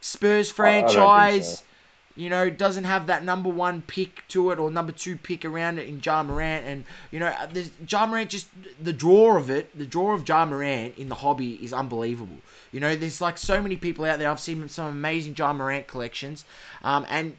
Spurs 0.01 0.51
franchise. 0.51 1.63
You 2.17 2.31
know, 2.31 2.49
doesn't 2.49 2.85
have 2.85 3.07
that 3.09 3.25
number 3.25 3.51
one 3.51 3.83
pick 3.83 4.27
to 4.29 4.51
it 4.51 4.59
or 4.59 4.71
number 4.71 4.93
two 4.93 5.17
pick 5.17 5.45
around 5.45 5.79
it 5.79 5.87
in 5.87 6.01
Ja 6.03 6.23
Morant. 6.23 6.65
And, 6.65 6.85
you 7.11 7.21
know, 7.21 7.33
there's, 7.53 7.71
Ja 7.87 8.07
Morant 8.07 8.31
just, 8.31 8.49
the 8.83 8.93
draw 8.93 9.37
of 9.37 9.51
it, 9.51 9.77
the 9.79 9.85
draw 9.85 10.15
of 10.15 10.27
Ja 10.27 10.47
Morant 10.47 10.97
in 10.97 11.11
the 11.11 11.15
hobby 11.15 11.63
is 11.63 11.73
unbelievable. 11.75 12.39
You 12.73 12.81
know, 12.81 12.97
there's 12.97 13.21
like 13.21 13.37
so 13.37 13.61
many 13.63 13.77
people 13.77 14.07
out 14.07 14.19
there. 14.19 14.31
I've 14.31 14.41
seen 14.41 14.67
some 14.69 14.87
amazing 14.87 15.35
Ja 15.37 15.53
Morant 15.53 15.87
collections. 15.87 16.45
Um, 16.83 17.05
and 17.11 17.37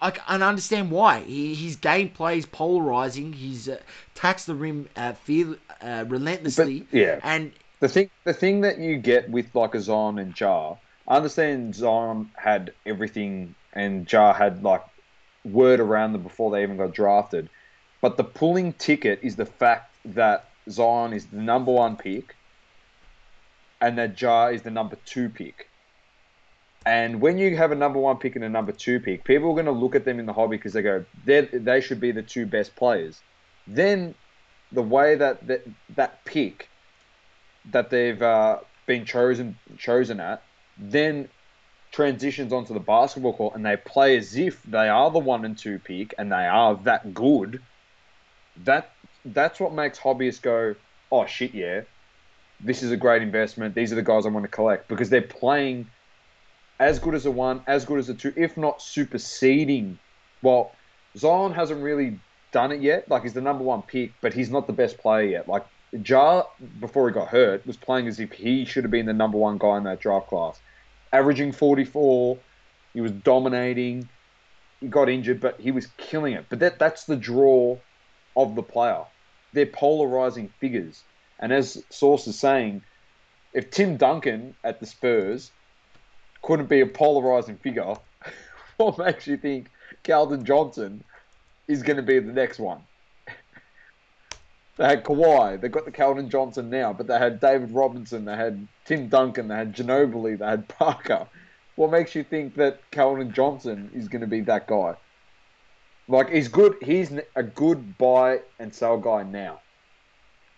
I 0.00 0.12
c- 0.12 0.20
and 0.28 0.44
I 0.44 0.48
understand 0.48 0.90
why. 0.90 1.20
He, 1.20 1.54
his 1.54 1.76
gameplay 1.76 2.36
is 2.36 2.46
polarizing. 2.46 3.32
He's 3.32 3.68
uh, 3.68 3.78
attacks 4.14 4.44
the 4.44 4.54
rim 4.54 4.88
uh, 4.96 5.14
fear, 5.14 5.56
uh, 5.80 6.04
relentlessly. 6.06 6.86
But, 6.90 6.98
yeah. 6.98 7.20
And 7.22 7.52
The 7.80 7.88
thing, 7.88 8.10
the 8.24 8.34
thing 8.34 8.60
that 8.60 8.78
you 8.78 8.98
get 8.98 9.30
with 9.30 9.54
like 9.54 9.74
a 9.74 9.80
Zion 9.80 10.18
and 10.18 10.38
Ja, 10.38 10.76
I 11.06 11.16
understand 11.16 11.74
Zion 11.74 12.30
had 12.36 12.72
everything 12.84 13.54
and 13.78 14.10
Ja 14.10 14.32
had 14.32 14.62
like 14.62 14.82
word 15.44 15.80
around 15.80 16.12
them 16.12 16.22
before 16.22 16.50
they 16.50 16.62
even 16.62 16.76
got 16.76 16.92
drafted. 16.92 17.48
But 18.00 18.16
the 18.16 18.24
pulling 18.24 18.72
ticket 18.74 19.20
is 19.22 19.36
the 19.36 19.46
fact 19.46 19.94
that 20.04 20.50
Zion 20.68 21.12
is 21.12 21.26
the 21.26 21.36
number 21.36 21.72
one 21.72 21.96
pick 21.96 22.34
and 23.80 23.96
that 23.98 24.20
Ja 24.20 24.48
is 24.48 24.62
the 24.62 24.70
number 24.70 24.96
two 25.06 25.28
pick. 25.28 25.68
And 26.86 27.20
when 27.20 27.38
you 27.38 27.56
have 27.56 27.70
a 27.70 27.74
number 27.74 27.98
one 27.98 28.16
pick 28.16 28.34
and 28.34 28.44
a 28.44 28.48
number 28.48 28.72
two 28.72 28.98
pick, 29.00 29.24
people 29.24 29.50
are 29.50 29.54
going 29.54 29.66
to 29.66 29.72
look 29.72 29.94
at 29.94 30.04
them 30.04 30.18
in 30.18 30.26
the 30.26 30.32
hobby 30.32 30.56
because 30.56 30.72
they 30.72 30.82
go, 30.82 31.04
they 31.24 31.80
should 31.80 32.00
be 32.00 32.12
the 32.12 32.22
two 32.22 32.46
best 32.46 32.74
players. 32.76 33.20
Then 33.66 34.14
the 34.72 34.82
way 34.82 35.14
that 35.14 35.46
that, 35.46 35.66
that 35.96 36.24
pick 36.24 36.68
that 37.70 37.90
they've 37.90 38.20
uh, 38.20 38.58
been 38.86 39.04
chosen 39.04 39.58
chosen 39.76 40.20
at, 40.20 40.42
then 40.78 41.28
transitions 41.92 42.52
onto 42.52 42.74
the 42.74 42.80
basketball 42.80 43.32
court 43.32 43.54
and 43.54 43.64
they 43.64 43.76
play 43.76 44.16
as 44.16 44.36
if 44.36 44.62
they 44.64 44.88
are 44.88 45.10
the 45.10 45.18
one 45.18 45.44
and 45.44 45.56
two 45.56 45.78
pick 45.78 46.14
and 46.18 46.30
they 46.30 46.46
are 46.46 46.74
that 46.84 47.14
good. 47.14 47.62
That 48.64 48.90
that's 49.24 49.60
what 49.60 49.72
makes 49.72 49.98
hobbyists 49.98 50.42
go, 50.42 50.74
oh 51.10 51.26
shit, 51.26 51.54
yeah, 51.54 51.82
this 52.60 52.82
is 52.82 52.90
a 52.90 52.96
great 52.96 53.22
investment. 53.22 53.74
These 53.74 53.92
are 53.92 53.96
the 53.96 54.02
guys 54.02 54.26
I 54.26 54.30
want 54.30 54.44
to 54.44 54.50
collect 54.50 54.88
because 54.88 55.10
they're 55.10 55.22
playing 55.22 55.86
as 56.80 56.98
good 56.98 57.14
as 57.14 57.26
a 57.26 57.30
one, 57.30 57.62
as 57.66 57.84
good 57.84 57.98
as 57.98 58.08
a 58.08 58.14
two, 58.14 58.32
if 58.36 58.56
not 58.56 58.82
superseding. 58.82 59.98
Well, 60.42 60.72
Zion 61.16 61.52
hasn't 61.52 61.82
really 61.82 62.18
done 62.52 62.72
it 62.72 62.80
yet. 62.80 63.08
Like 63.08 63.22
he's 63.22 63.34
the 63.34 63.40
number 63.40 63.64
one 63.64 63.82
pick, 63.82 64.12
but 64.20 64.32
he's 64.32 64.50
not 64.50 64.66
the 64.66 64.72
best 64.72 64.98
player 64.98 65.28
yet. 65.28 65.48
Like 65.48 65.66
Ja, 65.92 66.44
before 66.80 67.08
he 67.08 67.14
got 67.14 67.28
hurt, 67.28 67.66
was 67.66 67.76
playing 67.76 68.08
as 68.08 68.20
if 68.20 68.32
he 68.32 68.64
should 68.64 68.84
have 68.84 68.90
been 68.90 69.06
the 69.06 69.12
number 69.12 69.38
one 69.38 69.58
guy 69.58 69.78
in 69.78 69.84
that 69.84 70.00
draft 70.00 70.28
class, 70.28 70.60
averaging 71.12 71.52
44. 71.52 72.38
He 72.94 73.00
was 73.00 73.12
dominating. 73.12 74.08
He 74.80 74.88
got 74.88 75.08
injured, 75.08 75.40
but 75.40 75.60
he 75.60 75.70
was 75.70 75.86
killing 75.96 76.34
it. 76.34 76.46
But 76.48 76.60
that 76.60 76.78
that's 76.78 77.04
the 77.04 77.16
draw 77.16 77.78
of 78.36 78.54
the 78.54 78.62
player. 78.62 79.04
They're 79.52 79.66
polarizing 79.66 80.50
figures. 80.60 81.02
And 81.38 81.52
as 81.52 81.82
Source 81.90 82.26
is 82.26 82.38
saying, 82.38 82.82
if 83.52 83.70
Tim 83.70 83.96
Duncan 83.96 84.54
at 84.62 84.80
the 84.80 84.86
Spurs 84.86 85.50
couldn't 86.42 86.68
be 86.68 86.80
a 86.80 86.86
polarizing 86.86 87.56
figure, 87.56 87.94
what 88.76 88.98
makes 88.98 89.26
you 89.26 89.36
think 89.36 89.70
Calvin 90.02 90.44
Johnson 90.44 91.02
is 91.66 91.82
going 91.82 91.96
to 91.96 92.02
be 92.02 92.18
the 92.18 92.32
next 92.32 92.58
one? 92.58 92.82
They 94.78 94.84
had 94.84 95.04
Kawhi, 95.04 95.60
they 95.60 95.68
got 95.68 95.84
the 95.84 95.90
Calvin 95.90 96.30
Johnson 96.30 96.70
now, 96.70 96.92
but 96.92 97.08
they 97.08 97.18
had 97.18 97.40
David 97.40 97.72
Robinson, 97.72 98.24
they 98.24 98.36
had 98.36 98.66
Tim 98.84 99.08
Duncan, 99.08 99.48
they 99.48 99.56
had 99.56 99.74
Ginobili, 99.74 100.38
they 100.38 100.46
had 100.46 100.68
Parker. 100.68 101.26
What 101.74 101.90
makes 101.90 102.14
you 102.14 102.22
think 102.22 102.54
that 102.54 102.80
Calvin 102.92 103.32
Johnson 103.32 103.90
is 103.92 104.08
going 104.08 104.20
to 104.20 104.28
be 104.28 104.40
that 104.42 104.68
guy? 104.68 104.94
Like 106.06 106.30
he's 106.30 106.48
good. 106.48 106.76
He's 106.80 107.12
a 107.36 107.42
good 107.42 107.98
buy 107.98 108.40
and 108.58 108.74
sell 108.74 108.98
guy 108.98 109.24
now. 109.24 109.60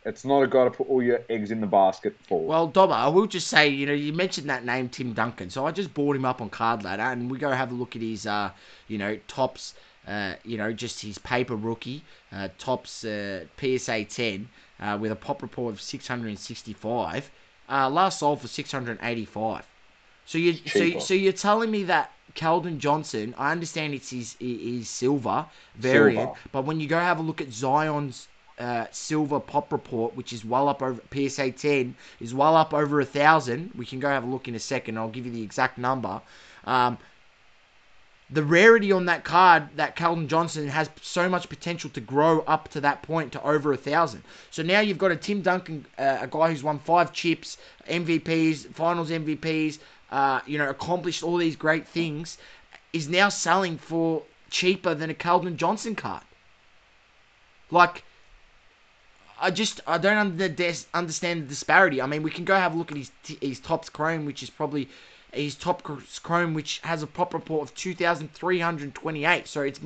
It's 0.04 0.24
not 0.24 0.42
a 0.42 0.46
guy 0.46 0.64
to 0.64 0.70
put 0.70 0.88
all 0.88 1.02
your 1.02 1.20
eggs 1.28 1.50
in 1.50 1.60
the 1.60 1.66
basket 1.66 2.16
for. 2.26 2.40
Well, 2.40 2.68
Dobber, 2.68 2.94
I 2.94 3.08
will 3.08 3.26
just 3.26 3.48
say, 3.48 3.68
you 3.68 3.84
know, 3.84 3.92
you 3.92 4.12
mentioned 4.12 4.48
that 4.48 4.64
name, 4.64 4.88
Tim 4.88 5.12
Duncan. 5.12 5.50
So 5.50 5.66
I 5.66 5.72
just 5.72 5.92
bought 5.92 6.16
him 6.16 6.24
up 6.24 6.40
on 6.40 6.48
Card 6.48 6.84
Ladder, 6.84 7.02
and 7.02 7.30
we 7.30 7.36
go 7.36 7.50
have 7.50 7.70
a 7.70 7.74
look 7.74 7.96
at 7.96 8.02
his, 8.02 8.26
uh, 8.26 8.50
you 8.88 8.96
know, 8.96 9.18
Topps. 9.28 9.74
Uh, 10.06 10.34
you 10.44 10.56
know, 10.56 10.72
just 10.72 11.00
his 11.02 11.18
paper 11.18 11.56
rookie, 11.56 12.02
uh, 12.32 12.48
Topps 12.58 13.04
uh, 13.04 13.44
PSA 13.60 14.04
10 14.04 14.48
uh, 14.80 14.98
with 15.00 15.12
a 15.12 15.16
pop 15.16 15.42
report 15.42 15.74
of 15.74 15.80
665. 15.80 17.30
Uh, 17.68 17.88
last 17.88 18.18
sold 18.18 18.40
for 18.40 18.48
685. 18.48 19.64
So 20.26 20.38
you 20.38 20.54
so, 20.54 20.98
so 20.98 21.14
you're 21.14 21.32
telling 21.32 21.70
me 21.70 21.84
that 21.84 22.12
Keldon 22.34 22.78
Johnson, 22.78 23.34
I 23.36 23.52
understand 23.52 23.94
it's 23.94 24.10
his, 24.10 24.36
his 24.38 24.88
silver 24.88 25.46
variant, 25.76 26.28
Silver. 26.28 26.40
but 26.52 26.64
when 26.64 26.80
you 26.80 26.86
go 26.86 26.98
have 26.98 27.18
a 27.18 27.22
look 27.22 27.40
at 27.40 27.52
Zion's 27.52 28.28
uh, 28.58 28.86
silver 28.90 29.40
pop 29.40 29.72
report, 29.72 30.14
which 30.16 30.32
is 30.32 30.44
well 30.44 30.68
up 30.68 30.82
over 30.82 31.00
PSA 31.12 31.52
10, 31.52 31.96
is 32.20 32.34
well 32.34 32.56
up 32.56 32.72
over 32.74 33.00
a 33.00 33.04
thousand. 33.04 33.72
We 33.74 33.86
can 33.86 34.00
go 34.00 34.08
have 34.08 34.24
a 34.24 34.26
look 34.26 34.48
in 34.48 34.54
a 34.54 34.60
second. 34.60 34.98
I'll 34.98 35.08
give 35.08 35.26
you 35.26 35.32
the 35.32 35.42
exact 35.42 35.78
number. 35.78 36.20
Um, 36.64 36.98
the 38.32 38.44
rarity 38.44 38.92
on 38.92 39.06
that 39.06 39.24
card 39.24 39.68
that 39.76 39.96
Calvin 39.96 40.28
Johnson 40.28 40.68
has 40.68 40.88
so 41.02 41.28
much 41.28 41.48
potential 41.48 41.90
to 41.90 42.00
grow 42.00 42.40
up 42.42 42.68
to 42.68 42.80
that 42.80 43.02
point 43.02 43.32
to 43.32 43.42
over 43.42 43.72
a 43.72 43.76
thousand. 43.76 44.22
So 44.50 44.62
now 44.62 44.80
you've 44.80 44.98
got 44.98 45.10
a 45.10 45.16
Tim 45.16 45.42
Duncan, 45.42 45.84
uh, 45.98 46.18
a 46.20 46.28
guy 46.28 46.50
who's 46.50 46.62
won 46.62 46.78
five 46.78 47.12
chips, 47.12 47.58
MVPs, 47.88 48.72
Finals 48.72 49.10
MVPs, 49.10 49.80
uh, 50.12 50.40
you 50.46 50.58
know, 50.58 50.68
accomplished 50.68 51.22
all 51.22 51.36
these 51.36 51.56
great 51.56 51.88
things, 51.88 52.38
is 52.92 53.08
now 53.08 53.28
selling 53.28 53.78
for 53.78 54.22
cheaper 54.48 54.94
than 54.94 55.10
a 55.10 55.14
Calvin 55.14 55.56
Johnson 55.56 55.96
card. 55.96 56.22
Like, 57.70 58.04
I 59.40 59.50
just 59.50 59.80
I 59.86 59.98
don't 59.98 60.18
under, 60.18 60.54
understand 60.94 61.42
the 61.42 61.46
disparity. 61.46 62.02
I 62.02 62.06
mean, 62.06 62.22
we 62.22 62.30
can 62.30 62.44
go 62.44 62.54
have 62.54 62.74
a 62.74 62.78
look 62.78 62.92
at 62.92 62.98
his 62.98 63.10
his 63.40 63.58
Topps 63.58 63.88
Chrome, 63.88 64.24
which 64.24 64.42
is 64.42 64.50
probably 64.50 64.88
his 65.32 65.54
top 65.54 65.82
chrome, 65.82 66.54
which 66.54 66.80
has 66.80 67.02
a 67.02 67.06
pop 67.06 67.34
report 67.34 67.68
of 67.68 67.74
two 67.74 67.94
thousand 67.94 68.32
three 68.32 68.60
hundred 68.60 68.94
twenty 68.94 69.24
eight. 69.24 69.46
So 69.46 69.62
it's 69.62 69.80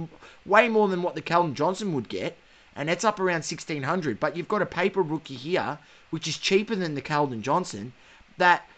way 0.47 0.69
more 0.69 0.89
than 0.89 1.03
what 1.03 1.15
the 1.15 1.23
Calvin 1.23 1.55
Johnson 1.55 1.95
would 1.95 2.09
get, 2.09 2.37
and 2.77 2.89
that's 2.89 3.05
up 3.05 3.21
around 3.21 3.43
sixteen 3.43 3.83
hundred. 3.83 4.21
But 4.21 4.37
you've 4.37 4.49
got 4.49 4.63
a 4.63 4.67
paper 4.67 5.03
rookie 5.03 5.35
here, 5.35 5.79
which 6.11 6.29
is 6.29 6.39
cheaper 6.39 6.75
than 6.75 6.95
the 6.95 7.01
Calvin 7.01 7.43
Johnson. 7.43 7.93
That 8.39 8.69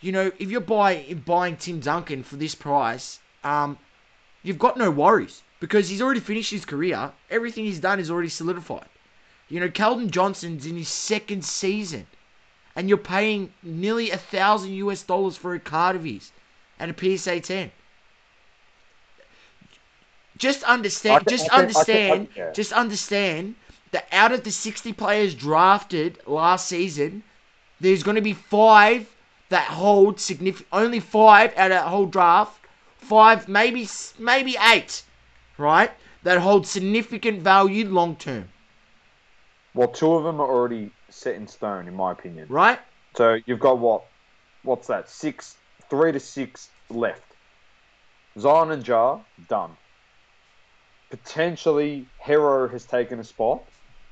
you 0.00 0.12
know, 0.12 0.32
if 0.38 0.50
you're 0.50 0.60
buy, 0.60 1.14
buying 1.26 1.56
Tim 1.56 1.80
Duncan 1.80 2.22
for 2.22 2.36
this 2.36 2.54
price, 2.54 3.18
um, 3.44 3.76
you've 4.42 4.58
got 4.58 4.78
no 4.78 4.90
worries 4.90 5.42
because 5.60 5.88
he's 5.88 6.00
already 6.00 6.20
finished 6.20 6.50
his 6.50 6.64
career. 6.64 7.12
Everything 7.30 7.64
he's 7.64 7.80
done 7.80 8.00
is 8.00 8.10
already 8.10 8.30
solidified. 8.30 8.88
You 9.48 9.60
know, 9.60 9.68
Calvin 9.68 10.10
Johnson's 10.10 10.64
in 10.64 10.76
his 10.76 10.88
second 10.88 11.44
season, 11.44 12.06
and 12.80 12.88
you're 12.88 12.96
paying 12.96 13.52
nearly 13.62 14.10
a 14.10 14.16
thousand 14.16 14.72
US 14.72 15.02
dollars 15.02 15.36
for 15.36 15.52
a 15.52 15.60
card 15.60 15.96
of 15.96 16.04
his 16.04 16.32
and 16.78 16.90
a 16.90 17.18
PSA 17.18 17.38
10. 17.40 17.70
Just 20.38 20.62
understand, 20.62 21.26
can- 21.26 21.30
just 21.36 21.50
can- 21.50 21.52
I 21.52 21.56
can- 21.56 21.60
understand, 21.66 22.28
yeah. 22.34 22.52
just 22.52 22.72
understand 22.72 23.56
that 23.90 24.08
out 24.12 24.32
of 24.32 24.44
the 24.44 24.50
60 24.50 24.94
players 24.94 25.34
drafted 25.34 26.20
last 26.26 26.68
season, 26.68 27.22
there's 27.80 28.02
going 28.02 28.14
to 28.14 28.22
be 28.22 28.32
five 28.32 29.06
that 29.50 29.66
hold 29.68 30.18
significant. 30.18 30.68
Only 30.72 31.00
five 31.00 31.50
out 31.58 31.70
of 31.70 31.76
that 31.76 31.86
whole 31.88 32.06
draft, 32.06 32.64
five, 32.96 33.46
maybe 33.46 33.86
maybe 34.18 34.56
eight, 34.72 35.02
right? 35.58 35.90
That 36.22 36.38
hold 36.38 36.66
significant 36.66 37.42
value 37.42 37.86
long 37.86 38.16
term, 38.16 38.48
well, 39.74 39.88
two 39.88 40.12
of 40.14 40.24
them 40.24 40.40
are 40.40 40.48
already 40.48 40.92
set 41.10 41.34
in 41.34 41.46
stone, 41.46 41.88
in 41.88 41.94
my 41.94 42.12
opinion. 42.12 42.46
right? 42.48 42.78
So 43.16 43.38
you've 43.46 43.60
got 43.60 43.78
what? 43.78 44.06
What's 44.62 44.88
that? 44.88 45.08
Six, 45.08 45.56
three 45.88 46.12
to 46.12 46.20
six 46.20 46.68
left. 46.90 47.36
Zion 48.38 48.70
and 48.70 48.86
Ja 48.86 49.20
done. 49.48 49.70
Potentially, 51.10 52.06
Herro 52.24 52.70
has 52.70 52.86
taken 52.86 53.18
a 53.18 53.24
spot 53.24 53.64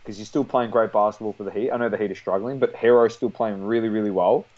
because 0.02 0.18
he's 0.18 0.28
still 0.28 0.44
playing 0.44 0.70
great 0.70 0.92
basketball 0.92 1.34
for 1.34 1.44
the 1.44 1.50
Heat. 1.50 1.70
I 1.70 1.76
know 1.76 1.88
the 1.88 1.98
Heat 1.98 2.10
are 2.10 2.16
struggling, 2.16 2.58
but 2.58 2.74
Herro's 2.74 3.14
still 3.14 3.30
playing 3.30 3.60
really, 3.60 3.88
really 3.88 4.10
well. 4.10 4.48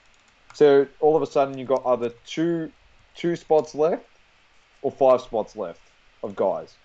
So 0.54 0.86
all 1.00 1.16
of 1.16 1.22
a 1.22 1.26
sudden, 1.26 1.58
you've 1.58 1.68
got 1.68 1.82
either 1.84 2.12
two, 2.24 2.70
two 3.14 3.36
spots 3.36 3.74
left, 3.74 4.06
or 4.82 4.90
five 4.90 5.20
spots 5.20 5.54
left 5.56 5.90
of 6.22 6.34
guys. 6.34 6.78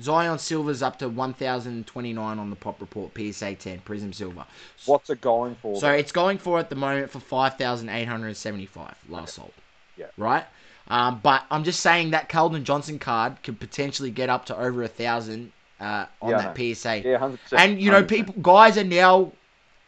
Zion 0.00 0.38
Silver's 0.38 0.82
up 0.82 0.98
to 0.98 1.08
1,029 1.08 2.38
on 2.38 2.50
the 2.50 2.56
pop 2.56 2.80
report, 2.80 3.12
PSA 3.14 3.54
10, 3.54 3.80
Prism 3.80 4.12
Silver. 4.12 4.44
What's 4.84 5.10
it 5.10 5.20
going 5.20 5.54
for? 5.56 5.80
So 5.80 5.90
it's 5.90 6.12
going 6.12 6.38
for 6.38 6.58
at 6.58 6.68
the 6.70 6.76
moment 6.76 7.10
for 7.10 7.20
5,875 7.20 8.94
last 9.08 9.34
sold. 9.34 9.52
Yeah. 9.96 10.06
Right? 10.16 10.44
Um, 10.88 11.20
but 11.22 11.44
I'm 11.50 11.64
just 11.64 11.80
saying 11.80 12.10
that 12.10 12.28
Keldon 12.28 12.62
Johnson 12.62 12.98
card 12.98 13.42
could 13.42 13.58
potentially 13.58 14.10
get 14.10 14.28
up 14.30 14.46
to 14.46 14.56
over 14.56 14.82
a 14.82 14.88
thousand 14.88 15.52
uh, 15.80 16.06
on 16.22 16.30
Yeah, 16.30 16.38
that. 16.38 16.54
PSA. 16.56 17.02
yeah, 17.04 17.18
hundred 17.18 17.40
percent. 17.42 17.62
And 17.62 17.80
you 17.80 17.90
know, 17.90 18.04
people, 18.04 18.34
guys 18.40 18.78
are 18.78 18.84
now, 18.84 19.32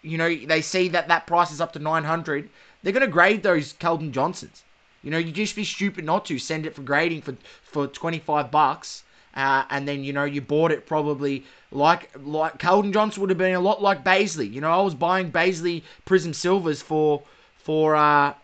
you 0.03 0.19
know, 0.19 0.35
they 0.35 0.61
see 0.63 0.89
that 0.89 1.09
that 1.09 1.27
price 1.27 1.53
is 1.53 1.61
up 1.61 1.73
to 1.75 1.79
900. 1.79 2.49
They're 2.83 2.93
gonna 2.93 3.07
grade 3.07 3.43
those 3.43 3.75
Keldon 3.75 4.11
Johnsons. 4.11 4.65
You 5.03 5.11
know, 5.11 5.19
you 5.19 5.31
just 5.31 5.55
be 5.55 5.65
stupid 5.65 6.05
not 6.05 6.25
to 6.27 6.39
send 6.39 6.67
it 6.67 6.75
for 6.75 6.83
grading 6.83 7.23
for 7.23 7.37
for 7.63 7.87
25 7.87 8.51
bucks. 8.51 9.05
Uh, 9.39 9.65
and 9.71 9.87
then 9.87 10.03
you 10.03 10.13
know 10.13 10.25
you 10.25 10.41
bought 10.41 10.73
it 10.73 10.85
probably 10.85 11.45
like 11.71 12.11
like 12.25 12.59
Keldon 12.59 12.93
Johnson 12.93 13.21
would 13.21 13.31
have 13.31 13.39
been 13.39 13.55
a 13.55 13.61
lot 13.61 13.81
like 13.81 14.03
Bazley. 14.03 14.53
You 14.53 14.61
know, 14.61 14.73
I 14.73 14.83
was 14.83 14.97
buying 14.97 15.31
Bazley 15.31 15.85
Prism 16.05 16.35
Silvers 16.35 16.83
for 16.83 17.23
for 17.57 17.95
uh, 17.95 18.35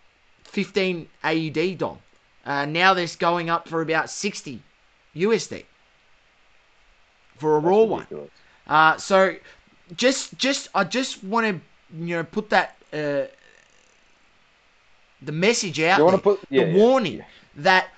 15 0.44 1.08
AUD 1.24 1.78
dom. 1.78 1.98
Uh, 2.46 2.66
now 2.66 2.94
they're 2.94 3.08
going 3.18 3.50
up 3.50 3.66
for 3.66 3.82
about 3.82 4.08
60 4.08 4.62
USD 5.16 5.64
for 7.38 7.56
a 7.56 7.58
raw 7.58 7.82
one. 7.82 8.06
Uh, 8.68 8.96
so 8.96 9.34
just 9.96 10.38
just 10.38 10.68
I 10.76 10.84
just 10.84 11.24
want 11.24 11.44
to 11.46 11.60
you 12.04 12.14
know 12.14 12.22
put 12.22 12.50
that 12.50 12.76
uh, 12.92 13.24
the 15.22 15.32
message 15.32 15.80
out 15.80 16.08
there, 16.08 16.18
put- 16.18 16.40
yeah, 16.50 16.66
the 16.66 16.70
yeah, 16.70 16.76
warning 16.76 17.16
yeah. 17.18 17.24
that 17.56 17.88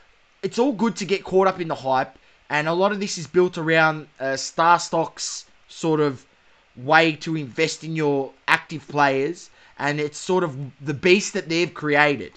it's 0.42 0.58
all 0.58 0.72
good 0.72 0.96
to 0.96 1.04
get 1.04 1.24
caught 1.24 1.46
up 1.46 1.60
in 1.60 1.68
the 1.68 1.74
hype, 1.74 2.16
and 2.50 2.68
a 2.68 2.72
lot 2.72 2.92
of 2.92 3.00
this 3.00 3.18
is 3.18 3.26
built 3.26 3.58
around 3.58 4.08
uh, 4.20 4.36
Star 4.36 4.78
Stock's 4.78 5.46
sort 5.68 6.00
of 6.00 6.24
way 6.76 7.12
to 7.16 7.36
invest 7.36 7.84
in 7.84 7.96
your 7.96 8.32
active 8.46 8.86
players, 8.88 9.50
and 9.78 9.98
it's 10.00 10.18
sort 10.18 10.44
of 10.44 10.56
the 10.84 10.94
beast 10.94 11.32
that 11.34 11.48
they've 11.48 11.72
created. 11.72 12.32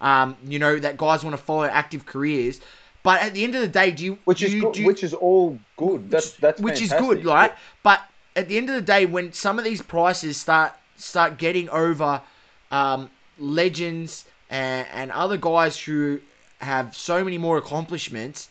Um, 0.00 0.36
you 0.46 0.58
know 0.58 0.78
that 0.78 0.96
guys 0.96 1.22
want 1.22 1.36
to 1.36 1.42
follow 1.42 1.64
active 1.64 2.06
careers, 2.06 2.60
but 3.02 3.20
at 3.22 3.34
the 3.34 3.44
end 3.44 3.54
of 3.54 3.60
the 3.60 3.68
day, 3.68 3.90
do 3.90 4.04
you 4.04 4.18
Which 4.24 4.38
do 4.40 4.46
is 4.46 4.54
you, 4.54 4.60
good, 4.62 4.76
you- 4.76 4.86
which 4.86 5.04
is 5.04 5.12
all 5.14 5.58
good. 5.76 6.10
That's 6.10 6.32
that's 6.32 6.60
which 6.60 6.80
is 6.80 6.92
good, 6.92 7.24
right? 7.24 7.52
But 7.82 8.00
at 8.34 8.48
the 8.48 8.56
end 8.56 8.68
of 8.70 8.76
the 8.76 8.80
day, 8.82 9.04
when 9.06 9.32
some 9.32 9.58
of 9.58 9.64
these 9.64 9.82
prices 9.82 10.38
start 10.38 10.72
start 10.96 11.36
getting 11.38 11.68
over 11.70 12.20
um, 12.70 13.10
legends 13.38 14.24
and, 14.48 14.86
and 14.92 15.10
other 15.12 15.36
guys 15.36 15.78
who 15.78 16.20
have 16.60 16.94
so 16.96 17.22
many 17.24 17.36
more 17.38 17.58
accomplishments, 17.58 18.48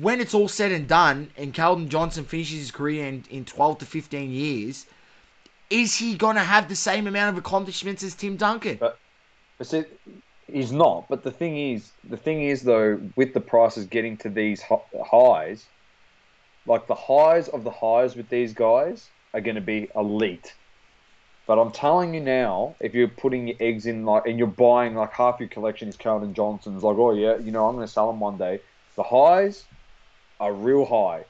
when 0.00 0.20
it's 0.20 0.34
all 0.34 0.48
said 0.48 0.72
and 0.72 0.88
done, 0.88 1.30
and 1.36 1.52
Calvin 1.52 1.88
Johnson 1.88 2.24
finishes 2.24 2.58
his 2.58 2.70
career 2.70 3.06
in, 3.06 3.24
in 3.30 3.44
12 3.44 3.78
to 3.78 3.86
15 3.86 4.30
years, 4.30 4.86
is 5.70 5.96
he 5.96 6.16
going 6.16 6.36
to 6.36 6.42
have 6.42 6.68
the 6.68 6.76
same 6.76 7.06
amount 7.06 7.36
of 7.36 7.38
accomplishments 7.38 8.02
as 8.02 8.14
Tim 8.14 8.36
Duncan? 8.36 8.76
But- 8.76 8.98
But 9.58 9.66
see, 9.66 9.84
he's 10.50 10.72
not. 10.72 11.08
But 11.08 11.22
the 11.22 11.30
thing 11.30 11.56
is, 11.56 11.90
the 12.08 12.16
thing 12.16 12.42
is 12.42 12.62
though, 12.62 13.00
with 13.16 13.34
the 13.34 13.40
prices 13.40 13.86
getting 13.86 14.16
to 14.18 14.28
these 14.28 14.62
highs, 15.10 15.64
like 16.66 16.86
the 16.86 16.94
highs 16.94 17.48
of 17.48 17.64
the 17.64 17.70
highs 17.70 18.16
with 18.16 18.28
these 18.28 18.54
guys 18.54 19.08
are 19.34 19.40
going 19.40 19.56
to 19.56 19.60
be 19.60 19.88
elite. 19.94 20.54
But 21.46 21.58
I'm 21.58 21.72
telling 21.72 22.14
you 22.14 22.20
now, 22.20 22.76
if 22.80 22.94
you're 22.94 23.08
putting 23.08 23.48
your 23.48 23.56
eggs 23.60 23.86
in 23.86 24.04
like, 24.06 24.26
and 24.26 24.38
you're 24.38 24.46
buying 24.46 24.94
like 24.94 25.12
half 25.12 25.40
your 25.40 25.48
collection 25.48 25.88
is 25.88 25.96
Calvin 25.96 26.34
Johnson's, 26.34 26.82
like, 26.82 26.96
oh 26.96 27.12
yeah, 27.12 27.36
you 27.38 27.50
know, 27.50 27.66
I'm 27.66 27.74
going 27.74 27.86
to 27.86 27.92
sell 27.92 28.06
them 28.06 28.20
one 28.20 28.38
day. 28.38 28.60
The 28.96 29.02
highs 29.02 29.64
are 30.42 30.52
real 30.52 30.84
high, 30.84 31.24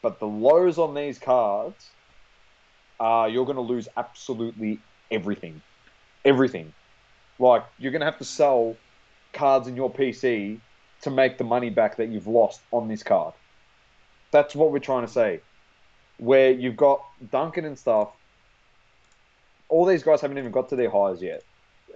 but 0.00 0.20
the 0.20 0.26
lows 0.26 0.78
on 0.78 0.94
these 0.94 1.18
cards 1.18 1.90
are 3.00 3.28
you're 3.28 3.44
going 3.44 3.56
to 3.56 3.62
lose 3.62 3.88
absolutely 3.96 4.78
everything, 5.10 5.60
everything. 6.24 6.72
Like 7.40 7.64
you're 7.78 7.90
going 7.90 8.00
to 8.00 8.06
have 8.06 8.18
to 8.18 8.24
sell 8.24 8.76
cards 9.32 9.66
in 9.66 9.74
your 9.74 9.92
PC 9.92 10.60
to 11.00 11.10
make 11.10 11.36
the 11.36 11.42
money 11.42 11.68
back 11.68 11.96
that 11.96 12.10
you've 12.10 12.28
lost 12.28 12.60
on 12.70 12.86
this 12.86 13.02
card. 13.02 13.34
That's 14.30 14.54
what 14.54 14.70
we're 14.70 14.78
trying 14.78 15.04
to 15.04 15.12
say. 15.12 15.40
Where 16.18 16.52
you've 16.52 16.76
got 16.76 17.04
Duncan 17.32 17.64
and 17.64 17.76
stuff, 17.76 18.10
all 19.68 19.84
these 19.84 20.04
guys 20.04 20.20
haven't 20.20 20.38
even 20.38 20.52
got 20.52 20.68
to 20.68 20.76
their 20.76 20.90
highs 20.90 21.20
yet. 21.20 21.42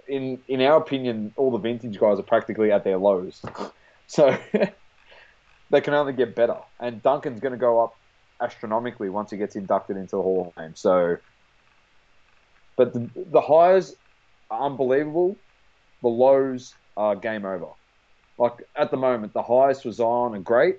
In 0.09 0.39
in 0.49 0.61
our 0.61 0.75
opinion, 0.75 1.33
all 1.37 1.51
the 1.51 1.57
vintage 1.57 1.97
guys 1.97 2.19
are 2.19 2.23
practically 2.23 2.69
at 2.69 2.83
their 2.83 2.97
lows. 2.97 3.41
So 4.09 4.37
they 5.69 5.81
can 5.81 5.93
only 5.93 6.13
get 6.13 6.35
better. 6.35 6.57
And 6.79 7.01
Duncan's 7.01 7.39
going 7.39 7.53
to 7.53 7.57
go 7.57 7.83
up 7.83 7.95
astronomically 8.41 9.09
once 9.09 9.31
he 9.31 9.37
gets 9.37 9.55
inducted 9.55 9.97
into 9.97 10.15
the 10.15 10.21
Hall 10.21 10.53
of 10.55 10.61
Fame. 10.61 10.75
So, 10.75 11.17
but 12.75 12.93
the, 12.93 13.09
the 13.15 13.41
highs 13.41 13.95
are 14.49 14.65
unbelievable. 14.65 15.35
The 16.01 16.09
lows 16.09 16.73
are 16.95 17.15
game 17.15 17.45
over. 17.45 17.67
Like 18.37 18.53
at 18.75 18.91
the 18.91 18.97
moment, 18.97 19.33
the 19.33 19.41
highs 19.41 19.81
for 19.81 19.91
Zion 19.91 20.35
are 20.35 20.39
great. 20.39 20.77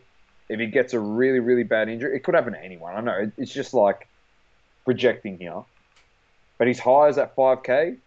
If 0.48 0.60
he 0.60 0.66
gets 0.66 0.94
a 0.94 1.00
really, 1.00 1.40
really 1.40 1.64
bad 1.64 1.88
injury, 1.88 2.16
it 2.16 2.24
could 2.24 2.34
happen 2.34 2.54
to 2.54 2.64
anyone. 2.64 2.94
I 2.94 3.00
know 3.00 3.30
it's 3.36 3.52
just 3.52 3.74
like 3.74 4.08
projecting 4.84 5.38
here. 5.38 5.62
But 6.58 6.68
his 6.68 6.78
high 6.78 7.08
is 7.08 7.18
at 7.18 7.36
5k. 7.36 7.98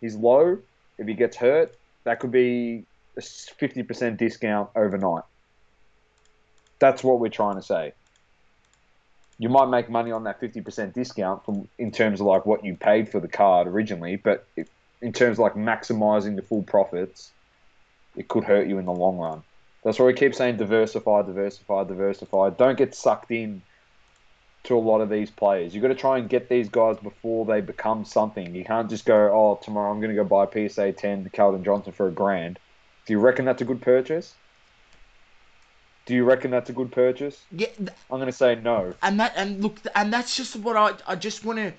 He's 0.00 0.14
low, 0.14 0.58
if 0.98 1.06
he 1.06 1.14
gets 1.14 1.36
hurt, 1.36 1.76
that 2.04 2.20
could 2.20 2.30
be 2.30 2.84
a 3.16 3.20
50% 3.20 4.16
discount 4.16 4.70
overnight. 4.76 5.24
That's 6.80 7.02
what 7.02 7.20
we're 7.20 7.28
trying 7.28 7.56
to 7.56 7.62
say. 7.62 7.92
You 9.38 9.48
might 9.48 9.66
make 9.66 9.88
money 9.88 10.10
on 10.10 10.24
that 10.24 10.40
50% 10.40 10.94
discount 10.94 11.44
from 11.44 11.68
in 11.78 11.92
terms 11.92 12.20
of 12.20 12.26
like 12.26 12.44
what 12.44 12.64
you 12.64 12.76
paid 12.76 13.08
for 13.08 13.20
the 13.20 13.28
card 13.28 13.68
originally, 13.68 14.16
but 14.16 14.48
in 15.00 15.12
terms 15.12 15.38
of 15.38 15.42
like 15.42 15.54
maximizing 15.54 16.36
the 16.36 16.42
full 16.42 16.62
profits, 16.62 17.32
it 18.16 18.28
could 18.28 18.44
hurt 18.44 18.66
you 18.66 18.78
in 18.78 18.84
the 18.84 18.92
long 18.92 19.16
run. 19.16 19.42
That's 19.84 19.98
why 19.98 20.06
we 20.06 20.14
keep 20.14 20.34
saying 20.34 20.56
diversify, 20.56 21.22
diversify, 21.22 21.84
diversify. 21.84 22.50
Don't 22.50 22.76
get 22.76 22.94
sucked 22.94 23.30
in 23.30 23.62
to 24.64 24.76
a 24.76 24.80
lot 24.80 25.00
of 25.00 25.08
these 25.08 25.30
players. 25.30 25.72
You've 25.74 25.82
got 25.82 25.88
to 25.88 25.94
try 25.94 26.18
and 26.18 26.28
get 26.28 26.48
these 26.48 26.68
guys 26.68 26.96
before 26.98 27.46
they 27.46 27.60
become 27.60 28.04
something. 28.04 28.54
You 28.54 28.64
can't 28.64 28.90
just 28.90 29.04
go, 29.04 29.14
oh, 29.14 29.60
tomorrow 29.62 29.92
I'm 29.92 30.00
going 30.00 30.14
to 30.14 30.22
go 30.22 30.24
buy 30.24 30.44
a 30.44 30.68
PSA 30.68 30.92
10 30.92 31.24
to 31.24 31.30
Calvin 31.30 31.62
Johnson 31.62 31.92
for 31.92 32.08
a 32.08 32.12
grand. 32.12 32.58
Do 33.06 33.12
you 33.12 33.20
reckon 33.20 33.44
that's 33.44 33.62
a 33.62 33.64
good 33.64 33.80
purchase? 33.80 34.34
Do 36.08 36.14
you 36.14 36.24
reckon 36.24 36.50
that's 36.50 36.70
a 36.70 36.72
good 36.72 36.90
purchase? 36.90 37.44
Yeah, 37.52 37.66
th- 37.66 37.90
I'm 38.10 38.16
going 38.18 38.26
to 38.28 38.32
say 38.32 38.54
no. 38.54 38.94
and 39.02 39.20
that 39.20 39.34
and 39.36 39.62
look 39.62 39.78
and 39.94 40.10
that's 40.10 40.34
just 40.34 40.56
what 40.56 40.74
I 40.74 40.94
I 41.06 41.16
just 41.16 41.44
want 41.44 41.58
to 41.58 41.74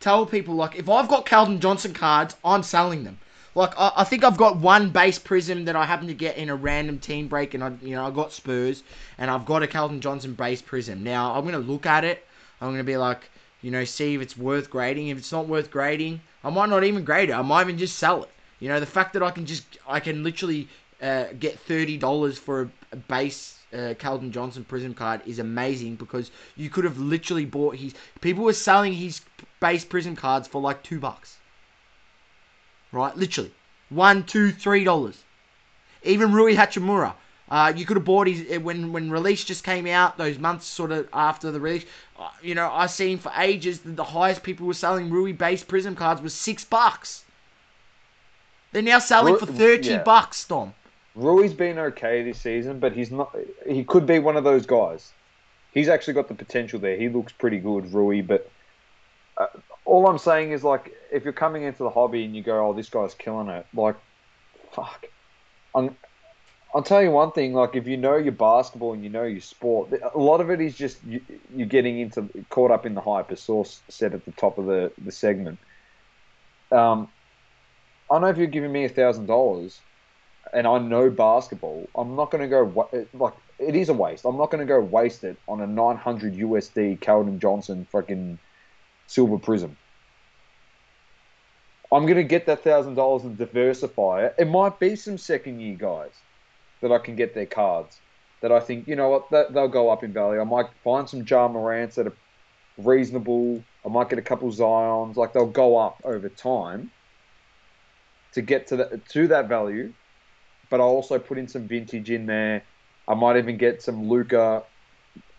tell 0.00 0.26
people 0.26 0.56
like 0.56 0.74
if 0.74 0.88
I've 0.88 1.06
got 1.06 1.26
Calvin 1.26 1.60
Johnson 1.60 1.94
cards, 1.94 2.34
I'm 2.44 2.64
selling 2.64 3.04
them. 3.04 3.18
Like 3.54 3.78
I, 3.78 3.92
I 3.98 4.02
think 4.02 4.24
I've 4.24 4.36
got 4.36 4.56
one 4.56 4.90
base 4.90 5.20
prism 5.20 5.64
that 5.66 5.76
I 5.76 5.84
happen 5.84 6.08
to 6.08 6.14
get 6.14 6.36
in 6.36 6.48
a 6.48 6.56
random 6.56 6.98
team 6.98 7.28
break, 7.28 7.54
and 7.54 7.62
I 7.62 7.70
you 7.80 7.94
know 7.94 8.04
I 8.04 8.10
got 8.10 8.32
Spurs, 8.32 8.82
and 9.16 9.30
I've 9.30 9.46
got 9.46 9.62
a 9.62 9.68
Calvin 9.68 10.00
Johnson 10.00 10.34
base 10.34 10.60
prism. 10.60 11.04
Now 11.04 11.32
I'm 11.36 11.44
gonna 11.44 11.58
look 11.58 11.86
at 11.86 12.02
it. 12.02 12.26
I'm 12.60 12.72
gonna 12.72 12.82
be 12.82 12.96
like, 12.96 13.30
you 13.62 13.70
know, 13.70 13.84
see 13.84 14.16
if 14.16 14.20
it's 14.20 14.36
worth 14.36 14.70
grading. 14.70 15.06
If 15.06 15.18
it's 15.18 15.30
not 15.30 15.46
worth 15.46 15.70
grading, 15.70 16.20
I 16.42 16.50
might 16.50 16.68
not 16.68 16.82
even 16.82 17.04
grade 17.04 17.30
it. 17.30 17.34
I 17.34 17.42
might 17.42 17.62
even 17.62 17.78
just 17.78 17.96
sell 17.96 18.24
it. 18.24 18.30
You 18.58 18.70
know, 18.70 18.80
the 18.80 18.86
fact 18.86 19.12
that 19.12 19.22
I 19.22 19.30
can 19.30 19.46
just 19.46 19.78
I 19.86 20.00
can 20.00 20.24
literally 20.24 20.66
uh, 21.00 21.26
get 21.38 21.60
thirty 21.60 21.96
dollars 21.96 22.40
for 22.40 22.62
a, 22.62 22.70
a 22.90 22.96
base 22.96 23.54
uh, 23.72 23.94
Calvin 23.98 24.32
Johnson 24.32 24.64
Prism 24.64 24.94
card 24.94 25.20
is 25.26 25.38
amazing 25.38 25.96
because 25.96 26.30
you 26.56 26.70
could 26.70 26.84
have 26.84 26.98
literally 26.98 27.44
bought 27.44 27.76
his. 27.76 27.94
People 28.20 28.44
were 28.44 28.52
selling 28.52 28.92
his 28.92 29.20
base 29.60 29.84
Prism 29.84 30.16
cards 30.16 30.48
for 30.48 30.60
like 30.60 30.82
two 30.82 30.98
bucks. 30.98 31.36
Right, 32.92 33.14
literally 33.16 33.52
one, 33.90 34.24
two, 34.24 34.52
three 34.52 34.84
dollars. 34.84 35.22
Even 36.02 36.32
Rui 36.32 36.54
Hachimura, 36.54 37.14
uh, 37.50 37.72
you 37.74 37.84
could 37.84 37.96
have 37.96 38.04
bought 38.04 38.26
his 38.26 38.56
uh, 38.56 38.60
when 38.60 38.92
when 38.92 39.10
release 39.10 39.44
just 39.44 39.64
came 39.64 39.86
out. 39.86 40.18
Those 40.18 40.38
months 40.38 40.66
sort 40.66 40.92
of 40.92 41.08
after 41.12 41.50
the 41.50 41.60
release, 41.60 41.84
uh, 42.18 42.30
you 42.42 42.54
know, 42.54 42.70
I 42.72 42.86
seen 42.86 43.18
for 43.18 43.32
ages 43.36 43.80
that 43.80 43.96
the 43.96 44.04
highest 44.04 44.42
people 44.42 44.66
were 44.66 44.74
selling 44.74 45.10
Rui 45.10 45.32
base 45.32 45.64
Prism 45.64 45.94
cards 45.94 46.20
was 46.20 46.34
six 46.34 46.64
bucks. 46.64 47.24
They're 48.72 48.82
now 48.82 48.98
selling 48.98 49.38
for 49.38 49.46
thirty 49.46 49.90
yeah. 49.90 50.02
bucks, 50.02 50.44
Dom. 50.44 50.74
Rui's 51.18 51.52
been 51.52 51.78
okay 51.80 52.22
this 52.22 52.40
season, 52.40 52.78
but 52.78 52.92
he's 52.92 53.10
not. 53.10 53.36
He 53.68 53.82
could 53.82 54.06
be 54.06 54.20
one 54.20 54.36
of 54.36 54.44
those 54.44 54.66
guys. 54.66 55.12
He's 55.72 55.88
actually 55.88 56.14
got 56.14 56.28
the 56.28 56.34
potential 56.34 56.78
there. 56.78 56.96
He 56.96 57.08
looks 57.08 57.32
pretty 57.32 57.58
good, 57.58 57.92
Rui. 57.92 58.22
But 58.22 58.48
uh, 59.36 59.46
all 59.84 60.06
I'm 60.06 60.18
saying 60.18 60.52
is, 60.52 60.62
like, 60.62 60.94
if 61.10 61.24
you're 61.24 61.32
coming 61.32 61.64
into 61.64 61.82
the 61.82 61.90
hobby 61.90 62.24
and 62.24 62.36
you 62.36 62.42
go, 62.44 62.68
"Oh, 62.68 62.72
this 62.72 62.88
guy's 62.88 63.14
killing 63.14 63.48
it," 63.48 63.66
like, 63.74 63.96
fuck. 64.72 65.06
I'm, 65.74 65.96
I'll 66.72 66.84
tell 66.84 67.02
you 67.02 67.10
one 67.10 67.32
thing. 67.32 67.52
Like, 67.52 67.74
if 67.74 67.88
you 67.88 67.96
know 67.96 68.16
your 68.16 68.32
basketball 68.32 68.92
and 68.92 69.02
you 69.02 69.10
know 69.10 69.24
your 69.24 69.40
sport, 69.40 69.92
a 70.14 70.18
lot 70.18 70.40
of 70.40 70.50
it 70.50 70.60
is 70.60 70.76
just 70.76 71.02
you, 71.04 71.20
you're 71.52 71.66
getting 71.66 71.98
into 71.98 72.28
caught 72.48 72.70
up 72.70 72.86
in 72.86 72.94
the 72.94 73.00
hype, 73.00 73.32
as 73.32 73.40
Source 73.40 73.80
said 73.88 74.14
at 74.14 74.24
the 74.24 74.32
top 74.32 74.56
of 74.56 74.66
the 74.66 74.92
the 75.04 75.10
segment. 75.10 75.58
Um, 76.70 77.08
I 78.08 78.20
know 78.20 78.28
if 78.28 78.36
you're 78.36 78.46
giving 78.46 78.70
me 78.70 78.84
a 78.84 78.88
thousand 78.88 79.26
dollars 79.26 79.80
and 80.52 80.66
I 80.66 80.78
know 80.78 81.10
basketball, 81.10 81.88
I'm 81.96 82.16
not 82.16 82.30
going 82.30 82.42
to 82.42 82.48
go 82.48 82.90
like 83.14 83.34
it 83.58 83.74
is 83.74 83.88
a 83.88 83.94
waste. 83.94 84.24
I'm 84.24 84.36
not 84.36 84.50
going 84.50 84.66
to 84.66 84.72
go 84.72 84.80
waste 84.80 85.24
it 85.24 85.36
on 85.48 85.60
a 85.60 85.66
900 85.66 86.34
USD 86.34 87.00
Calvin 87.00 87.40
Johnson 87.40 87.86
fucking 87.90 88.38
silver 89.06 89.38
prism. 89.38 89.76
I'm 91.92 92.04
going 92.04 92.16
to 92.16 92.24
get 92.24 92.46
that 92.46 92.62
thousand 92.62 92.94
dollars 92.94 93.24
and 93.24 93.36
diversify 93.38 94.26
it. 94.26 94.34
It 94.38 94.48
might 94.48 94.78
be 94.78 94.96
some 94.96 95.18
second 95.18 95.60
year 95.60 95.76
guys 95.76 96.12
that 96.82 96.92
I 96.92 96.98
can 96.98 97.16
get 97.16 97.34
their 97.34 97.46
cards 97.46 97.98
that 98.42 98.52
I 98.52 98.60
think 98.60 98.86
you 98.86 98.96
know 98.96 99.08
what 99.08 99.30
that 99.30 99.52
they'll 99.52 99.68
go 99.68 99.90
up 99.90 100.04
in 100.04 100.12
value. 100.12 100.40
I 100.40 100.44
might 100.44 100.66
find 100.84 101.08
some 101.08 101.24
Ja 101.28 101.48
Morants 101.48 101.96
that 101.96 102.06
are 102.06 102.16
reasonable. 102.76 103.64
I 103.84 103.88
might 103.88 104.10
get 104.10 104.18
a 104.18 104.22
couple 104.22 104.50
Zions. 104.52 105.16
Like 105.16 105.32
they'll 105.32 105.46
go 105.46 105.76
up 105.78 106.00
over 106.04 106.28
time 106.28 106.92
to 108.34 108.42
get 108.42 108.68
to 108.68 108.76
that 108.76 109.08
to 109.10 109.28
that 109.28 109.48
value 109.48 109.92
but 110.70 110.80
I'll 110.80 110.86
also 110.86 111.18
put 111.18 111.38
in 111.38 111.48
some 111.48 111.66
vintage 111.66 112.10
in 112.10 112.26
there. 112.26 112.62
I 113.06 113.14
might 113.14 113.36
even 113.36 113.56
get 113.56 113.82
some 113.82 114.08
Luka, 114.08 114.62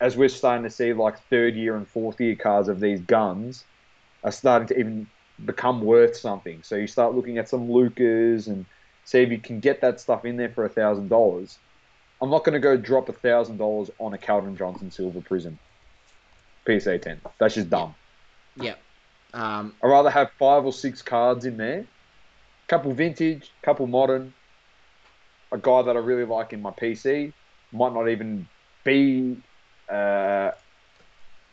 as 0.02 0.18
we're 0.18 0.30
starting 0.30 0.64
to 0.64 0.70
see 0.70 0.94
like 0.94 1.20
third 1.30 1.56
year 1.56 1.76
and 1.76 1.88
fourth 1.88 2.20
year 2.20 2.36
cards 2.36 2.68
of 2.68 2.80
these 2.80 3.02
guns 3.02 3.64
are 4.24 4.32
starting 4.32 4.68
to 4.70 4.80
even 4.80 5.08
become 5.46 5.82
worth 5.82 6.16
something. 6.18 6.62
So 6.64 6.76
you 6.76 6.88
start 6.88 7.16
looking 7.16 7.38
at 7.38 7.48
some 7.48 7.72
Lukas 7.72 8.48
and 8.48 8.66
see 9.06 9.20
if 9.20 9.32
you 9.32 9.38
can 9.38 9.60
get 9.60 9.82
that 9.82 10.00
stuff 10.00 10.26
in 10.26 10.38
there 10.38 10.50
for 10.50 10.66
a 10.66 10.70
thousand 10.70 11.10
dollars. 11.10 11.58
I'm 12.22 12.30
not 12.30 12.44
going 12.44 12.54
to 12.54 12.60
go 12.60 12.76
drop 12.76 13.08
a 13.08 13.14
thousand 13.14 13.58
dollars 13.58 13.90
on 14.00 14.14
a 14.14 14.18
Calvin 14.18 14.58
Johnson 14.58 14.92
Silver 14.92 15.22
Prism 15.22 15.58
PSA 16.66 17.00
10. 17.00 17.22
That's 17.40 17.56
just 17.56 17.70
dumb. 17.70 17.96
Yeah. 18.56 18.76
Um, 19.34 19.74
I'd 19.82 19.88
rather 19.88 20.10
have 20.10 20.32
five 20.38 20.66
or 20.66 20.74
six 20.74 21.02
cards 21.02 21.46
in 21.46 21.58
there, 21.58 21.86
couple 22.68 22.94
vintage, 22.94 23.52
couple 23.62 23.88
modern, 23.88 24.34
a 25.52 25.58
guy 25.58 25.82
that 25.84 25.96
I 25.96 26.00
really 26.00 26.26
like 26.26 26.54
in 26.54 26.62
my 26.62 26.72
PC, 26.72 27.34
might 27.72 27.94
not 27.94 28.10
even 28.10 28.48
be 28.84 29.38
uh, 29.90 30.52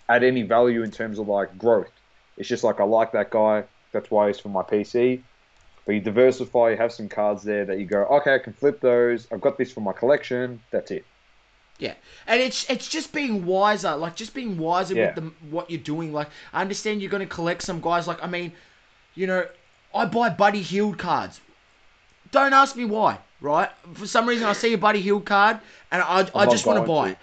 at 0.09 0.23
any 0.23 0.43
value 0.43 0.83
in 0.83 0.91
terms 0.91 1.19
of 1.19 1.29
like 1.29 1.57
growth. 1.59 1.91
It's 2.37 2.49
just 2.49 2.65
like 2.65 2.81
I 2.81 2.85
like 2.85 3.13
that 3.13 3.31
guy. 3.31 3.65
That's 3.93 4.11
why 4.11 4.29
he's 4.29 4.41
for 4.41 4.49
my 4.49 4.63
PC. 4.63 5.23
But 5.87 5.95
you 5.95 6.01
diversify. 6.01 6.71
You 6.71 6.77
have 6.77 6.93
some 6.93 7.09
cards 7.09 7.45
there 7.45 7.65
that 7.65 7.79
you 7.79 7.87
go, 7.87 8.05
okay, 8.07 8.35
I 8.35 8.39
can 8.39 8.53
flip 8.53 8.81
those. 8.81 9.27
I've 9.33 9.41
got 9.41 9.57
this 9.57 9.73
for 9.73 9.81
my 9.81 9.93
collection. 9.93 10.61
That's 10.73 10.91
it. 10.91 11.07
Yeah, 11.79 11.95
and 12.27 12.41
it's 12.41 12.69
it's 12.71 12.89
just 12.89 13.13
being 13.13 13.45
wiser, 13.45 13.95
like 13.97 14.17
just 14.17 14.35
being 14.35 14.57
wiser 14.57 14.95
Yeah. 14.95 15.07
with 15.07 15.15
the, 15.17 15.47
what 15.51 15.71
you're 15.71 15.81
doing. 15.81 16.13
Like 16.13 16.29
I 16.53 16.63
understand 16.63 17.03
you're 17.03 17.11
going 17.11 17.27
to 17.27 17.35
collect 17.35 17.63
some 17.63 17.81
guys. 17.81 18.07
Like 18.09 18.23
I 18.23 18.27
mean, 18.27 18.53
you 19.15 19.27
know, 19.27 19.47
I 19.95 20.07
buy 20.07 20.31
Buddy 20.31 20.63
Hield 20.63 20.99
cards. 20.99 21.41
Don't 22.33 22.53
ask 22.53 22.77
me 22.77 22.85
why, 22.85 23.19
right? 23.41 23.71
For 23.95 24.07
some 24.07 24.29
reason, 24.29 24.47
I 24.47 24.53
see 24.53 24.73
a 24.73 24.79
Buddy 24.79 25.01
Hield 25.01 25.25
card 25.25 25.59
and 25.91 26.03
I, 26.03 26.29
I 26.35 26.47
just 26.47 26.67
want 26.67 26.81
to 26.81 26.87
buy 26.87 27.11
it. 27.11 27.19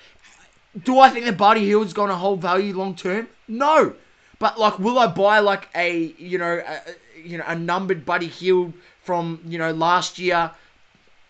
Do 0.84 1.00
I 1.00 1.10
think 1.10 1.26
that 1.26 1.38
Buddy 1.38 1.66
Hield's 1.66 1.94
going 1.94 2.10
to 2.10 2.16
hold 2.16 2.42
value 2.42 2.76
long 2.76 2.96
term? 2.96 3.28
No, 3.48 3.94
but 4.40 4.60
like, 4.60 4.80
will 4.80 4.98
I 4.98 5.08
buy 5.08 5.40
like 5.40 5.70
a 5.76 6.14
you 6.18 6.38
know 6.38 6.62
a, 6.66 6.80
you 7.20 7.38
know 7.38 7.44
a 7.48 7.56
numbered 7.56 8.06
Buddy 8.06 8.28
Hield 8.28 8.74
from 9.04 9.40
you 9.46 9.58
know 9.58 9.72
last 9.72 10.20
year? 10.20 10.52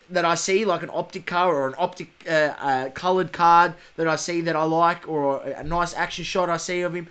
that 0.09 0.25
I 0.25 0.35
see, 0.35 0.65
like 0.65 0.83
an 0.83 0.91
optic 0.93 1.25
card 1.25 1.55
or 1.55 1.67
an 1.67 1.75
optic 1.77 2.09
uh, 2.27 2.53
uh, 2.59 2.89
colored 2.89 3.31
card 3.31 3.73
that 3.95 4.07
I 4.07 4.15
see 4.15 4.41
that 4.41 4.55
I 4.55 4.63
like, 4.63 5.07
or 5.07 5.41
a, 5.41 5.59
a 5.59 5.63
nice 5.63 5.93
action 5.93 6.23
shot 6.23 6.49
I 6.49 6.57
see 6.57 6.81
of 6.81 6.93
him, 6.93 7.07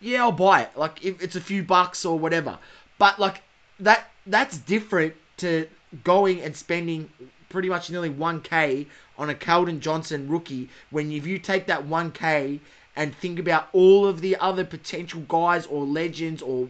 yeah, 0.00 0.22
I'll 0.22 0.32
buy 0.32 0.62
it. 0.62 0.70
Like 0.74 1.04
if 1.04 1.22
it's 1.22 1.36
a 1.36 1.40
few 1.40 1.62
bucks 1.62 2.04
or 2.04 2.18
whatever. 2.18 2.58
But 2.98 3.18
like 3.18 3.42
that, 3.78 4.10
that's 4.26 4.58
different 4.58 5.14
to 5.40 5.66
going 6.04 6.40
and 6.42 6.56
spending 6.56 7.10
pretty 7.48 7.68
much 7.68 7.90
nearly 7.90 8.10
1k 8.10 8.86
on 9.18 9.30
a 9.30 9.34
Keldon 9.34 9.80
Johnson 9.80 10.28
rookie 10.28 10.68
when 10.90 11.10
if 11.12 11.26
you 11.26 11.38
take 11.38 11.66
that 11.66 11.86
1k 11.86 12.60
and 12.96 13.14
think 13.16 13.38
about 13.38 13.68
all 13.72 14.06
of 14.06 14.20
the 14.20 14.36
other 14.36 14.64
potential 14.64 15.20
guys 15.28 15.66
or 15.66 15.84
legends 15.84 16.42
or, 16.42 16.68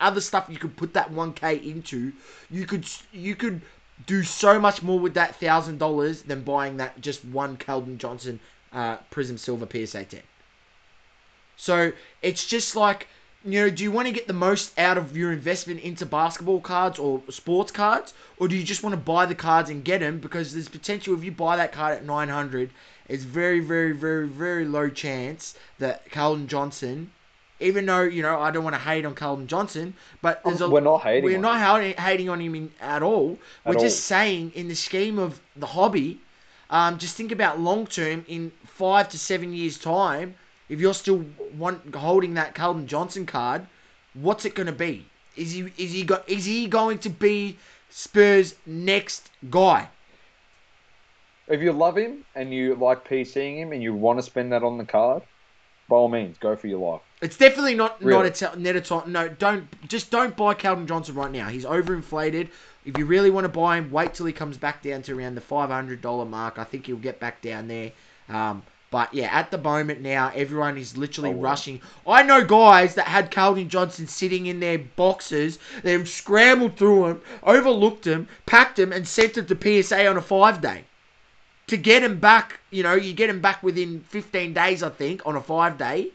other 0.00 0.20
stuff 0.20 0.46
you 0.48 0.56
could 0.56 0.74
put 0.76 0.94
that 0.94 1.12
1k 1.12 1.62
into, 1.62 2.10
you 2.50 2.64
could 2.64 2.86
you 3.12 3.36
could 3.36 3.60
do 4.06 4.22
so 4.22 4.58
much 4.58 4.82
more 4.82 4.98
with 4.98 5.12
that 5.12 5.36
thousand 5.36 5.76
dollars 5.78 6.22
than 6.22 6.42
buying 6.42 6.78
that 6.78 6.98
just 7.02 7.22
one 7.26 7.54
Keldon 7.58 7.98
Johnson 7.98 8.40
uh, 8.72 8.96
Prism 9.10 9.36
Silver 9.36 9.68
PSA 9.70 10.04
10. 10.04 10.22
So 11.56 11.92
it's 12.22 12.46
just 12.46 12.74
like, 12.76 13.08
you 13.44 13.60
know, 13.60 13.70
do 13.70 13.82
you 13.82 13.90
want 13.90 14.06
to 14.06 14.12
get 14.12 14.26
the 14.26 14.34
most 14.34 14.78
out 14.78 14.98
of 14.98 15.16
your 15.16 15.32
investment 15.32 15.80
into 15.80 16.04
basketball 16.04 16.60
cards 16.60 16.98
or 16.98 17.22
sports 17.30 17.72
cards, 17.72 18.12
or 18.38 18.48
do 18.48 18.56
you 18.56 18.62
just 18.64 18.82
want 18.82 18.92
to 18.92 19.00
buy 19.00 19.24
the 19.26 19.34
cards 19.34 19.70
and 19.70 19.84
get 19.84 20.00
them 20.00 20.18
because 20.18 20.52
there's 20.52 20.68
potential 20.68 21.14
if 21.14 21.24
you 21.24 21.32
buy 21.32 21.56
that 21.56 21.72
card 21.72 21.96
at 21.96 22.04
900, 22.04 22.70
it's 23.08 23.24
very, 23.24 23.60
very, 23.60 23.92
very, 23.92 24.28
very 24.28 24.64
low 24.66 24.88
chance 24.90 25.54
that 25.78 26.10
Carlton 26.10 26.48
Johnson. 26.48 27.12
Even 27.62 27.84
though 27.86 28.02
you 28.02 28.22
know 28.22 28.40
I 28.40 28.50
don't 28.50 28.64
want 28.64 28.74
to 28.74 28.80
hate 28.80 29.04
on 29.04 29.14
Carlton 29.14 29.46
Johnson, 29.46 29.94
but 30.22 30.42
there's 30.44 30.60
a, 30.62 30.68
We're 30.68 30.80
not 30.80 31.02
hating 31.02 31.24
We're 31.24 31.36
on 31.36 31.42
not 31.42 31.60
hating, 31.60 32.02
hating 32.02 32.28
on 32.30 32.40
him 32.40 32.54
in, 32.54 32.72
at 32.80 33.02
all. 33.02 33.38
We're 33.66 33.74
At 33.74 33.80
just 33.80 33.98
all. 33.98 34.16
saying 34.16 34.52
in 34.54 34.68
the 34.68 34.74
scheme 34.74 35.18
of 35.18 35.40
the 35.56 35.66
hobby, 35.66 36.20
um, 36.70 36.98
just 36.98 37.16
think 37.16 37.32
about 37.32 37.60
long 37.60 37.86
term 37.86 38.24
in 38.28 38.52
five 38.66 39.08
to 39.10 39.18
seven 39.18 39.52
years 39.52 39.76
time. 39.78 40.36
If 40.70 40.80
you're 40.80 40.94
still 40.94 41.26
want, 41.58 41.94
holding 41.94 42.34
that 42.34 42.54
Calvin 42.54 42.86
Johnson 42.86 43.26
card, 43.26 43.66
what's 44.14 44.44
it 44.44 44.54
going 44.54 44.68
to 44.68 44.72
be? 44.72 45.04
Is 45.36 45.52
he 45.52 45.72
is 45.76 45.92
he 45.92 46.04
go, 46.04 46.22
is 46.26 46.44
he 46.44 46.68
going 46.68 46.98
to 47.00 47.10
be 47.10 47.58
Spurs' 47.90 48.54
next 48.64 49.30
guy? 49.50 49.88
If 51.48 51.60
you 51.60 51.72
love 51.72 51.98
him 51.98 52.24
and 52.36 52.54
you 52.54 52.76
like 52.76 53.06
PCing 53.06 53.56
him 53.58 53.72
and 53.72 53.82
you 53.82 53.92
want 53.92 54.20
to 54.20 54.22
spend 54.22 54.52
that 54.52 54.62
on 54.62 54.78
the 54.78 54.84
card, 54.84 55.22
by 55.88 55.96
all 55.96 56.08
means, 56.08 56.38
go 56.38 56.54
for 56.54 56.68
your 56.68 56.78
life. 56.78 57.00
It's 57.20 57.36
definitely 57.36 57.74
not 57.74 58.00
Really? 58.00 58.30
not 58.30 58.42
a 58.42 58.58
net 58.58 58.76
a. 58.76 59.08
No, 59.08 59.28
don't 59.28 59.66
just 59.88 60.12
don't 60.12 60.36
buy 60.36 60.54
Calvin 60.54 60.86
Johnson 60.86 61.16
right 61.16 61.32
now. 61.32 61.48
He's 61.48 61.64
overinflated. 61.64 62.48
If 62.84 62.96
you 62.96 63.06
really 63.06 63.30
want 63.30 63.44
to 63.44 63.48
buy 63.48 63.76
him, 63.76 63.90
wait 63.90 64.14
till 64.14 64.26
he 64.26 64.32
comes 64.32 64.56
back 64.56 64.82
down 64.82 65.02
to 65.02 65.18
around 65.18 65.34
the 65.34 65.40
five 65.40 65.68
hundred 65.68 66.00
dollar 66.00 66.24
mark. 66.24 66.58
I 66.58 66.64
think 66.64 66.86
he'll 66.86 66.96
get 66.96 67.18
back 67.18 67.42
down 67.42 67.66
there. 67.66 67.90
Um, 68.28 68.62
but 68.90 69.12
yeah, 69.14 69.28
at 69.32 69.50
the 69.50 69.58
moment 69.58 70.00
now, 70.00 70.32
everyone 70.34 70.76
is 70.76 70.96
literally 70.96 71.30
Oh, 71.30 71.34
rushing. 71.34 71.80
I 72.06 72.22
know 72.22 72.44
guys 72.44 72.94
that 72.96 73.06
had 73.06 73.30
Calvin 73.30 73.68
Johnson 73.68 74.06
sitting 74.06 74.46
in 74.46 74.60
their 74.60 74.78
boxes. 74.78 75.58
They've 75.82 76.08
scrambled 76.08 76.76
through 76.76 77.06
him, 77.06 77.20
overlooked 77.42 78.06
him, 78.06 78.28
packed 78.46 78.78
him, 78.78 78.92
and 78.92 79.06
sent 79.06 79.36
him 79.38 79.46
to 79.46 79.82
PSA 79.82 80.06
on 80.06 80.16
a 80.16 80.22
five 80.22 80.60
day. 80.60 80.84
To 81.68 81.76
get 81.76 82.02
him 82.02 82.18
back, 82.18 82.60
you 82.70 82.82
know, 82.82 82.94
you 82.94 83.12
get 83.12 83.30
him 83.30 83.40
back 83.40 83.62
within 83.62 84.00
15 84.08 84.52
days, 84.54 84.82
I 84.82 84.90
think, 84.90 85.22
on 85.24 85.36
a 85.36 85.40
five 85.40 85.78
day 85.78 86.10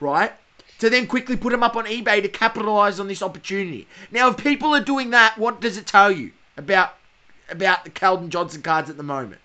right? 0.00 0.32
To 0.78 0.88
then 0.90 1.06
quickly 1.06 1.36
put 1.36 1.50
them 1.50 1.62
up 1.62 1.76
on 1.76 1.84
eBay 1.84 2.22
to 2.22 2.28
capitalize 2.28 2.98
on 2.98 3.06
this 3.06 3.22
opportunity. 3.22 3.86
Now, 4.10 4.30
if 4.30 4.38
people 4.38 4.74
are 4.74 4.82
doing 4.82 5.10
that, 5.10 5.36
what 5.38 5.60
does 5.60 5.76
it 5.76 5.86
tell 5.86 6.10
you 6.10 6.32
about 6.56 6.94
about 7.50 7.84
the 7.84 7.90
Keldon 7.90 8.28
Johnson 8.30 8.62
cards 8.62 8.88
at 8.88 8.96
the 8.96 9.02
moment? 9.02 9.40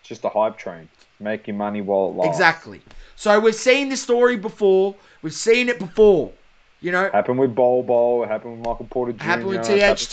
It's 0.00 0.08
just 0.08 0.24
a 0.24 0.28
hype 0.28 0.58
train. 0.58 0.88
Your 1.20 1.56
money 1.56 1.80
while 1.82 2.06
it 2.08 2.16
lasts. 2.16 2.36
Exactly. 2.38 2.80
So 3.16 3.38
we've 3.38 3.54
seen 3.54 3.88
this 3.90 4.02
story 4.02 4.36
before. 4.36 4.94
We've 5.22 5.34
seen 5.34 5.68
it 5.68 5.78
before. 5.78 6.32
You 6.80 6.92
know, 6.92 7.10
Happened 7.12 7.38
with 7.38 7.54
Bol 7.54 7.82
Bol. 7.82 8.22
It 8.24 8.28
happened 8.28 8.52
with 8.56 8.66
Michael 8.66 8.86
Porter 8.88 9.12
Jr. 9.12 9.22
happened 9.24 9.46
with 9.48 9.66
happened 9.66 9.98
THT. 9.98 10.12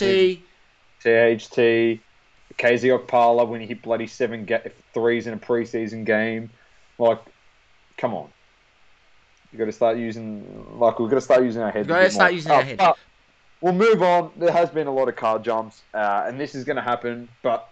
with 1.04 1.42
THT. 1.48 2.00
KZ 2.58 2.98
Okpala 2.98 3.46
when 3.48 3.60
he 3.60 3.66
hit 3.66 3.82
bloody 3.82 4.06
seven 4.06 4.44
ga- 4.44 4.62
threes 4.92 5.26
in 5.26 5.32
a 5.32 5.36
preseason 5.38 6.04
game. 6.04 6.50
Like, 6.98 7.20
come 7.96 8.12
on. 8.14 8.28
You 9.52 9.58
got 9.58 9.66
to 9.66 9.72
start 9.72 9.96
using 9.96 10.44
like 10.78 10.98
we've 10.98 11.08
got 11.08 11.16
to 11.16 11.20
start 11.22 11.42
using 11.42 11.62
our 11.62 11.70
heads. 11.70 11.86
A 11.86 11.88
gotta 11.88 12.10
start 12.10 12.32
more. 12.32 12.36
using 12.36 12.52
our 12.52 12.60
Uh, 12.60 12.64
head. 12.64 12.76
but 12.78 12.98
We'll 13.60 13.72
move 13.72 14.02
on. 14.02 14.30
There 14.36 14.52
has 14.52 14.70
been 14.70 14.86
a 14.86 14.92
lot 14.94 15.08
of 15.08 15.16
car 15.16 15.38
jumps, 15.40 15.82
uh, 15.94 16.24
and 16.28 16.38
this 16.38 16.54
is 16.54 16.64
going 16.64 16.76
to 16.76 16.82
happen. 16.82 17.28
But 17.42 17.68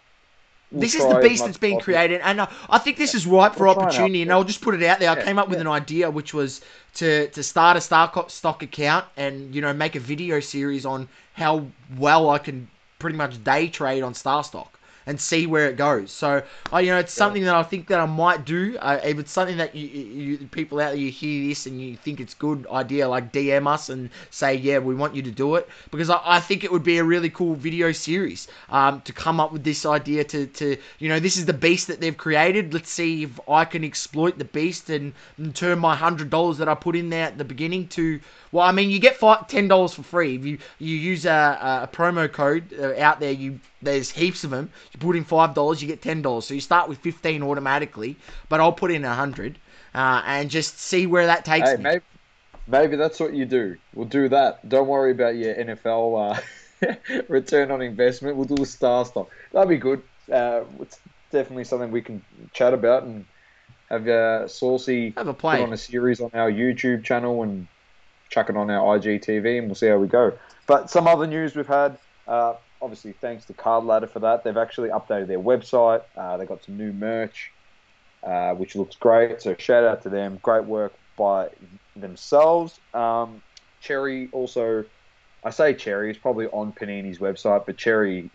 we'll 0.71 0.81
This 0.81 0.95
is 0.95 1.07
the 1.07 1.21
beast 1.21 1.45
that's 1.45 1.59
being 1.59 1.75
as 1.75 1.79
possible. 1.79 1.95
created, 1.95 2.21
and 2.23 2.41
uh, 2.41 2.47
I 2.69 2.79
think 2.79 2.97
this 2.97 3.15
is 3.15 3.27
ripe 3.27 3.55
for 3.55 3.67
We'll 3.67 3.79
and 3.79 3.83
opportunity. 3.83 4.23
And. 4.23 4.33
I'll 4.33 4.45
just 4.45 4.61
put 4.61 4.75
it 4.75 4.83
out 4.83 4.99
there. 4.99 5.11
I 5.11 5.23
came 5.23 5.39
up 5.39 5.49
with 5.49 5.59
yeah. 5.59 5.63
an 5.63 5.69
idea, 5.69 6.11
which 6.11 6.35
was 6.35 6.61
to 6.95 7.29
to 7.29 7.43
start 7.43 7.77
a 7.77 7.81
Star 7.81 8.11
stock 8.29 8.63
account 8.63 9.05
and 9.17 9.55
you 9.55 9.61
know 9.61 9.73
make 9.73 9.95
a 9.95 10.01
video 10.01 10.41
series 10.41 10.87
on 10.87 11.09
how 11.35 11.67
well 11.97 12.31
I 12.31 12.39
can 12.39 12.69
pretty 12.99 13.17
much 13.17 13.43
day 13.45 13.69
trade 13.69 14.03
on 14.03 14.15
Star 14.15 14.43
Stock 14.43 14.79
and 15.07 15.21
see 15.21 15.47
where 15.47 15.69
it 15.69 15.77
goes. 15.77 16.11
So, 16.11 16.43
uh, 16.73 16.79
you 16.79 16.91
know, 16.91 16.99
it's 16.99 17.13
something 17.13 17.45
that 17.45 17.55
I 17.55 17.63
think 17.63 17.87
that 17.89 18.01
I 18.01 18.07
might 18.07 18.45
do. 18.45 18.77
Uh, 18.81 18.99
if 19.05 19.19
it's 19.19 19.33
something 19.33 19.57
that 19.59 19.75
you, 19.75 19.87
you 19.87 20.05
you- 20.39 20.39
people 20.49 20.81
out 20.81 20.89
there 20.89 20.97
you 20.97 21.11
hear 21.11 21.49
this 21.49 21.67
and 21.67 21.81
you 21.81 21.97
think 21.97 22.21
it's 22.21 22.35
good 22.35 22.67
idea, 22.71 23.09
like 23.09 23.33
DM 23.33 23.67
us 23.67 23.89
and 23.89 24.11
say, 24.31 24.55
yeah, 24.55 24.79
we 24.79 24.95
want 24.95 25.15
you 25.15 25.23
to 25.23 25.31
do 25.31 25.55
it 25.57 25.69
because 25.91 26.11
I, 26.11 26.21
I 26.25 26.41
think 26.41 26.65
it 26.65 26.73
would 26.73 26.83
be 26.83 26.99
a 26.99 27.05
really 27.05 27.31
cool 27.31 27.55
video 27.55 27.93
series 27.93 28.49
um, 28.71 29.01
to 29.03 29.13
come 29.13 29.41
up 29.41 29.53
with 29.53 29.65
this 29.65 29.85
idea 29.87 30.25
to 30.25 30.47
to 30.47 30.77
you 30.99 31.09
know 31.09 31.19
this 31.21 31.37
is 31.37 31.47
the 31.47 31.53
beast 31.53 31.87
that 31.89 32.01
they've 32.01 32.17
created. 32.17 32.75
Let's 32.75 32.91
see 32.91 33.23
if 33.25 33.39
I 33.49 33.65
can 33.65 33.85
exploit 33.85 34.39
the 34.39 34.45
beast 34.45 34.91
and, 34.91 35.13
and 35.39 35.55
turn 35.55 35.79
my 35.79 35.95
hundred 35.97 36.31
dollars 36.31 36.59
that 36.59 36.69
I 36.69 36.75
put 36.75 36.97
in 36.97 37.11
there 37.11 37.27
at 37.27 37.39
the 37.39 37.45
beginning 37.45 37.89
to 37.89 38.21
well, 38.53 38.65
I 38.67 38.73
mean, 38.73 38.91
you 38.91 38.99
get 38.99 39.17
five, 39.17 39.49
ten 39.49 39.69
dollars 39.69 39.95
for 39.95 40.03
free 40.03 40.37
if 40.37 40.45
you 40.45 40.59
you 40.79 40.97
use 40.97 41.27
a, 41.27 41.89
a 41.91 41.95
promo 41.95 42.31
code 42.31 42.73
uh, 42.79 42.95
out 43.01 43.21
there. 43.21 43.33
You 43.33 43.61
there's 43.87 44.11
heaps 44.11 44.45
of 44.45 44.51
them. 44.51 44.71
You 44.93 44.99
put 44.99 45.17
in 45.17 45.25
five 45.25 45.55
dollars, 45.55 45.81
you 45.81 45.89
get 45.89 46.03
ten 46.03 46.21
dollars. 46.23 46.47
So 46.47 46.55
you 46.55 46.61
start 46.61 46.89
with 46.89 46.99
fifteen 46.99 47.43
automatically. 47.43 48.17
But 48.49 48.61
I'll 48.61 48.73
put 48.73 48.91
in 48.91 49.05
a 49.05 49.15
hundred 49.15 49.59
uh, 49.95 50.23
and 50.27 50.51
just 50.51 50.79
see 50.79 51.07
where 51.07 51.27
that 51.27 51.45
takes 51.45 51.71
Hey, 51.71 51.77
me. 51.77 51.83
maybe, 51.85 52.05
maybe 52.67 52.97
that's 52.97 53.19
what 53.21 53.33
you 53.35 53.47
do. 53.47 53.77
We'll 53.95 54.09
do 54.09 54.29
that. 54.29 54.69
Don't 54.69 54.89
worry 54.89 55.13
about 55.13 55.37
your 55.37 55.55
NFL 55.55 56.37
uh, 56.83 56.93
return 57.29 57.71
on 57.71 57.81
investment. 57.83 58.37
We'll 58.37 58.45
do 58.47 58.57
the 58.57 58.67
star 58.67 59.05
stock. 59.05 59.29
That'd 59.53 59.69
be 59.69 59.79
good. 59.79 60.03
Uh, 60.31 60.65
it's 60.81 60.99
definitely 61.31 61.65
something 61.65 61.91
we 61.91 62.03
can 62.03 62.23
chat 62.53 62.75
about 62.75 63.05
and 63.05 63.25
have 63.91 64.07
uh, 64.09 64.49
Saucy 64.49 65.15
Have 65.17 65.29
a 65.29 65.33
put 65.33 65.41
play. 65.41 65.63
on 65.63 65.73
a 65.73 65.77
series 65.77 66.21
on 66.21 66.31
our 66.35 66.51
YouTube 66.51 67.05
channel 67.05 67.43
and 67.45 67.69
chuck 68.31 68.51
it 68.51 68.57
on 68.57 68.69
our 68.71 68.99
IGTV, 68.99 69.59
and 69.59 69.69
we'll 69.69 69.77
see 69.77 69.87
how 69.87 69.97
we 69.99 70.09
go. 70.09 70.33
But 70.67 70.91
some 70.91 71.07
other 71.07 71.27
news 71.29 71.55
we've 71.55 71.67
had. 71.67 71.97
Uh, 72.27 72.55
obviously, 72.87 73.13
thanks 73.21 73.45
to 73.47 73.53
Card 73.53 73.85
Ladder 73.85 74.07
for 74.07 74.21
that. 74.21 74.45
They've 74.45 74.57
actually 74.57 74.91
updated 74.91 75.27
their 75.27 75.41
website. 75.41 76.03
Uh, 76.17 76.37
they 76.37 76.47
got 76.47 76.65
some 76.65 76.77
new 76.77 76.93
merch, 76.93 77.51
uh, 78.23 78.55
which 78.55 78.77
looks 78.77 78.95
great. 78.95 79.43
So 79.43 79.57
shout 79.59 79.83
out 79.83 80.03
to 80.05 80.09
them. 80.09 80.39
Great 80.41 80.65
work 80.67 80.95
by 81.19 81.49
themselves. 81.97 82.79
Um, 82.95 83.43
Cherry 83.81 84.29
also, 84.31 84.85
I 85.43 85.51
say 85.51 85.75
Cherry, 85.75 86.13
is 86.13 86.17
probably 86.17 86.47
on 86.47 86.73
Panini's 86.73 87.19
website, 87.19 87.67
but 87.67 87.77
Cherry 87.77 88.31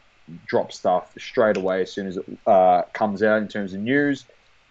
drops 0.45 0.78
stuff 0.78 1.14
straight 1.18 1.56
away 1.56 1.84
as 1.84 1.91
soon 1.94 2.07
as 2.07 2.18
it 2.18 2.26
uh, 2.45 2.82
comes 2.91 3.23
out 3.23 3.41
in 3.41 3.48
terms 3.48 3.73
of 3.73 3.80
news. 3.80 4.26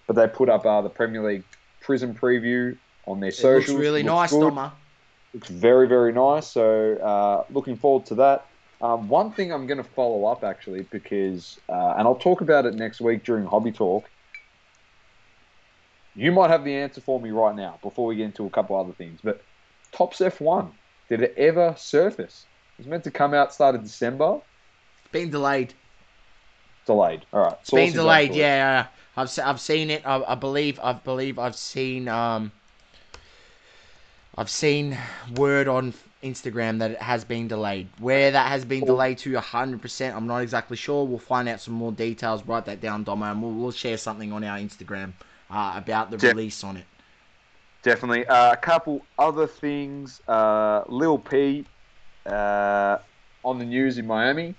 But 0.07 0.17
they 0.17 0.29
put 0.29 0.51
up 0.51 0.67
uh, 0.67 0.83
the 0.83 0.91
Premier 0.91 1.27
League 1.27 1.45
Prism 1.81 2.15
preview 2.15 2.77
on 3.07 3.21
their 3.21 3.31
social 3.31 3.49
It 3.49 3.55
looks 3.55 3.67
socials. 3.69 3.81
really 3.81 4.03
nice, 4.03 4.31
good. 4.31 4.53
Doma. 4.53 4.73
Looks 5.33 5.49
very, 5.49 5.89
very 5.89 6.13
nice. 6.13 6.49
So 6.49 6.97
uh, 6.97 7.45
looking 7.51 7.77
forward 7.77 8.05
to 8.07 8.17
that. 8.17 8.47
Um, 8.81 9.09
one 9.09 9.33
thing 9.33 9.53
I'm 9.53 9.67
going 9.67 9.83
to 9.83 9.89
follow 9.91 10.25
up 10.25 10.43
actually 10.43 10.87
because, 10.91 11.59
uh, 11.69 11.95
and 11.99 12.07
I'll 12.07 12.15
talk 12.15 12.41
about 12.41 12.65
it 12.65 12.75
next 12.75 13.01
week 13.01 13.25
during 13.25 13.45
Hobby 13.45 13.73
Talk. 13.73 14.09
You 16.15 16.33
might 16.33 16.51
have 16.51 16.65
the 16.65 16.75
answer 16.75 17.01
for 17.01 17.21
me 17.21 17.31
right 17.31 17.55
now 17.55 17.79
before 17.83 18.07
we 18.07 18.17
get 18.17 18.25
into 18.25 18.47
a 18.47 18.51
couple 18.51 18.79
other 18.79 18.95
things. 18.95 19.21
But 19.23 19.43
Topps 19.93 20.19
F1, 20.19 20.73
did 21.09 21.23
it 21.23 21.35
ever 21.37 21.75
surface? 21.77 22.47
It 22.79 22.83
was 22.83 22.89
meant 22.89 23.05
to 23.05 23.11
come 23.11 23.35
out 23.35 23.53
start 23.53 23.75
of 23.75 23.83
December. 23.83 24.39
It's 25.05 25.13
been 25.13 25.31
delayed. 25.31 25.75
Delayed. 26.87 27.27
All 27.33 27.41
right. 27.41 27.57
It's 27.61 27.71
been 27.71 27.93
delayed. 27.93 28.35
Yeah, 28.35 28.87
I've 29.17 29.39
I've 29.39 29.61
seen 29.61 29.91
it. 29.91 30.07
I, 30.07 30.23
I 30.23 30.35
believe 30.35 30.81
I 30.83 30.95
believe 30.95 31.39
I've 31.39 31.57
seen 31.57 32.09
um. 32.09 32.53
I've 34.37 34.51
seen 34.51 34.97
word 35.37 35.69
on 35.69 35.93
Instagram 36.23 36.79
that 36.81 36.93
it 36.93 37.03
has 37.03 37.25
been 37.25 37.49
delayed. 37.49 37.89
Where 37.99 38.31
that 38.31 38.49
has 38.49 38.65
been 38.65 38.85
delayed 38.85 39.19
to 39.19 39.33
100%, 39.33 40.15
I'm 40.15 40.27
not 40.27 40.39
exactly 40.39 40.77
sure. 40.77 41.07
We'll 41.07 41.19
find 41.19 41.49
out 41.49 41.61
some 41.61 41.75
more 41.75 41.93
details. 41.93 42.45
Write 42.45 42.67
that 42.67 42.81
down, 42.81 43.05
Domo, 43.05 43.27
and 43.27 43.43
we'll, 43.43 43.53
we'll 43.53 43.71
share 43.73 43.97
something 43.97 44.33
on 44.33 44.45
our 44.45 44.59
Instagram 44.59 45.13
uh, 45.51 45.73
about 45.77 46.11
the 46.11 46.19
Yeah. 46.25 46.33
release 46.33 46.63
on 46.63 46.77
it. 46.77 46.85
Definitely. 47.83 48.27
Uh, 48.27 48.53
a 48.53 48.57
couple 48.57 49.05
other 49.19 49.47
things. 49.47 50.21
Uh, 50.29 50.83
Lil 50.89 51.19
P 51.19 51.65
uh, 52.27 52.99
on 53.43 53.59
the 53.59 53.65
news 53.65 53.97
in 53.97 54.07
Miami. 54.07 54.55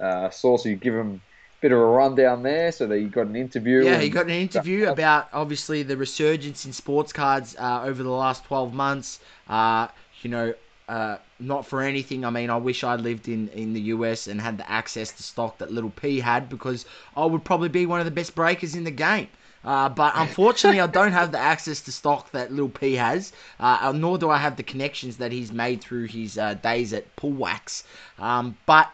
Uh, 0.00 0.30
Saucy 0.30 0.74
give 0.76 0.94
him 0.94 1.20
a 1.58 1.60
bit 1.60 1.72
of 1.72 1.78
a 1.78 1.84
rundown 1.84 2.42
there 2.42 2.72
so 2.72 2.86
that 2.86 2.96
he 2.96 3.04
got 3.04 3.26
an 3.26 3.36
interview. 3.36 3.84
Yeah, 3.84 3.98
he 4.00 4.08
got 4.08 4.24
an 4.24 4.30
interview 4.32 4.86
that- 4.86 4.92
about 4.92 5.28
obviously 5.34 5.82
the 5.82 5.98
resurgence 5.98 6.64
in 6.64 6.72
sports 6.72 7.12
cards 7.12 7.54
uh, 7.58 7.82
over 7.84 8.02
the 8.02 8.08
last 8.08 8.44
12 8.46 8.72
months. 8.72 9.20
Uh, 9.46 9.88
you 10.22 10.30
know, 10.30 10.54
uh, 10.90 11.18
not 11.38 11.64
for 11.64 11.82
anything. 11.82 12.24
I 12.24 12.30
mean, 12.30 12.50
I 12.50 12.56
wish 12.56 12.82
I 12.82 12.96
lived 12.96 13.28
in, 13.28 13.48
in 13.50 13.74
the 13.74 13.80
US 13.94 14.26
and 14.26 14.40
had 14.40 14.58
the 14.58 14.68
access 14.68 15.12
to 15.12 15.22
stock 15.22 15.58
that 15.58 15.70
Little 15.72 15.90
P 15.90 16.18
had 16.18 16.48
because 16.48 16.84
I 17.16 17.24
would 17.24 17.44
probably 17.44 17.68
be 17.68 17.86
one 17.86 18.00
of 18.00 18.06
the 18.06 18.10
best 18.10 18.34
breakers 18.34 18.74
in 18.74 18.82
the 18.82 18.90
game. 18.90 19.28
Uh, 19.64 19.88
but 19.88 20.14
unfortunately, 20.16 20.80
I 20.80 20.86
don't 20.98 21.12
have 21.12 21.30
the 21.30 21.38
access 21.38 21.80
to 21.82 21.92
stock 21.92 22.32
that 22.32 22.52
Lil 22.52 22.68
P 22.68 22.94
has, 22.94 23.32
uh, 23.60 23.92
nor 23.94 24.18
do 24.18 24.30
I 24.30 24.38
have 24.38 24.56
the 24.56 24.64
connections 24.64 25.18
that 25.18 25.30
he's 25.30 25.52
made 25.52 25.80
through 25.80 26.06
his 26.06 26.36
uh, 26.36 26.54
days 26.54 26.92
at 26.92 27.14
Pool 27.14 27.32
Wax. 27.32 27.84
Um, 28.18 28.56
but 28.66 28.90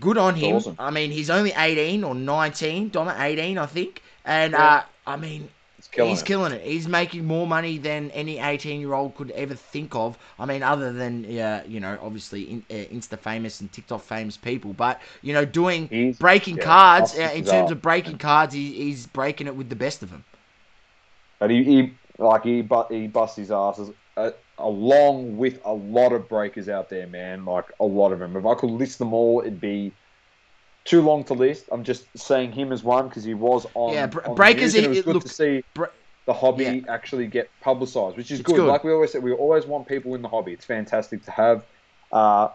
good 0.00 0.18
on 0.18 0.34
him. 0.34 0.56
awesome. 0.56 0.76
I 0.80 0.90
mean, 0.90 1.12
he's 1.12 1.30
only 1.30 1.52
18 1.56 2.02
or 2.02 2.14
19, 2.16 2.88
Dom 2.88 3.08
18, 3.08 3.56
I 3.56 3.66
think. 3.66 4.02
And, 4.24 4.54
uh, 4.54 4.82
I 5.06 5.16
mean, 5.16 5.42
He's 5.42 5.48
killing 5.90 6.10
he's 6.10 6.22
it. 6.22 6.26
killing 6.26 6.52
it. 6.52 6.62
He's 6.62 6.88
making 6.88 7.24
more 7.26 7.46
money 7.46 7.78
than 7.78 8.10
any 8.12 8.38
18 8.38 8.80
year 8.80 8.94
old 8.94 9.14
could 9.14 9.30
ever 9.32 9.54
think 9.54 9.94
of. 9.94 10.18
I 10.38 10.46
mean, 10.46 10.62
other 10.62 10.92
than, 10.92 11.24
uh, 11.38 11.62
you 11.66 11.80
know, 11.80 11.98
obviously 12.02 12.42
in, 12.42 12.64
uh, 12.70 12.74
Insta 12.94 13.18
famous 13.18 13.60
and 13.60 13.70
TikTok 13.72 14.02
famous 14.02 14.36
people. 14.36 14.72
But, 14.72 15.00
you 15.22 15.32
know, 15.32 15.44
doing 15.44 15.88
He's- 15.88 16.18
breaking 16.18 16.56
yeah, 16.58 16.64
cards, 16.64 17.18
uh, 17.18 17.30
in 17.34 17.44
terms 17.44 17.66
ass. 17.66 17.70
of 17.70 17.82
breaking 17.82 18.18
cards, 18.18 18.54
he, 18.54 18.72
he's 18.72 19.06
breaking 19.06 19.46
it 19.46 19.56
with 19.56 19.68
the 19.68 19.76
best 19.76 20.02
of 20.02 20.10
them. 20.10 20.24
But 21.38 21.50
he, 21.50 21.64
he 21.64 21.92
like 22.18 22.42
he 22.44 22.60
but 22.60 22.90
he 22.90 23.06
busts 23.06 23.36
his 23.36 23.50
asses 23.50 23.90
uh, 24.16 24.30
along 24.58 25.38
with 25.38 25.58
a 25.64 25.72
lot 25.72 26.12
of 26.12 26.28
breakers 26.28 26.68
out 26.68 26.90
there, 26.90 27.06
man. 27.06 27.44
Like 27.44 27.64
a 27.80 27.84
lot 27.84 28.12
of 28.12 28.18
them. 28.18 28.36
If 28.36 28.44
I 28.44 28.54
could 28.54 28.70
list 28.70 28.98
them 28.98 29.14
all, 29.14 29.40
it'd 29.40 29.60
be 29.60 29.92
too 30.90 31.02
long 31.02 31.22
to 31.22 31.34
list. 31.34 31.68
I'm 31.70 31.84
just 31.84 32.06
saying 32.18 32.50
him 32.50 32.72
as 32.72 32.82
one 32.82 33.08
because 33.08 33.22
he 33.22 33.34
was 33.34 33.64
on. 33.74 33.94
Yeah, 33.94 34.06
Br- 34.08 34.24
on 34.24 34.30
the 34.30 34.34
breakers, 34.34 34.74
news, 34.74 34.74
it- 34.74 34.84
It 34.84 34.88
was 34.88 35.02
good 35.02 35.22
to 35.22 35.28
see 35.28 35.62
Br- 35.74 35.84
the 36.26 36.32
hobby 36.32 36.64
Yeah. 36.64 36.80
actually 36.92 37.28
get 37.28 37.48
publicized, 37.60 38.16
which 38.16 38.32
is 38.32 38.42
good. 38.42 38.56
good. 38.56 38.66
Like 38.66 38.82
we 38.82 38.92
always 38.92 39.12
said, 39.12 39.22
we 39.22 39.32
always 39.32 39.66
want 39.66 39.86
people 39.86 40.16
in 40.16 40.22
the 40.22 40.28
hobby. 40.28 40.52
It's 40.52 40.64
fantastic 40.64 41.22
to 41.26 41.30
have. 41.30 41.64
Uh, 42.10 42.48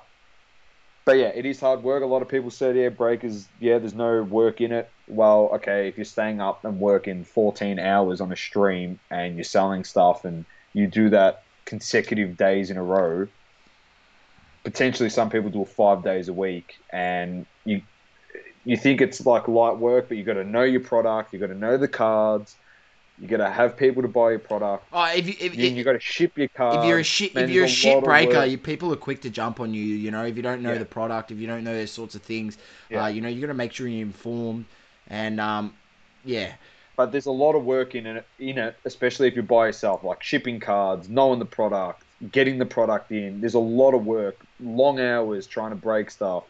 but 1.05 1.17
yeah, 1.17 1.27
it 1.27 1.45
is 1.45 1.61
hard 1.61 1.81
work. 1.81 2.03
A 2.03 2.05
lot 2.05 2.21
of 2.21 2.27
people 2.27 2.51
said, 2.51 2.75
yeah, 2.75 2.89
breakers, 2.89 3.47
yeah, 3.61 3.77
there's 3.77 3.93
no 3.93 4.23
work 4.23 4.59
in 4.59 4.73
it. 4.73 4.89
Well, 5.07 5.51
okay, 5.55 5.87
if 5.87 5.97
you're 5.97 6.03
staying 6.03 6.41
up 6.41 6.65
and 6.65 6.77
working 6.77 7.23
14 7.23 7.79
hours 7.79 8.19
on 8.19 8.33
a 8.33 8.35
stream 8.35 8.99
and 9.11 9.35
you're 9.35 9.43
selling 9.45 9.85
stuff 9.85 10.25
and 10.25 10.45
you 10.73 10.87
do 10.87 11.09
that 11.11 11.43
consecutive 11.65 12.35
days 12.35 12.69
in 12.69 12.75
a 12.75 12.83
row, 12.83 13.27
potentially 14.65 15.09
some 15.09 15.29
people 15.29 15.49
do 15.49 15.61
it 15.61 15.69
five 15.69 16.03
days 16.03 16.27
a 16.27 16.33
week 16.33 16.73
and 16.91 17.45
you 17.65 17.81
you 18.65 18.77
think 18.77 19.01
it's 19.01 19.25
like 19.25 19.47
light 19.47 19.77
work, 19.77 20.09
but 20.09 20.17
you 20.17 20.23
got 20.23 20.33
to 20.33 20.43
know 20.43 20.63
your 20.63 20.81
product, 20.81 21.33
you 21.33 21.39
got 21.39 21.47
to 21.47 21.55
know 21.55 21.77
the 21.77 21.87
cards, 21.87 22.57
you 23.19 23.27
got 23.27 23.37
to 23.37 23.49
have 23.49 23.77
people 23.77 24.01
to 24.01 24.07
buy 24.07 24.31
your 24.31 24.39
product. 24.39 24.87
Oh, 24.91 25.05
if 25.13 25.27
you, 25.27 25.33
if, 25.39 25.53
You, 25.55 25.69
you 25.69 25.83
got 25.83 25.93
to 25.93 25.99
ship 25.99 26.37
your 26.37 26.47
cards. 26.49 26.77
if 26.77 26.89
you're 26.89 26.99
a 26.99 27.03
shit, 27.03 27.31
if 27.31 27.49
you're 27.49 27.63
a 27.63 27.67
there's 27.67 27.71
shit 27.71 28.03
breaker, 28.03 28.43
you, 28.45 28.57
people 28.57 28.91
are 28.93 28.97
quick 28.97 29.21
to 29.21 29.29
jump 29.29 29.59
on 29.59 29.73
you. 29.73 29.81
You 29.83 30.11
know, 30.11 30.25
if 30.25 30.35
you 30.35 30.41
don't 30.41 30.61
know 30.61 30.73
Yeah. 30.73 30.79
the 30.79 30.85
product, 30.85 31.31
if 31.31 31.39
you 31.39 31.47
don't 31.47 31.63
know 31.63 31.73
those 31.73 31.91
sorts 31.91 32.15
of 32.15 32.23
things, 32.23 32.57
Yeah. 32.89 33.03
uh, 33.03 33.07
you 33.07 33.21
know, 33.21 33.29
you 33.29 33.41
got 33.41 33.47
to 33.47 33.53
make 33.53 33.73
sure 33.73 33.87
you're 33.87 34.01
informed. 34.01 34.65
And 35.07 35.39
um, 35.39 35.75
yeah, 36.23 36.53
but 36.97 37.11
there's 37.11 37.25
a 37.25 37.31
lot 37.31 37.55
of 37.55 37.63
work 37.63 37.93
in 37.95 38.05
it, 38.05 38.27
in 38.39 38.57
it, 38.57 38.75
especially 38.85 39.27
if 39.27 39.35
you're 39.35 39.43
by 39.43 39.67
yourself, 39.67 40.03
like 40.03 40.23
shipping 40.23 40.59
cards, 40.59 41.09
knowing 41.09 41.39
the 41.39 41.45
product, 41.45 42.03
getting 42.31 42.57
the 42.57 42.65
product 42.65 43.11
in. 43.11 43.41
There's 43.41 43.53
a 43.53 43.59
lot 43.59 43.93
of 43.93 44.03
work, 44.05 44.45
long 44.59 44.99
hours 44.99 45.47
trying 45.47 45.71
to 45.71 45.75
break 45.75 46.09
stuff. 46.09 46.45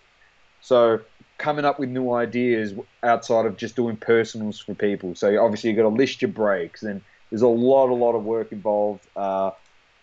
So 0.59 0.99
coming 1.37 1.65
up 1.65 1.79
with 1.79 1.89
new 1.89 2.13
ideas 2.13 2.73
outside 3.03 3.45
of 3.45 3.57
just 3.57 3.75
doing 3.75 3.97
personals 3.97 4.59
for 4.59 4.73
people. 4.73 5.15
So 5.15 5.43
obviously 5.43 5.69
you've 5.69 5.77
got 5.77 5.83
to 5.83 5.89
list 5.89 6.21
your 6.21 6.31
breaks, 6.31 6.83
and 6.83 7.01
there's 7.29 7.41
a 7.41 7.47
lot, 7.47 7.89
a 7.89 7.93
lot 7.93 8.15
of 8.15 8.23
work 8.23 8.51
involved. 8.51 9.05
Uh, 9.15 9.51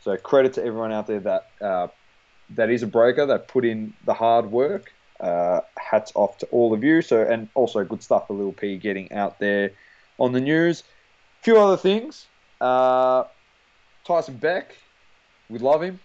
so 0.02 0.16
credit 0.16 0.54
to 0.54 0.64
everyone 0.64 0.92
out 0.92 1.06
there 1.06 1.20
that 1.20 1.50
uh, 1.60 1.88
that 2.50 2.70
is 2.70 2.82
a 2.82 2.86
breaker 2.86 3.26
that 3.26 3.48
put 3.48 3.64
in 3.64 3.94
the 4.04 4.14
hard 4.14 4.50
work. 4.50 4.92
Uh, 5.20 5.60
hats 5.78 6.10
off 6.16 6.36
to 6.38 6.46
all 6.46 6.74
of 6.74 6.82
you. 6.82 7.00
So 7.00 7.22
and 7.22 7.48
also 7.54 7.84
good 7.84 8.02
stuff 8.02 8.26
for 8.26 8.34
Lil 8.34 8.52
P 8.52 8.76
getting 8.76 9.12
out 9.12 9.38
there 9.38 9.72
on 10.18 10.32
the 10.32 10.40
news. 10.40 10.82
A 11.40 11.44
few 11.44 11.58
other 11.58 11.76
things. 11.76 12.26
Uh, 12.60 13.24
Tyson 14.04 14.36
Beck, 14.36 14.76
we 15.48 15.58
love 15.58 15.82
him. 15.82 16.00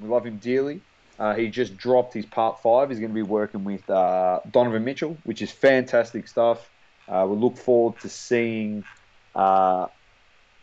We 0.00 0.08
love 0.08 0.24
him 0.24 0.38
dearly. 0.38 0.80
Uh, 1.20 1.34
he 1.34 1.48
just 1.48 1.76
dropped 1.76 2.14
his 2.14 2.24
part 2.24 2.62
five. 2.62 2.88
He's 2.88 2.98
going 2.98 3.10
to 3.10 3.14
be 3.14 3.22
working 3.22 3.62
with 3.62 3.88
uh, 3.90 4.40
Donovan 4.50 4.84
Mitchell, 4.84 5.18
which 5.24 5.42
is 5.42 5.50
fantastic 5.50 6.26
stuff. 6.26 6.70
Uh, 7.06 7.26
we 7.28 7.36
look 7.36 7.58
forward 7.58 8.00
to 8.00 8.08
seeing 8.08 8.82
uh, 9.34 9.86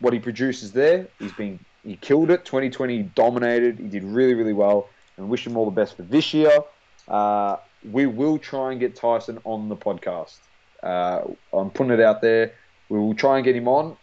what 0.00 0.12
he 0.12 0.18
produces 0.18 0.72
there. 0.72 1.06
He's 1.20 1.32
been 1.32 1.60
he 1.84 1.94
killed 1.94 2.30
it. 2.30 2.44
2020 2.44 3.04
dominated. 3.14 3.78
He 3.78 3.86
did 3.86 4.02
really 4.02 4.34
really 4.34 4.52
well. 4.52 4.88
And 5.16 5.28
wish 5.28 5.46
him 5.46 5.56
all 5.56 5.64
the 5.64 5.70
best 5.70 5.96
for 5.96 6.02
this 6.02 6.34
year. 6.34 6.58
Uh, 7.06 7.56
we 7.88 8.06
will 8.06 8.38
try 8.38 8.72
and 8.72 8.80
get 8.80 8.96
Tyson 8.96 9.38
on 9.44 9.68
the 9.68 9.76
podcast. 9.76 10.38
Uh, 10.82 11.22
I'm 11.52 11.70
putting 11.70 11.92
it 11.92 12.00
out 12.00 12.20
there. 12.20 12.52
We 12.88 12.98
will 12.98 13.14
try 13.14 13.36
and 13.36 13.44
get 13.44 13.54
him 13.54 13.68
on. 13.68 13.96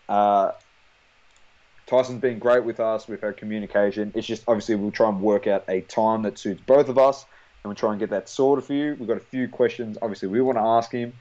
Tyson's 1.88 2.22
been 2.22 2.40
great 2.40 2.64
with 2.64 2.80
us 2.80 3.08
with 3.08 3.24
our 3.24 3.34
communication. 3.34 4.12
It's 4.16 4.26
just 4.26 4.44
obviously 4.48 4.76
we'll 4.76 4.92
try 4.92 5.10
and 5.10 5.22
work 5.22 5.46
out 5.46 5.64
a 5.68 5.82
time 5.82 6.24
that 6.24 6.40
suits 6.40 6.62
both 6.66 6.90
of 6.90 6.98
us, 6.98 7.24
and 7.64 7.70
we'll 7.70 7.76
try 7.76 7.92
and 7.92 8.00
get 8.00 8.10
that 8.10 8.28
sorted 8.28 8.66
for 8.66 8.74
you. 8.74 8.96
We've 9.00 9.08
got 9.08 9.18
a 9.18 9.22
few 9.22 9.48
questions. 9.48 9.98
Obviously, 10.02 10.30
we 10.30 10.42
want 10.42 10.58
to 10.58 10.64
ask 10.64 10.92
him, 10.92 11.14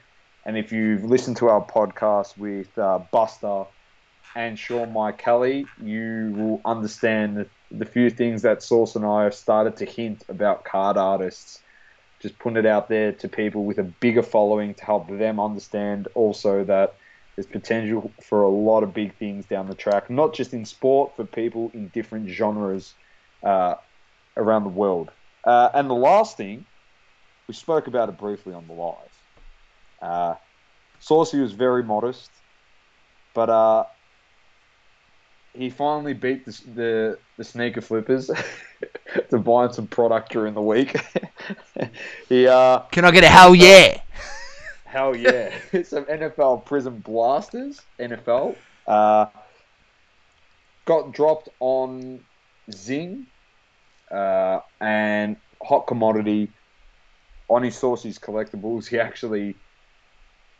and 0.45 0.57
if 0.57 0.71
you've 0.71 1.03
listened 1.03 1.37
to 1.37 1.49
our 1.49 1.63
podcast 1.63 2.37
with 2.37 2.75
uh, 2.77 2.99
Buster 3.11 3.65
and 4.35 4.57
Sean 4.57 4.91
Mike 4.91 5.17
Kelly, 5.17 5.65
you 5.81 6.33
will 6.35 6.61
understand 6.65 7.37
the, 7.37 7.47
the 7.71 7.85
few 7.85 8.09
things 8.09 8.41
that 8.41 8.63
Source 8.63 8.95
and 8.95 9.05
I 9.05 9.23
have 9.23 9.35
started 9.35 9.77
to 9.77 9.85
hint 9.85 10.23
about 10.29 10.65
card 10.65 10.97
artists. 10.97 11.61
Just 12.19 12.39
putting 12.39 12.57
it 12.57 12.65
out 12.65 12.89
there 12.89 13.11
to 13.11 13.29
people 13.29 13.65
with 13.65 13.77
a 13.77 13.83
bigger 13.83 14.23
following 14.23 14.73
to 14.73 14.85
help 14.85 15.09
them 15.09 15.39
understand 15.39 16.07
also 16.15 16.63
that 16.63 16.95
there's 17.35 17.47
potential 17.47 18.11
for 18.21 18.43
a 18.43 18.49
lot 18.49 18.83
of 18.83 18.93
big 18.93 19.15
things 19.15 19.45
down 19.45 19.67
the 19.67 19.75
track, 19.75 20.09
not 20.09 20.33
just 20.33 20.53
in 20.53 20.65
sport, 20.65 21.15
for 21.15 21.25
people 21.25 21.69
in 21.73 21.89
different 21.89 22.29
genres 22.29 22.93
uh, 23.43 23.75
around 24.37 24.63
the 24.63 24.69
world. 24.69 25.11
Uh, 25.43 25.69
and 25.73 25.89
the 25.89 25.95
last 25.95 26.37
thing, 26.37 26.65
we 27.47 27.53
spoke 27.53 27.87
about 27.87 28.09
it 28.09 28.17
briefly 28.17 28.53
on 28.53 28.65
the 28.67 28.73
live. 28.73 28.95
Uh, 30.01 30.35
Saucy 30.99 31.39
was 31.39 31.51
very 31.51 31.83
modest, 31.83 32.29
but 33.33 33.49
uh, 33.49 33.83
he 35.53 35.69
finally 35.69 36.13
beat 36.13 36.45
the, 36.45 36.61
the, 36.73 37.17
the 37.37 37.43
sneaker 37.43 37.81
flippers 37.81 38.31
to 39.29 39.37
buy 39.37 39.69
some 39.71 39.87
product 39.87 40.31
during 40.31 40.53
the 40.53 40.61
week. 40.61 40.95
he 42.29 42.47
uh, 42.47 42.79
can 42.91 43.05
I 43.05 43.11
get 43.11 43.23
a 43.23 43.29
hell 43.29 43.53
yeah? 43.53 44.01
Hell 44.95 45.13
yeah. 45.13 45.51
Some 45.83 46.05
NFL 46.05 46.63
Prism 46.63 46.99
Blasters, 46.99 47.81
NFL. 47.99 48.55
Uh, 48.87 49.25
got 50.85 51.11
dropped 51.11 51.49
on 51.59 52.21
Zing 52.71 53.25
uh, 54.09 54.59
and 54.79 55.35
Hot 55.61 55.85
Commodity 55.85 56.49
on 57.49 57.63
his 57.63 57.75
Saucy's 57.75 58.17
collectibles. 58.17 58.87
He 58.89 58.97
actually, 58.97 59.55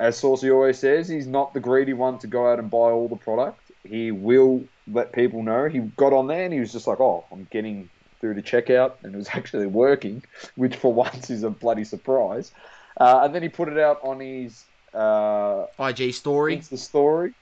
as 0.01 0.17
Saucy 0.17 0.51
always 0.51 0.79
says, 0.79 1.07
he's 1.07 1.27
not 1.27 1.53
the 1.53 1.61
greedy 1.61 1.93
one 1.93 2.19
to 2.19 2.27
go 2.27 2.51
out 2.51 2.59
and 2.59 2.69
buy 2.69 2.91
all 2.91 3.07
the 3.07 3.15
product. 3.15 3.71
He 3.85 4.11
will 4.11 4.65
let 4.91 5.13
people 5.13 5.43
know. 5.43 5.69
He 5.69 5.79
got 5.79 6.11
on 6.11 6.27
there 6.27 6.43
and 6.43 6.53
he 6.53 6.59
was 6.59 6.73
just 6.73 6.87
like, 6.87 6.99
oh, 6.99 7.23
I'm 7.31 7.47
getting 7.51 7.89
through 8.19 8.33
to 8.33 8.41
checkout, 8.41 8.95
and 9.03 9.15
it 9.15 9.17
was 9.17 9.29
actually 9.33 9.67
working, 9.67 10.23
which 10.55 10.75
for 10.75 10.93
once 10.93 11.29
is 11.29 11.43
a 11.43 11.49
bloody 11.49 11.85
surprise. 11.85 12.51
Uh, 12.97 13.21
and 13.23 13.35
then 13.35 13.41
he 13.41 13.49
put 13.49 13.67
it 13.67 13.77
out 13.77 13.99
on 14.03 14.19
his 14.19 14.65
uh, 14.93 15.65
IG 15.79 16.13
story. 16.13 16.57
Insta 16.57 16.77
story. 16.77 17.33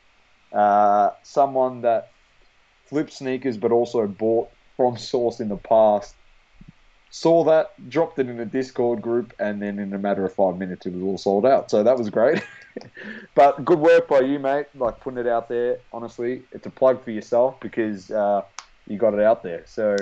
Uh, 0.51 1.11
someone 1.23 1.81
that 1.81 2.11
flipped 2.85 3.13
sneakers 3.13 3.57
but 3.57 3.71
also 3.71 4.05
bought 4.07 4.49
from 4.77 4.97
Source 5.11 5.39
in 5.39 5.49
the 5.49 5.57
past 5.57 6.15
saw 7.13 7.43
that, 7.43 7.89
dropped 7.89 8.17
it 8.17 8.27
in 8.27 8.39
a 8.39 8.45
Discord 8.45 8.99
group, 8.99 9.33
and 9.39 9.61
then 9.61 9.77
in 9.77 9.93
a 9.93 9.99
matter 9.99 10.25
of 10.25 10.33
five 10.33 10.57
minutes, 10.57 10.87
it 10.87 10.93
was 10.93 11.03
all 11.03 11.17
sold 11.19 11.45
out. 11.45 11.69
So 11.69 11.83
that 11.83 11.95
was 11.95 12.09
great. 12.09 12.43
but 13.35 13.63
good 13.63 13.77
work 13.77 14.07
by 14.07 14.21
you, 14.21 14.39
mate. 14.39 14.65
Like 14.73 14.99
putting 14.99 15.19
it 15.19 15.27
out 15.27 15.47
there. 15.47 15.77
Honestly, 15.93 16.41
it's 16.51 16.65
a 16.65 16.71
plug 16.71 17.03
for 17.03 17.11
yourself 17.11 17.59
because 17.59 18.09
uh, 18.09 18.41
you 18.87 18.97
got 18.97 19.13
it 19.13 19.19
out 19.19 19.43
there. 19.43 19.63
So 19.67 19.95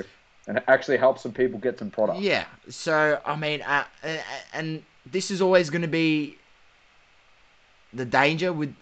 and 0.48 0.58
it 0.58 0.64
actually 0.70 0.98
helps 0.98 1.22
some 1.22 1.34
people 1.34 1.60
get 1.60 1.78
some 1.78 1.92
product. 1.92 2.22
Yeah. 2.22 2.46
So 2.70 3.20
I 3.26 3.36
mean, 3.36 3.62
uh, 3.62 3.84
and, 4.04 4.22
and 4.54 4.84
this 5.06 5.32
is 5.32 5.42
always 5.42 5.70
going 5.70 5.82
to 5.82 5.88
be 5.88 6.38
the 7.94 8.06
danger 8.06 8.54
with, 8.54 8.74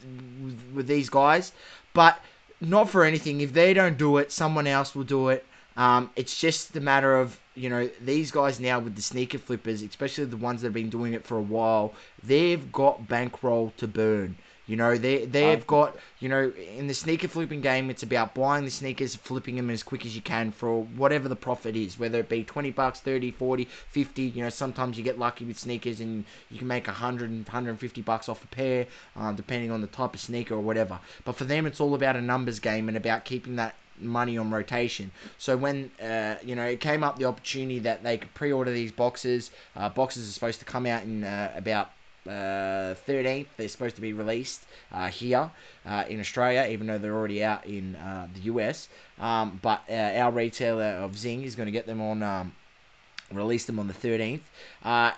with 0.44 0.60
with 0.74 0.88
these 0.88 1.10
guys, 1.10 1.52
but 1.94 2.20
not 2.62 2.90
for 2.90 3.04
anything. 3.04 3.42
If 3.42 3.54
they 3.54 3.74
don't 3.74 3.98
do 3.98 4.18
it, 4.18 4.32
someone 4.32 4.68
else 4.68 4.96
will 4.96 5.04
do 5.04 5.30
it. 5.30 5.46
Um, 5.78 6.10
it's 6.16 6.40
just 6.40 6.76
a 6.76 6.82
matter 6.82 7.18
of 7.18 7.40
you 7.56 7.70
know 7.70 7.90
these 8.02 8.32
guys 8.32 8.60
now 8.60 8.80
with 8.80 8.96
the 8.96 9.02
sneaker 9.02 9.38
flippers, 9.38 9.82
especially 9.82 10.26
the 10.26 10.38
ones 10.38 10.62
that 10.62 10.68
have 10.68 10.74
been 10.74 10.90
doing 10.90 11.14
it 11.14 11.26
for 11.26 11.38
a 11.38 11.42
while. 11.42 11.94
They've 12.24 12.72
got 12.72 13.08
bankroll 13.08 13.74
to 13.78 13.88
burn. 13.88 14.38
You 14.70 14.76
know, 14.76 15.00
they 15.00 15.26
they've 15.26 15.66
got 15.66 15.98
you 16.20 16.30
know 16.30 16.54
in 16.78 16.86
the 16.86 16.94
sneaker 16.94 17.28
flipping 17.28 17.60
game, 17.60 17.90
it's 17.90 18.04
about 18.04 18.36
buying 18.36 18.66
the 18.66 18.70
sneakers, 18.70 19.16
flipping 19.16 19.56
them 19.56 19.72
as 19.72 19.82
quick 19.82 20.06
as 20.06 20.16
you 20.16 20.22
can 20.22 20.52
for 20.52 20.84
whatever 20.84 21.28
the 21.28 21.36
profit 21.36 21.76
is, 21.76 21.98
whether 21.98 22.20
it 22.20 22.30
be 22.30 22.44
20 22.44 22.70
bucks, 22.70 23.00
30, 23.00 23.32
40, 23.32 23.66
50. 23.66 24.22
You 24.22 24.44
know, 24.44 24.50
sometimes 24.52 24.96
you 24.96 25.04
get 25.04 25.18
lucky 25.18 25.44
with 25.44 25.58
sneakers 25.58 26.02
and 26.02 26.24
you 26.52 26.60
can 26.60 26.68
make 26.68 26.86
100 26.86 27.32
150 27.32 28.02
bucks 28.04 28.30
off 28.30 28.44
a 28.44 28.48
pair, 28.48 28.86
uh, 29.16 29.32
depending 29.32 29.72
on 29.72 29.82
the 29.82 29.88
type 29.88 30.14
of 30.14 30.20
sneaker 30.20 30.54
or 30.54 30.62
whatever. 30.62 31.00
But 31.26 31.36
for 31.36 31.46
them, 31.46 31.66
it's 31.66 31.80
all 31.80 31.96
about 31.96 32.16
a 32.16 32.22
numbers 32.22 32.60
game 32.60 32.90
and 32.90 32.96
about 32.96 33.26
keeping 33.26 33.56
that 33.56 33.74
money 34.00 34.38
on 34.38 34.52
rotation. 34.52 35.10
So 35.40 35.58
when 35.58 35.90
uh, 36.00 36.36
you 36.44 36.54
know 36.54 36.66
it 36.66 36.80
came 36.80 37.04
up 37.04 37.18
the 37.18 37.26
opportunity 37.26 37.80
that 37.80 38.04
they 38.04 38.20
could 38.20 38.36
pre-order 38.36 38.72
these 38.72 38.92
boxes, 38.92 39.50
uh, 39.76 39.90
boxes 39.90 40.30
are 40.30 40.32
supposed 40.32 40.60
to 40.60 40.66
come 40.66 40.86
out 40.86 41.02
in 41.02 41.24
uh, 41.24 41.54
about 41.56 41.90
uh, 42.28 42.96
13th. 43.08 43.48
They're 43.58 43.68
supposed 43.68 43.96
to 43.96 44.02
be 44.02 44.14
released 44.14 44.62
uh, 44.92 45.08
here 45.08 45.50
uh, 45.86 46.06
in 46.10 46.20
Australia, 46.20 46.68
even 46.70 46.88
though 46.88 46.98
they're 46.98 47.16
already 47.16 47.44
out 47.44 47.66
in 47.66 47.96
uh, 47.96 48.28
the 48.34 48.42
US. 48.42 48.90
Um, 49.20 49.60
but 49.62 49.82
uh, 49.90 49.94
our 49.94 50.32
retailer 50.32 50.84
of 50.86 51.18
Zing 51.18 51.44
is 51.44 51.56
going 51.56 51.68
to 51.68 51.72
get 51.72 51.86
them 51.86 52.02
on, 52.02 52.24
um, 52.24 52.54
release 53.32 53.66
them 53.66 53.80
on 53.80 53.88
the 53.88 53.94
13th. 53.94 54.42
Uh, 54.84 55.12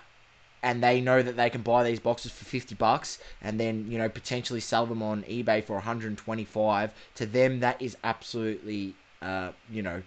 and 0.62 0.82
they 0.82 1.00
know 1.00 1.20
that 1.20 1.36
they 1.36 1.50
can 1.50 1.62
buy 1.62 1.82
these 1.82 1.98
boxes 1.98 2.30
for 2.30 2.44
50 2.44 2.76
bucks 2.76 3.18
and 3.42 3.58
then 3.58 3.90
you 3.90 3.98
know 3.98 4.08
potentially 4.08 4.60
sell 4.60 4.86
them 4.86 5.02
on 5.02 5.24
ebay 5.24 5.64
for 5.64 5.72
125 5.72 6.90
to 7.16 7.26
them 7.26 7.58
that 7.58 7.82
is 7.82 7.96
absolutely 8.04 8.94
you 9.72 9.82
know 9.82 10.00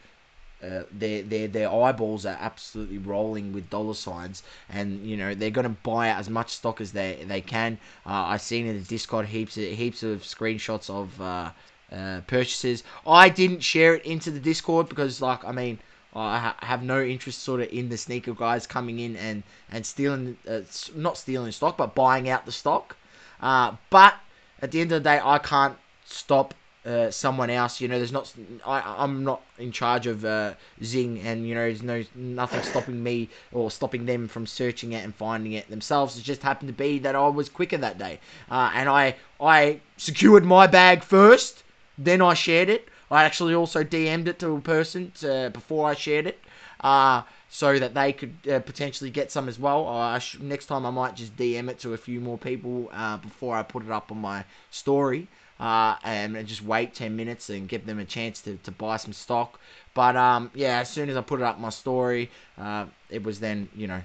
uh, 0.65 0.83
their 0.91 1.21
their 1.21 1.47
their 1.47 1.69
eyeballs 1.71 2.25
are 2.25 2.37
absolutely 2.39 2.97
rolling 2.97 3.53
with 3.53 3.69
dollar 3.69 3.93
signs, 3.93 4.43
and 4.69 5.05
you 5.05 5.15
know 5.17 5.33
they're 5.35 5.49
going 5.51 5.63
to 5.75 5.77
buy 5.83 6.09
as 6.09 6.29
much 6.29 6.49
stock 6.51 6.81
as 6.81 6.91
they 6.91 7.23
they 7.27 7.41
can. 7.41 7.77
Uh, 8.05 8.31
I've 8.31 8.41
seen 8.41 8.65
in 8.65 8.75
the 8.77 8.83
Discord 8.83 9.27
heaps 9.27 9.57
of, 9.57 9.63
heaps 9.63 10.03
of 10.03 10.21
screenshots 10.21 10.89
of 10.89 11.21
uh, 11.21 11.51
uh, 11.91 12.21
purchases. 12.27 12.83
I 13.05 13.29
didn't 13.29 13.61
share 13.61 13.95
it 13.95 14.05
into 14.05 14.31
the 14.31 14.39
Discord 14.39 14.89
because, 14.89 15.21
like, 15.21 15.43
I 15.45 15.51
mean, 15.51 15.79
I 16.13 16.39
ha- 16.39 16.57
have 16.59 16.81
no 16.83 17.01
interest 17.03 17.43
sort 17.43 17.61
of 17.61 17.69
in 17.71 17.89
the 17.89 17.97
sneaker 17.97 18.33
guys 18.33 18.65
coming 18.65 18.99
in 18.99 19.15
and 19.17 19.43
and 19.71 19.85
stealing, 19.85 20.37
uh, 20.47 20.61
not 20.95 21.17
stealing 21.17 21.51
stock, 21.51 21.77
but 21.77 21.93
buying 21.95 22.29
out 22.29 22.45
the 22.45 22.51
stock. 22.51 22.95
Uh, 23.41 23.75
but 23.89 24.15
at 24.61 24.71
the 24.71 24.81
end 24.81 24.91
of 24.91 25.03
the 25.03 25.09
day, 25.09 25.19
I 25.23 25.37
can't 25.39 25.77
stop 26.05 26.53
uh, 26.85 27.09
someone 27.11 27.49
else. 27.49 27.81
You 27.81 27.87
know, 27.87 27.97
there's 27.97 28.11
not. 28.11 28.33
I, 28.65 28.95
I'm 29.03 29.23
not 29.23 29.41
in 29.57 29.71
charge 29.71 30.07
of 30.07 30.23
uh, 30.25 30.53
Zing, 30.83 31.19
and 31.21 31.47
you 31.47 31.55
know, 31.55 31.61
there's 31.61 31.83
no 31.83 32.03
nothing 32.15 32.61
stopping 32.61 33.01
me 33.01 33.29
or 33.51 33.71
stopping 33.71 34.05
them 34.05 34.27
from 34.27 34.45
searching 34.45 34.93
it 34.93 35.03
and 35.03 35.13
finding 35.15 35.53
it 35.53 35.69
themselves. 35.69 36.17
It 36.17 36.23
just 36.23 36.43
happened 36.43 36.69
to 36.69 36.73
be 36.73 36.99
that 36.99 37.15
I 37.15 37.27
was 37.27 37.49
quicker 37.49 37.77
that 37.77 37.97
day, 37.97 38.19
uh, 38.49 38.71
and 38.73 38.87
I 38.89 39.15
I 39.39 39.79
secured 39.97 40.45
my 40.45 40.67
bag 40.67 41.03
first. 41.03 41.63
Then 41.97 42.21
I 42.21 42.33
shared 42.33 42.69
it. 42.69 42.89
I 43.09 43.23
actually 43.23 43.53
also 43.53 43.83
DM'd 43.83 44.27
it 44.27 44.39
to 44.39 44.51
a 44.55 44.61
person 44.61 45.11
to, 45.19 45.49
before 45.53 45.87
I 45.89 45.93
shared 45.93 46.27
it. 46.27 46.39
Uh, 46.81 47.23
so 47.49 47.79
that 47.79 47.93
they 47.93 48.11
could 48.11 48.35
uh, 48.51 48.59
potentially 48.59 49.09
get 49.09 49.31
some 49.31 49.47
as 49.47 49.57
well. 49.57 49.87
Uh, 49.87 50.19
sh- 50.19 50.37
next 50.41 50.65
time 50.65 50.85
I 50.85 50.89
might 50.89 51.15
just 51.15 51.35
DM 51.37 51.69
it 51.69 51.79
to 51.79 51.93
a 51.93 51.97
few 51.97 52.19
more 52.19 52.37
people 52.37 52.89
uh, 52.93 53.17
before 53.17 53.55
I 53.55 53.63
put 53.63 53.85
it 53.85 53.91
up 53.91 54.11
on 54.11 54.19
my 54.19 54.43
story 54.71 55.29
uh, 55.59 55.95
and 56.03 56.45
just 56.47 56.63
wait 56.63 56.93
10 56.93 57.15
minutes 57.15 57.49
and 57.49 57.67
give 57.67 57.85
them 57.85 57.99
a 57.99 58.05
chance 58.05 58.41
to, 58.41 58.57
to 58.57 58.71
buy 58.71 58.97
some 58.97 59.13
stock. 59.13 59.59
But 59.93 60.15
um, 60.15 60.51
yeah, 60.53 60.79
as 60.79 60.89
soon 60.89 61.09
as 61.09 61.17
I 61.17 61.21
put 61.21 61.39
it 61.39 61.43
up 61.43 61.59
my 61.59 61.69
story, 61.69 62.29
uh, 62.57 62.85
it 63.09 63.23
was 63.23 63.39
then, 63.39 63.69
you 63.75 63.87
know, 63.87 64.01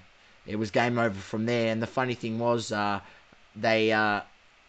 it 0.47 0.57
was 0.57 0.71
game 0.71 0.99
over 0.99 1.19
from 1.19 1.47
there. 1.47 1.73
And 1.73 1.83
the 1.83 1.87
funny 1.87 2.15
thing 2.15 2.39
was, 2.39 2.73
uh, 2.73 3.01
they 3.57 3.93
uh, 3.93 4.21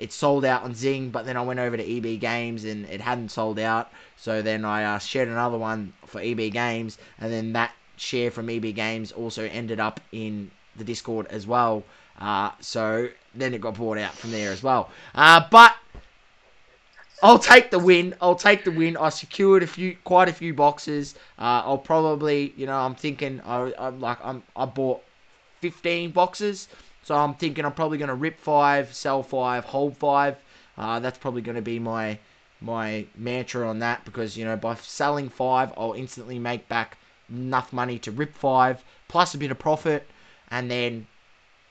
it 0.01 0.11
sold 0.11 0.43
out 0.45 0.63
on 0.63 0.73
Zing, 0.73 1.11
but 1.11 1.25
then 1.25 1.37
I 1.37 1.43
went 1.43 1.59
over 1.59 1.77
to 1.77 1.97
EB 1.97 2.19
Games 2.19 2.65
and 2.65 2.85
it 2.87 2.99
hadn't 2.99 3.29
sold 3.29 3.59
out. 3.59 3.91
So 4.17 4.41
then 4.41 4.65
I 4.65 4.83
uh, 4.83 4.97
shared 4.99 5.27
another 5.27 5.59
one 5.59 5.93
for 6.07 6.19
EB 6.19 6.51
Games, 6.51 6.97
and 7.19 7.31
then 7.31 7.53
that 7.53 7.71
share 7.97 8.31
from 8.31 8.49
EB 8.49 8.73
Games 8.73 9.11
also 9.11 9.43
ended 9.45 9.79
up 9.79 9.99
in 10.11 10.49
the 10.75 10.83
Discord 10.83 11.27
as 11.27 11.45
well. 11.45 11.83
Uh, 12.19 12.49
so 12.59 13.09
then 13.35 13.53
it 13.53 13.61
got 13.61 13.75
bought 13.75 13.99
out 13.99 14.13
from 14.13 14.31
there 14.31 14.51
as 14.51 14.63
well. 14.63 14.89
Uh, 15.13 15.45
but 15.51 15.75
I'll 17.23 17.39
take 17.39 17.69
the 17.69 17.77
win. 17.77 18.15
I'll 18.19 18.35
take 18.35 18.63
the 18.63 18.71
win. 18.71 18.97
I 18.97 19.09
secured 19.09 19.61
a 19.61 19.67
few, 19.67 19.95
quite 20.03 20.27
a 20.27 20.33
few 20.33 20.53
boxes. 20.53 21.15
Uh, 21.37 21.61
I'll 21.65 21.77
probably, 21.77 22.53
you 22.57 22.65
know, 22.65 22.77
I'm 22.77 22.95
thinking, 22.95 23.41
I, 23.45 23.71
I'm 23.77 23.99
like, 23.99 24.17
I'm, 24.23 24.41
I 24.55 24.65
bought 24.65 25.03
15 25.61 26.11
boxes, 26.11 26.67
so 27.03 27.15
I'm 27.15 27.35
thinking 27.35 27.63
I'm 27.63 27.73
probably 27.73 27.99
going 27.99 28.09
to 28.09 28.15
rip 28.15 28.39
five, 28.39 28.93
sell 28.93 29.21
five, 29.21 29.65
hold 29.65 29.95
five. 29.97 30.37
Uh, 30.77 30.99
that's 30.99 31.19
probably 31.19 31.41
going 31.41 31.55
to 31.55 31.61
be 31.61 31.79
my 31.79 32.17
my 32.63 33.03
mantra 33.15 33.67
on 33.67 33.79
that 33.79 34.05
because 34.05 34.37
you 34.37 34.45
know 34.45 34.55
by 34.55 34.75
selling 34.75 35.29
five, 35.29 35.73
I'll 35.75 35.93
instantly 35.93 36.37
make 36.39 36.67
back 36.69 36.97
enough 37.29 37.73
money 37.73 37.97
to 37.99 38.11
rip 38.11 38.35
five 38.35 38.83
plus 39.07 39.33
a 39.33 39.37
bit 39.37 39.51
of 39.51 39.59
profit, 39.59 40.07
and 40.49 40.69
then 40.69 41.07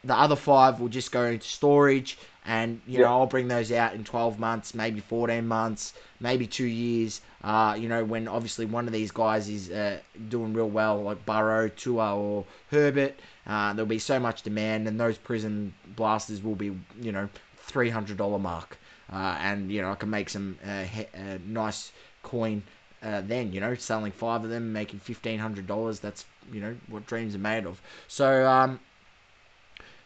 the 0.05 0.15
other 0.15 0.37
five 0.37 0.81
will 0.81 0.89
just 0.89 1.13
go 1.13 1.25
into 1.27 1.47
storage 1.47 2.19
and 2.45 2.81
you 2.87 2.99
Yeah. 2.99 3.05
know 3.05 3.21
I'll 3.21 3.27
bring 3.27 3.49
those 3.49 3.71
out 3.73 3.95
in 3.95 4.05
12 4.05 4.39
months, 4.39 4.75
maybe 4.75 5.01
14 5.01 5.47
months, 5.47 5.93
maybe 6.21 6.47
two 6.47 6.65
years. 6.67 7.21
Uh, 7.43 7.75
you 7.79 7.89
know 7.89 8.05
when 8.05 8.29
obviously 8.29 8.67
one 8.67 8.87
of 8.87 8.93
these 8.93 9.11
guys 9.11 9.49
is 9.49 9.71
uh, 9.71 9.99
doing 10.29 10.53
real 10.53 10.69
well, 10.69 11.03
like 11.03 11.25
Burrow, 11.25 11.69
Tua, 11.69 12.17
or 12.17 12.45
Herbert, 12.71 13.19
uh, 13.47 13.73
there'll 13.73 13.89
be 13.89 13.99
so 13.99 14.19
much 14.21 14.43
demand, 14.43 14.87
and 14.89 15.01
those 15.01 15.17
prism 15.19 15.75
blasters 15.97 16.43
will 16.43 16.55
be 16.55 16.73
you 17.01 17.13
know 17.13 17.29
$300 17.67 18.39
mark, 18.39 18.79
uh, 19.13 19.37
and 19.41 19.71
you 19.71 19.81
know 19.83 19.91
I 19.93 19.95
can 19.95 20.11
make 20.11 20.29
some 20.29 20.59
uh, 20.65 20.83
he- 20.83 21.07
uh, 21.15 21.39
nice 21.47 21.93
coin. 22.23 22.63
Uh, 23.03 23.23
then 23.23 23.51
you 23.51 23.61
know 23.61 23.75
selling 23.75 24.13
five 24.13 24.45
of 24.45 24.51
them 24.51 24.75
making 24.75 25.01
fifteen 25.01 25.39
hundred 25.39 25.67
dollars 25.67 26.01
that's 26.01 26.27
you 26.53 26.61
know 26.61 26.77
what 26.89 27.07
dreams 27.07 27.35
are 27.35 27.39
made 27.39 27.65
of 27.65 27.81
so 28.09 28.47
um 28.47 28.79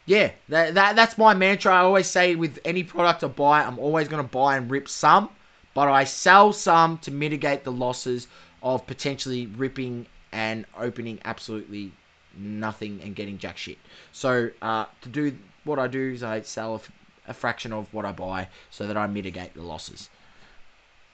yeah, 0.06 0.32
that, 0.48 0.74
that 0.74 0.96
that's 0.96 1.16
my 1.16 1.34
mantra. 1.34 1.72
I 1.72 1.78
always 1.78 2.06
say 2.06 2.34
with 2.34 2.58
any 2.64 2.82
product 2.82 3.24
I 3.24 3.28
buy, 3.28 3.62
I'm 3.62 3.78
always 3.78 4.08
going 4.08 4.22
to 4.22 4.28
buy 4.28 4.56
and 4.56 4.70
rip 4.70 4.88
some, 4.88 5.30
but 5.72 5.88
I 5.88 6.04
sell 6.04 6.52
some 6.52 6.98
to 6.98 7.10
mitigate 7.10 7.64
the 7.64 7.72
losses 7.72 8.28
of 8.62 8.86
potentially 8.86 9.46
ripping 9.46 10.06
and 10.32 10.66
opening 10.78 11.20
absolutely 11.24 11.92
nothing 12.36 13.00
and 13.02 13.14
getting 13.14 13.38
jack 13.38 13.56
shit. 13.56 13.78
So 14.12 14.50
uh, 14.60 14.86
to 15.02 15.08
do 15.08 15.36
what 15.64 15.78
I 15.78 15.86
do 15.86 16.12
is 16.12 16.22
I 16.22 16.42
sell 16.42 16.72
a, 16.72 16.76
f- 16.76 16.92
a 17.28 17.34
fraction 17.34 17.72
of 17.72 17.92
what 17.94 18.04
I 18.04 18.12
buy 18.12 18.48
so 18.70 18.86
that 18.86 18.96
I 18.96 19.06
mitigate 19.06 19.54
the 19.54 19.62
losses. 19.62 20.10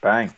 Bang. 0.00 0.34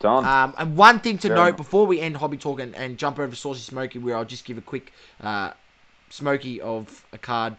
Done. 0.00 0.24
Um, 0.24 0.54
and 0.56 0.76
one 0.76 1.00
thing 1.00 1.18
to 1.18 1.28
note 1.28 1.56
before 1.56 1.84
we 1.84 2.00
end 2.00 2.16
hobby 2.16 2.36
talk 2.36 2.60
and, 2.60 2.74
and 2.76 2.96
jump 2.96 3.18
over 3.18 3.30
to 3.30 3.36
Saucy 3.36 3.60
Smoky, 3.60 3.98
where 3.98 4.16
I'll 4.16 4.24
just 4.24 4.44
give 4.44 4.56
a 4.56 4.60
quick 4.62 4.92
uh, 5.20 5.50
Smoky 6.10 6.60
of 6.60 7.06
a 7.12 7.18
card 7.18 7.56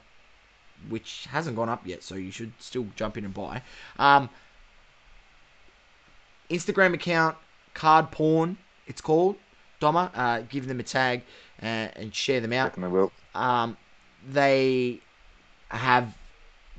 which 0.88 1.28
hasn't 1.30 1.56
gone 1.56 1.70
up 1.70 1.86
yet, 1.86 2.04
so 2.04 2.16
you 2.16 2.32
should 2.32 2.54
still 2.60 2.88
jump 2.96 3.18
in 3.18 3.26
and 3.26 3.34
buy. 3.34 3.62
Um, 3.98 4.30
Instagram 6.50 6.94
account 6.94 7.36
card 7.74 8.12
porn, 8.12 8.58
it's 8.88 9.02
called 9.02 9.36
Doma. 9.82 10.10
Uh, 10.14 10.42
give 10.50 10.68
them 10.68 10.80
a 10.80 10.84
tag 10.84 11.22
uh, 11.62 11.66
and 11.96 12.14
share 12.14 12.40
them 12.42 12.54
out 12.54 12.70
Definitely 12.70 13.00
will. 13.00 13.12
um, 13.36 13.78
they 14.28 15.02
have 15.70 16.16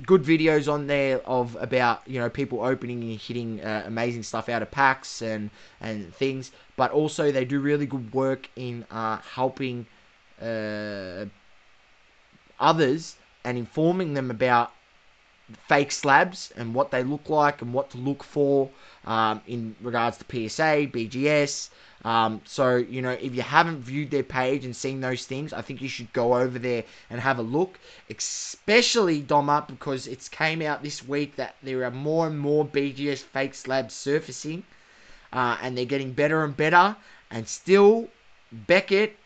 good 0.05 0.23
videos 0.23 0.71
on 0.71 0.87
there 0.87 1.19
of 1.27 1.55
about 1.61 2.01
you 2.07 2.19
know 2.19 2.29
people 2.29 2.61
opening 2.61 3.03
and 3.03 3.19
hitting 3.19 3.61
uh, 3.61 3.83
amazing 3.85 4.23
stuff 4.23 4.49
out 4.49 4.61
of 4.61 4.71
packs 4.71 5.21
and 5.21 5.49
and 5.79 6.13
things. 6.15 6.51
But 6.75 6.91
also 6.91 7.31
they 7.31 7.45
do 7.45 7.59
really 7.59 7.85
good 7.85 8.13
work 8.13 8.49
in 8.55 8.85
uh, 8.91 9.17
helping 9.17 9.85
uh, 10.41 11.25
others 12.61 13.15
and 13.43 13.57
informing 13.57 14.13
them 14.13 14.29
about 14.31 14.71
fake 15.67 15.91
slabs 15.91 16.51
and 16.55 16.73
what 16.73 16.91
they 16.91 17.03
look 17.03 17.29
like 17.29 17.61
and 17.61 17.73
what 17.73 17.89
to 17.91 17.97
look 17.97 18.23
for 18.23 18.69
um, 19.05 19.41
in 19.47 19.75
regards 19.81 20.17
to 20.17 20.25
PSA, 20.25 20.87
BGS. 20.87 21.69
Um, 22.03 22.41
so, 22.45 22.77
you 22.77 23.01
know, 23.01 23.11
if 23.11 23.35
you 23.35 23.41
haven't 23.41 23.79
viewed 23.81 24.09
their 24.11 24.23
page 24.23 24.65
and 24.65 24.75
seen 24.75 25.01
those 25.01 25.25
things, 25.25 25.53
I 25.53 25.61
think 25.61 25.81
you 25.81 25.89
should 25.89 26.11
go 26.13 26.35
over 26.35 26.57
there 26.57 26.83
and 27.09 27.19
have 27.19 27.37
a 27.37 27.43
look. 27.43 27.79
Especially, 28.09 29.21
Doma, 29.21 29.67
because 29.67 30.07
it's 30.07 30.27
came 30.29 30.61
out 30.61 30.83
this 30.83 31.05
week 31.07 31.35
that 31.35 31.55
there 31.61 31.83
are 31.83 31.91
more 31.91 32.27
and 32.27 32.39
more 32.39 32.65
BGS 32.65 33.19
fake 33.19 33.53
slabs 33.53 33.93
surfacing. 33.93 34.63
Uh, 35.33 35.57
and 35.61 35.77
they're 35.77 35.85
getting 35.85 36.11
better 36.13 36.43
and 36.43 36.57
better. 36.57 36.95
And 37.29 37.47
still, 37.47 38.09
Beckett 38.51 39.17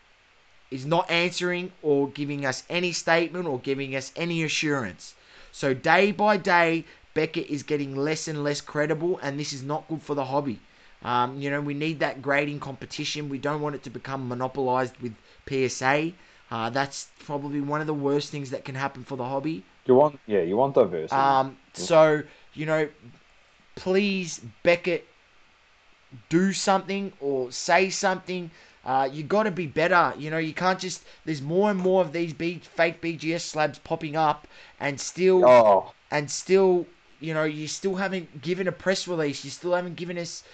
is 0.70 0.84
not 0.86 1.10
answering 1.10 1.72
or 1.82 2.08
giving 2.08 2.44
us 2.44 2.64
any 2.68 2.92
statement 2.92 3.46
or 3.46 3.58
giving 3.58 3.94
us 3.94 4.12
any 4.16 4.42
assurance. 4.42 5.14
So 5.52 5.74
day 5.74 6.12
by 6.12 6.36
day, 6.36 6.84
Beckett 7.14 7.46
is 7.48 7.62
getting 7.62 7.96
less 7.96 8.28
and 8.28 8.42
less 8.44 8.60
credible, 8.60 9.18
and 9.22 9.38
this 9.38 9.52
is 9.52 9.62
not 9.62 9.88
good 9.88 10.02
for 10.02 10.14
the 10.14 10.24
hobby. 10.26 10.60
Um, 11.02 11.38
you 11.38 11.50
know, 11.50 11.60
we 11.60 11.74
need 11.74 12.00
that 12.00 12.22
grading 12.22 12.60
competition. 12.60 13.28
We 13.28 13.38
don't 13.38 13.60
want 13.60 13.74
it 13.74 13.82
to 13.84 13.90
become 13.90 14.28
monopolized 14.28 14.96
with 15.00 15.14
PSA. 15.46 16.14
Uh, 16.50 16.70
that's 16.70 17.08
probably 17.24 17.60
one 17.60 17.80
of 17.80 17.86
the 17.86 17.94
worst 17.94 18.30
things 18.30 18.50
that 18.50 18.64
can 18.64 18.74
happen 18.74 19.04
for 19.04 19.16
the 19.16 19.24
hobby. 19.24 19.64
You 19.86 19.94
want, 19.94 20.18
yeah, 20.26 20.40
you 20.42 20.56
want 20.56 20.74
diversity. 20.74 21.14
Um, 21.16 21.56
so 21.74 22.22
you 22.54 22.66
know, 22.66 22.88
please 23.76 24.40
Beckett, 24.62 25.06
do 26.28 26.52
something 26.52 27.12
or 27.20 27.50
say 27.52 27.90
something. 27.90 28.50
Uh, 28.86 29.08
you 29.12 29.24
got 29.24 29.42
to 29.42 29.50
be 29.50 29.66
better. 29.66 30.14
You 30.16 30.30
know, 30.30 30.38
you 30.38 30.54
can't 30.54 30.78
just. 30.78 31.02
There's 31.24 31.42
more 31.42 31.70
and 31.70 31.78
more 31.78 32.02
of 32.02 32.12
these 32.12 32.32
B, 32.32 32.60
fake 32.76 33.00
BGS 33.02 33.40
slabs 33.40 33.80
popping 33.80 34.14
up, 34.14 34.46
and 34.78 35.00
still, 35.00 35.44
oh, 35.44 35.92
and 36.12 36.30
still, 36.30 36.86
you 37.18 37.34
know, 37.34 37.42
you 37.42 37.66
still 37.66 37.96
haven't 37.96 38.40
given 38.40 38.68
a 38.68 38.72
press 38.72 39.08
release. 39.08 39.44
You 39.44 39.50
still 39.50 39.74
haven't 39.74 39.96
given 39.96 40.16
us 40.16 40.44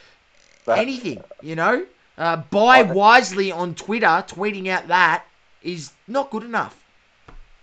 that- 0.64 0.78
anything. 0.78 1.22
You 1.42 1.56
know, 1.56 1.86
uh, 2.16 2.38
buy 2.38 2.82
wisely 2.82 3.52
on 3.52 3.74
Twitter, 3.74 4.06
tweeting 4.06 4.66
out 4.68 4.88
that 4.88 5.24
is 5.62 5.92
not 6.08 6.30
good 6.30 6.42
enough. 6.42 6.74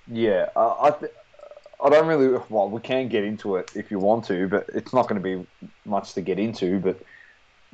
Yeah, 0.07 0.49
uh, 0.55 0.75
I 0.81 0.91
th- 0.91 1.11
I 1.83 1.89
don't 1.89 2.05
really. 2.05 2.39
Well, 2.49 2.69
we 2.69 2.79
can 2.81 3.07
get 3.07 3.23
into 3.23 3.55
it 3.55 3.71
if 3.75 3.89
you 3.89 3.97
want 3.97 4.25
to, 4.25 4.47
but 4.47 4.69
it's 4.75 4.93
not 4.93 5.07
going 5.07 5.19
to 5.19 5.37
be 5.37 5.47
much 5.85 6.13
to 6.13 6.21
get 6.21 6.37
into. 6.37 6.79
But 6.79 6.99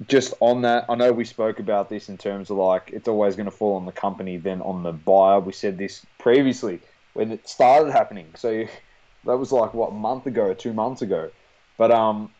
just 0.07 0.33
on 0.39 0.61
that, 0.63 0.85
I 0.89 0.95
know 0.95 1.11
we 1.11 1.25
spoke 1.25 1.59
about 1.59 1.89
this 1.89 2.09
in 2.09 2.17
terms 2.17 2.49
of 2.49 2.57
like 2.57 2.89
it's 2.91 3.07
always 3.07 3.35
going 3.35 3.45
to 3.45 3.51
fall 3.51 3.75
on 3.75 3.85
the 3.85 3.91
company, 3.91 4.37
then 4.37 4.61
on 4.61 4.83
the 4.83 4.91
buyer. 4.91 5.39
We 5.39 5.53
said 5.53 5.77
this 5.77 6.05
previously 6.19 6.79
when 7.13 7.31
it 7.31 7.47
started 7.47 7.91
happening. 7.91 8.27
So 8.35 8.65
that 9.25 9.37
was 9.37 9.51
like 9.51 9.73
what 9.73 9.93
month 9.93 10.25
ago, 10.25 10.53
two 10.53 10.73
months 10.73 11.01
ago. 11.01 11.31
But 11.77 11.91
um, 11.91 12.31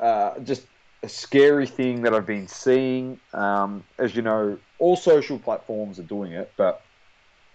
uh, 0.00 0.38
just 0.40 0.66
a 1.02 1.08
scary 1.08 1.66
thing 1.66 2.02
that 2.02 2.14
I've 2.14 2.26
been 2.26 2.48
seeing. 2.48 3.20
Um, 3.34 3.84
as 3.98 4.16
you 4.16 4.22
know, 4.22 4.58
all 4.78 4.96
social 4.96 5.38
platforms 5.38 5.98
are 5.98 6.04
doing 6.04 6.32
it, 6.32 6.52
but 6.56 6.82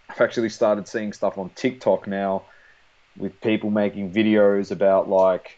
I've 0.09 0.21
actually 0.21 0.49
started 0.49 0.87
seeing 0.87 1.13
stuff 1.13 1.37
on 1.37 1.49
TikTok 1.55 2.07
now 2.07 2.43
with 3.17 3.39
people 3.41 3.71
making 3.71 4.11
videos 4.11 4.71
about 4.71 5.09
like 5.09 5.57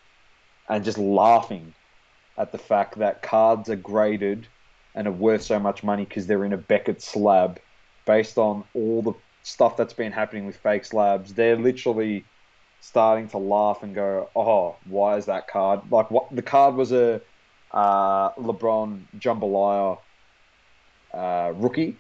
and 0.70 0.84
just 0.84 0.98
laughing 0.98 1.74
at 2.38 2.52
the 2.52 2.58
fact 2.58 2.98
that 3.00 3.22
cards 3.22 3.70
are 3.70 3.76
graded 3.76 4.48
and 4.96 5.08
are 5.08 5.12
worth 5.12 5.44
so 5.44 5.60
much 5.60 5.84
money 5.84 6.06
because 6.06 6.28
they're 6.28 6.46
in 6.46 6.54
a 6.54 6.58
Beckett 6.58 7.02
slab 7.02 7.60
based 8.06 8.38
on 8.38 8.64
all 8.74 9.02
the 9.02 9.14
stuff 9.44 9.78
that's 9.78 9.94
been 9.94 10.12
happening 10.12 10.46
with 10.46 10.58
fake 10.58 10.86
slabs. 10.86 11.34
They're 11.34 11.58
literally 11.58 12.26
starting 12.82 13.28
to 13.30 13.38
laugh 13.38 13.84
and 13.84 13.96
go, 13.96 14.30
"Oh, 14.36 14.78
why 14.84 15.18
is 15.18 15.26
that 15.28 15.48
card 15.48 15.82
like 15.92 16.12
what 16.12 16.36
the 16.36 16.42
card 16.42 16.76
was 16.76 16.92
a 16.92 17.22
uh, 17.72 18.34
LeBron 18.36 19.06
jambalaya 19.18 20.00
uh, 21.14 21.52
rookie, 21.56 21.98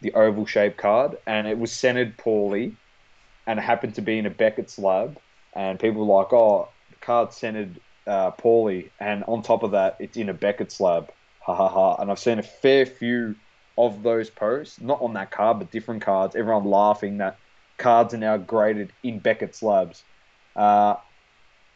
the 0.00 0.14
oval 0.14 0.46
shaped 0.46 0.78
card, 0.78 1.16
and 1.26 1.46
it 1.46 1.58
was 1.58 1.72
centered 1.72 2.18
poorly, 2.18 2.76
and 3.46 3.58
it 3.58 3.62
happened 3.62 3.94
to 3.96 4.02
be 4.02 4.18
in 4.18 4.26
a 4.26 4.30
Beckett 4.30 4.70
slab, 4.70 5.18
and 5.54 5.78
people 5.78 6.06
were 6.06 6.14
like, 6.22 6.32
"Oh, 6.32 6.74
the 6.90 6.96
card's 6.98 7.36
centered 7.36 7.80
uh, 8.08 8.32
poorly," 8.32 8.90
and 8.98 9.22
on 9.28 9.42
top 9.42 9.62
of 9.62 9.72
that, 9.72 9.96
it's 10.00 10.16
in 10.16 10.28
a 10.28 10.34
Beckett 10.34 10.72
slab. 10.72 11.10
Ha 11.40 11.54
ha 11.54 11.68
ha! 11.68 11.96
And 11.96 12.10
I've 12.10 12.18
seen 12.18 12.38
a 12.38 12.42
fair 12.42 12.86
few 12.86 13.36
of 13.76 14.02
those 14.02 14.28
posts, 14.28 14.80
not 14.80 15.00
on 15.00 15.14
that 15.14 15.30
card, 15.30 15.60
but 15.60 15.70
different 15.70 16.02
cards. 16.02 16.34
Everyone 16.34 16.64
laughing 16.64 17.18
that 17.18 17.38
cards 17.76 18.12
are 18.12 18.18
now 18.18 18.36
graded 18.36 18.92
in 19.04 19.20
Beckett 19.20 19.54
slabs. 19.54 20.02
Uh, 20.56 20.96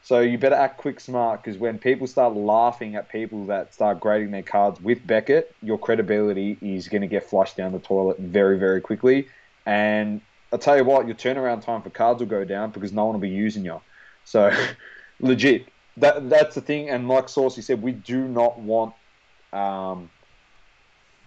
so 0.02 0.18
you 0.20 0.36
better 0.36 0.56
act 0.56 0.78
quick 0.78 0.98
smart 0.98 1.42
because 1.42 1.58
when 1.58 1.78
people 1.78 2.08
start 2.08 2.34
laughing 2.34 2.96
at 2.96 3.08
people 3.08 3.46
that 3.46 3.72
start 3.72 4.00
grading 4.00 4.32
their 4.32 4.42
cards 4.42 4.80
with 4.80 5.06
Beckett, 5.06 5.54
your 5.62 5.78
credibility 5.78 6.58
is 6.60 6.88
going 6.88 7.02
to 7.02 7.06
get 7.06 7.30
flushed 7.30 7.56
down 7.56 7.70
the 7.70 7.78
toilet 7.78 8.18
very, 8.18 8.58
very 8.58 8.80
quickly. 8.80 9.28
And 9.64 10.20
I'll 10.52 10.58
tell 10.58 10.76
you 10.76 10.82
what, 10.82 11.06
your 11.06 11.14
turnaround 11.14 11.64
time 11.64 11.82
for 11.82 11.90
cards 11.90 12.18
will 12.18 12.26
go 12.26 12.44
down 12.44 12.72
because 12.72 12.92
no 12.92 13.04
one 13.04 13.14
will 13.14 13.20
be 13.20 13.28
using 13.28 13.64
you. 13.64 13.80
So 14.24 14.50
legit, 15.20 15.66
that 15.98 16.28
that's 16.28 16.54
the 16.54 16.60
thing. 16.60 16.88
And 16.88 17.08
like 17.08 17.28
Saucy 17.28 17.62
said, 17.62 17.82
we 17.82 17.92
do 17.92 18.26
not 18.26 18.58
want 18.58 18.94
um, 19.52 20.10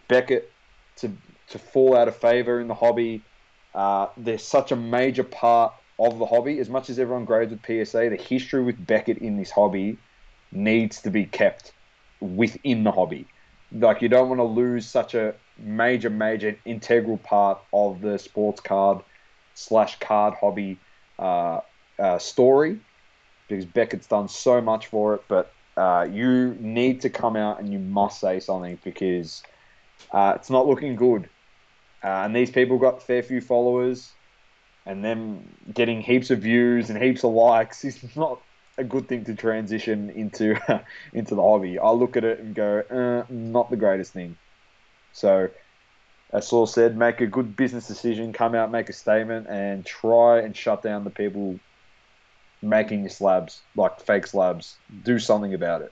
Beckett 0.08 0.52
to 0.98 1.12
to 1.50 1.60
fall 1.60 1.96
out 1.96 2.08
of 2.08 2.16
favor 2.16 2.60
in 2.60 2.68
the 2.68 2.74
hobby. 2.74 3.22
Uh, 3.74 4.08
they're 4.18 4.38
such 4.38 4.72
a 4.72 4.76
major 4.76 5.24
part 5.24 5.74
of 6.00 6.18
the 6.18 6.26
hobby. 6.26 6.60
As 6.60 6.70
much 6.70 6.90
as 6.90 6.98
everyone 6.98 7.26
grades 7.26 7.52
with 7.52 7.62
PSA, 7.66 8.10
the 8.10 8.16
history 8.16 8.64
with 8.64 8.86
Beckett 8.86 9.20
in 9.20 9.38
this 9.38 9.52
hobby 9.52 9.98
needs 10.52 11.02
to 11.02 11.12
be 11.12 11.26
kept 11.26 11.72
within 12.20 12.84
the 12.84 12.92
hobby. 12.92 13.28
Like 13.72 14.02
you 14.02 14.10
don't 14.10 14.30
want 14.30 14.40
to 14.40 14.46
lose 14.46 14.88
such 14.88 15.14
a 15.14 15.36
major, 15.58 16.10
major 16.10 16.58
integral 16.66 17.18
part 17.18 17.60
of 17.74 18.02
the 18.02 18.18
sports 18.18 18.62
card 18.62 19.00
slash 19.54 20.00
card 20.00 20.34
hobby 20.40 20.80
uh, 21.20 21.60
uh, 22.00 22.18
story 22.18 22.80
because 23.48 23.66
Beckett's 23.66 24.08
done 24.08 24.28
so 24.28 24.62
much 24.62 24.88
for 24.88 25.16
it. 25.16 25.22
But 25.28 25.52
uh, 25.78 26.08
you 26.12 26.56
need 26.60 27.02
to 27.02 27.10
come 27.10 27.36
out 27.36 27.60
and 27.60 27.72
you 27.72 27.80
must 27.80 28.20
say 28.20 28.40
something 28.40 28.78
because 28.84 29.44
uh, 30.12 30.34
it's 30.36 30.50
not 30.50 30.68
looking 30.68 30.96
good. 30.96 31.30
Uh, 32.04 32.24
and 32.26 32.36
these 32.36 32.52
people 32.52 32.78
got 32.78 33.02
fair 33.02 33.24
few 33.24 33.42
followers, 33.42 34.12
and 34.86 35.04
them 35.04 35.40
getting 35.74 36.02
heaps 36.02 36.30
of 36.30 36.40
views 36.40 36.90
and 36.90 37.02
heaps 37.02 37.24
of 37.24 37.32
likes 37.32 37.84
is 37.86 38.16
not 38.16 38.42
a 38.78 38.84
good 38.84 39.08
thing 39.08 39.24
to 39.26 39.36
transition 39.36 40.10
into 40.10 40.56
into 41.14 41.36
the 41.36 41.42
hobby. 41.42 41.80
I 41.80 41.92
look 41.92 42.18
at 42.18 42.24
it 42.24 42.40
and 42.40 42.54
go, 42.54 42.84
uh, 42.90 43.32
not 43.34 43.70
the 43.70 43.78
greatest 43.78 44.14
thing. 44.14 44.36
So, 45.14 45.48
as 46.34 46.48
Saul 46.48 46.68
said, 46.68 46.98
make 46.98 47.22
a 47.22 47.26
good 47.26 47.56
business 47.56 47.88
decision, 47.88 48.34
come 48.34 48.54
out, 48.54 48.72
make 48.72 48.90
a 48.90 48.94
statement, 48.94 49.48
and 49.50 49.86
try 49.86 50.40
and 50.40 50.56
shut 50.56 50.84
down 50.84 51.06
the 51.06 51.10
people 51.10 51.58
making 52.70 53.02
your 53.02 53.10
slabs, 53.10 53.66
like 53.76 54.06
fake 54.06 54.28
slabs. 54.28 54.80
Do 55.04 55.20
something 55.20 55.54
about 55.54 55.82
it. 55.82 55.92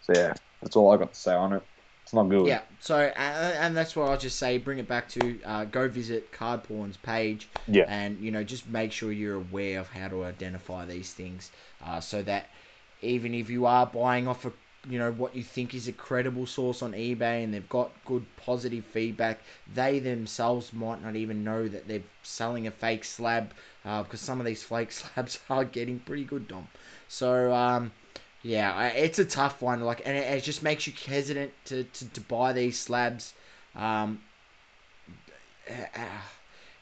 So 0.00 0.14
yeah, 0.14 0.34
that's 0.62 0.76
all 0.76 0.92
I 0.92 0.98
got 0.98 1.14
to 1.14 1.20
say 1.20 1.34
on 1.34 1.54
it. 1.54 1.62
It's 2.04 2.14
not 2.14 2.24
good. 2.30 2.48
Yeah, 2.48 2.62
so 2.80 2.98
and 2.98 3.76
that's 3.76 3.94
what 3.94 4.08
I'll 4.10 4.18
just 4.18 4.38
say. 4.38 4.58
Bring 4.58 4.78
it 4.78 4.88
back 4.88 5.08
to 5.10 5.40
uh, 5.44 5.64
go 5.64 5.88
visit 5.88 6.32
Card 6.32 6.64
Porn's 6.64 6.96
page, 6.96 7.50
Yeah. 7.66 7.86
and 7.86 8.18
you 8.20 8.32
know 8.32 8.42
just 8.42 8.66
make 8.66 8.90
sure 8.90 9.12
you're 9.12 9.36
aware 9.36 9.78
of 9.78 9.88
how 9.88 10.08
to 10.08 10.24
identify 10.24 10.84
these 10.84 11.12
things, 11.12 11.52
uh, 11.80 12.00
so 12.00 12.22
that 12.24 12.50
even 13.00 13.32
if 13.34 13.48
you 13.48 13.66
are 13.66 13.86
buying 13.86 14.26
off 14.26 14.44
a 14.44 14.52
you 14.88 14.98
know 14.98 15.12
what 15.12 15.34
you 15.36 15.42
think 15.44 15.74
is 15.74 15.86
a 15.88 15.92
credible 15.92 16.46
source 16.46 16.82
on 16.82 16.92
eBay 16.92 17.44
and 17.44 17.54
they've 17.54 17.68
got 17.68 18.04
good 18.04 18.24
positive 18.36 18.84
feedback, 18.84 19.40
they 19.72 19.98
themselves 20.00 20.72
might 20.72 21.02
not 21.02 21.16
even 21.16 21.44
know 21.44 21.68
that 21.68 21.86
they're 21.88 22.02
selling 22.22 22.66
a 22.66 22.70
fake 22.70 23.04
slab 23.04 23.52
uh, 23.84 24.02
because 24.02 24.20
some 24.20 24.40
of 24.40 24.46
these 24.46 24.62
fake 24.62 24.92
slabs 25.00 25.38
are 25.50 25.64
getting 25.64 26.00
pretty 26.00 26.24
good, 26.24 26.48
Dom. 26.48 26.68
So 27.08 27.52
um, 27.52 27.92
yeah, 28.42 28.88
it's 28.88 29.18
a 29.18 29.24
tough 29.24 29.62
one. 29.62 29.80
Like, 29.82 30.02
and 30.04 30.16
it, 30.16 30.26
it 30.38 30.42
just 30.44 30.62
makes 30.62 30.86
you 30.86 30.92
hesitant 31.06 31.52
to, 31.66 31.84
to, 31.84 32.08
to 32.10 32.20
buy 32.20 32.52
these 32.52 32.78
slabs. 32.80 33.34
Um, 33.74 34.20
uh, 35.70 35.98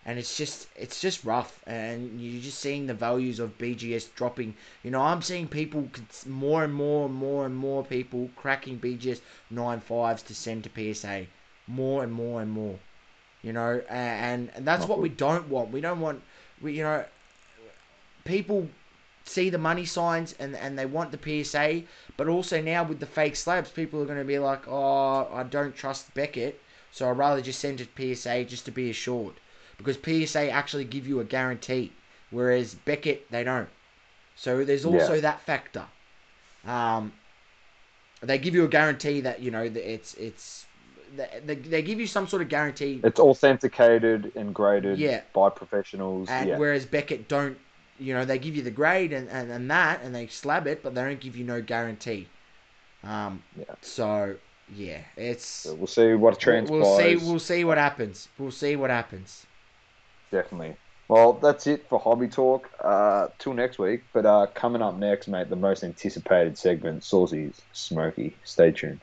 and 0.07 0.19
it's 0.19 0.37
just 0.37 0.67
it's 0.77 1.01
just 1.01 1.25
rough, 1.25 1.61
and 1.67 2.21
you're 2.21 2.41
just 2.43 2.59
seeing 2.59 2.87
the 2.87 2.95
values 2.95 3.39
of 3.39 3.59
BGS 3.59 4.15
dropping. 4.15 4.55
You 4.83 4.91
know, 4.91 5.01
I'm 5.03 5.23
seeing 5.23 5.47
people 5.47 5.89
more 6.27 6.65
and 6.65 6.73
more 6.73 7.07
and 7.07 7.15
more 7.15 7.45
and 7.47 7.55
more 7.57 7.85
people 7.85 8.31
cracking 8.37 8.79
BGS 8.79 9.21
nine 9.51 9.81
fives 9.81 10.23
to 10.23 10.35
send 10.35 10.65
to 10.65 10.95
PSA, 10.95 11.27
more 11.67 12.03
and 12.03 12.13
more 12.13 12.41
and 12.41 12.51
more. 12.51 12.79
You 13.43 13.53
know, 13.53 13.83
and, 13.89 14.51
and 14.55 14.67
that's 14.67 14.87
what 14.87 15.01
we 15.01 15.09
don't 15.09 15.49
want. 15.49 15.71
We 15.71 15.81
don't 15.81 16.01
want 16.01 16.23
we 16.61 16.75
you 16.79 16.83
know 16.83 17.05
people 18.25 18.69
see 19.25 19.51
the 19.51 19.59
money 19.59 19.85
signs 19.85 20.35
and, 20.39 20.57
and 20.57 20.79
they 20.79 20.87
want 20.87 21.13
the 21.13 21.45
PSA, 21.45 21.83
but 22.17 22.27
also 22.27 22.61
now 22.61 22.83
with 22.85 23.01
the 23.01 23.07
fake 23.07 23.37
slabs, 23.37 23.71
people 23.71 24.03
are 24.03 24.07
going 24.07 24.19
to 24.19 24.25
be 24.25 24.39
like, 24.39 24.67
oh, 24.67 25.29
I 25.33 25.43
don't 25.43 25.77
trust 25.77 26.13
Beckett, 26.15 26.61
so 26.91 27.09
I'd 27.09 27.19
rather 27.19 27.41
just 27.43 27.61
send 27.61 27.81
it 27.81 27.89
PSA 27.97 28.45
just 28.45 28.65
to 28.65 28.71
be 28.71 28.91
assured. 28.91 29.35
Because 29.83 29.97
PSA 30.29 30.51
actually 30.51 30.85
give 30.85 31.07
you 31.07 31.21
a 31.21 31.25
guarantee, 31.25 31.91
whereas 32.31 32.75
Beckett, 32.75 33.31
they 33.31 33.43
don't. 33.45 33.69
So 34.37 34.65
there's 34.65 34.85
also 34.85 35.15
Yeah. 35.15 35.21
that 35.21 35.41
factor. 35.41 35.87
Um, 36.67 37.13
they 38.21 38.39
give 38.39 38.55
you 38.55 38.65
a 38.65 38.69
guarantee 38.69 39.23
that, 39.23 39.41
you 39.41 39.51
know, 39.51 39.69
that 39.69 39.91
it's, 39.91 40.13
it's, 40.15 40.67
they, 41.17 41.55
they, 41.55 41.83
give 41.83 41.99
you 41.99 42.07
some 42.07 42.29
sort 42.29 42.43
of 42.43 42.49
guarantee 42.49 43.01
It's 43.03 43.19
authenticated 43.19 44.33
and 44.37 44.55
graded 44.55 44.99
Yeah. 44.99 45.23
by 45.33 45.49
professionals. 45.49 46.29
and 46.29 46.49
yeah. 46.51 46.59
whereas 46.59 46.85
Beckett 46.85 47.29
don't, 47.29 47.59
you 47.99 48.13
know, 48.13 48.25
they 48.27 48.39
give 48.39 48.55
you 48.55 48.63
the 48.63 48.71
grade 48.71 49.13
and, 49.15 49.29
and, 49.31 49.51
and 49.51 49.71
that, 49.71 50.03
and 50.03 50.15
they 50.15 50.27
slab 50.27 50.67
it, 50.67 50.83
but 50.83 50.95
they 50.95 51.03
don't 51.03 51.21
give 51.21 51.37
you 51.37 51.45
no 51.45 51.63
guarantee. 51.63 52.29
Um, 53.03 53.43
Yeah. 53.57 53.65
So 53.81 54.37
yeah, 54.77 55.01
it's 55.17 55.45
So 55.45 55.75
we'll 55.75 55.87
see 55.87 56.13
what 56.15 56.39
transpires. 56.39 56.71
we'll 56.71 56.99
see 56.99 57.17
we'll 57.17 57.39
see 57.39 57.65
what 57.65 57.79
happens. 57.79 58.29
We'll 58.39 58.51
see 58.51 58.77
what 58.77 58.91
happens. 58.91 59.47
Definitely. 60.31 60.77
Well, 61.09 61.35
that's 61.35 61.67
it 61.67 61.89
for 61.89 61.99
Hobby 61.99 62.29
Talk. 62.29 62.69
Uh, 62.83 63.29
till 63.39 63.55
next 63.55 63.79
week. 63.79 64.03
But 64.15 64.27
uh, 64.27 64.47
coming 64.55 64.83
up 64.83 64.97
next, 64.97 65.29
mate, 65.29 65.51
the 65.51 65.57
most 65.57 65.83
anticipated 65.83 66.57
segment, 66.57 67.03
Saucy's 67.05 67.61
Smoky. 67.73 68.39
Stay 68.45 68.71
tuned. 68.71 69.01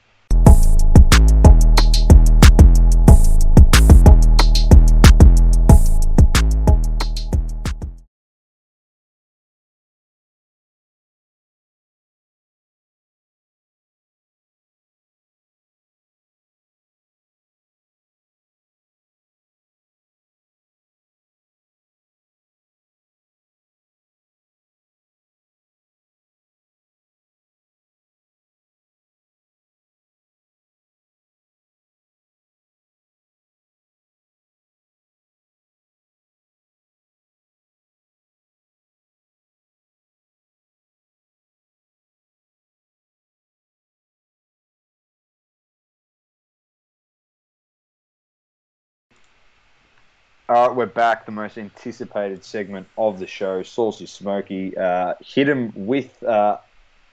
All 50.50 50.70
right, 50.70 50.78
we're 50.78 50.86
back. 50.86 51.26
The 51.26 51.34
most 51.34 51.58
anticipated 51.58 52.42
segment 52.42 52.88
of 52.98 53.20
the 53.20 53.28
show, 53.28 53.64
Saucy 53.64 54.06
Smoky. 54.06 54.78
Uh, 54.78 55.16
hit 55.20 55.50
him 55.50 55.74
with 55.76 56.24
uh, 56.24 56.60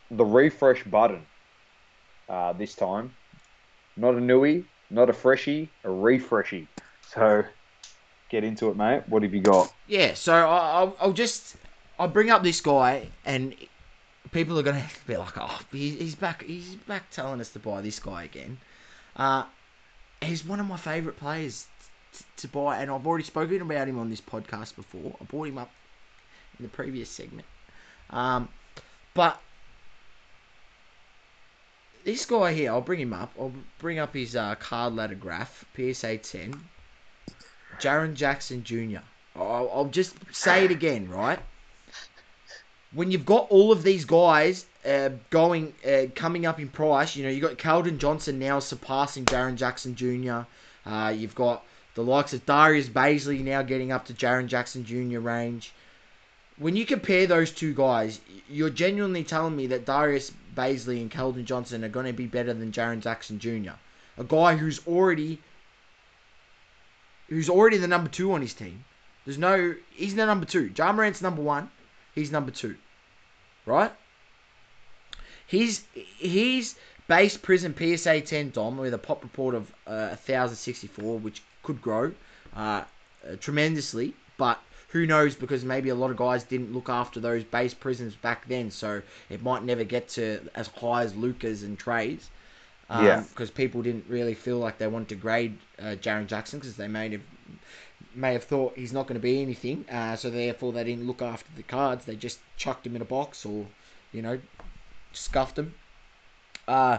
the 0.09 0.24
refresh 0.24 0.85
button 0.85 1.27
uh, 2.28 2.52
this 2.52 2.77
time. 2.77 3.12
Not 3.97 4.15
a 4.15 4.19
newie, 4.19 4.62
not 4.89 5.11
a 5.11 5.12
freshie, 5.12 5.69
a 5.82 5.89
refreshy. 5.89 6.69
So 7.09 7.43
get 8.28 8.44
into 8.44 8.69
it, 8.69 8.77
mate. 8.77 9.02
What 9.09 9.24
have 9.24 9.35
you 9.35 9.40
got? 9.40 9.73
Yeah. 9.89 10.15
So 10.15 10.32
I'll, 10.32 10.97
I'll 11.01 11.12
just 11.12 11.56
I'll 11.98 12.06
bring 12.06 12.31
up 12.31 12.44
this 12.44 12.61
guy, 12.61 13.09
and 13.24 13.52
people 14.31 14.56
are 14.61 14.62
gonna 14.62 14.86
be 15.09 15.16
like, 15.16 15.36
oh, 15.39 15.59
he's 15.73 16.15
back. 16.15 16.44
He's 16.44 16.77
back 16.77 17.11
telling 17.11 17.40
us 17.40 17.51
to 17.55 17.59
buy 17.59 17.81
this 17.81 17.98
guy 17.98 18.23
again. 18.23 18.59
Uh, 19.16 19.43
he's 20.23 20.44
one 20.44 20.61
of 20.61 20.66
my 20.66 20.77
favourite 20.77 21.19
players 21.19 21.66
to 22.39 22.49
buy, 22.49 22.78
and 22.78 22.91
I've 22.91 23.07
already 23.07 23.24
spoken 23.24 23.61
about 23.62 23.89
him 23.89 23.99
on 23.99 24.11
this 24.11 24.20
podcast 24.20 24.77
before. 24.77 25.16
I 25.20 25.24
brought 25.24 25.49
him 25.49 25.59
up 25.59 25.70
in 26.59 26.65
the 26.65 26.69
previous 26.69 27.11
segment. 27.11 27.47
Um, 28.11 28.49
but 29.15 29.41
this 32.05 32.27
guy 32.27 32.53
here, 32.53 32.70
I'll 32.70 32.81
bring 32.81 33.01
him 33.01 33.12
up. 33.12 33.32
I'll 33.39 33.53
bring 33.78 33.99
up 33.99 34.15
his 34.15 34.36
uh, 34.36 34.55
card 34.57 34.95
ladder 34.95 35.15
graph, 35.15 35.65
PSA 35.77 36.19
10. 36.19 36.55
Jaren 37.78 38.15
Jackson 38.15 38.62
Jr. 38.62 38.99
I'll, 39.35 39.70
I'll 39.73 39.86
just 39.86 40.15
say 40.32 40.65
it 40.65 40.70
again, 40.70 41.09
right? 41.09 41.41
When 42.93 43.11
you've 43.11 43.27
got 43.27 43.49
all 43.51 43.73
of 43.73 43.82
these 43.82 44.05
guys 44.05 44.66
uh, 44.86 45.11
going, 45.31 45.74
uh, 45.86 46.07
coming 46.15 46.47
up 46.47 46.61
in 46.61 46.69
price, 46.69 47.16
you 47.16 47.24
know, 47.24 47.31
you've 47.31 47.43
got 47.43 47.59
Keldon 47.59 47.99
Johnson 47.99 48.39
now 48.39 48.61
surpassing 48.61 49.24
Jaren 49.24 49.57
Jackson 49.57 49.97
Jr. 49.97 50.43
Uh, 50.86 51.09
you've 51.09 51.35
got 51.35 51.65
the 51.95 52.03
likes 52.03 52.33
of 52.33 52.45
Darius 52.45 52.89
Bazley 52.89 53.43
now 53.43 53.62
getting 53.62 53.93
up 53.93 54.07
to 54.07 54.15
Jaren 54.15 54.47
Jackson 54.47 54.85
Jr. 54.85 55.21
range. 55.21 55.73
When 56.57 56.77
you 56.77 56.87
compare 56.87 57.27
those 57.27 57.51
two 57.51 57.75
guys, 57.75 58.21
you're 58.49 58.71
genuinely 58.71 59.25
telling 59.25 59.57
me 59.57 59.66
that 59.69 59.87
Darius 59.87 60.33
Bazley 60.55 61.01
and 61.01 61.11
Keldon 61.11 61.45
Johnson 61.45 61.85
are 61.85 61.89
going 61.89 62.07
to 62.07 62.12
be 62.12 62.27
better 62.27 62.55
than 62.55 62.73
Jaren 62.73 63.01
Jackson 63.01 63.39
Jr. 63.39 63.75
A 64.19 64.25
guy 64.25 64.57
who's 64.57 64.87
already 64.87 65.41
who's 67.29 67.49
already 67.49 67.79
the 67.79 67.89
number 67.89 68.11
two 68.11 68.33
on 68.33 68.41
his 68.41 68.55
team. 68.55 68.85
There's 69.25 69.39
no, 69.39 69.75
he's 69.91 70.15
the 70.15 70.27
number 70.27 70.47
two. 70.47 70.71
Ja 70.77 70.93
Morant's 70.93 71.23
number 71.23 71.43
one. 71.43 71.71
He's 72.15 72.31
number 72.31 72.51
two, 72.51 72.77
right? 73.66 73.91
He's 75.47 75.85
he's 75.95 76.77
base 77.09 77.37
Prism 77.37 77.75
PSA 77.77 78.21
10 78.21 78.51
Dom 78.51 78.79
with 78.79 78.95
a 78.95 78.99
pop 78.99 79.23
report 79.23 79.55
of 79.55 79.71
uh, 79.87 80.16
1064, 80.16 81.19
which 81.19 81.43
could 81.65 81.82
grow 81.82 82.12
uh, 82.55 82.82
tremendously, 83.41 84.15
but 84.36 84.61
who 84.91 85.07
knows 85.07 85.35
because 85.35 85.65
maybe 85.65 85.89
a 85.89 85.95
lot 85.95 86.11
of 86.12 86.16
guys 86.16 86.45
didn't 86.45 86.73
look 86.73 86.89
after 86.89 87.19
those 87.19 87.43
base 87.43 87.74
Prisms 87.74 88.15
back 88.15 88.47
then, 88.47 88.70
so 88.70 89.03
it 89.28 89.43
might 89.43 89.65
never 89.65 89.82
get 89.82 90.09
to 90.11 90.49
as 90.55 90.69
high 90.69 91.03
as 91.03 91.16
Lukas 91.16 91.62
and 91.65 91.77
Trae's. 91.77 92.31
Um, 92.89 93.05
Yeah. 93.05 93.24
Because 93.28 93.51
people 93.51 93.82
didn't 93.82 94.05
really 94.09 94.35
feel 94.35 94.59
like 94.59 94.78
they 94.78 94.86
wanted 94.86 95.09
to 95.09 95.16
grade 95.16 95.59
uh, 95.81 95.97
Jaren 96.01 96.27
Jackson 96.28 96.61
because 96.61 96.77
they 96.77 96.86
may 96.86 97.09
have 97.11 97.23
may 98.15 98.32
have 98.35 98.45
thought 98.45 98.77
he's 98.77 98.93
not 98.93 99.09
going 99.09 99.20
to 99.20 99.23
be 99.23 99.43
anything, 99.43 99.85
uh, 99.91 100.15
so 100.15 100.31
therefore 100.31 100.73
they 100.73 100.85
didn't 100.85 101.07
look 101.07 101.20
after 101.23 101.51
the 101.57 101.65
cards. 101.65 102.05
They 102.05 102.15
just 102.15 102.39
chucked 102.57 102.86
him 102.86 102.95
in 102.95 103.03
a 103.03 103.07
box 103.07 103.45
or, 103.45 103.66
you 104.12 104.23
know, 104.23 104.39
scuffed 105.12 105.59
him. 105.59 105.74
Uh, 106.69 106.99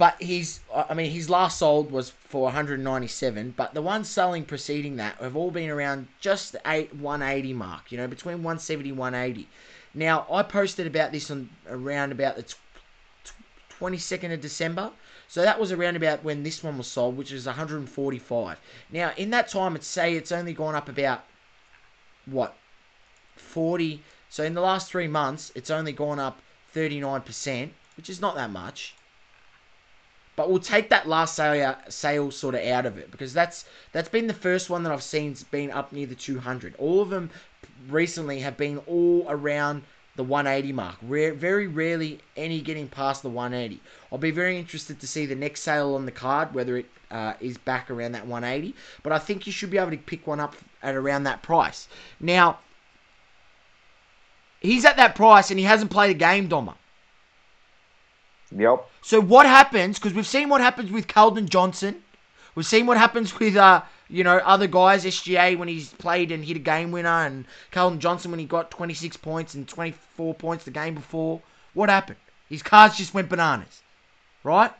but 0.00 0.16
he's, 0.18 0.60
I 0.74 0.94
mean, 0.94 1.10
his 1.10 1.28
last 1.28 1.58
sold 1.58 1.92
was 1.92 2.08
for 2.08 2.44
197, 2.44 3.52
but 3.54 3.74
the 3.74 3.82
ones 3.82 4.08
selling 4.08 4.46
preceding 4.46 4.96
that 4.96 5.16
have 5.16 5.36
all 5.36 5.50
been 5.50 5.68
around 5.68 6.08
just 6.20 6.52
the 6.52 6.60
eight 6.64 6.94
180 6.94 7.52
mark, 7.52 7.92
you 7.92 7.98
know, 7.98 8.06
between 8.06 8.36
170 8.36 8.92
180. 8.92 9.46
Now, 9.92 10.26
I 10.32 10.42
posted 10.42 10.86
about 10.86 11.12
this 11.12 11.30
on 11.30 11.50
around 11.68 12.12
about 12.12 12.36
the 12.36 12.44
tw- 12.44 12.56
tw- 13.24 13.78
22nd 13.78 14.32
of 14.32 14.40
December. 14.40 14.90
So 15.28 15.42
that 15.42 15.60
was 15.60 15.70
around 15.70 15.96
about 15.96 16.24
when 16.24 16.44
this 16.44 16.64
one 16.64 16.78
was 16.78 16.86
sold, 16.86 17.18
which 17.18 17.30
is 17.30 17.44
145. 17.44 18.58
Now, 18.90 19.12
in 19.18 19.28
that 19.28 19.48
time, 19.48 19.76
it's 19.76 19.86
say 19.86 20.14
it's 20.14 20.32
only 20.32 20.54
gone 20.54 20.74
up 20.74 20.88
about 20.88 21.26
what 22.24 22.56
40. 23.36 24.02
So 24.30 24.44
in 24.44 24.54
the 24.54 24.62
last 24.62 24.90
three 24.90 25.08
months, 25.08 25.52
it's 25.54 25.68
only 25.68 25.92
gone 25.92 26.18
up 26.18 26.40
39%, 26.74 27.68
which 27.98 28.08
is 28.08 28.22
not 28.22 28.34
that 28.36 28.48
much. 28.48 28.94
But 30.36 30.48
we'll 30.48 30.60
take 30.60 30.88
that 30.90 31.08
last 31.08 31.34
sale, 31.34 31.76
sale 31.88 32.30
sort 32.30 32.54
of 32.54 32.62
out 32.62 32.86
of 32.86 32.98
it 32.98 33.10
because 33.10 33.32
that's 33.32 33.66
that's 33.92 34.08
been 34.08 34.26
the 34.26 34.34
first 34.34 34.70
one 34.70 34.82
that 34.84 34.92
I've 34.92 35.02
seen 35.02 35.30
has 35.30 35.42
been 35.42 35.70
up 35.70 35.92
near 35.92 36.06
the 36.06 36.14
200. 36.14 36.74
All 36.78 37.02
of 37.02 37.10
them 37.10 37.30
recently 37.88 38.40
have 38.40 38.56
been 38.56 38.78
all 38.86 39.26
around 39.28 39.82
the 40.16 40.24
180 40.24 40.72
mark. 40.72 40.96
Rare, 41.02 41.32
very 41.32 41.66
rarely 41.66 42.20
any 42.36 42.60
getting 42.60 42.88
past 42.88 43.22
the 43.22 43.28
180. 43.30 43.80
I'll 44.10 44.18
be 44.18 44.30
very 44.30 44.58
interested 44.58 45.00
to 45.00 45.06
see 45.06 45.26
the 45.26 45.34
next 45.34 45.62
sale 45.62 45.94
on 45.94 46.04
the 46.04 46.12
card, 46.12 46.54
whether 46.54 46.76
it 46.76 46.86
uh, 47.10 47.34
is 47.40 47.56
back 47.58 47.90
around 47.90 48.12
that 48.12 48.26
180. 48.26 48.74
But 49.02 49.12
I 49.12 49.18
think 49.18 49.46
you 49.46 49.52
should 49.52 49.70
be 49.70 49.78
able 49.78 49.90
to 49.90 49.96
pick 49.96 50.26
one 50.26 50.40
up 50.40 50.56
at 50.82 50.94
around 50.94 51.24
that 51.24 51.42
price. 51.42 51.88
Now, 52.18 52.58
he's 54.60 54.84
at 54.84 54.96
that 54.96 55.14
price 55.14 55.50
and 55.50 55.58
he 55.58 55.64
hasn't 55.64 55.90
played 55.90 56.10
a 56.10 56.18
game, 56.18 56.48
Doma. 56.48 56.74
Yep. 58.56 58.88
So 59.02 59.20
what 59.20 59.46
happens? 59.46 59.98
Because 59.98 60.14
we've 60.14 60.26
seen 60.26 60.48
what 60.48 60.60
happens 60.60 60.90
with 60.90 61.06
Keldon 61.06 61.48
Johnson. 61.48 62.02
We've 62.54 62.66
seen 62.66 62.86
what 62.86 62.98
happens 62.98 63.38
with 63.38 63.56
uh, 63.56 63.82
you 64.10 64.24
know, 64.24 64.38
other 64.38 64.66
guys. 64.66 65.04
SGA 65.04 65.56
when 65.56 65.68
he's 65.68 65.92
played 65.94 66.32
and 66.32 66.44
hit 66.44 66.56
a 66.56 66.60
game 66.60 66.90
winner, 66.90 67.08
and 67.08 67.46
Keldon 67.72 67.98
Johnson 67.98 68.30
when 68.30 68.40
he 68.40 68.46
got 68.46 68.70
26 68.70 69.16
points 69.18 69.54
and 69.54 69.66
24 69.68 70.34
points 70.34 70.64
the 70.64 70.70
game 70.70 70.94
before. 70.94 71.40
What 71.74 71.88
happened? 71.88 72.18
His 72.48 72.62
cards 72.62 72.96
just 72.96 73.14
went 73.14 73.28
bananas, 73.28 73.82
right? 74.42 74.72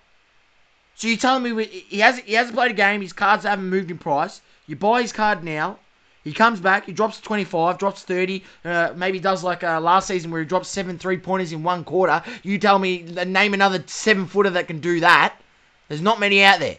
So 0.96 1.06
you're 1.08 1.16
telling 1.16 1.56
me 1.56 1.64
he 1.64 2.00
hasn't 2.00 2.26
he 2.26 2.34
hasn't 2.34 2.56
played 2.56 2.72
a 2.72 2.74
game. 2.74 3.00
His 3.00 3.12
cards 3.12 3.44
haven't 3.44 3.70
moved 3.70 3.90
in 3.90 3.98
price. 3.98 4.40
You 4.66 4.76
buy 4.76 5.02
his 5.02 5.12
card 5.12 5.44
now. 5.44 5.78
He 6.22 6.32
comes 6.32 6.60
back, 6.60 6.84
he 6.84 6.92
drops 6.92 7.18
25, 7.20 7.78
drops 7.78 8.02
30, 8.02 8.44
uh, 8.64 8.92
maybe 8.94 9.18
does 9.18 9.42
like 9.42 9.64
uh, 9.64 9.80
last 9.80 10.06
season 10.06 10.30
where 10.30 10.42
he 10.42 10.46
drops 10.46 10.68
seven 10.68 10.98
three 10.98 11.16
pointers 11.16 11.52
in 11.52 11.62
one 11.62 11.82
quarter. 11.82 12.22
You 12.42 12.58
tell 12.58 12.78
me, 12.78 13.02
name 13.02 13.54
another 13.54 13.82
seven 13.86 14.26
footer 14.26 14.50
that 14.50 14.66
can 14.66 14.80
do 14.80 15.00
that. 15.00 15.34
There's 15.88 16.02
not 16.02 16.20
many 16.20 16.42
out 16.42 16.60
there, 16.60 16.76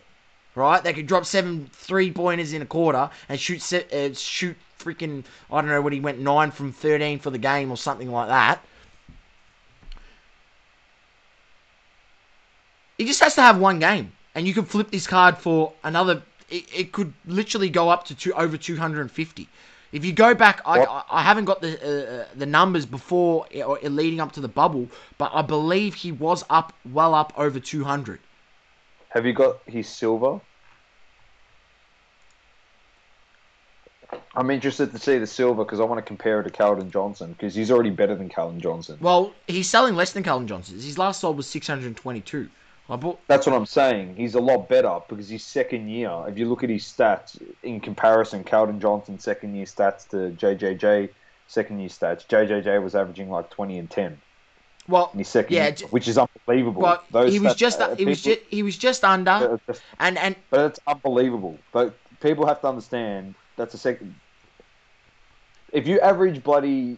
right? 0.53 0.83
That 0.83 0.93
could 0.93 1.07
drop 1.07 1.25
seven 1.25 1.69
three 1.73 2.11
pointers 2.11 2.53
in 2.53 2.61
a 2.61 2.67
quarter 2.67 3.09
and 3.29 3.39
shoot 3.39 3.61
se- 3.61 3.87
uh, 3.91 4.13
shoot 4.13 4.55
freaking 4.79 5.23
I 5.51 5.61
don't 5.61 5.69
know 5.69 5.81
what 5.81 5.93
he 5.93 5.99
went 5.99 6.19
nine 6.19 6.51
from 6.51 6.71
13 6.71 7.19
for 7.19 7.29
the 7.29 7.37
game 7.37 7.71
or 7.71 7.77
something 7.77 8.11
like 8.11 8.27
that. 8.27 8.63
He 12.97 13.05
just 13.05 13.19
has 13.21 13.33
to 13.35 13.41
have 13.41 13.57
one 13.57 13.79
game, 13.79 14.11
and 14.35 14.47
you 14.47 14.53
can 14.53 14.65
flip 14.65 14.91
this 14.91 15.07
card 15.07 15.37
for 15.39 15.73
another. 15.83 16.21
It, 16.51 16.65
it 16.73 16.91
could 16.91 17.13
literally 17.25 17.69
go 17.69 17.89
up 17.89 18.05
to 18.05 18.15
two, 18.15 18.33
over 18.33 18.57
250. 18.57 19.47
If 19.91 20.05
you 20.05 20.13
go 20.13 20.33
back, 20.33 20.61
I, 20.65 20.79
I, 20.81 21.03
I 21.09 21.21
haven't 21.23 21.45
got 21.45 21.61
the 21.61 22.21
uh, 22.21 22.25
the 22.35 22.45
numbers 22.45 22.85
before 22.85 23.45
or 23.65 23.77
leading 23.81 24.19
up 24.19 24.31
to 24.33 24.41
the 24.41 24.47
bubble, 24.47 24.87
but 25.17 25.31
I 25.33 25.41
believe 25.41 25.95
he 25.95 26.11
was 26.11 26.45
up 26.49 26.73
well 26.91 27.13
up 27.13 27.33
over 27.35 27.59
200. 27.59 28.19
Have 29.09 29.25
you 29.25 29.33
got 29.33 29.59
his 29.65 29.89
silver? 29.89 30.39
I'm 34.35 34.49
interested 34.49 34.91
to 34.91 34.99
see 34.99 35.17
the 35.17 35.27
silver 35.27 35.63
because 35.63 35.79
I 35.79 35.83
want 35.83 35.97
to 35.97 36.01
compare 36.01 36.39
it 36.39 36.43
to 36.43 36.49
Keldon 36.49 36.91
Johnson 36.91 37.33
because 37.33 37.53
he's 37.55 37.71
already 37.71 37.89
better 37.89 38.15
than 38.15 38.29
Keldon 38.29 38.59
Johnson. 38.61 38.97
Well, 39.01 39.33
he's 39.47 39.69
selling 39.69 39.95
less 39.95 40.13
than 40.13 40.23
Keldon 40.23 40.47
Johnson's. 40.47 40.85
His 40.85 40.97
last 40.97 41.19
sold 41.21 41.37
was 41.37 41.47
622. 41.47 42.49
Bought. 42.87 43.27
That's 43.27 43.47
what 43.47 43.55
I'm 43.55 43.65
saying. 43.65 44.17
He's 44.17 44.35
a 44.35 44.41
lot 44.41 44.67
better 44.67 44.99
because 45.07 45.29
his 45.29 45.45
second 45.45 45.87
year, 45.87 46.11
if 46.27 46.37
you 46.37 46.49
look 46.49 46.63
at 46.63 46.69
his 46.69 46.83
stats 46.85 47.41
in 47.63 47.79
comparison, 47.79 48.43
Keldon 48.43 48.79
Johnson's 48.79 49.23
second 49.23 49.55
year 49.55 49.65
stats 49.65 50.07
to 50.09 50.31
JJJ 50.35 51.09
second 51.47 51.79
year 51.79 51.89
stats, 51.89 52.27
JJJ 52.27 52.83
was 52.83 52.95
averaging 52.95 53.29
like 53.29 53.49
20 53.49 53.77
and 53.77 53.89
10 53.89 54.17
Well, 54.87 55.11
in 55.13 55.19
his 55.19 55.29
second 55.29 55.53
Yeah, 55.53 55.67
year, 55.67 55.87
which 55.89 56.07
is 56.07 56.17
unbelievable. 56.17 56.81
but 56.81 57.05
Those 57.11 57.31
he 57.31 57.39
was 57.39 57.53
stats- 57.53 57.57
just 57.57 57.81
uh, 57.81 57.95
he 57.95 58.05
was 58.05 58.21
just 58.21 58.39
he 58.49 58.63
was 58.63 58.77
just 58.77 59.03
under, 59.05 59.59
and 59.99 60.17
and 60.17 60.35
But 60.49 60.71
it's 60.71 60.79
unbelievable. 60.87 61.63
But 61.71 61.99
people 62.19 62.45
have 62.47 62.61
to 62.61 62.67
understand 62.67 63.35
that's 63.57 63.73
a 63.73 63.77
second. 63.77 64.15
If 65.71 65.87
you 65.87 65.99
average 66.01 66.43
bloody 66.43 66.97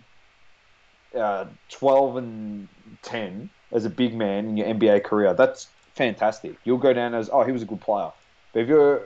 uh, 1.16 1.46
twelve 1.72 2.16
and 2.18 2.68
ten 3.04 3.50
as 3.74 3.84
a 3.86 3.90
big 3.90 4.16
man 4.16 4.48
in 4.48 4.58
your 4.58 4.68
NBA 4.68 5.04
career, 5.04 5.34
that's 5.34 5.68
fantastic. 5.96 6.56
You'll 6.64 6.78
go 6.78 6.94
down 6.94 7.14
as 7.14 7.30
oh 7.32 7.44
he 7.44 7.52
was 7.52 7.62
a 7.62 7.66
good 7.66 7.82
player. 7.82 8.12
But 8.54 8.62
if 8.62 8.68
you're 8.70 9.02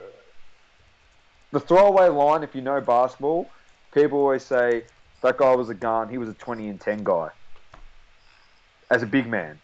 the 1.50 1.60
throwaway 1.60 2.08
line, 2.08 2.44
if 2.44 2.54
you 2.54 2.60
know 2.60 2.80
basketball, 2.80 3.50
people 3.92 4.18
always 4.20 4.44
say 4.44 4.84
that 5.22 5.36
guy 5.36 5.54
was 5.56 5.68
a 5.68 5.74
gun. 5.74 6.08
He 6.08 6.18
was 6.18 6.28
a 6.28 6.34
twenty 6.34 6.68
and 6.68 6.80
ten 6.80 7.02
guy 7.02 7.30
as 8.90 9.02
a 9.02 9.06
big 9.06 9.26
man. 9.26 9.58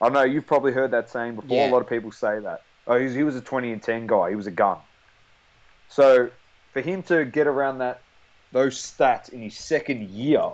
I 0.00 0.08
know 0.08 0.22
you've 0.22 0.46
probably 0.46 0.72
heard 0.72 0.90
that 0.90 1.10
saying 1.10 1.36
before. 1.36 1.56
Yeah. 1.56 1.70
A 1.70 1.72
lot 1.72 1.80
of 1.80 1.88
people 1.88 2.12
say 2.12 2.38
that. 2.40 2.62
Oh, 2.86 2.98
he 2.98 3.22
was 3.24 3.34
a 3.34 3.40
20 3.40 3.72
and 3.72 3.82
10 3.82 4.06
guy. 4.06 4.30
He 4.30 4.36
was 4.36 4.46
a 4.46 4.50
gun. 4.50 4.78
So 5.88 6.30
for 6.72 6.80
him 6.80 7.02
to 7.04 7.24
get 7.24 7.46
around 7.46 7.78
that 7.78 8.00
those 8.52 8.78
stats 8.78 9.28
in 9.30 9.42
his 9.42 9.56
second 9.56 10.08
year 10.10 10.44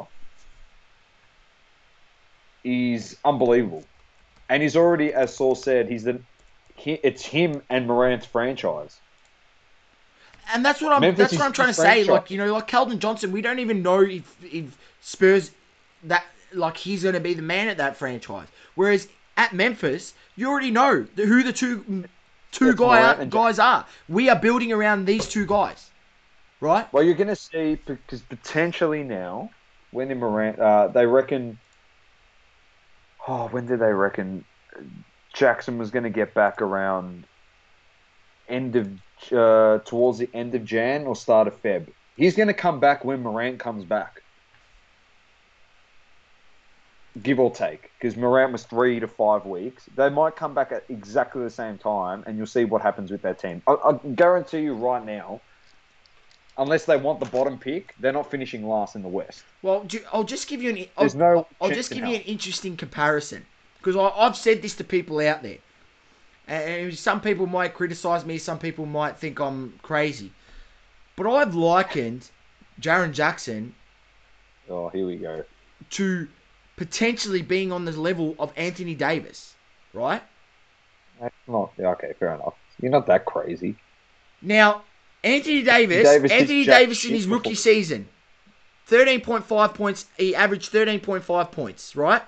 is 2.65 3.17
unbelievable. 3.25 3.85
And 4.53 4.63
he's 4.63 4.77
already, 4.77 5.15
as 5.15 5.35
Saul 5.35 5.55
said, 5.55 5.89
he's 5.89 6.05
the 6.05 6.21
he, 6.77 6.93
it's 7.03 7.25
him 7.25 7.63
and 7.71 7.87
Morant's 7.87 8.27
franchise. 8.27 8.99
And 10.53 10.63
that's 10.63 10.83
what 10.83 10.93
I'm. 10.93 11.01
Memphis 11.01 11.31
that's 11.31 11.39
what 11.39 11.47
I'm 11.47 11.53
trying 11.53 11.69
to 11.69 11.75
say. 11.75 12.05
Like 12.05 12.31
you 12.31 12.37
know, 12.37 12.53
like 12.53 12.69
Keldon 12.69 12.99
Johnson, 12.99 13.33
we 13.33 13.41
don't 13.41 13.61
even 13.61 13.83
know 13.83 14.03
if 14.03 14.45
if 14.45 14.77
Spurs 15.01 15.53
that 16.05 16.27
like 16.53 16.77
he's 16.77 17.03
going 17.03 17.15
to 17.15 17.21
be 17.21 17.33
the 17.33 17.41
man 17.41 17.69
at 17.69 17.79
that 17.79 17.97
franchise. 17.97 18.47
Whereas 18.75 19.09
at 19.39 19.55
Memphis, 19.55 20.13
you 20.37 20.51
already 20.51 20.71
know 20.71 21.07
the, 21.15 21.25
who 21.25 21.43
the 21.43 21.55
two 21.55 22.05
two 22.51 22.69
It's 22.69 22.79
guy 22.79 23.25
guys 23.25 23.59
are. 23.59 23.87
We 24.07 24.29
are 24.29 24.37
building 24.37 24.71
around 24.71 25.07
these 25.07 25.27
two 25.27 25.47
guys, 25.47 25.89
right? 26.61 26.93
Well, 26.93 27.05
you're 27.05 27.15
going 27.15 27.29
to 27.29 27.37
see 27.37 27.79
because 27.87 28.21
potentially 28.21 29.03
now, 29.03 29.49
when 29.93 30.11
in 30.11 30.19
Morant, 30.19 30.59
uh, 30.59 30.89
they 30.89 31.07
reckon. 31.07 31.57
Oh, 33.27 33.49
when 33.49 33.67
did 33.67 33.81
they 33.81 33.93
reckon 33.93 34.45
Jackson 35.33 35.79
was 35.79 35.91
going 35.91 36.05
to 36.05 36.11
get 36.11 36.35
back 36.35 36.61
around 36.61 37.25
end 38.49 38.77
of 38.77 38.89
uh, 39.33 39.79
towards 39.85 40.19
the 40.19 40.29
end 40.35 40.55
of 40.55 40.65
Jan 40.65 41.07
or 41.07 41.15
start 41.15 41.47
of 41.47 41.63
Feb? 41.63 41.89
He's 42.17 42.37
going 42.37 42.49
to 42.49 42.55
come 42.55 42.81
back 42.81 43.05
when 43.05 43.23
Morant 43.23 43.59
comes 43.59 43.85
back, 43.85 44.23
give 47.23 47.39
or 47.39 47.51
take, 47.51 47.91
because 47.99 48.17
Morant 48.17 48.53
was 48.53 48.65
three 48.65 49.01
to 49.01 49.09
five 49.09 49.47
weeks. 49.47 49.89
They 49.97 50.11
might 50.11 50.37
come 50.37 50.53
back 50.53 50.73
at 50.73 50.85
exactly 50.89 51.43
the 51.43 51.51
same 51.51 51.79
time, 51.79 52.25
and 52.27 52.37
you'll 52.37 52.47
see 52.47 52.65
what 52.65 52.83
happens 52.83 53.11
with 53.11 53.23
that 53.23 53.39
team. 53.39 53.63
I, 53.67 53.77
I 53.85 53.93
guarantee 54.15 54.61
you 54.61 54.75
right 54.75 55.05
now 55.05 55.41
unless 56.59 56.85
they 56.85 56.97
want 56.97 57.21
the 57.21 57.27
bottom 57.27 57.59
pick, 57.59 57.95
they're 57.99 58.13
not 58.13 58.31
finishing 58.31 58.67
last 58.67 58.97
in 58.97 59.03
the 59.03 59.09
West. 59.09 59.45
Well, 59.63 59.85
do, 59.85 60.01
I'll 60.13 60.25
just 60.25 60.49
give 60.49 60.63
you 60.63 60.71
an. 60.71 60.79
I'll, 60.97 61.05
There's 61.05 61.15
no 61.15 61.47
I'll 61.61 61.69
chance 61.69 61.79
just 61.79 61.91
give 61.91 62.05
you 62.07 62.15
an 62.15 62.23
interesting 62.23 62.77
comparison 62.77 63.45
because 63.79 63.97
I've 63.97 64.37
said 64.37 64.63
this 64.63 64.75
to 64.77 64.85
people 64.85 65.19
out 65.21 65.43
there, 65.43 65.59
and 66.47 66.97
some 66.97 67.21
people 67.21 67.47
might 67.47 67.75
criticize 67.75 68.25
me, 68.25 68.39
some 68.39 68.59
people 68.59 68.87
might 68.87 69.17
think 69.17 69.41
I'm 69.41 69.79
crazy, 69.83 70.33
but 71.17 71.29
I've 71.29 71.55
likened 71.55 72.31
Jaren 72.81 73.13
Jackson 73.13 73.75
Oh, 74.69 74.89
here 74.89 75.07
we 75.07 75.17
go. 75.17 75.45
to 75.91 76.29
potentially 76.77 77.43
being 77.43 77.73
on 77.73 77.85
the 77.85 77.93
level 77.93 78.35
of 78.39 78.53
Anthony 78.57 78.95
Davis, 78.95 79.55
right? 79.93 80.23
That's 81.21 81.35
not 81.47 81.73
okay. 81.79 82.13
Fair 82.19 82.35
enough. 82.35 82.55
You're 82.81 82.91
not 82.91 83.07
that 83.07 83.25
crazy. 83.25 83.77
Now, 84.41 84.85
Anthony 85.25 85.63
Davis, 85.63 86.03
Davis 86.03 86.33
Anthony 86.33 86.65
Davis 86.65 87.05
in 87.05 87.15
his 87.15 87.27
rookie 87.27 87.55
season, 87.55 88.09
13.5 88.89 89.75
points. 89.75 90.07
He 90.17 90.35
averaged 90.35 90.73
13.5 90.73 91.53
points, 91.53 91.95
right? 91.95 92.23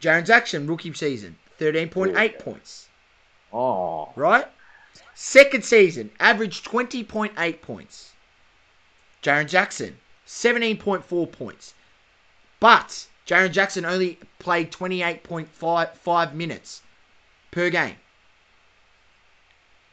Jaren 0.00 0.24
Jackson, 0.24 0.66
rookie 0.66 0.92
season, 0.94 1.38
13.8 1.58 2.32
Yeah. 2.34 2.40
points, 2.40 2.88
Oh, 3.52 4.12
right? 4.16 4.46
Second 5.14 5.64
season, 5.64 6.10
averaged 6.18 6.64
20.8 6.64 7.62
points. 7.62 8.12
Jaren 9.22 9.48
Jackson, 9.48 9.98
17.4 10.26 11.26
points. 11.30 11.74
But 12.58 13.06
Jaren 13.26 13.52
Jackson 13.52 13.84
only 13.84 14.18
played 14.38 14.72
28.5 14.72 15.94
five 15.96 16.34
minutes 16.34 16.82
per 17.50 17.70
game. 17.70 17.96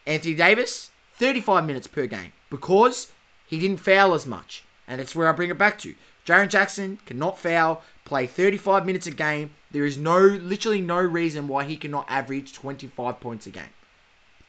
Anthony 0.10 0.34
Davis, 0.34 0.90
35 1.18 1.68
minutes 1.68 1.86
per 1.86 2.07
game 2.07 2.34
because 2.49 3.11
he 3.45 3.60
didn't 3.60 3.77
foul 3.77 4.15
as 4.15 4.26
much. 4.26 4.64
And 4.88 4.99
that's 4.99 5.14
where 5.15 5.30
I 5.30 5.34
bring 5.34 5.52
it 5.52 5.57
back 5.60 5.77
to. 5.80 5.94
Jaren 6.26 6.49
Jackson 6.49 6.98
cannot 7.06 7.38
foul, 7.38 7.84
play 8.06 8.26
35 8.26 8.88
minutes 8.88 9.06
a 9.06 9.11
game. 9.11 9.52
There 9.69 9.86
is 9.86 9.99
no, 9.99 10.18
literally 10.18 10.81
no 10.81 10.99
reason 10.99 11.48
why 11.48 11.64
he 11.65 11.77
cannot 11.77 12.07
average 12.10 12.53
25 12.53 13.19
points 13.19 13.45
a 13.45 13.52
game. 13.52 13.69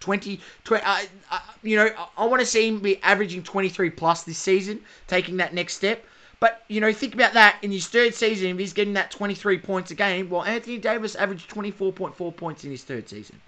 20, 0.00 0.40
20 0.64 0.82
uh, 0.82 1.02
uh, 1.30 1.40
you 1.62 1.76
know, 1.76 1.90
I, 1.94 2.08
I 2.16 2.24
want 2.24 2.40
to 2.40 2.46
see 2.46 2.66
him 2.66 2.80
be 2.80 2.96
averaging 3.02 3.42
23 3.42 3.90
plus 3.90 4.22
this 4.22 4.38
season, 4.38 4.80
taking 5.08 5.36
that 5.36 5.52
next 5.52 5.74
step. 5.74 6.02
But, 6.40 6.64
you 6.68 6.80
know, 6.80 6.90
think 6.90 7.12
about 7.12 7.34
that 7.34 7.58
in 7.60 7.70
his 7.70 7.86
third 7.86 8.14
season, 8.14 8.48
if 8.48 8.58
he's 8.58 8.72
getting 8.72 8.94
that 8.94 9.10
23 9.10 9.58
points 9.58 9.90
a 9.90 9.94
game, 9.94 10.30
well, 10.30 10.42
Anthony 10.42 10.78
Davis 10.78 11.16
averaged 11.16 11.50
24.4 11.50 12.34
points 12.34 12.64
in 12.64 12.70
his 12.70 12.82
third 12.82 13.10
seson. 13.10 13.42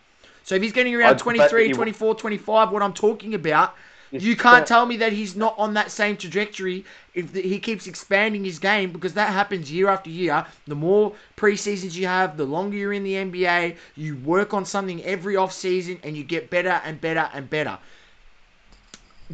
So 0.44 0.54
if 0.54 0.62
he's 0.62 0.72
getting 0.72 0.94
around 0.94 1.12
I'd 1.12 1.18
23, 1.18 1.68
24, 1.70 2.14
25, 2.16 2.70
what 2.70 2.82
I'm 2.82 2.92
talking 2.92 3.34
about, 3.34 3.74
you 4.10 4.36
can't 4.36 4.66
tell 4.66 4.84
me 4.84 4.96
that 4.98 5.12
he's 5.12 5.34
not 5.36 5.54
on 5.58 5.74
that 5.74 5.90
same 5.90 6.16
trajectory 6.16 6.84
if 7.14 7.34
he 7.34 7.58
keeps 7.58 7.86
expanding 7.86 8.44
his 8.44 8.58
game 8.58 8.92
because 8.92 9.14
that 9.14 9.32
happens 9.32 9.72
year 9.72 9.88
after 9.88 10.10
year. 10.10 10.44
The 10.66 10.74
more 10.74 11.14
preseasons 11.36 11.94
you 11.94 12.06
have, 12.06 12.36
the 12.36 12.44
longer 12.44 12.76
you're 12.76 12.92
in 12.92 13.04
the 13.04 13.14
NBA, 13.14 13.76
you 13.96 14.16
work 14.16 14.52
on 14.52 14.66
something 14.66 15.02
every 15.04 15.34
offseason 15.34 15.98
and 16.02 16.16
you 16.16 16.24
get 16.24 16.50
better 16.50 16.80
and 16.84 17.00
better 17.00 17.30
and 17.32 17.48
better. 17.48 17.78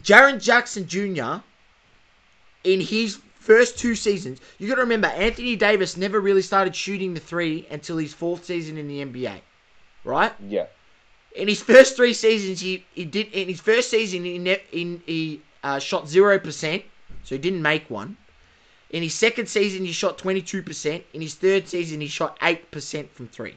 Jaren 0.01 0.41
Jackson 0.41 0.87
Jr. 0.87 1.43
in 2.65 2.81
his 2.81 3.19
first 3.41 3.79
two 3.79 3.95
seasons, 3.95 4.41
you 4.59 4.69
got 4.69 4.77
to 4.77 4.83
remember 4.83 5.09
Anthony 5.09 5.57
Davis 5.57 5.97
never 5.97 6.21
really 6.21 6.43
started 6.43 6.75
shooting 6.77 7.15
the 7.15 7.21
three 7.21 7.67
until 7.71 7.97
his 7.97 8.13
fourth 8.15 8.45
season 8.45 8.77
in 8.77 8.87
the 8.89 9.01
NBA, 9.01 9.41
right? 10.05 10.33
yeah. 10.49 10.67
In 11.39 11.47
his 11.49 11.63
first 11.63 11.95
three 11.97 12.13
seasons, 12.13 12.61
he, 12.61 12.85
he 12.93 13.05
did 13.05 13.29
in 13.33 13.49
his 13.49 13.61
first 13.61 13.91
season 13.91 14.25
he 14.25 14.39
ne- 14.39 14.63
in, 14.73 15.01
he 15.07 15.41
uh, 15.63 15.79
shot 15.79 16.09
zero 16.09 16.39
percent, 16.39 16.83
so 17.23 17.35
he 17.37 17.39
didn't 17.41 17.63
make 17.63 17.89
one. 17.89 18.17
In 18.91 19.03
his 19.03 19.15
second 19.15 19.49
season, 19.49 19.85
he 19.85 19.93
shot 19.93 20.19
twenty 20.19 20.43
two 20.43 20.63
percent. 20.63 21.05
In 21.13 21.21
his 21.21 21.35
third 21.35 21.69
season, 21.69 22.01
he 22.01 22.09
shot 22.09 22.37
eight 22.43 22.71
percent 22.71 23.13
from 23.15 23.29
three, 23.29 23.55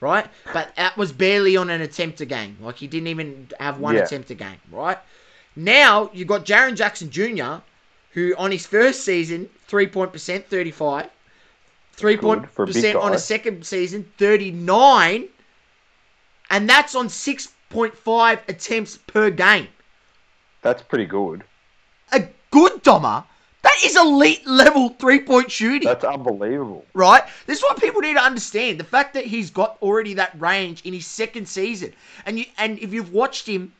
right? 0.00 0.26
But 0.52 0.74
that 0.76 0.96
was 0.96 1.10
barely 1.12 1.56
on 1.56 1.70
an 1.70 1.80
attempt 1.80 2.20
a 2.20 2.26
game. 2.26 2.56
Like 2.60 2.76
he 2.76 2.86
didn't 2.86 3.08
even 3.08 3.48
have 3.58 3.78
one 3.78 3.94
Yeah. 3.94 4.02
attempt 4.02 4.30
a 4.30 4.34
game, 4.34 4.60
right? 4.70 4.98
Now 5.56 6.10
you've 6.12 6.28
got 6.28 6.44
Jaren 6.44 6.76
Jackson 6.76 7.10
Jr., 7.10 7.62
who 8.12 8.34
on 8.36 8.50
his 8.50 8.66
first 8.66 9.04
season, 9.04 9.48
three 9.68 9.86
point 9.86 10.12
percent, 10.12 10.46
35. 10.48 11.08
Three 11.94 12.16
point 12.16 12.42
Good 12.42 12.50
for 12.50 12.62
a 12.64 12.66
big 12.66 12.74
percent 12.74 12.96
on 12.96 13.14
a 13.14 13.18
second 13.18 13.64
season, 13.66 14.10
39. 14.18 15.28
And 16.52 16.68
that's 16.68 16.94
on 16.94 17.08
6.5 17.08 18.48
attempts 18.48 18.98
per 18.98 19.30
game. 19.30 19.68
That's 20.60 20.82
pretty 20.82 21.06
good. 21.06 21.42
A 22.12 22.28
good 22.50 22.82
Dommer. 22.82 23.24
That 23.62 23.76
is 23.84 23.96
elite 23.96 24.46
level 24.46 24.90
three 24.90 25.20
point 25.20 25.50
shooting. 25.50 25.88
That's 25.88 26.04
unbelievable. 26.04 26.84
right? 26.94 27.22
This 27.46 27.58
is 27.58 27.64
what 27.64 27.80
people 27.80 28.00
need 28.00 28.14
to 28.14 28.20
understand. 28.22 28.78
The 28.78 28.84
fact 28.84 29.14
that 29.14 29.24
he's 29.24 29.50
got 29.50 29.78
already 29.80 30.14
that 30.14 30.38
range 30.40 30.82
in 30.82 30.92
his 30.92 31.06
second 31.06 31.48
season. 31.48 31.94
And 32.26 32.38
you 32.38 32.44
and 32.58 32.78
if 32.80 32.92
you've 32.92 33.12
watched 33.12 33.46
him 33.46 33.72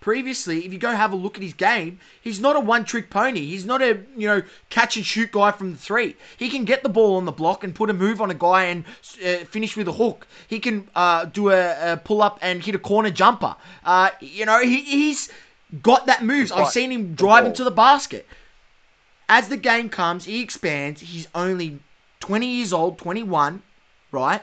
previously, 0.00 0.64
if 0.64 0.72
you 0.72 0.78
go 0.78 0.90
have 0.90 1.12
a 1.12 1.16
look 1.16 1.36
at 1.36 1.42
his 1.42 1.52
game, 1.52 2.00
he's 2.20 2.40
not 2.40 2.56
a 2.56 2.60
one 2.60 2.84
trick 2.84 3.10
pony. 3.10 3.40
He's 3.40 3.64
not 3.64 3.82
a, 3.82 4.00
you 4.16 4.26
know, 4.26 4.42
catch 4.70 4.96
and 4.96 5.04
shoot 5.04 5.30
guy 5.30 5.52
from 5.52 5.72
the 5.72 5.78
three. 5.78 6.16
He 6.36 6.48
can 6.48 6.64
get 6.64 6.82
the 6.82 6.88
ball 6.88 7.16
on 7.16 7.24
the 7.24 7.32
block 7.32 7.62
and 7.64 7.74
put 7.74 7.90
a 7.90 7.94
move 7.94 8.20
on 8.20 8.30
a 8.30 8.34
guy 8.34 8.64
and 8.64 8.84
uh, 9.24 9.44
finish 9.44 9.76
with 9.76 9.88
a 9.88 9.92
hook. 9.92 10.26
He 10.48 10.58
can 10.58 10.88
uh, 10.94 11.26
do 11.26 11.50
a, 11.50 11.92
a 11.92 11.96
pull 11.96 12.22
up 12.22 12.38
and 12.42 12.64
hit 12.64 12.74
a 12.74 12.78
corner 12.78 13.10
jumper. 13.10 13.54
Uh, 13.84 14.10
you 14.20 14.46
know, 14.46 14.60
he, 14.60 14.82
he's 14.82 15.30
got 15.82 16.06
that 16.06 16.24
moves. 16.24 16.50
I've 16.50 16.72
seen 16.72 16.90
him 16.90 17.10
The 17.10 17.16
drive 17.16 17.46
into 17.46 17.64
the 17.64 17.70
basket 17.70 18.26
as 19.30 19.48
the 19.48 19.56
game 19.56 19.88
comes, 19.88 20.24
he 20.24 20.42
expands. 20.42 21.00
He's 21.00 21.28
only 21.34 21.78
20 22.18 22.46
years 22.46 22.72
old, 22.72 22.98
21, 22.98 23.62
right? 24.10 24.42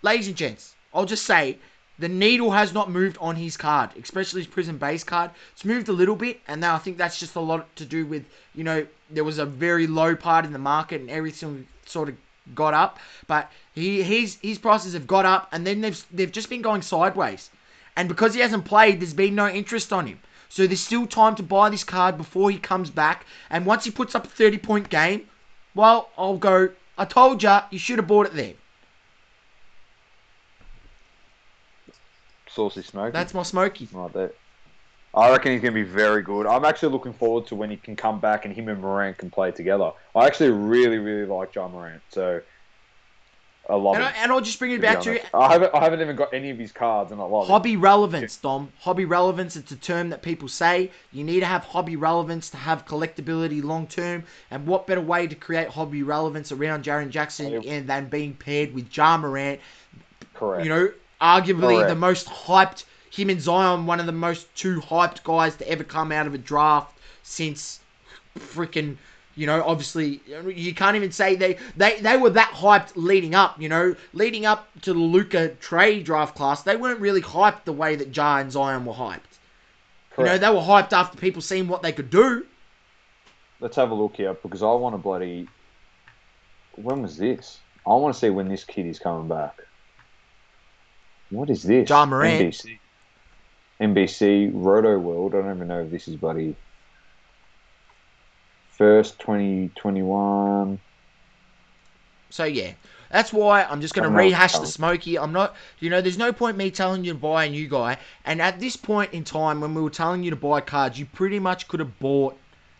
Ladies 0.00 0.28
and 0.28 0.36
gents, 0.36 0.74
I'll 0.94 1.04
just 1.04 1.26
say 1.26 1.58
the 1.98 2.08
needle 2.08 2.52
has 2.52 2.72
not 2.72 2.90
moved 2.90 3.18
on 3.20 3.36
his 3.36 3.56
card, 3.56 3.90
especially 4.00 4.40
his 4.42 4.46
Prism 4.46 4.78
base 4.78 5.02
card. 5.02 5.30
It's 5.52 5.64
moved 5.64 5.88
a 5.88 5.92
little 5.92 6.14
bit, 6.14 6.40
and 6.46 6.64
I 6.64 6.78
think 6.78 6.96
that's 6.96 7.18
just 7.18 7.34
a 7.34 7.40
lot 7.40 7.74
to 7.76 7.84
do 7.84 8.06
with, 8.06 8.24
you 8.54 8.64
know, 8.64 8.86
there 9.10 9.24
was 9.24 9.38
a 9.38 9.46
very 9.46 9.86
low 9.86 10.14
part 10.14 10.44
in 10.44 10.52
the 10.52 10.58
market 10.58 11.00
and 11.00 11.10
everything 11.10 11.66
sort 11.86 12.08
of 12.08 12.16
got 12.54 12.74
up. 12.74 12.98
But 13.26 13.50
he 13.74 14.02
his 14.02 14.38
his 14.42 14.58
prices 14.58 14.92
have 14.92 15.06
got 15.06 15.24
up, 15.24 15.48
and 15.52 15.66
then 15.66 15.80
they've 15.80 16.04
they've 16.12 16.32
just 16.32 16.48
been 16.48 16.62
going 16.62 16.82
sideways. 16.82 17.50
And 17.96 18.08
because 18.08 18.34
he 18.34 18.40
hasn't 18.40 18.64
played, 18.64 19.00
there's 19.00 19.14
been 19.14 19.34
no 19.34 19.48
interest 19.48 19.92
on 19.92 20.06
him. 20.06 20.20
So 20.48 20.66
there's 20.66 20.80
still 20.80 21.06
time 21.06 21.34
to 21.34 21.42
buy 21.42 21.68
this 21.68 21.84
card 21.84 22.16
before 22.16 22.50
he 22.50 22.58
comes 22.58 22.90
back. 22.90 23.26
And 23.50 23.66
once 23.66 23.84
he 23.84 23.90
puts 23.90 24.14
up 24.14 24.24
a 24.24 24.28
30 24.28 24.58
point 24.58 24.88
game, 24.88 25.28
well, 25.74 26.10
I'll 26.16 26.38
go, 26.38 26.70
I 26.96 27.04
told 27.04 27.42
you, 27.42 27.58
you 27.70 27.78
should 27.78 27.98
have 27.98 28.06
bought 28.06 28.26
it 28.26 28.34
then. 28.34 28.54
Saucy 32.58 32.82
smoke. 32.82 33.12
That's 33.12 33.34
my 33.34 33.44
smoky. 33.44 33.88
Right 33.92 34.12
there. 34.12 34.32
I 35.14 35.30
reckon 35.30 35.52
he's 35.52 35.60
going 35.60 35.74
to 35.74 35.84
be 35.84 35.88
very 35.88 36.22
good. 36.22 36.44
I'm 36.44 36.64
actually 36.64 36.90
looking 36.92 37.12
forward 37.12 37.46
to 37.46 37.54
when 37.54 37.70
he 37.70 37.76
can 37.76 37.94
come 37.94 38.18
back 38.18 38.44
and 38.44 38.52
him 38.52 38.68
and 38.68 38.80
Morant 38.80 39.16
can 39.16 39.30
play 39.30 39.52
together. 39.52 39.92
I 40.14 40.26
actually 40.26 40.50
really, 40.50 40.98
really 40.98 41.24
like 41.24 41.54
Ja 41.54 41.68
Morant. 41.68 42.02
So 42.10 42.40
I 43.70 43.74
love 43.76 43.94
And, 43.94 44.02
him. 44.04 44.12
I, 44.12 44.22
and 44.24 44.32
I'll 44.32 44.40
just 44.40 44.58
bring 44.58 44.72
it 44.72 44.76
to 44.76 44.82
back 44.82 45.00
to. 45.02 45.36
I 45.36 45.52
haven't, 45.52 45.72
I 45.72 45.84
haven't 45.84 46.00
even 46.00 46.16
got 46.16 46.34
any 46.34 46.50
of 46.50 46.58
his 46.58 46.72
cards, 46.72 47.12
and 47.12 47.20
I 47.20 47.24
love 47.24 47.44
it. 47.44 47.52
hobby 47.52 47.76
relevance, 47.76 48.36
Dom. 48.36 48.72
Hobby 48.80 49.04
relevance, 49.04 49.54
it's 49.54 49.70
a 49.70 49.76
term 49.76 50.08
that 50.10 50.22
people 50.22 50.48
say. 50.48 50.90
You 51.12 51.22
need 51.22 51.40
to 51.40 51.46
have 51.46 51.62
hobby 51.62 51.94
relevance 51.94 52.50
to 52.50 52.56
have 52.56 52.86
collectability 52.86 53.62
long 53.62 53.86
term. 53.86 54.24
And 54.50 54.66
what 54.66 54.88
better 54.88 55.00
way 55.00 55.28
to 55.28 55.34
create 55.36 55.68
hobby 55.68 56.02
relevance 56.02 56.50
around 56.50 56.82
Jaren 56.84 57.10
Jackson 57.10 57.62
and 57.66 57.86
than 57.88 58.08
being 58.08 58.34
paired 58.34 58.74
with 58.74 58.94
Ja 58.96 59.16
Morant 59.16 59.60
Correct. 60.34 60.64
you 60.64 60.70
know, 60.70 60.90
arguably 61.20 61.76
Correct. 61.76 61.88
the 61.88 61.94
most 61.94 62.26
hyped. 62.26 62.84
Him 63.10 63.30
and 63.30 63.40
Zion, 63.40 63.86
one 63.86 64.00
of 64.00 64.06
the 64.06 64.12
most 64.12 64.54
two 64.54 64.80
hyped 64.80 65.22
guys 65.24 65.56
to 65.56 65.68
ever 65.68 65.82
come 65.82 66.12
out 66.12 66.26
of 66.26 66.34
a 66.34 66.38
draft 66.38 66.96
since 67.22 67.80
freaking. 68.38 68.96
You 69.34 69.46
know, 69.46 69.62
obviously, 69.64 70.20
you 70.46 70.74
can't 70.74 70.96
even 70.96 71.12
say 71.12 71.36
they, 71.36 71.58
they 71.76 72.00
they 72.00 72.16
were 72.16 72.30
that 72.30 72.50
hyped 72.50 72.92
leading 72.96 73.34
up. 73.34 73.60
You 73.60 73.68
know, 73.68 73.96
leading 74.12 74.46
up 74.46 74.68
to 74.82 74.92
the 74.92 74.98
Luka 74.98 75.50
trade 75.60 76.04
draft 76.04 76.34
class, 76.36 76.62
they 76.62 76.76
weren't 76.76 77.00
really 77.00 77.22
hyped 77.22 77.64
the 77.64 77.72
way 77.72 77.94
that 77.96 78.14
Ja 78.16 78.38
and 78.38 78.50
Zion 78.50 78.84
were 78.84 78.94
hyped. 78.94 79.20
You 80.18 80.24
know, 80.24 80.38
they 80.38 80.50
were 80.50 80.56
hyped 80.56 80.92
after 80.92 81.16
people 81.16 81.40
seeing 81.40 81.68
what 81.68 81.82
they 81.82 81.92
could 81.92 82.10
do. 82.10 82.44
Let's 83.60 83.76
have 83.76 83.92
a 83.92 83.94
look 83.94 84.16
here 84.16 84.34
because 84.34 84.62
I 84.62 84.72
want 84.72 84.94
to 84.94 84.98
bloody. 84.98 85.48
When 86.74 87.02
was 87.02 87.16
this? 87.16 87.60
I 87.86 87.90
want 87.90 88.14
to 88.14 88.18
see 88.18 88.30
when 88.30 88.48
this 88.48 88.64
kid 88.64 88.86
is 88.86 88.98
coming 88.98 89.28
back. 89.28 89.60
What 91.30 91.50
is 91.50 91.62
this? 91.62 91.88
Morant. 91.90 92.54
NBC. 92.54 92.78
NBC 93.80 94.52
Rotoworld. 94.52 95.34
I 95.34 95.42
don't 95.42 95.56
even 95.56 95.68
know 95.68 95.82
if 95.82 95.90
this 95.90 96.08
is 96.08 96.16
bloody. 96.16 96.56
First 98.70 99.18
2021. 99.20 100.80
So 102.30 102.44
yeah, 102.44 102.72
that's 103.10 103.32
why 103.32 103.64
I'm 103.64 103.80
just 103.80 103.94
going 103.94 104.08
to 104.08 104.14
rehash 104.14 104.58
the 104.58 104.66
smoky. 104.66 105.18
I'm 105.18 105.32
not, 105.32 105.56
you 105.80 105.90
know, 105.90 106.00
there's 106.00 106.18
no 106.18 106.32
point 106.32 106.56
me 106.56 106.70
telling 106.70 107.04
you 107.04 107.12
to 107.12 107.18
buy 107.18 107.44
a 107.44 107.50
new 107.50 107.66
guy. 107.68 107.96
And 108.24 108.40
at 108.42 108.60
this 108.60 108.76
point 108.76 109.12
in 109.12 109.24
time, 109.24 109.60
when 109.60 109.74
we 109.74 109.82
were 109.82 109.90
telling 109.90 110.22
you 110.22 110.30
to 110.30 110.36
buy 110.36 110.60
cards, 110.60 110.98
you 110.98 111.06
pretty 111.06 111.38
much 111.38 111.68
could 111.68 111.80
have 111.80 111.98
bought, 111.98 112.36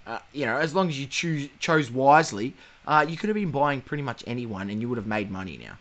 uh, 0.06 0.18
you 0.32 0.46
know, 0.46 0.56
as 0.56 0.74
long 0.74 0.88
as 0.88 1.00
you 1.00 1.06
choose 1.06 1.48
chose 1.58 1.90
wisely, 1.90 2.54
uh, 2.86 3.04
you 3.08 3.16
could 3.16 3.28
have 3.28 3.36
been 3.36 3.50
buying 3.50 3.80
pretty 3.80 4.02
much 4.02 4.22
anyone, 4.26 4.70
and 4.70 4.80
you 4.80 4.88
would 4.88 4.98
have 4.98 5.06
made 5.06 5.30
money 5.30 5.58
now. 5.58 5.76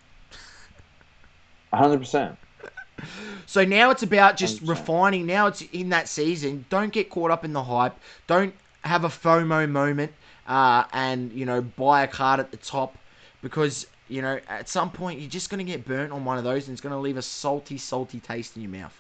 100%. 1.73 2.37
So 3.45 3.63
now 3.63 3.91
it's 3.91 4.03
about 4.03 4.37
just 4.37 4.63
100%. 4.63 4.69
refining. 4.69 5.25
Now 5.25 5.47
it's 5.47 5.61
in 5.61 5.89
that 5.89 6.07
season. 6.07 6.65
Don't 6.69 6.91
get 6.91 7.09
caught 7.09 7.31
up 7.31 7.45
in 7.45 7.53
the 7.53 7.63
hype. 7.63 7.95
Don't 8.27 8.53
have 8.83 9.03
a 9.03 9.09
FOMO 9.09 9.69
moment 9.69 10.11
uh, 10.47 10.83
and, 10.93 11.31
you 11.31 11.45
know, 11.45 11.61
buy 11.61 12.03
a 12.03 12.07
card 12.07 12.39
at 12.39 12.51
the 12.51 12.57
top 12.57 12.97
because, 13.41 13.87
you 14.07 14.21
know, 14.21 14.39
at 14.47 14.69
some 14.69 14.91
point 14.91 15.19
you're 15.19 15.29
just 15.29 15.49
going 15.49 15.65
to 15.65 15.71
get 15.71 15.85
burnt 15.85 16.11
on 16.11 16.25
one 16.25 16.37
of 16.37 16.43
those 16.43 16.67
and 16.67 16.73
it's 16.73 16.81
going 16.81 16.93
to 16.93 16.99
leave 16.99 17.17
a 17.17 17.21
salty, 17.21 17.77
salty 17.77 18.19
taste 18.19 18.55
in 18.55 18.61
your 18.63 18.71
mouth. 18.71 18.97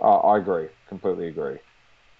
Uh, 0.00 0.16
I 0.16 0.38
agree. 0.38 0.68
Completely 0.88 1.28
agree. 1.28 1.58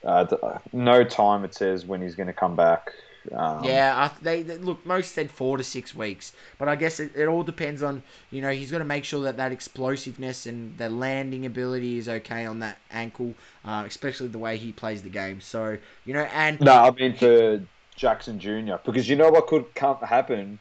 Uh, 0.04 0.26
no 0.72 1.04
time 1.04 1.44
it 1.44 1.54
says 1.54 1.84
when 1.84 2.00
he's 2.00 2.14
going 2.14 2.26
to 2.26 2.32
come 2.32 2.56
back. 2.56 2.90
Um, 3.32 3.64
yeah, 3.64 3.94
I, 3.96 4.10
they, 4.22 4.42
they 4.42 4.56
look. 4.56 4.84
Most 4.86 5.14
said 5.14 5.30
four 5.30 5.58
to 5.58 5.64
six 5.64 5.94
weeks, 5.94 6.32
but 6.58 6.68
I 6.68 6.76
guess 6.76 7.00
it, 7.00 7.12
it 7.14 7.26
all 7.26 7.42
depends 7.42 7.82
on 7.82 8.02
you 8.30 8.40
know 8.40 8.50
he's 8.50 8.70
got 8.70 8.78
to 8.78 8.84
make 8.84 9.04
sure 9.04 9.22
that 9.24 9.36
that 9.36 9.52
explosiveness 9.52 10.46
and 10.46 10.76
the 10.78 10.88
landing 10.88 11.44
ability 11.44 11.98
is 11.98 12.08
okay 12.08 12.46
on 12.46 12.60
that 12.60 12.78
ankle, 12.90 13.34
uh, 13.64 13.84
especially 13.86 14.28
the 14.28 14.38
way 14.38 14.56
he 14.56 14.72
plays 14.72 15.02
the 15.02 15.10
game. 15.10 15.40
So 15.40 15.76
you 16.06 16.14
know, 16.14 16.26
and 16.32 16.58
No, 16.60 16.72
I 16.72 16.90
mean 16.92 17.14
for 17.14 17.62
Jackson 17.94 18.40
Jr. 18.40 18.76
Because 18.84 19.08
you 19.08 19.16
know 19.16 19.30
what 19.30 19.46
could 19.46 19.66
happen? 19.76 20.58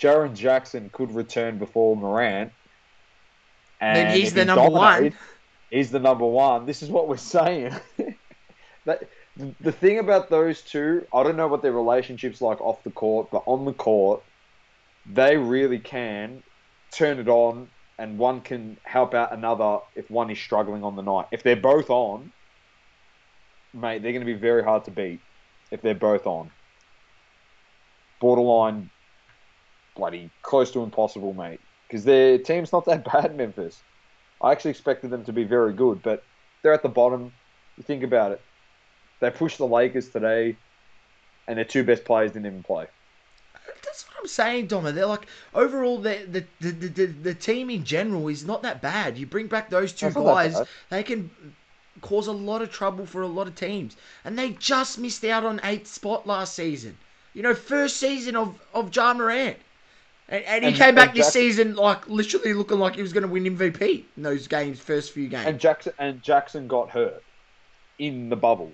Jaren 0.00 0.34
Jackson 0.34 0.90
could 0.92 1.14
return 1.14 1.58
before 1.58 1.96
Morant. 1.96 2.52
And 3.80 3.96
Then 3.96 4.16
he's 4.16 4.34
the 4.34 4.40
he 4.40 4.46
number 4.46 4.68
one. 4.68 5.14
He's 5.70 5.90
the 5.90 6.00
number 6.00 6.26
one. 6.26 6.66
This 6.66 6.82
is 6.82 6.90
what 6.90 7.06
we're 7.06 7.16
saying. 7.16 7.74
that 8.84 9.08
the 9.36 9.72
thing 9.72 9.98
about 9.98 10.28
those 10.28 10.62
two, 10.62 11.06
I 11.14 11.22
don't 11.22 11.36
know 11.36 11.48
what 11.48 11.62
their 11.62 11.72
relationship's 11.72 12.40
like 12.40 12.60
off 12.60 12.82
the 12.82 12.90
court, 12.90 13.28
but 13.30 13.42
on 13.46 13.64
the 13.64 13.72
court, 13.72 14.22
they 15.06 15.36
really 15.36 15.78
can 15.78 16.42
turn 16.90 17.18
it 17.18 17.28
on, 17.28 17.68
and 17.98 18.18
one 18.18 18.40
can 18.40 18.76
help 18.82 19.14
out 19.14 19.32
another 19.32 19.78
if 19.94 20.10
one 20.10 20.30
is 20.30 20.38
struggling 20.38 20.84
on 20.84 20.96
the 20.96 21.02
night. 21.02 21.26
If 21.30 21.42
they're 21.42 21.56
both 21.56 21.90
on, 21.90 22.32
mate, 23.72 24.02
they're 24.02 24.12
going 24.12 24.26
to 24.26 24.32
be 24.32 24.38
very 24.38 24.62
hard 24.62 24.84
to 24.86 24.90
beat 24.90 25.20
if 25.70 25.80
they're 25.82 25.94
both 25.94 26.26
on. 26.26 26.50
Borderline, 28.20 28.90
bloody 29.96 30.30
close 30.42 30.70
to 30.72 30.82
impossible, 30.82 31.32
mate. 31.34 31.60
Because 31.86 32.04
their 32.04 32.38
team's 32.38 32.72
not 32.72 32.84
that 32.86 33.04
bad, 33.12 33.36
Memphis. 33.36 33.80
I 34.42 34.52
actually 34.52 34.72
expected 34.72 35.10
them 35.10 35.24
to 35.24 35.32
be 35.32 35.44
very 35.44 35.72
good, 35.72 36.02
but 36.02 36.24
they're 36.62 36.72
at 36.72 36.82
the 36.82 36.88
bottom. 36.88 37.32
You 37.76 37.84
think 37.84 38.02
about 38.02 38.32
it. 38.32 38.40
They 39.20 39.30
pushed 39.30 39.58
the 39.58 39.66
Lakers 39.66 40.08
today, 40.08 40.56
and 41.46 41.58
their 41.58 41.64
two 41.64 41.84
best 41.84 42.04
players 42.04 42.32
didn't 42.32 42.46
even 42.46 42.62
play. 42.62 42.86
That's 43.84 44.06
what 44.08 44.16
I'm 44.20 44.26
saying, 44.26 44.68
Doma. 44.68 44.92
They're 44.94 45.06
like 45.06 45.26
overall, 45.54 45.98
the 45.98 46.18
the, 46.30 46.44
the, 46.60 46.70
the, 46.88 47.06
the 47.06 47.34
team 47.34 47.70
in 47.70 47.84
general 47.84 48.28
is 48.28 48.44
not 48.44 48.62
that 48.62 48.82
bad. 48.82 49.16
You 49.18 49.26
bring 49.26 49.46
back 49.46 49.70
those 49.70 49.92
two 49.92 50.10
guys, 50.10 50.60
they 50.88 51.02
can 51.02 51.30
cause 52.00 52.26
a 52.26 52.32
lot 52.32 52.62
of 52.62 52.70
trouble 52.70 53.04
for 53.06 53.22
a 53.22 53.26
lot 53.26 53.46
of 53.46 53.54
teams, 53.54 53.96
and 54.24 54.38
they 54.38 54.50
just 54.52 54.98
missed 54.98 55.24
out 55.24 55.44
on 55.44 55.60
eighth 55.64 55.86
spot 55.86 56.26
last 56.26 56.54
season. 56.54 56.96
You 57.34 57.42
know, 57.42 57.54
first 57.54 57.98
season 57.98 58.36
of 58.36 58.58
of 58.74 58.94
Ja 58.94 59.12
Morant, 59.14 59.56
and, 60.28 60.44
and 60.44 60.64
he 60.64 60.68
And- 60.70 60.76
came 60.78 60.94
back 60.94 61.10
and 61.10 61.18
this 61.18 61.26
Jack- 61.26 61.32
season 61.34 61.74
like 61.76 62.08
literally 62.08 62.54
looking 62.54 62.78
like 62.78 62.96
he 62.96 63.02
was 63.02 63.12
going 63.12 63.22
to 63.22 63.28
win 63.28 63.44
MVP 63.44 64.04
in 64.16 64.22
those 64.22 64.46
games, 64.48 64.80
first 64.80 65.12
few 65.12 65.28
games. 65.28 65.46
And 65.46 65.60
Jackson 65.60 65.92
and 65.98 66.22
Jackson 66.22 66.66
got 66.68 66.90
hurt 66.90 67.22
in 67.98 68.28
the 68.30 68.36
bubble. 68.36 68.72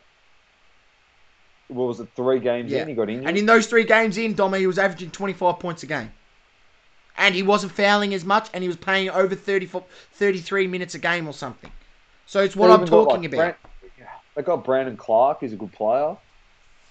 What 1.68 1.86
was 1.88 2.00
it? 2.00 2.08
Three 2.14 2.38
games 2.38 2.70
Yeah. 2.70 2.82
in, 2.82 2.88
he 2.88 2.94
got 2.94 3.08
injured. 3.10 3.26
And 3.28 3.36
in 3.36 3.46
those 3.46 3.66
three 3.66 3.84
games 3.84 4.16
in, 4.18 4.34
Doma, 4.34 4.58
he 4.58 4.66
was 4.66 4.78
averaging 4.78 5.10
25 5.10 5.58
points 5.58 5.82
a 5.82 5.86
game. 5.86 6.12
And 7.18 7.34
he 7.34 7.42
wasn't 7.42 7.72
fouling 7.72 8.12
as 8.14 8.24
much, 8.24 8.48
and 8.52 8.62
he 8.62 8.68
was 8.68 8.76
playing 8.76 9.10
over 9.10 9.34
30, 9.34 9.66
fo- 9.66 9.86
33 10.12 10.66
minutes 10.66 10.94
a 10.94 10.98
game 10.98 11.26
or 11.26 11.32
something. 11.32 11.72
So 12.26 12.40
it's 12.42 12.54
what 12.54 12.68
They 12.68 12.74
I'm 12.74 12.86
talking 12.86 13.22
like, 13.22 13.32
about. 13.32 13.36
Brand- 13.36 14.06
They 14.36 14.42
got 14.42 14.64
Brandon 14.64 14.96
Clarke, 14.96 15.40
he's 15.40 15.52
a 15.54 15.56
good 15.56 15.72
player. 15.72 16.14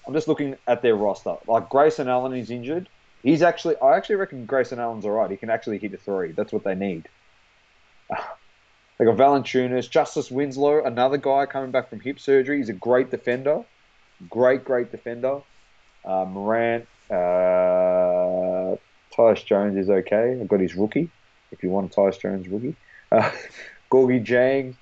I'm 0.08 0.14
just 0.14 0.28
looking 0.28 0.56
at 0.68 0.82
their 0.82 0.96
roster. 0.96 1.36
Like 1.48 1.70
Grayson 1.70 2.08
Allen 2.10 2.34
is 2.34 2.50
injured. 2.50 2.90
He's 3.24 3.42
actually, 3.42 3.76
I 3.78 3.96
actually 3.98 4.16
reckon 4.16 4.46
Grayson 4.46 4.80
Allen's 4.80 5.06
all 5.06 5.12
right. 5.12 5.30
He 5.32 5.38
can 5.38 5.50
actually 5.50 5.78
hit 5.80 5.94
a 5.94 5.98
three. 5.98 6.32
That's 6.32 6.52
what 6.54 6.64
they 6.64 6.76
need. 6.76 7.08
They 8.98 9.04
got 9.04 9.18
Valanciunas, 9.18 9.90
Justice 9.90 10.32
Winslow, 10.32 10.86
another 10.86 11.18
guy 11.18 11.46
coming 11.48 11.70
back 11.72 11.90
from 11.90 12.00
hip 12.00 12.18
surgery. 12.18 12.60
He's 12.60 12.70
a 12.70 12.74
great 12.74 13.12
defender, 13.12 13.66
great, 14.30 14.64
great 14.64 14.92
defender. 14.92 15.42
Uh, 16.04 16.26
Morant, 16.26 16.88
uh, 17.10 18.76
Tyus 19.16 19.46
Jones 19.46 19.78
is 19.78 19.90
okay. 19.90 20.38
I've 20.40 20.48
got 20.48 20.60
his 20.60 20.76
rookie. 20.76 21.10
If 21.52 21.64
you 21.64 21.70
want 21.70 21.94
Tyus 21.94 22.20
Jones 22.20 22.48
rookie, 22.48 22.76
uh, 23.12 23.32
Gorgui 23.92 24.26
Dieng, 24.26 24.76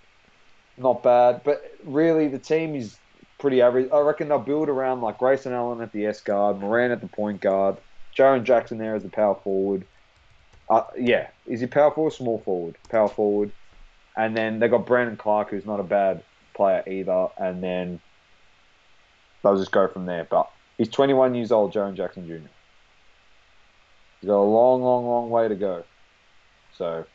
not 0.78 1.04
bad. 1.04 1.42
But 1.44 1.62
really, 1.84 2.28
the 2.28 2.40
team 2.40 2.76
is 2.76 2.98
pretty 3.40 3.62
average. 3.62 3.90
I 3.94 4.00
reckon 4.00 4.30
they'll 4.30 4.40
build 4.40 4.70
around 4.70 5.02
like 5.02 5.18
Grayson 5.18 5.54
Allen 5.54 5.82
at 5.82 5.92
the 5.92 6.06
S 6.06 6.22
guard, 6.22 6.60
Moran 6.60 6.92
at 6.92 7.02
the 7.02 7.08
point 7.08 7.42
guard, 7.42 7.78
Jaren 8.18 8.44
Jackson 8.44 8.78
there 8.78 8.96
as 8.96 9.04
the 9.04 9.10
power 9.10 9.36
forward. 9.44 9.86
Uh, 10.70 10.84
yeah, 10.98 11.28
is 11.46 11.60
he 11.60 11.68
power 11.68 11.92
forward, 11.92 12.14
small 12.14 12.42
forward, 12.44 12.78
power 12.90 13.10
forward, 13.10 13.52
and 14.16 14.36
then 14.36 14.60
they 14.60 14.68
got 14.68 14.86
Brandon 14.86 15.18
Clarke, 15.18 15.50
who's 15.50 15.66
not 15.66 15.80
a 15.80 15.84
bad 15.84 16.24
player 16.56 16.84
either, 16.88 17.28
and 17.38 17.62
then 17.62 18.00
they'll 19.44 19.58
just 19.58 19.72
go 19.72 19.88
from 19.88 20.06
there. 20.06 20.26
But 20.30 20.50
he's 20.78 20.90
21 20.90 21.36
years 21.36 21.52
old, 21.52 21.74
Jaren 21.74 21.96
Jackson 21.96 22.28
Jr. 22.28 22.48
He's 24.22 24.28
got 24.28 24.38
a 24.38 24.42
long, 24.42 24.82
long, 24.82 25.06
long 25.06 25.30
way 25.30 25.48
to 25.48 25.56
go. 25.56 25.84
So 26.78 27.06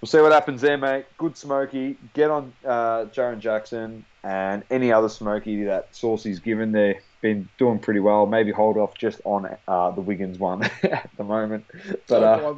we'll 0.00 0.08
see 0.08 0.20
what 0.20 0.32
happens 0.32 0.60
there, 0.60 0.78
mate. 0.78 1.04
Good 1.18 1.36
Smoky. 1.36 1.98
Get 2.14 2.30
on 2.30 2.52
uh, 2.64 3.06
Jaren 3.06 3.38
Jackson 3.38 4.04
and 4.22 4.64
any 4.70 4.90
other 4.90 5.08
Smoky 5.08 5.64
that 5.64 5.94
Saucy's 5.94 6.40
given. 6.40 6.72
They've 6.72 6.96
been 7.20 7.48
doing 7.58 7.78
pretty 7.78 8.00
well. 8.00 8.26
Maybe 8.26 8.50
hold 8.50 8.76
off 8.76 8.94
just 8.94 9.20
on 9.24 9.56
uh, 9.68 9.90
the 9.90 10.00
Wiggins 10.00 10.38
one 10.38 10.62
at 10.82 11.10
the 11.16 11.24
moment. 11.24 11.66
But 12.08 12.22
uh, 12.22 12.54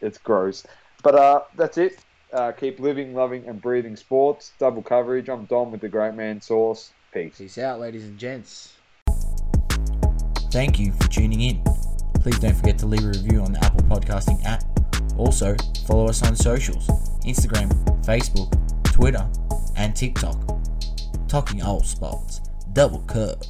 it's 0.00 0.18
gross. 0.18 0.66
But 1.02 1.14
uh, 1.14 1.42
that's 1.56 1.78
it. 1.78 1.98
Uh, 2.32 2.52
keep 2.52 2.80
living, 2.80 3.14
loving, 3.14 3.46
and 3.48 3.60
breathing 3.60 3.96
sports. 3.96 4.52
Double 4.58 4.82
coverage. 4.82 5.28
I'm 5.28 5.44
Dom 5.44 5.70
with 5.70 5.80
the 5.80 5.88
Great 5.88 6.14
Man 6.14 6.40
Sauce. 6.40 6.92
Peace. 7.16 7.38
Peace 7.38 7.56
out, 7.56 7.80
ladies 7.80 8.04
and 8.04 8.18
gents. 8.18 8.74
Thank 10.50 10.78
you 10.78 10.92
for 10.92 11.08
tuning 11.08 11.40
in. 11.40 11.64
Please 12.20 12.38
don't 12.38 12.54
forget 12.54 12.78
to 12.80 12.86
leave 12.86 13.04
a 13.04 13.08
review 13.08 13.40
on 13.40 13.52
the 13.52 13.64
Apple 13.64 13.84
Podcasting 13.84 14.44
app. 14.44 14.62
Also, 15.16 15.56
follow 15.86 16.08
us 16.08 16.22
on 16.22 16.36
socials 16.36 16.86
Instagram, 17.24 17.72
Facebook, 18.04 18.52
Twitter, 18.92 19.26
and 19.76 19.96
TikTok. 19.96 20.36
Talking 21.26 21.62
all 21.62 21.82
sports. 21.82 22.42
Double 22.74 23.02
curve. 23.06 23.40